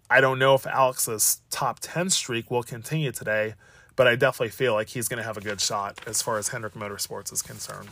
I 0.08 0.20
don't 0.20 0.38
know 0.38 0.54
if 0.54 0.66
Alex's 0.66 1.40
top 1.50 1.80
10 1.80 2.10
streak 2.10 2.50
will 2.50 2.62
continue 2.62 3.12
today, 3.12 3.54
but 3.96 4.06
I 4.06 4.14
definitely 4.14 4.50
feel 4.50 4.72
like 4.72 4.88
he's 4.88 5.08
going 5.08 5.18
to 5.18 5.24
have 5.24 5.36
a 5.36 5.40
good 5.40 5.60
shot 5.60 6.00
as 6.06 6.22
far 6.22 6.38
as 6.38 6.48
Hendrick 6.48 6.74
Motorsports 6.74 7.32
is 7.32 7.42
concerned. 7.42 7.88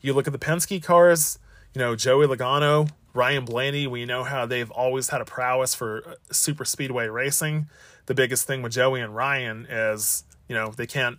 You 0.00 0.12
look 0.12 0.26
at 0.26 0.32
the 0.32 0.38
Penske 0.38 0.82
cars, 0.82 1.38
you 1.74 1.80
know, 1.80 1.94
Joey 1.96 2.26
Logano, 2.26 2.90
Ryan 3.14 3.44
Blaney, 3.44 3.86
we 3.86 4.04
know 4.04 4.24
how 4.24 4.46
they've 4.46 4.70
always 4.70 5.08
had 5.08 5.20
a 5.20 5.24
prowess 5.24 5.74
for 5.74 6.02
uh, 6.06 6.14
super 6.32 6.64
speedway 6.64 7.06
racing. 7.08 7.68
The 8.06 8.14
biggest 8.14 8.46
thing 8.46 8.62
with 8.62 8.72
Joey 8.72 9.00
and 9.00 9.14
Ryan 9.14 9.66
is, 9.66 10.24
you 10.48 10.54
know, 10.54 10.70
they 10.70 10.86
can't 10.86 11.18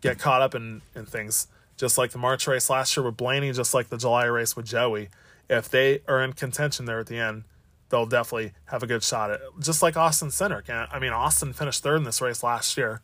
get 0.00 0.18
caught 0.18 0.42
up 0.42 0.54
in, 0.54 0.82
in 0.94 1.06
things. 1.06 1.48
Just 1.76 1.98
like 1.98 2.10
the 2.10 2.18
March 2.18 2.46
race 2.46 2.70
last 2.70 2.96
year 2.96 3.04
with 3.04 3.16
Blaney, 3.16 3.52
just 3.52 3.74
like 3.74 3.88
the 3.88 3.98
July 3.98 4.24
race 4.24 4.56
with 4.56 4.66
Joey. 4.66 5.08
If 5.48 5.68
they 5.68 6.00
are 6.08 6.22
in 6.22 6.32
contention 6.32 6.86
there 6.86 7.00
at 7.00 7.06
the 7.06 7.18
end, 7.18 7.44
they'll 7.88 8.06
definitely 8.06 8.52
have 8.66 8.82
a 8.82 8.86
good 8.86 9.02
shot 9.02 9.30
at 9.30 9.40
just 9.60 9.82
like 9.82 9.96
Austin 9.96 10.28
Cindric. 10.28 10.68
I 10.70 10.98
mean, 10.98 11.12
Austin 11.12 11.52
finished 11.52 11.82
third 11.82 11.96
in 11.96 12.04
this 12.04 12.20
race 12.20 12.42
last 12.42 12.76
year. 12.76 13.00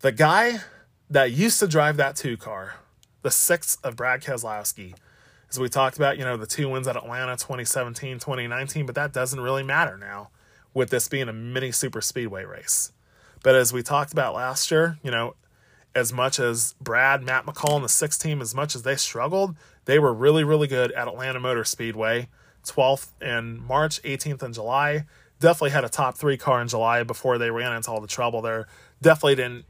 The 0.00 0.12
guy 0.12 0.60
that 1.10 1.32
used 1.32 1.58
to 1.60 1.66
drive 1.66 1.96
that 1.96 2.16
two 2.16 2.36
car, 2.36 2.76
the 3.22 3.30
sixth 3.30 3.84
of 3.84 3.96
Brad 3.96 4.22
Keselowski, 4.22 4.94
as 5.50 5.58
we 5.58 5.68
talked 5.68 5.96
about, 5.96 6.18
you 6.18 6.24
know, 6.24 6.36
the 6.36 6.46
two 6.46 6.68
wins 6.68 6.86
at 6.86 6.96
Atlanta 6.96 7.32
2017, 7.32 8.18
2019, 8.18 8.86
but 8.86 8.94
that 8.94 9.12
doesn't 9.12 9.40
really 9.40 9.62
matter 9.62 9.96
now 9.96 10.30
with 10.78 10.90
this 10.90 11.08
being 11.08 11.28
a 11.28 11.32
mini 11.32 11.72
super 11.72 12.00
speedway 12.00 12.44
race. 12.44 12.92
But 13.42 13.56
as 13.56 13.72
we 13.72 13.82
talked 13.82 14.12
about 14.12 14.34
last 14.34 14.70
year, 14.70 14.98
you 15.02 15.10
know, 15.10 15.34
as 15.94 16.12
much 16.12 16.38
as 16.38 16.74
Brad, 16.80 17.22
Matt 17.22 17.44
McCall, 17.44 17.74
and 17.74 17.84
the 17.84 17.88
six 17.88 18.16
team, 18.16 18.40
as 18.40 18.54
much 18.54 18.76
as 18.76 18.84
they 18.84 18.94
struggled, 18.94 19.56
they 19.86 19.98
were 19.98 20.14
really, 20.14 20.44
really 20.44 20.68
good 20.68 20.92
at 20.92 21.08
Atlanta 21.08 21.40
Motor 21.40 21.64
Speedway. 21.64 22.28
12th 22.64 23.08
in 23.20 23.60
March, 23.66 24.00
18th 24.02 24.42
in 24.42 24.52
July. 24.52 25.04
Definitely 25.40 25.70
had 25.70 25.84
a 25.84 25.88
top 25.88 26.16
three 26.16 26.36
car 26.36 26.60
in 26.60 26.68
July 26.68 27.02
before 27.02 27.38
they 27.38 27.50
ran 27.50 27.72
into 27.72 27.90
all 27.90 28.00
the 28.00 28.06
trouble 28.06 28.40
there. 28.40 28.68
Definitely 29.02 29.36
didn't 29.36 29.64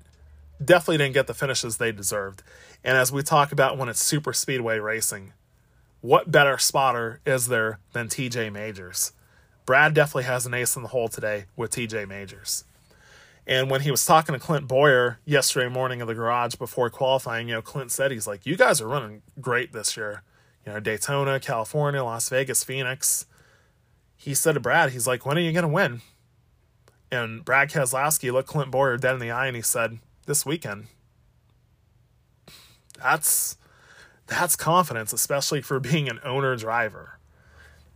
definitely 0.62 0.98
didn't 0.98 1.14
get 1.14 1.26
the 1.26 1.34
finishes 1.34 1.76
they 1.76 1.92
deserved. 1.92 2.42
And 2.82 2.96
as 2.96 3.12
we 3.12 3.22
talk 3.22 3.52
about 3.52 3.78
when 3.78 3.88
it's 3.88 4.02
super 4.02 4.32
speedway 4.32 4.78
racing, 4.78 5.32
what 6.00 6.30
better 6.32 6.58
spotter 6.58 7.20
is 7.24 7.46
there 7.46 7.78
than 7.92 8.08
TJ 8.08 8.52
Majors? 8.52 9.12
Brad 9.68 9.92
definitely 9.92 10.24
has 10.24 10.46
an 10.46 10.54
ace 10.54 10.76
in 10.76 10.82
the 10.82 10.88
hole 10.88 11.08
today 11.08 11.44
with 11.54 11.72
TJ 11.72 12.08
Majors. 12.08 12.64
And 13.46 13.70
when 13.70 13.82
he 13.82 13.90
was 13.90 14.02
talking 14.06 14.32
to 14.32 14.38
Clint 14.38 14.66
Bowyer 14.66 15.18
yesterday 15.26 15.68
morning 15.68 16.00
in 16.00 16.06
the 16.06 16.14
garage 16.14 16.54
before 16.54 16.88
qualifying, 16.88 17.48
you 17.48 17.54
know, 17.54 17.60
Clint 17.60 17.92
said 17.92 18.10
he's 18.10 18.26
like, 18.26 18.46
"You 18.46 18.56
guys 18.56 18.80
are 18.80 18.88
running 18.88 19.20
great 19.42 19.74
this 19.74 19.94
year." 19.94 20.22
You 20.64 20.72
know, 20.72 20.80
Daytona, 20.80 21.38
California, 21.38 22.02
Las 22.02 22.30
Vegas, 22.30 22.64
Phoenix. 22.64 23.26
He 24.16 24.34
said 24.34 24.52
to 24.52 24.60
Brad, 24.60 24.92
he's 24.92 25.06
like, 25.06 25.26
"When 25.26 25.36
are 25.36 25.42
you 25.42 25.52
going 25.52 25.64
to 25.64 25.68
win?" 25.68 26.00
And 27.12 27.44
Brad 27.44 27.68
Keselowski 27.68 28.32
looked 28.32 28.48
Clint 28.48 28.70
Bowyer 28.70 28.96
dead 28.96 29.12
in 29.12 29.20
the 29.20 29.30
eye 29.30 29.48
and 29.48 29.56
he 29.56 29.60
said, 29.60 29.98
"This 30.24 30.46
weekend." 30.46 30.86
That's 32.96 33.58
that's 34.26 34.56
confidence, 34.56 35.12
especially 35.12 35.60
for 35.60 35.78
being 35.78 36.08
an 36.08 36.20
owner 36.24 36.56
driver. 36.56 37.17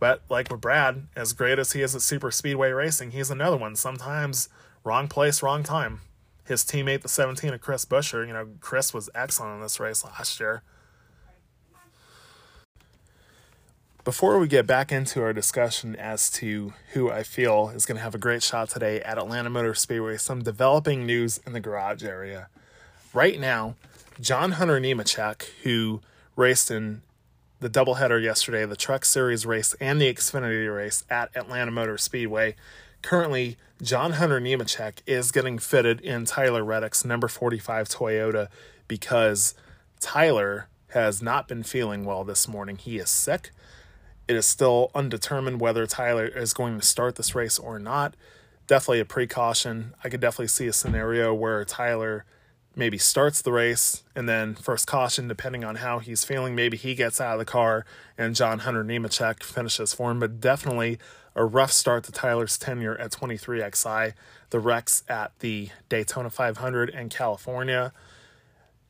But 0.03 0.21
like 0.27 0.51
with 0.51 0.59
Brad, 0.59 1.07
as 1.15 1.31
great 1.31 1.59
as 1.59 1.71
he 1.71 1.81
is 1.81 1.95
at 1.95 2.01
super 2.01 2.29
speedway 2.29 2.71
racing, 2.71 3.11
he's 3.11 3.31
another 3.31 3.55
one. 3.55 3.77
Sometimes 3.77 4.49
wrong 4.83 5.07
place, 5.07 5.41
wrong 5.41 5.63
time. 5.63 6.01
His 6.43 6.65
teammate, 6.65 7.03
the 7.03 7.07
17 7.07 7.53
of 7.53 7.61
Chris 7.61 7.85
Buescher, 7.85 8.27
you 8.27 8.33
know, 8.33 8.49
Chris 8.59 8.93
was 8.93 9.09
excellent 9.15 9.55
in 9.55 9.61
this 9.61 9.79
race 9.79 10.03
last 10.03 10.41
year. 10.41 10.61
Before 14.03 14.39
we 14.39 14.49
get 14.49 14.67
back 14.67 14.91
into 14.91 15.21
our 15.21 15.31
discussion 15.31 15.95
as 15.95 16.29
to 16.31 16.73
who 16.91 17.09
I 17.09 17.23
feel 17.23 17.69
is 17.69 17.85
going 17.85 17.95
to 17.95 18.03
have 18.03 18.13
a 18.13 18.17
great 18.17 18.43
shot 18.43 18.71
today 18.71 18.99
at 19.03 19.17
Atlanta 19.17 19.49
Motor 19.49 19.73
Speedway, 19.73 20.17
some 20.17 20.43
developing 20.43 21.05
news 21.05 21.39
in 21.47 21.53
the 21.53 21.61
garage 21.61 22.03
area. 22.03 22.49
Right 23.13 23.39
now, 23.39 23.75
John 24.19 24.51
Hunter 24.51 24.81
Nemechek, 24.81 25.43
who 25.63 26.01
raced 26.35 26.71
in 26.71 27.03
the 27.63 27.69
doubleheader 27.69 28.21
yesterday, 28.21 28.65
the 28.65 28.75
Truck 28.75 29.05
Series 29.05 29.45
race 29.45 29.73
and 29.79 29.99
the 29.99 30.13
Xfinity 30.13 30.73
race 30.73 31.05
at 31.09 31.35
Atlanta 31.35 31.71
Motor 31.71 31.97
Speedway. 31.97 32.55
Currently, 33.01 33.57
John 33.81 34.13
Hunter 34.13 34.39
Nemechek 34.39 34.95
is 35.07 35.31
getting 35.31 35.57
fitted 35.57 36.01
in 36.01 36.25
Tyler 36.25 36.63
Reddick's 36.63 37.05
number 37.05 37.27
45 37.27 37.87
Toyota 37.87 38.49
because 38.87 39.55
Tyler 40.01 40.67
has 40.89 41.21
not 41.21 41.47
been 41.47 41.63
feeling 41.63 42.03
well 42.03 42.23
this 42.23 42.47
morning. 42.47 42.75
He 42.75 42.97
is 42.97 43.09
sick. 43.09 43.51
It 44.27 44.35
is 44.35 44.45
still 44.45 44.91
undetermined 44.93 45.61
whether 45.61 45.87
Tyler 45.87 46.25
is 46.25 46.53
going 46.53 46.79
to 46.79 46.85
start 46.85 47.15
this 47.15 47.33
race 47.33 47.57
or 47.57 47.79
not. 47.79 48.15
Definitely 48.67 48.99
a 48.99 49.05
precaution. 49.05 49.93
I 50.03 50.09
could 50.09 50.21
definitely 50.21 50.47
see 50.47 50.67
a 50.67 50.73
scenario 50.73 51.33
where 51.33 51.63
Tyler 51.65 52.25
maybe 52.75 52.97
starts 52.97 53.41
the 53.41 53.51
race 53.51 54.03
and 54.15 54.27
then 54.27 54.55
first 54.55 54.87
caution 54.87 55.27
depending 55.27 55.63
on 55.63 55.75
how 55.75 55.99
he's 55.99 56.23
feeling 56.23 56.55
maybe 56.55 56.77
he 56.77 56.95
gets 56.95 57.21
out 57.21 57.33
of 57.33 57.39
the 57.39 57.45
car 57.45 57.85
and 58.17 58.35
john 58.35 58.59
hunter 58.59 58.83
nemechek 58.83 59.43
finishes 59.43 59.93
for 59.93 60.11
him. 60.11 60.19
But 60.19 60.39
definitely 60.39 60.97
a 61.35 61.45
rough 61.45 61.71
start 61.71 62.03
to 62.05 62.11
tyler's 62.11 62.57
tenure 62.57 62.97
at 62.97 63.11
23xi 63.11 64.13
the 64.49 64.59
wrecks 64.59 65.03
at 65.07 65.37
the 65.39 65.69
daytona 65.89 66.29
500 66.29 66.89
in 66.89 67.09
california 67.09 67.91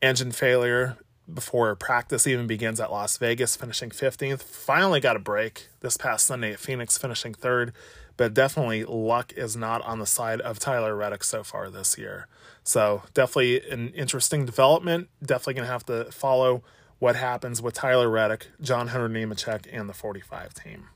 engine 0.02 0.32
failure 0.32 0.96
before 1.32 1.74
practice 1.74 2.26
even 2.26 2.46
begins 2.46 2.80
at 2.80 2.92
las 2.92 3.16
vegas 3.16 3.56
finishing 3.56 3.90
15th 3.90 4.42
finally 4.42 5.00
got 5.00 5.16
a 5.16 5.20
break 5.20 5.68
this 5.80 5.96
past 5.96 6.26
sunday 6.26 6.52
at 6.52 6.58
phoenix 6.58 6.98
finishing 6.98 7.34
third. 7.34 7.72
But 8.16 8.32
definitely 8.32 8.84
luck 8.84 9.32
is 9.36 9.56
not 9.56 9.82
on 9.82 9.98
the 9.98 10.06
side 10.06 10.40
of 10.40 10.60
tyler 10.60 10.94
reddick 10.94 11.24
so 11.24 11.42
far 11.42 11.68
this 11.68 11.98
year 11.98 12.28
so 12.64 13.02
definitely 13.12 13.68
an 13.70 13.90
interesting 13.90 14.46
development. 14.46 15.08
Definitely 15.22 15.54
going 15.54 15.66
to 15.66 15.72
have 15.72 15.86
to 15.86 16.10
follow 16.10 16.62
what 16.98 17.16
happens 17.16 17.60
with 17.60 17.74
Tyler 17.74 18.08
Reddick, 18.08 18.46
John 18.60 18.88
Hunter 18.88 19.08
Nemechek, 19.08 19.66
and 19.70 19.88
the 19.88 19.92
45 19.92 20.54
team. 20.54 20.88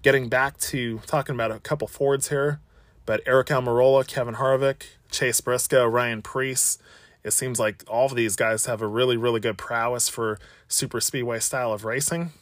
Getting 0.00 0.28
back 0.28 0.56
to 0.58 1.00
talking 1.06 1.34
about 1.34 1.52
a 1.52 1.60
couple 1.60 1.86
Fords 1.86 2.30
here, 2.30 2.60
but 3.04 3.22
Aric 3.26 3.48
Almirola, 3.48 4.06
Kevin 4.06 4.36
Harvick, 4.36 4.84
Chase 5.10 5.40
Briscoe, 5.42 5.86
Ryan 5.86 6.22
Preece. 6.22 6.78
It 7.22 7.32
seems 7.32 7.60
like 7.60 7.84
all 7.86 8.06
of 8.06 8.16
these 8.16 8.34
guys 8.34 8.64
have 8.66 8.80
a 8.80 8.86
really, 8.86 9.16
really 9.16 9.40
good 9.40 9.58
prowess 9.58 10.08
for 10.08 10.38
super 10.66 11.00
speedway 11.00 11.38
style 11.38 11.72
of 11.72 11.84
racing. 11.84 12.32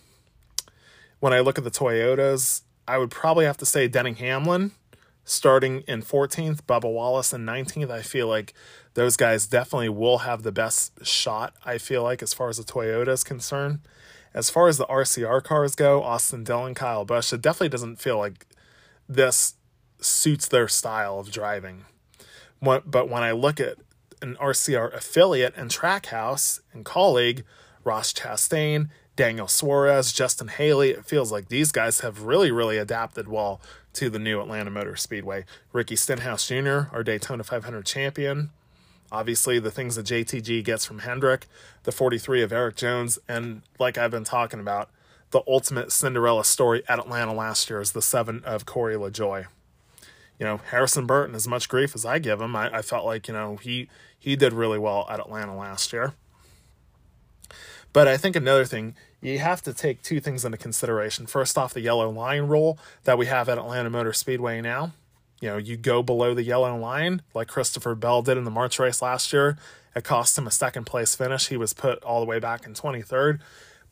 When 1.19 1.33
I 1.33 1.41
look 1.41 1.59
at 1.59 1.65
the 1.65 1.71
Toyotas, 1.71 2.63
I 2.87 2.97
would 2.97 3.11
probably 3.11 3.45
have 3.45 3.59
to 3.59 3.67
say 3.67 3.89
Denny 3.89 4.13
Hamlin 4.15 4.73
starting 5.31 5.83
in 5.87 6.03
14th, 6.03 6.63
Bubba 6.63 6.93
Wallace 6.93 7.33
in 7.33 7.47
19th. 7.47 7.89
I 7.89 8.03
feel 8.03 8.27
like 8.27 8.53
those 8.95 9.17
guys 9.17 9.47
definitely 9.47 9.89
will 9.89 10.19
have 10.19 10.43
the 10.43 10.51
best 10.51 11.07
shot, 11.07 11.55
I 11.65 11.79
feel 11.79 12.03
like, 12.03 12.21
as 12.21 12.35
far 12.35 12.49
as 12.49 12.57
the 12.57 12.65
Toyota 12.65 13.11
is 13.11 13.23
concerned. 13.23 13.79
As 14.35 14.51
far 14.51 14.67
as 14.67 14.77
the 14.77 14.87
RCR 14.87 15.43
cars 15.45 15.77
go, 15.77 16.03
Austin 16.03 16.43
Dillon, 16.43 16.75
Kyle 16.75 17.05
Busch, 17.05 17.33
it 17.33 17.43
definitely 17.43 17.69
doesn't 17.69 18.01
feel 18.01 18.19
like 18.19 18.45
this 19.09 19.55
suits 20.01 20.49
their 20.49 20.67
style 20.67 21.21
of 21.21 21.31
driving. 21.31 21.85
But 22.61 23.09
when 23.09 23.23
I 23.23 23.31
look 23.31 23.61
at 23.61 23.77
an 24.21 24.37
RCR 24.41 24.93
affiliate 24.93 25.55
and 25.57 25.71
Trackhouse 25.71 26.61
and 26.73 26.85
Kaulig, 26.85 27.45
Ross 27.85 28.13
Chastain, 28.13 28.89
Daniel 29.21 29.49
Suarez, 29.49 30.15
Justin 30.15 30.49
Haley. 30.49 30.93
It 30.93 31.05
feels 31.05 31.31
like 31.31 31.49
these 31.49 31.73
guys 31.73 32.01
have 32.01 32.23
really, 32.23 32.51
really 32.51 32.79
adapted 32.79 33.29
well 33.29 33.61
to 33.93 34.09
the 34.09 34.19
new 34.19 34.41
Atlanta 34.41 34.71
Motor 34.71 34.97
Speedway. 34.97 35.45
Ricky 35.75 35.95
Stenhouse 35.95 36.49
Jr., 36.49 36.85
our 36.91 37.03
Daytona 37.05 37.45
500 37.45 37.85
champion. 37.85 38.49
Obviously, 39.13 39.59
the 39.59 39.71
things 39.71 39.97
that 39.97 40.07
JTG 40.07 40.65
gets 40.65 40.87
from 40.87 41.01
Hendrick, 41.01 41.49
the 41.83 41.93
43 41.93 42.41
of 42.41 42.51
Erik 42.51 42.77
Jones, 42.77 43.19
and 43.29 43.61
like 43.79 43.99
I've 43.99 44.11
been 44.11 44.25
talking 44.25 44.59
about, 44.59 44.89
the 45.33 45.43
ultimate 45.47 45.93
Cinderella 45.93 46.43
story 46.43 46.83
at 46.89 46.99
Atlanta 46.99 47.35
last 47.35 47.69
year 47.69 47.83
is 47.83 47.93
the 47.93 48.01
seven 48.01 48.43
of 48.47 48.65
Corey 48.65 48.95
LaJoie. 48.95 49.49
You 50.39 50.47
know, 50.47 50.61
Harrison 50.71 51.05
Burton, 51.05 51.35
as 51.35 51.47
much 51.47 51.69
grief 51.69 51.95
as 51.95 52.07
I 52.07 52.21
give 52.21 52.41
him, 52.41 52.57
I, 52.57 52.79
I 52.79 52.81
felt 52.81 53.05
like, 53.05 53.29
you 53.29 53.35
know, 53.35 53.57
he 53.57 53.91
he 54.19 54.35
did 54.35 54.55
really 54.55 54.79
well 54.79 55.07
at 55.11 55.21
Atlanta 55.21 55.55
last 55.55 55.93
year. 55.93 56.15
But 57.93 58.07
I 58.07 58.17
think 58.17 58.37
another 58.37 58.65
thing, 58.65 58.95
you 59.21 59.39
have 59.39 59.63
to 59.63 59.75
take 59.75 60.03
two 60.03 60.21
things 60.21 60.45
into 60.45 60.59
consideration. 60.59 61.27
First 61.27 61.59
off, 61.59 61.75
the 61.75 61.81
yellow 61.81 62.09
line 62.11 62.43
rule 62.43 62.79
that 63.05 63.19
we 63.19 63.27
have 63.27 63.49
at 63.49 63.59
Atlanta 63.59 63.91
Motor 63.91 64.13
Speedway 64.13 64.61
now. 64.61 64.93
You 65.41 65.51
know, 65.51 65.57
you 65.57 65.77
go 65.77 66.03
below 66.03 66.35
the 66.35 66.43
yellow 66.43 66.77
line, 66.77 67.23
like 67.35 67.49
Christopher 67.49 67.95
Bell 67.95 68.23
did 68.23 68.37
in 68.37 68.45
the 68.45 68.51
March 68.51 68.79
race 68.79 69.01
last 69.01 69.33
year. 69.33 69.57
It 69.95 70.05
cost 70.05 70.37
him 70.39 70.47
a 70.47 70.51
second 70.51 70.85
place 70.85 71.15
finish. 71.15 71.49
He 71.49 71.57
was 71.57 71.73
put 71.73 72.03
all 72.05 72.21
the 72.21 72.27
way 72.27 72.39
back 72.39 72.67
in 72.67 72.75
23rd. 72.75 73.41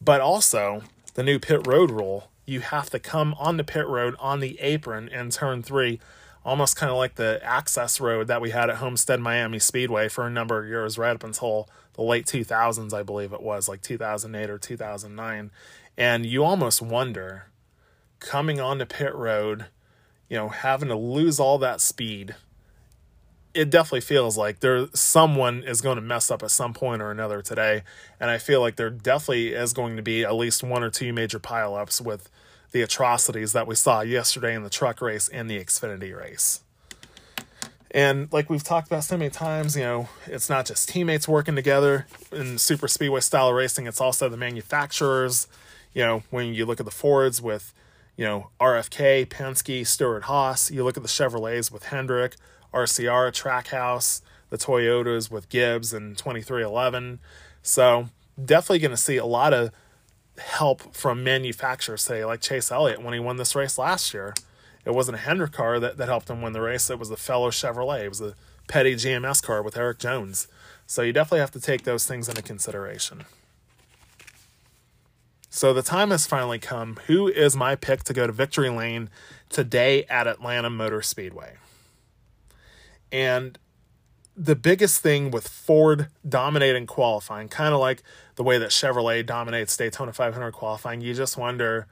But 0.01 0.21
also, 0.21 0.83
the 1.15 1.23
new 1.23 1.39
pit 1.39 1.67
road 1.67 1.91
rule, 1.91 2.31
you 2.47 2.61
have 2.61 2.91
to 2.91 2.99
come 2.99 3.35
on 3.39 3.57
the 3.57 3.65
pit 3.65 3.87
road 3.87 4.15
on 4.19 4.41
the 4.41 4.61
apron 4.61 5.09
in 5.09 5.31
turn 5.31 5.63
three, 5.63 6.01
almost 6.45 6.77
kind 6.77 6.91
of 6.91 6.97
like 6.97 7.17
the 7.17 7.41
access 7.43 8.01
road 8.01 8.29
that 8.29 8.41
we 8.41 8.51
had 8.51 8.71
at 8.71 8.77
Homestead 8.77 9.21
Miami 9.21 9.59
Speedway 9.59 10.09
for 10.09 10.27
a 10.27 10.31
number 10.31 10.63
of 10.63 10.69
years, 10.69 10.97
right 10.97 11.15
up 11.15 11.25
until 11.25 11.69
the 11.99 12.05
late 12.05 12.27
2000s, 12.27 12.95
I 12.95 13.03
believe 13.03 13.33
it 13.33 13.43
was, 13.43 13.69
like 13.69 13.83
2008 13.83 14.49
or 14.49 14.57
2009. 14.57 15.51
And 15.97 16.25
you 16.25 16.45
almost 16.45 16.81
wonder, 16.81 17.47
coming 18.21 18.61
onto 18.61 18.85
pit 18.87 19.13
road, 19.17 19.67
you 20.29 20.37
know, 20.37 20.49
having 20.49 20.91
to 20.91 20.97
lose 20.97 21.41
all 21.41 21.59
that 21.59 21.81
speed 21.81 22.37
it 23.55 23.71
definitely 23.71 24.03
feels 24.03 24.37
like 24.37 24.61
there 24.61 24.87
someone 24.95 25.65
is 25.65 25.81
going 25.81 25.97
to 25.97 26.03
mess 26.03 26.31
up 26.31 26.45
at 26.45 26.51
some 26.51 26.73
point 26.73 27.01
or 27.01 27.11
another 27.11 27.41
today 27.41 27.83
and 28.21 28.31
i 28.31 28.37
feel 28.37 28.61
like 28.61 28.77
there 28.77 28.91
definitely 28.91 29.49
is 29.49 29.73
going 29.73 29.97
to 29.97 30.03
be 30.03 30.23
at 30.23 30.35
least 30.35 30.63
one 30.63 30.85
or 30.85 30.91
two 30.91 31.13
major 31.15 31.41
pileups 31.41 32.01
with 32.01 32.31
the 32.73 32.83
atrocities 32.83 33.55
that 33.55 33.67
we 33.67 33.75
saw 33.75 34.03
yesterday 34.03 34.55
in 34.55 34.63
the 34.63 34.71
truck 34.71 35.01
race 35.01 35.29
and 35.31 35.49
the 35.51 35.59
xfinity 35.59 36.15
race 36.15 36.61
and 37.99 38.33
like 38.33 38.49
we've 38.49 38.63
talked 38.63 38.87
about 38.87 39.03
so 39.05 39.17
many 39.17 39.31
times 39.31 39.77
you 39.77 39.83
know 39.83 40.09
it's 40.27 40.49
not 40.49 40.67
just 40.67 40.89
teammates 40.89 41.27
working 41.27 41.57
together 41.57 42.07
in 42.33 42.59
super 42.59 42.87
speedway 42.87 43.21
style 43.21 43.53
racing 43.53 43.87
it's 43.87 44.01
also 44.01 44.29
the 44.29 44.37
manufacturers 44.37 45.49
you 45.95 46.03
know 46.03 46.23
when 46.31 46.55
you 46.55 46.65
look 46.65 46.81
at 46.81 46.87
the 46.87 46.93
fords 46.93 47.41
with 47.43 47.73
you 48.17 48.25
know 48.25 48.51
rfk 48.61 49.27
penske 49.27 49.87
stewart 49.87 50.25
haas 50.25 50.71
you 50.71 50.85
look 50.85 50.97
at 50.97 51.03
the 51.03 51.09
chevrolets 51.09 51.73
with 51.73 51.85
hendrick 51.85 52.37
RCR 52.73 53.33
Trackhouse, 53.33 54.21
the 54.51 54.59
Toyotas 54.59 55.31
with 55.31 55.49
Gibbs 55.49 55.93
and 55.93 56.17
23XI. 56.17 57.19
So 57.63 58.09
definitely 58.43 58.81
going 58.81 58.91
to 58.91 58.97
see 58.97 59.17
a 59.17 59.27
lot 59.27 59.53
of 59.53 59.71
help 60.39 60.95
from 60.95 61.25
manufacturers, 61.25 62.03
say 62.03 62.25
like 62.25 62.41
Chase 62.41 62.71
Elliott 62.71 63.03
when 63.03 63.15
he 63.15 63.21
won 63.21 63.37
this 63.37 63.55
race 63.55 63.79
last 63.79 64.15
year. 64.15 64.35
It 64.89 64.95
wasn't 64.95 65.17
a 65.17 65.21
Hendrick 65.21 65.53
car 65.53 65.79
that, 65.81 65.99
that 65.99 66.09
helped 66.09 66.31
him 66.31 66.41
win 66.41 66.55
the 66.55 66.63
race. 66.63 66.89
It 66.89 66.99
was 66.99 67.11
the 67.11 67.19
fellow 67.19 67.51
Chevrolet. 67.51 68.05
It 68.05 68.09
was 68.09 68.23
a 68.23 68.35
Petty 68.69 68.95
GMS 68.95 69.43
car 69.43 69.63
with 69.63 69.77
Erik 69.77 69.99
Jones. 69.99 70.49
So 70.87 71.03
you 71.03 71.13
definitely 71.13 71.41
have 71.41 71.51
to 71.51 71.61
take 71.61 71.83
those 71.83 72.07
things 72.07 72.27
into 72.27 72.41
consideration. 72.41 73.25
So 75.51 75.75
the 75.75 75.83
time 75.83 76.11
has 76.11 76.27
finally 76.27 76.59
come. 76.59 76.99
Who 77.07 77.29
is 77.29 77.55
my 77.55 77.77
pick 77.77 78.03
to 78.05 78.15
go 78.15 78.27
to 78.27 78.33
victory 78.33 78.71
lane 78.71 79.11
today 79.51 80.05
at 80.05 80.27
Atlanta 80.27 80.71
Motor 80.71 81.03
Speedway? 81.03 81.57
And 83.13 83.59
the 84.35 84.57
biggest 84.57 85.03
thing 85.03 85.31
with 85.31 85.49
Ford 85.49 86.09
dominating 86.27 86.87
qualifying, 86.87 87.49
kind 87.49 87.75
of 87.75 87.81
like 87.81 88.03
the 88.37 88.43
way 88.43 88.57
that 88.57 88.71
Chevrolet 88.71 89.27
dominates 89.27 89.77
Daytona 89.77 90.15
500 90.15 90.53
qualifying, 90.53 91.03
you 91.03 91.13
just 91.13 91.37
wonder 91.37 91.87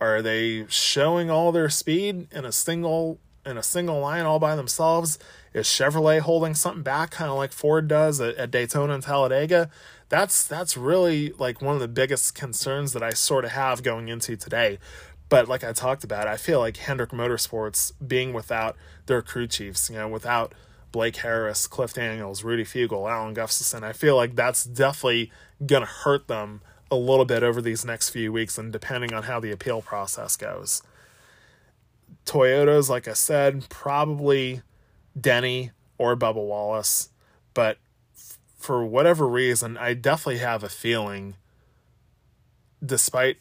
are 0.00 0.22
they 0.22 0.66
showing 0.68 1.30
all 1.30 1.52
their 1.52 1.70
speed 1.70 2.28
in 2.32 2.44
a 2.44 2.52
single 2.52 3.18
in 3.46 3.58
a 3.58 3.62
single 3.62 4.00
line 4.00 4.24
all 4.24 4.38
by 4.38 4.56
themselves? 4.56 5.18
Is 5.52 5.66
Chevrolet 5.66 6.20
holding 6.20 6.54
something 6.54 6.82
back, 6.82 7.10
kind 7.10 7.30
of 7.30 7.36
like 7.36 7.52
Ford 7.52 7.88
does 7.88 8.20
at, 8.20 8.34
at 8.36 8.50
Daytona 8.50 8.94
and 8.94 9.02
Talladega? 9.02 9.70
That's 10.08 10.46
that's 10.46 10.76
really 10.76 11.30
like 11.38 11.62
one 11.62 11.74
of 11.74 11.80
the 11.80 11.88
biggest 11.88 12.34
concerns 12.34 12.92
that 12.92 13.02
I 13.02 13.10
sort 13.10 13.44
of 13.44 13.52
have 13.52 13.82
going 13.82 14.08
into 14.08 14.36
today. 14.36 14.78
But 15.28 15.48
like 15.48 15.64
I 15.64 15.72
talked 15.72 16.04
about, 16.04 16.28
I 16.28 16.36
feel 16.36 16.60
like 16.60 16.76
Hendrick 16.76 17.10
Motorsports 17.10 17.92
being 18.06 18.32
without 18.32 18.76
their 19.06 19.22
crew 19.22 19.46
chiefs, 19.46 19.90
you 19.90 19.96
know, 19.96 20.08
without 20.08 20.54
Blake 20.92 21.16
Harris, 21.16 21.66
Cliff 21.66 21.94
Daniels, 21.94 22.44
Rudy 22.44 22.64
Fugle, 22.64 23.10
Alan 23.10 23.34
Gustafson, 23.34 23.82
I 23.82 23.92
feel 23.92 24.16
like 24.16 24.36
that's 24.36 24.64
definitely 24.64 25.32
to 25.66 25.80
hurt 25.80 26.28
them 26.28 26.60
a 26.94 26.96
little 26.96 27.24
bit 27.24 27.42
over 27.42 27.60
these 27.60 27.84
next 27.84 28.10
few 28.10 28.32
weeks 28.32 28.56
and 28.58 28.72
depending 28.72 29.12
on 29.12 29.24
how 29.24 29.40
the 29.40 29.50
appeal 29.50 29.82
process 29.82 30.36
goes. 30.36 30.82
Toyotas, 32.24 32.88
like 32.88 33.06
I 33.06 33.12
said, 33.12 33.68
probably 33.68 34.62
Denny 35.18 35.72
or 35.98 36.16
Bubba 36.16 36.36
Wallace, 36.36 37.10
but 37.52 37.78
for 38.56 38.84
whatever 38.84 39.28
reason, 39.28 39.76
I 39.76 39.92
definitely 39.94 40.38
have 40.38 40.64
a 40.64 40.70
feeling, 40.70 41.34
despite 42.84 43.36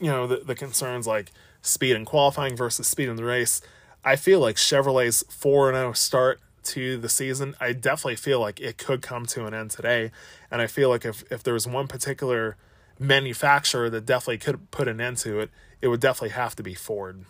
you 0.00 0.10
know, 0.10 0.26
the, 0.26 0.36
the 0.36 0.54
concerns 0.54 1.06
like 1.06 1.32
speed 1.62 1.96
in 1.96 2.04
qualifying 2.04 2.56
versus 2.56 2.86
speed 2.86 3.08
in 3.08 3.16
the 3.16 3.24
race. 3.24 3.60
I 4.04 4.16
feel 4.16 4.40
like 4.40 4.56
Chevrolet's 4.56 5.24
4 5.28 5.72
0 5.72 5.92
start 5.92 6.40
to 6.64 6.98
the 6.98 7.08
season, 7.08 7.54
I 7.60 7.72
definitely 7.72 8.16
feel 8.16 8.40
like 8.40 8.60
it 8.60 8.78
could 8.78 9.02
come 9.02 9.26
to 9.26 9.46
an 9.46 9.54
end 9.54 9.70
today. 9.70 10.10
And 10.50 10.60
I 10.60 10.66
feel 10.66 10.88
like 10.88 11.04
if, 11.04 11.24
if 11.32 11.42
there's 11.42 11.66
one 11.66 11.88
particular 11.88 12.56
manufacturer 12.98 13.88
that 13.90 14.06
definitely 14.06 14.38
could 14.38 14.70
put 14.70 14.88
an 14.88 15.00
end 15.00 15.18
to 15.18 15.40
it, 15.40 15.50
it 15.80 15.88
would 15.88 16.00
definitely 16.00 16.30
have 16.30 16.56
to 16.56 16.62
be 16.62 16.74
Ford. 16.74 17.24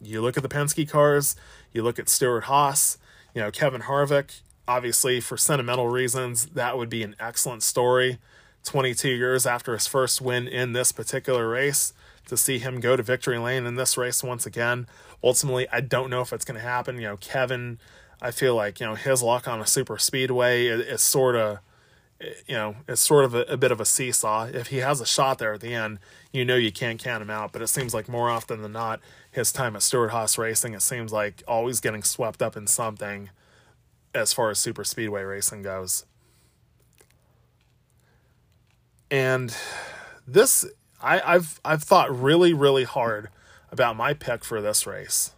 You 0.00 0.20
look 0.20 0.36
at 0.36 0.42
the 0.42 0.48
Penske 0.48 0.88
cars, 0.88 1.36
you 1.72 1.82
look 1.82 1.98
at 1.98 2.08
Stewart 2.08 2.44
Haas, 2.44 2.98
you 3.34 3.40
know, 3.40 3.50
Kevin 3.50 3.82
Harvick, 3.82 4.40
obviously 4.68 5.20
for 5.20 5.36
sentimental 5.36 5.88
reasons, 5.88 6.46
that 6.46 6.76
would 6.76 6.88
be 6.88 7.02
an 7.02 7.16
excellent 7.20 7.62
story. 7.62 8.18
22 8.64 9.10
years 9.10 9.46
after 9.46 9.72
his 9.74 9.86
first 9.86 10.20
win 10.20 10.48
in 10.48 10.72
this 10.72 10.90
particular 10.90 11.48
race 11.48 11.92
to 12.26 12.36
see 12.36 12.58
him 12.58 12.80
go 12.80 12.96
to 12.96 13.02
victory 13.02 13.38
lane 13.38 13.64
in 13.64 13.76
this 13.76 13.96
race 13.96 14.22
once 14.24 14.44
again. 14.44 14.88
Ultimately, 15.22 15.68
I 15.70 15.80
don't 15.80 16.10
know 16.10 16.20
if 16.20 16.32
it's 16.32 16.44
going 16.44 16.56
to 16.56 16.66
happen. 16.66 16.96
You 16.96 17.02
know, 17.02 17.16
Kevin, 17.16 17.78
I 18.20 18.32
feel 18.32 18.56
like, 18.56 18.80
you 18.80 18.86
know, 18.86 18.96
his 18.96 19.22
luck 19.22 19.46
on 19.46 19.60
a 19.60 19.66
super 19.66 19.98
speedway 19.98 20.66
is, 20.66 20.80
is 20.80 21.02
sort 21.02 21.36
of, 21.36 21.58
you 22.20 22.54
know, 22.54 22.76
it's 22.88 23.00
sort 23.00 23.24
of 23.24 23.34
a, 23.34 23.42
a, 23.42 23.56
bit 23.56 23.70
of 23.70 23.80
a 23.80 23.84
seesaw. 23.84 24.46
If 24.46 24.68
he 24.68 24.78
has 24.78 25.00
a 25.00 25.06
shot 25.06 25.38
there 25.38 25.54
at 25.54 25.60
the 25.60 25.74
end, 25.74 25.98
you 26.32 26.44
know 26.44 26.56
you 26.56 26.72
can't 26.72 26.98
count 26.98 27.22
him 27.22 27.30
out. 27.30 27.52
But 27.52 27.62
it 27.62 27.66
seems 27.66 27.92
like 27.92 28.08
more 28.08 28.30
often 28.30 28.62
than 28.62 28.72
not, 28.72 29.00
his 29.30 29.52
time 29.52 29.76
at 29.76 29.82
Stewart 29.82 30.10
Haas 30.10 30.38
Racing, 30.38 30.74
it 30.74 30.82
seems 30.82 31.12
like 31.12 31.42
always 31.46 31.80
getting 31.80 32.02
swept 32.02 32.42
up 32.42 32.56
in 32.56 32.66
something 32.66 33.30
as 34.14 34.32
far 34.32 34.50
as 34.50 34.58
super 34.58 34.82
speedway 34.82 35.22
racing 35.22 35.62
goes. 35.62 36.06
And 39.10 39.54
this 40.26 40.64
I, 41.00 41.20
I've 41.20 41.60
I've 41.64 41.82
thought 41.82 42.18
really, 42.18 42.52
really 42.52 42.84
hard 42.84 43.28
about 43.70 43.96
my 43.96 44.14
pick 44.14 44.44
for 44.44 44.60
this 44.60 44.86
race. 44.86 45.32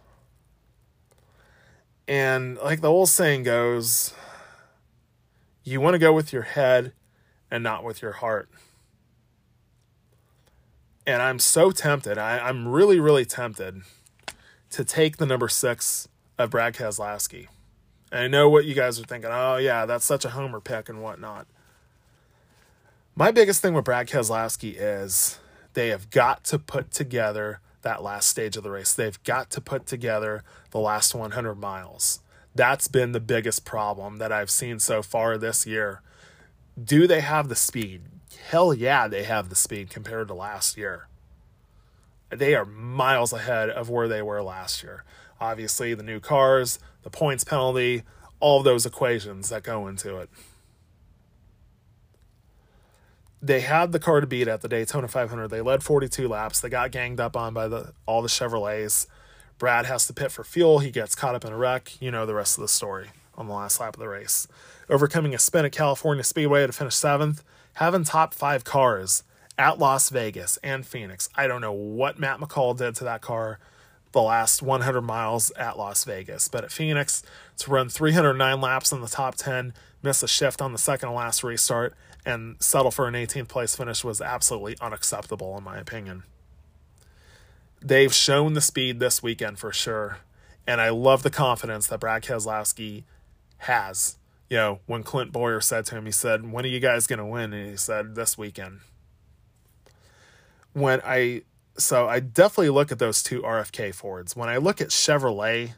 And 2.07 2.57
like 2.57 2.81
the 2.81 2.89
old 2.89 3.09
saying 3.09 3.43
goes, 3.43 4.13
you 5.63 5.81
want 5.81 5.93
to 5.93 5.99
go 5.99 6.13
with 6.13 6.33
your 6.33 6.43
head 6.43 6.93
and 7.51 7.63
not 7.63 7.83
with 7.83 8.01
your 8.01 8.13
heart. 8.13 8.49
And 11.05 11.21
I'm 11.21 11.39
so 11.39 11.71
tempted. 11.71 12.17
I, 12.17 12.39
I'm 12.39 12.67
really, 12.67 12.99
really 12.99 13.25
tempted 13.25 13.81
to 14.71 14.83
take 14.85 15.17
the 15.17 15.25
number 15.25 15.47
six 15.47 16.07
of 16.37 16.51
Brad 16.51 16.75
Keselowski. 16.75 17.47
And 18.11 18.21
I 18.21 18.27
know 18.27 18.49
what 18.49 18.65
you 18.65 18.73
guys 18.73 18.99
are 18.99 19.03
thinking. 19.03 19.31
Oh, 19.31 19.57
yeah, 19.57 19.85
that's 19.85 20.05
such 20.05 20.25
a 20.25 20.29
homer 20.29 20.59
pick 20.59 20.89
and 20.89 21.01
whatnot. 21.01 21.47
My 23.15 23.31
biggest 23.31 23.61
thing 23.61 23.73
with 23.73 23.85
Brad 23.85 24.07
Keselowski 24.07 24.75
is 24.77 25.39
they 25.73 25.89
have 25.89 26.09
got 26.09 26.43
to 26.45 26.59
put 26.59 26.91
together 26.91 27.59
that 27.81 28.03
last 28.03 28.27
stage 28.27 28.57
of 28.57 28.63
the 28.63 28.71
race. 28.71 28.93
They've 28.93 29.21
got 29.23 29.49
to 29.51 29.61
put 29.61 29.85
together 29.85 30.43
the 30.71 30.79
last 30.79 31.15
100 31.15 31.55
miles. 31.55 32.19
That's 32.59 32.89
been 32.89 33.13
the 33.13 33.21
biggest 33.21 33.63
problem 33.63 34.17
that 34.17 34.33
I've 34.33 34.49
seen 34.49 34.79
so 34.79 35.01
far 35.01 35.37
this 35.37 35.65
year. 35.65 36.01
Do 36.77 37.07
they 37.07 37.21
have 37.21 37.47
the 37.47 37.55
speed? 37.55 38.01
Hell 38.49 38.73
yeah, 38.73 39.07
they 39.07 39.23
have 39.23 39.47
the 39.47 39.55
speed 39.55 39.89
compared 39.89 40.27
to 40.27 40.33
last 40.33 40.75
year. 40.75 41.07
They 42.29 42.55
are 42.55 42.65
miles 42.65 43.31
ahead 43.31 43.69
of 43.69 43.89
where 43.89 44.09
they 44.09 44.21
were 44.21 44.43
last 44.43 44.83
year. 44.83 45.05
Obviously, 45.39 45.93
the 45.93 46.03
new 46.03 46.19
cars, 46.19 46.79
the 47.03 47.09
points 47.09 47.45
penalty, 47.45 48.03
all 48.41 48.61
those 48.61 48.85
equations 48.85 49.47
that 49.47 49.63
go 49.63 49.87
into 49.87 50.17
it. 50.17 50.29
they 53.41 53.61
had 53.61 53.93
the 53.93 53.99
car 53.99 54.19
to 54.19 54.27
beat 54.27 54.49
at 54.49 54.59
the 54.61 54.67
Daytona 54.67 55.07
500. 55.07 55.47
They 55.47 55.61
led 55.61 55.81
42 55.81 56.27
laps. 56.27 56.59
They 56.59 56.67
got 56.67 56.91
ganged 56.91 57.21
up 57.21 57.37
on 57.37 57.53
by 57.53 57.69
the 57.69 57.93
all 58.05 58.21
the 58.21 58.27
Chevrolets. 58.27 59.07
Brad 59.59 59.85
has 59.85 60.07
to 60.07 60.13
pit 60.13 60.31
for 60.31 60.43
fuel. 60.43 60.79
He 60.79 60.89
gets 60.89 61.13
caught 61.13 61.35
up 61.35 61.45
in 61.45 61.51
a 61.51 61.57
wreck. 61.57 62.01
You 62.01 62.09
know 62.09 62.25
the 62.25 62.33
rest 62.33 62.57
of 62.57 62.61
the 62.61 62.67
story 62.69 63.09
on 63.37 63.47
the 63.47 63.53
last 63.53 63.79
lap 63.79 63.95
of 63.95 63.99
the 63.99 64.07
race. 64.07 64.47
Overcoming 64.89 65.35
a 65.35 65.37
spin 65.37 65.65
at 65.65 65.73
California 65.73 66.23
Speedway 66.23 66.65
to 66.65 66.71
finish 66.71 66.95
seventh, 66.95 67.43
having 67.73 68.05
top 68.05 68.33
five 68.33 68.63
cars 68.63 69.23
at 69.57 69.77
Las 69.77 70.09
Vegas 70.09 70.57
and 70.63 70.87
Phoenix. 70.87 71.29
I 71.35 71.45
don't 71.45 71.61
know 71.61 71.73
what 71.73 72.17
Matt 72.17 72.39
McCall 72.39 72.75
did 72.75 72.95
to 72.95 73.03
that 73.03 73.21
car 73.21 73.59
the 74.11 74.21
last 74.21 74.61
100 74.61 75.01
miles 75.01 75.51
at 75.51 75.77
Las 75.77 76.03
Vegas, 76.03 76.47
but 76.47 76.63
at 76.63 76.71
Phoenix, 76.71 77.21
to 77.57 77.69
run 77.69 77.89
309 77.89 78.61
laps 78.61 78.91
in 78.91 79.01
the 79.01 79.07
top 79.07 79.35
10, 79.35 79.73
miss 80.01 80.23
a 80.23 80.27
shift 80.27 80.61
on 80.61 80.71
the 80.71 80.79
second 80.79 81.09
to 81.09 81.15
last 81.15 81.43
restart, 81.43 81.93
and 82.25 82.55
settle 82.59 82.91
for 82.91 83.07
an 83.07 83.13
18th 83.13 83.49
place 83.49 83.75
finish 83.75 84.03
was 84.03 84.21
absolutely 84.21 84.77
unacceptable, 84.81 85.55
in 85.57 85.63
my 85.63 85.77
opinion. 85.77 86.23
They've 87.81 88.13
shown 88.13 88.53
the 88.53 88.61
speed 88.61 88.99
this 88.99 89.23
weekend 89.23 89.57
for 89.59 89.71
sure, 89.71 90.19
and 90.67 90.81
I 90.81 90.89
love 90.89 91.23
the 91.23 91.29
confidence 91.29 91.87
that 91.87 91.99
Brad 91.99 92.23
Keselowski 92.23 93.03
has. 93.59 94.17
You 94.49 94.57
know, 94.57 94.79
when 94.85 95.03
Clint 95.03 95.31
Bowyer 95.31 95.61
said 95.61 95.85
to 95.87 95.95
him, 95.95 96.05
he 96.05 96.11
said, 96.11 96.51
When 96.51 96.65
are 96.65 96.69
you 96.69 96.79
guys 96.79 97.07
going 97.07 97.19
to 97.19 97.25
win? 97.25 97.53
And 97.53 97.69
he 97.69 97.77
said, 97.77 98.15
This 98.15 98.37
weekend. 98.37 98.79
When 100.73 101.01
I, 101.05 101.43
so 101.77 102.07
I 102.07 102.19
definitely 102.19 102.69
look 102.69 102.91
at 102.91 102.99
those 102.99 103.23
two 103.23 103.41
RFK 103.41 103.93
Fords. 103.93 104.35
When 104.35 104.49
I 104.49 104.57
look 104.57 104.81
at 104.81 104.89
Chevrolet, 104.89 105.73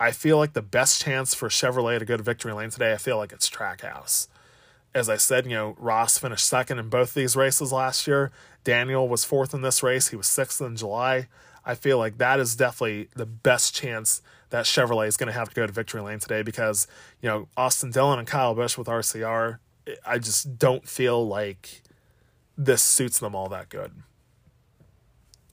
I 0.00 0.10
feel 0.10 0.36
like 0.36 0.52
the 0.52 0.62
best 0.62 1.00
chance 1.00 1.34
for 1.34 1.48
Chevrolet 1.48 2.00
to 2.00 2.04
go 2.04 2.16
to 2.16 2.22
victory 2.22 2.52
lane 2.52 2.70
today, 2.70 2.92
I 2.92 2.96
feel 2.96 3.18
like 3.18 3.30
it's 3.30 3.48
Trackhouse. 3.48 4.26
As 4.94 5.08
I 5.08 5.16
said, 5.16 5.46
you 5.46 5.52
know, 5.52 5.76
Ross 5.78 6.18
finished 6.18 6.44
second 6.44 6.78
in 6.78 6.88
both 6.88 7.14
these 7.14 7.36
races 7.36 7.72
last 7.72 8.06
year. 8.06 8.32
Daniel 8.64 9.08
was 9.08 9.24
fourth 9.24 9.54
in 9.54 9.62
this 9.62 9.82
race. 9.82 10.08
He 10.08 10.16
was 10.16 10.26
sixth 10.26 10.60
in 10.60 10.76
July. 10.76 11.28
I 11.64 11.74
feel 11.74 11.98
like 11.98 12.18
that 12.18 12.40
is 12.40 12.56
definitely 12.56 13.08
the 13.14 13.26
best 13.26 13.74
chance 13.74 14.22
that 14.50 14.64
Chevrolet 14.64 15.06
is 15.06 15.16
going 15.16 15.28
to 15.28 15.32
have 15.32 15.48
to 15.48 15.54
go 15.54 15.66
to 15.66 15.72
victory 15.72 16.00
lane 16.00 16.18
today 16.18 16.42
because, 16.42 16.86
you 17.20 17.28
know, 17.28 17.48
Austin 17.56 17.90
Dillon 17.90 18.18
and 18.18 18.28
Kyle 18.28 18.54
Busch 18.54 18.76
with 18.76 18.86
RCR, 18.86 19.58
I 20.04 20.18
just 20.18 20.58
don't 20.58 20.88
feel 20.88 21.26
like 21.26 21.82
this 22.56 22.82
suits 22.82 23.18
them 23.18 23.34
all 23.34 23.48
that 23.48 23.68
good. 23.68 23.92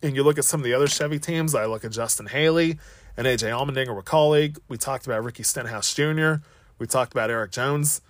And 0.02 0.16
you 0.16 0.24
look 0.24 0.38
at 0.38 0.46
some 0.46 0.60
of 0.60 0.64
the 0.64 0.74
other 0.74 0.88
Chevy 0.88 1.20
teams, 1.20 1.56
I 1.56 1.66
look 1.66 1.84
at 1.84 1.92
Justin 1.92 2.28
Haley 2.28 2.78
and 3.18 3.28
AJ 3.28 3.50
Allmendinger 3.52 3.96
with 3.96 4.06
Kaulig. 4.06 4.58
We 4.68 4.78
talked 4.78 5.06
about 5.06 5.24
Ricky 5.24 5.44
Stenhouse 5.44 5.94
Jr., 5.94 6.36
we 6.78 6.88
talked 6.88 7.12
about 7.12 7.30
Erik 7.30 7.52
Jones. 7.52 8.02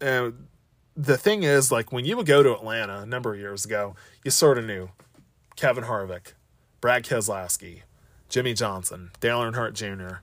And 0.00 0.48
the 0.98 1.16
thing 1.16 1.44
is, 1.44 1.70
like, 1.70 1.92
when 1.92 2.04
you 2.04 2.16
would 2.16 2.26
go 2.26 2.42
to 2.42 2.52
Atlanta 2.52 3.00
a 3.02 3.06
number 3.06 3.32
of 3.32 3.38
years 3.38 3.64
ago, 3.64 3.94
you 4.24 4.32
sort 4.32 4.58
of 4.58 4.64
knew 4.64 4.90
Kevin 5.54 5.84
Harvick, 5.84 6.32
Brad 6.80 7.04
Keselowski, 7.04 7.82
Jimmie 8.28 8.52
Johnson, 8.52 9.12
Dale 9.20 9.40
Earnhardt 9.40 9.74
Jr., 9.74 10.16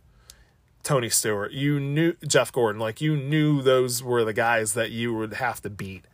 Tony 0.84 1.10
Stewart. 1.10 1.54
You 1.54 1.80
knew 1.80 2.14
Jeff 2.28 2.52
Gordon. 2.52 2.80
Like 2.80 3.00
you 3.00 3.16
knew 3.16 3.62
those 3.62 4.04
were 4.04 4.26
the 4.26 4.34
guys 4.34 4.74
that 4.74 4.92
you 4.92 5.14
would 5.14 5.36
have 5.36 5.62
to 5.62 5.70
beat. 5.70 6.06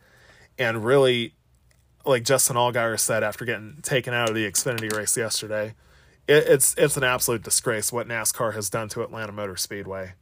And 0.58 0.84
really, 0.84 1.34
like 2.06 2.22
Justin 2.22 2.56
Allgaier 2.56 2.98
said 2.98 3.22
after 3.22 3.44
getting 3.44 3.80
taken 3.82 4.14
out 4.14 4.28
of 4.28 4.34
the 4.34 4.48
Xfinity 4.48 4.96
race 4.96 5.16
yesterday, 5.16 5.74
it, 6.26 6.44
it's 6.46 6.74
it's 6.78 6.96
an 6.96 7.04
absolute 7.04 7.42
disgrace 7.42 7.92
what 7.92 8.08
NASCAR 8.08 8.54
has 8.54 8.70
done 8.70 8.88
to 8.90 9.02
Atlanta 9.02 9.32
Motor 9.32 9.56
Speedway. 9.56 10.14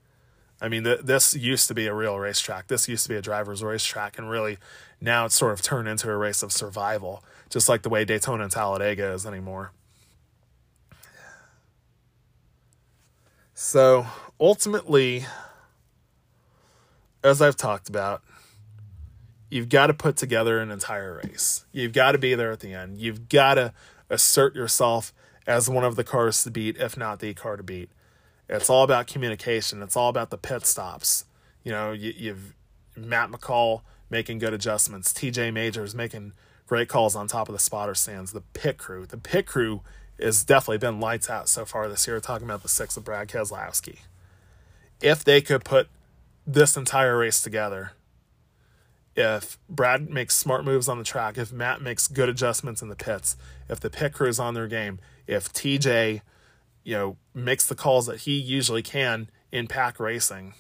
I 0.61 0.69
mean, 0.69 0.85
th- 0.85 1.01
this 1.01 1.35
used 1.35 1.69
to 1.69 1.75
be 1.75 1.87
a 1.87 1.95
real 1.95 2.19
racetrack. 2.19 2.67
This 2.67 2.89
used 2.89 3.05
to 3.05 3.09
be 3.09 3.17
a 3.17 3.23
driver's 3.23 3.63
racetrack, 3.63 4.19
and 4.19 4.29
really, 4.29 4.59
now 5.01 5.27
it's 5.27 5.35
sort 5.35 5.53
of 5.53 5.63
turned 5.63 5.89
into 5.89 6.11
a 6.11 6.17
race 6.17 6.43
of 6.43 6.53
survival, 6.53 7.25
just 7.49 7.69
like 7.69 7.83
the 7.83 7.89
way 7.89 8.05
Daytona 8.05 8.45
and 8.45 8.53
Talladega 8.53 9.13
is 9.13 9.25
anymore. 9.25 9.73
So 13.55 14.07
ultimately, 14.39 15.27
as 17.23 17.43
I've 17.43 17.57
talked 17.57 17.89
about, 17.89 18.23
you've 19.51 19.69
got 19.69 19.89
to 19.89 19.95
put 19.95 20.17
together 20.17 20.61
an 20.61 20.71
entire 20.71 21.21
race. 21.25 21.67
You've 21.73 21.93
got 21.93 22.13
to 22.13 22.19
be 22.19 22.35
there 22.35 22.53
at 22.53 22.61
the 22.61 22.73
end. 22.73 22.99
You've 22.99 23.29
got 23.29 23.55
to 23.55 23.73
assert 24.09 24.55
yourself 24.55 25.13
as 25.47 25.69
one 25.69 25.85
of 25.85 25.97
the 25.97 26.05
cars 26.05 26.43
to 26.45 26.51
beat, 26.51 26.77
if 26.79 26.97
not 26.97 27.21
the 27.21 27.35
car 27.35 27.57
to 27.57 27.63
beat. 27.63 27.91
It's 28.51 28.69
all 28.69 28.83
about 28.83 29.07
communication. 29.07 29.81
It's 29.81 29.97
all 29.97 30.09
about 30.09 30.31
the 30.31 30.37
pit 30.37 30.67
stops. 30.67 31.25
You 31.63 31.71
know, 31.71 31.93
you, 31.93 32.13
you've 32.17 32.55
Matt 32.97 33.31
McCall 33.31 33.83
making 34.11 34.39
good 34.39 34.53
adjustments, 34.53 35.13
TJ 35.13 35.53
Majors 35.53 35.95
making 35.95 36.33
great 36.67 36.89
calls 36.89 37.15
on 37.15 37.29
top 37.29 37.49
of 37.49 37.53
the 37.53 37.61
spotter 37.61 37.95
stands, 37.95 38.33
the 38.33 38.41
pit 38.41 38.77
crew. 38.77 39.07
The 39.07 39.19
pit 39.19 39.47
crew 39.47 39.83
has 40.21 40.45
definitely 40.45 40.79
been 40.79 40.99
lights 40.99 41.31
out 41.31 41.49
so 41.49 41.65
far 41.65 41.89
this 41.89 42.07
year, 42.09 42.19
talking 42.19 42.47
about 42.47 42.63
the 42.63 42.69
six 42.69 42.97
of 42.97 43.05
Brad 43.05 43.29
Keselowski. 43.29 44.01
If 45.01 45.23
they 45.25 45.41
could 45.41 45.65
put 45.65 45.89
this 46.45 46.77
entire 46.77 47.17
race 47.17 47.41
together, 47.41 47.93
if 49.15 49.59
Brad 49.69 50.11
makes 50.11 50.37
smart 50.37 50.65
moves 50.65 50.89
on 50.89 50.99
the 50.99 51.05
track, 51.05 51.39
if 51.39 51.53
Matt 51.53 51.81
makes 51.81 52.09
good 52.09 52.29
adjustments 52.29 52.83
in 52.83 52.89
the 52.89 52.97
pits, 52.97 53.37
if 53.69 53.79
the 53.79 53.91
pit 53.91 54.13
crew 54.13 54.29
is 54.29 54.41
on 54.41 54.55
their 54.55 54.67
game, 54.67 54.99
if 55.27 55.53
TJ, 55.53 56.23
you 56.85 56.95
know, 56.95 57.17
makes 57.35 57.67
the 57.67 57.75
calls 57.75 58.07
that 58.07 58.21
he 58.21 58.39
usually 58.39 58.83
can 58.83 59.31
in 59.53 59.67
pack 59.67 60.01
racing, 60.01 60.55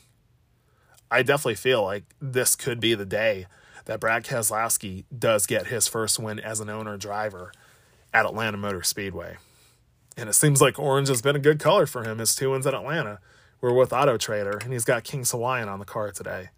I 1.11 1.23
definitely 1.23 1.57
feel 1.57 1.83
like 1.83 2.05
this 2.21 2.55
could 2.55 2.81
be 2.81 2.95
the 2.95 3.07
day 3.07 3.47
that 3.87 4.01
Brad 4.01 4.25
Keselowski 4.25 5.05
does 5.17 5.47
get 5.47 5.67
his 5.67 5.89
first 5.89 6.19
win 6.19 6.39
as 6.39 6.61
an 6.61 6.69
owner 6.69 6.97
driver 6.97 7.53
at 8.13 8.27
Atlanta 8.27 8.57
Motor 8.57 8.83
Speedway. 8.83 9.37
And 10.17 10.29
it 10.29 10.35
seems 10.35 10.61
like 10.61 10.79
orange 10.79 11.09
has 11.09 11.23
been 11.23 11.37
a 11.37 11.41
good 11.41 11.59
color 11.59 11.87
for 11.87 12.05
him. 12.05 12.19
His 12.19 12.35
two 12.35 12.51
wins 12.51 12.67
at 12.67 12.75
Atlanta 12.75 13.21
were 13.61 13.73
with 13.73 13.93
Auto 13.93 14.17
Trader, 14.17 14.59
and 14.63 14.73
he's 14.73 14.85
got 14.85 15.05
King's 15.05 15.31
Hawaiian 15.31 15.69
on 15.69 15.79
the 15.79 15.85
car 15.85 16.11
today. 16.11 16.51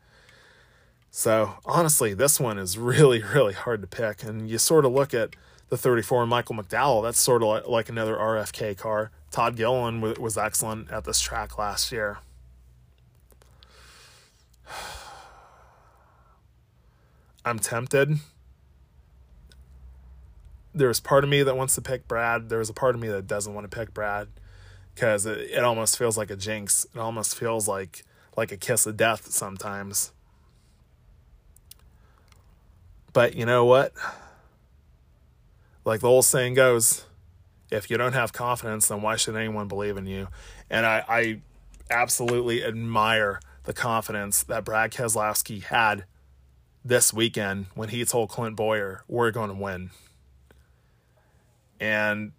So 1.10 1.54
honestly, 1.64 2.14
this 2.14 2.40
one 2.40 2.58
is 2.58 2.78
really, 2.78 3.22
really 3.22 3.52
hard 3.54 3.82
to 3.82 3.86
pick. 3.86 4.22
And 4.22 4.50
you 4.50 4.58
sort 4.58 4.84
of 4.84 4.92
look 4.92 5.14
at 5.14 5.36
the 5.72 5.78
34 5.78 6.24
and 6.24 6.28
Michael 6.28 6.54
McDowell, 6.54 7.02
that's 7.02 7.18
sort 7.18 7.42
of 7.42 7.66
like 7.66 7.88
another 7.88 8.14
RFK 8.14 8.76
car. 8.76 9.10
Todd 9.30 9.56
Gilliland 9.56 10.02
was 10.18 10.36
excellent 10.36 10.90
at 10.90 11.04
this 11.04 11.18
track 11.18 11.56
last 11.56 11.90
year. 11.90 12.18
I'm 17.46 17.58
tempted 17.58 18.18
there's 20.74 21.00
part 21.00 21.24
of 21.24 21.30
me 21.30 21.42
that 21.42 21.56
wants 21.56 21.74
to 21.74 21.82
pick 21.82 22.08
Brad. 22.08 22.48
There's 22.48 22.70
a 22.70 22.72
part 22.72 22.94
of 22.94 23.00
me 23.00 23.08
that 23.08 23.26
doesn't 23.26 23.52
want 23.52 23.70
to 23.70 23.76
pick 23.76 23.92
Brad 23.92 24.28
because 24.94 25.26
it, 25.26 25.38
it 25.38 25.62
almost 25.64 25.98
feels 25.98 26.16
like 26.16 26.30
a 26.30 26.36
jinx. 26.36 26.86
It 26.94 26.98
almost 26.98 27.38
feels 27.38 27.68
like 27.68 28.04
like 28.36 28.52
a 28.52 28.56
kiss 28.56 28.86
of 28.86 28.96
death 28.96 29.30
sometimes. 29.30 30.12
But 33.12 33.34
you 33.34 33.44
know 33.44 33.66
what? 33.66 33.92
Like 35.84 36.00
the 36.00 36.08
old 36.08 36.24
saying 36.24 36.54
goes, 36.54 37.04
if 37.70 37.90
you 37.90 37.96
don't 37.96 38.12
have 38.12 38.32
confidence, 38.32 38.88
then 38.88 39.02
why 39.02 39.16
should 39.16 39.36
anyone 39.36 39.68
believe 39.68 39.96
in 39.96 40.06
you? 40.06 40.28
And 40.70 40.86
I, 40.86 41.04
I 41.08 41.40
absolutely 41.90 42.64
admire 42.64 43.40
the 43.64 43.72
confidence 43.72 44.42
that 44.44 44.64
Brad 44.64 44.92
Keselowski 44.92 45.62
had 45.62 46.04
this 46.84 47.12
weekend 47.12 47.66
when 47.74 47.90
he 47.90 48.04
told 48.04 48.28
Clint 48.28 48.56
Bowyer, 48.56 49.04
we're 49.08 49.30
going 49.30 49.48
to 49.48 49.54
win 49.54 49.90
and 51.82 52.30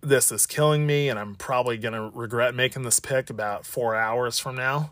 this 0.00 0.32
is 0.32 0.44
killing 0.44 0.84
me, 0.84 1.08
and 1.08 1.16
I'm 1.16 1.36
probably 1.36 1.78
going 1.78 1.94
to 1.94 2.10
regret 2.12 2.56
making 2.56 2.82
this 2.82 2.98
pick 2.98 3.30
about 3.30 3.64
four 3.64 3.94
hours 3.94 4.40
from 4.40 4.56
now. 4.56 4.90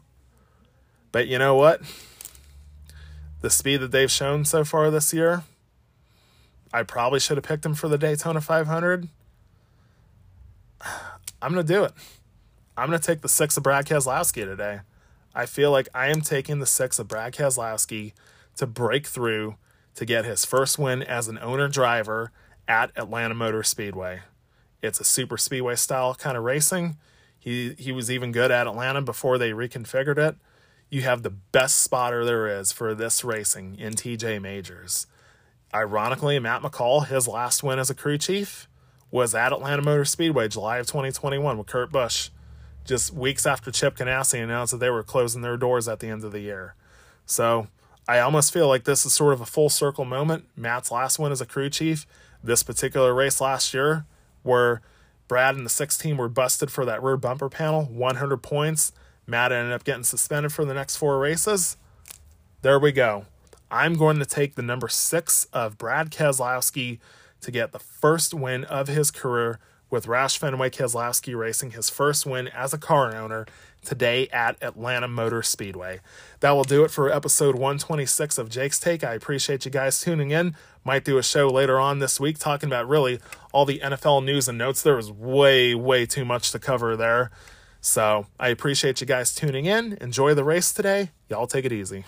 But 1.11 1.27
you 1.27 1.37
know 1.37 1.57
what? 1.57 1.83
The 3.41 3.51
speed 3.51 3.79
that 3.79 3.91
they've 3.91 4.11
shown 4.11 4.45
so 4.45 4.65
far 4.65 4.89
this 4.93 5.13
year, 5.13 5.43
I 6.77 6.83
probably 6.83 7.21
should 7.21 7.39
have 7.39 7.45
picked 7.45 7.65
him 7.65 7.73
for 7.73 7.89
the 7.89 7.97
Daytona 7.97 8.43
500. 8.43 9.09
I'm 11.41 11.55
going 11.55 11.67
to 11.67 11.73
do 11.73 11.85
it. 11.85 11.93
I'm 12.77 12.89
going 12.91 13.01
to 13.01 13.07
take 13.07 13.23
the 13.23 13.31
six 13.31 13.57
of 13.57 13.63
Brad 13.63 13.87
Keselowski 13.87 14.45
today. 14.45 14.81
I 15.35 15.47
feel 15.47 15.71
like 15.71 15.89
I 15.95 16.09
am 16.09 16.21
taking 16.21 16.59
the 16.59 16.67
six 16.67 16.99
of 16.99 17.09
Brad 17.09 17.33
Keselowski 17.33 18.13
to 18.57 18.67
break 18.67 19.07
through 19.07 19.57
to 19.95 20.05
get 20.05 20.27
his 20.27 20.45
first 20.45 20.79
win 20.79 21.03
as 21.03 21.29
an 21.29 21.39
owner 21.39 21.67
driver 21.69 22.31
at 22.69 22.91
Atlanta 22.95 23.35
Motor 23.35 23.63
Speedway. 23.63 24.21
It's 24.83 25.01
a 25.01 25.05
super 25.05 25.39
speedway 25.39 25.77
style 25.77 26.15
kind 26.15 26.37
of 26.37 26.45
racing. 26.45 26.99
He 27.39 27.73
he 27.79 27.91
was 27.91 28.11
even 28.11 28.33
good 28.33 28.51
at 28.51 28.67
Atlanta 28.67 29.01
before 29.01 29.39
they 29.39 29.53
reconfigured 29.53 30.19
it. 30.19 30.37
You 30.91 31.01
have 31.03 31.23
the 31.23 31.31
best 31.31 31.79
spotter 31.79 32.23
there 32.23 32.47
is 32.47 32.71
for 32.71 32.95
this 32.95 33.25
racing 33.25 33.77
in 33.79 33.95
TJ 33.95 34.43
Majors. 34.43 35.07
Ironically, 35.77 36.39
Matt 36.39 36.63
McCall, 36.63 37.07
his 37.07 37.29
last 37.29 37.63
win 37.63 37.79
as 37.79 37.91
a 37.91 37.95
crew 37.95 38.17
chief 38.17 38.67
was 39.11 39.35
at 39.35 39.53
Atlanta 39.53 39.83
Motor 39.83 40.07
Speedway, 40.07 40.49
July 40.49 40.79
of 40.79 40.87
2021 40.87 41.59
with 41.59 41.67
Kurt 41.67 41.93
Busch, 41.93 42.31
just 42.87 43.13
weeks 43.13 43.45
after 43.45 43.71
Chip 43.71 43.95
Ganassi 43.95 44.43
announced 44.43 44.71
that 44.73 44.79
they 44.79 44.89
were 44.89 45.03
closing 45.03 45.43
their 45.43 45.59
doors 45.59 45.87
at 45.87 46.01
the 46.01 46.09
end 46.09 46.25
of 46.25 46.33
the 46.33 46.41
year. 46.41 46.75
So 47.27 47.67
I 48.09 48.21
almost 48.21 48.55
feel 48.55 48.69
like 48.69 48.85
this 48.85 49.05
is 49.05 49.13
sort 49.13 49.35
of 49.35 49.43
a 49.43 49.47
full 49.47 49.69
circle 49.69 50.07
moment. 50.07 50.47
Matt's 50.57 50.91
last 50.91 51.19
win 51.19 51.31
as 51.31 51.43
a 51.43 51.47
crew 51.47 51.69
chief, 51.69 52.07
this 52.43 52.63
particular 52.63 53.13
race 53.13 53.39
last 53.39 53.75
year, 53.75 54.07
where 54.45 54.81
Brad 55.29 55.57
and 55.57 55.67
the 55.67 55.71
six 55.71 55.99
team 55.99 56.17
were 56.17 56.31
busted 56.31 56.71
for 56.71 56.87
that 56.87 57.03
rear 57.03 57.19
bumper 57.19 57.51
panel, 57.51 57.85
100 57.85 58.39
points. 58.39 58.93
Matt 59.27 59.53
ended 59.53 59.75
up 59.75 59.85
getting 59.85 60.05
suspended 60.05 60.55
for 60.55 60.65
the 60.65 60.73
next 60.73 60.97
four 60.97 61.19
races. 61.19 61.77
There 62.63 62.79
we 62.79 62.93
go. 62.93 63.27
I'm 63.77 63.95
going 63.95 64.19
to 64.21 64.25
take 64.25 64.55
the 64.55 64.63
number 64.63 64.89
six 64.89 65.45
of 65.53 65.77
Brad 65.77 66.11
Keselowski 66.11 66.99
to 67.43 67.51
get 67.51 67.73
the 67.73 67.79
first 67.79 68.33
win 68.33 68.65
of 68.65 68.89
his 68.89 69.11
career 69.11 69.59
with 69.91 70.07
Roush 70.07 70.39
Fenway 70.39 70.71
Keselowski 70.71 71.39
racing 71.39 71.73
his 71.73 71.91
first 71.91 72.25
win 72.25 72.49
as 72.49 72.73
a 72.73 72.79
car 72.79 73.15
owner 73.15 73.45
today 73.85 74.29
at 74.29 74.57
Atlanta 74.63 75.09
Motor 75.09 75.43
Speedway. 75.43 76.01
That 76.41 76.53
will 76.53 76.65
do 76.65 76.85
it 76.85 76.91
for 76.91 77.13
episode 77.13 77.55
126 77.55 78.39
of 78.39 78.49
Jake's 78.49 78.81
Take. 78.81 79.05
I 79.05 79.13
appreciate 79.13 79.67
you 79.67 79.71
guys 79.71 80.01
tuning 80.01 80.31
in. 80.31 80.57
Might 80.83 81.05
do 81.05 81.19
a 81.19 81.23
show 81.23 81.49
later 81.49 81.79
on 81.79 81.99
this 81.99 82.19
week 82.19 82.39
talking 82.39 82.71
about 82.71 82.89
really 82.89 83.21
all 83.53 83.67
the 83.67 83.81
NFL 83.81 84.25
news 84.25 84.49
and 84.49 84.57
notes. 84.57 84.81
There 84.81 84.97
was 84.97 85.13
way, 85.13 85.75
way 85.75 86.07
too 86.07 86.25
much 86.25 86.51
to 86.53 86.59
cover 86.59 86.97
there. 86.97 87.31
So 87.83 88.27
I 88.41 88.49
appreciate 88.49 89.03
you 89.03 89.07
guys 89.07 89.35
tuning 89.35 89.67
in. 89.67 89.99
Enjoy 90.01 90.33
the 90.33 90.45
race 90.45 90.73
today. 90.73 91.11
Y'all 91.29 91.47
take 91.47 91.67
it 91.67 91.73
easy. 91.73 92.07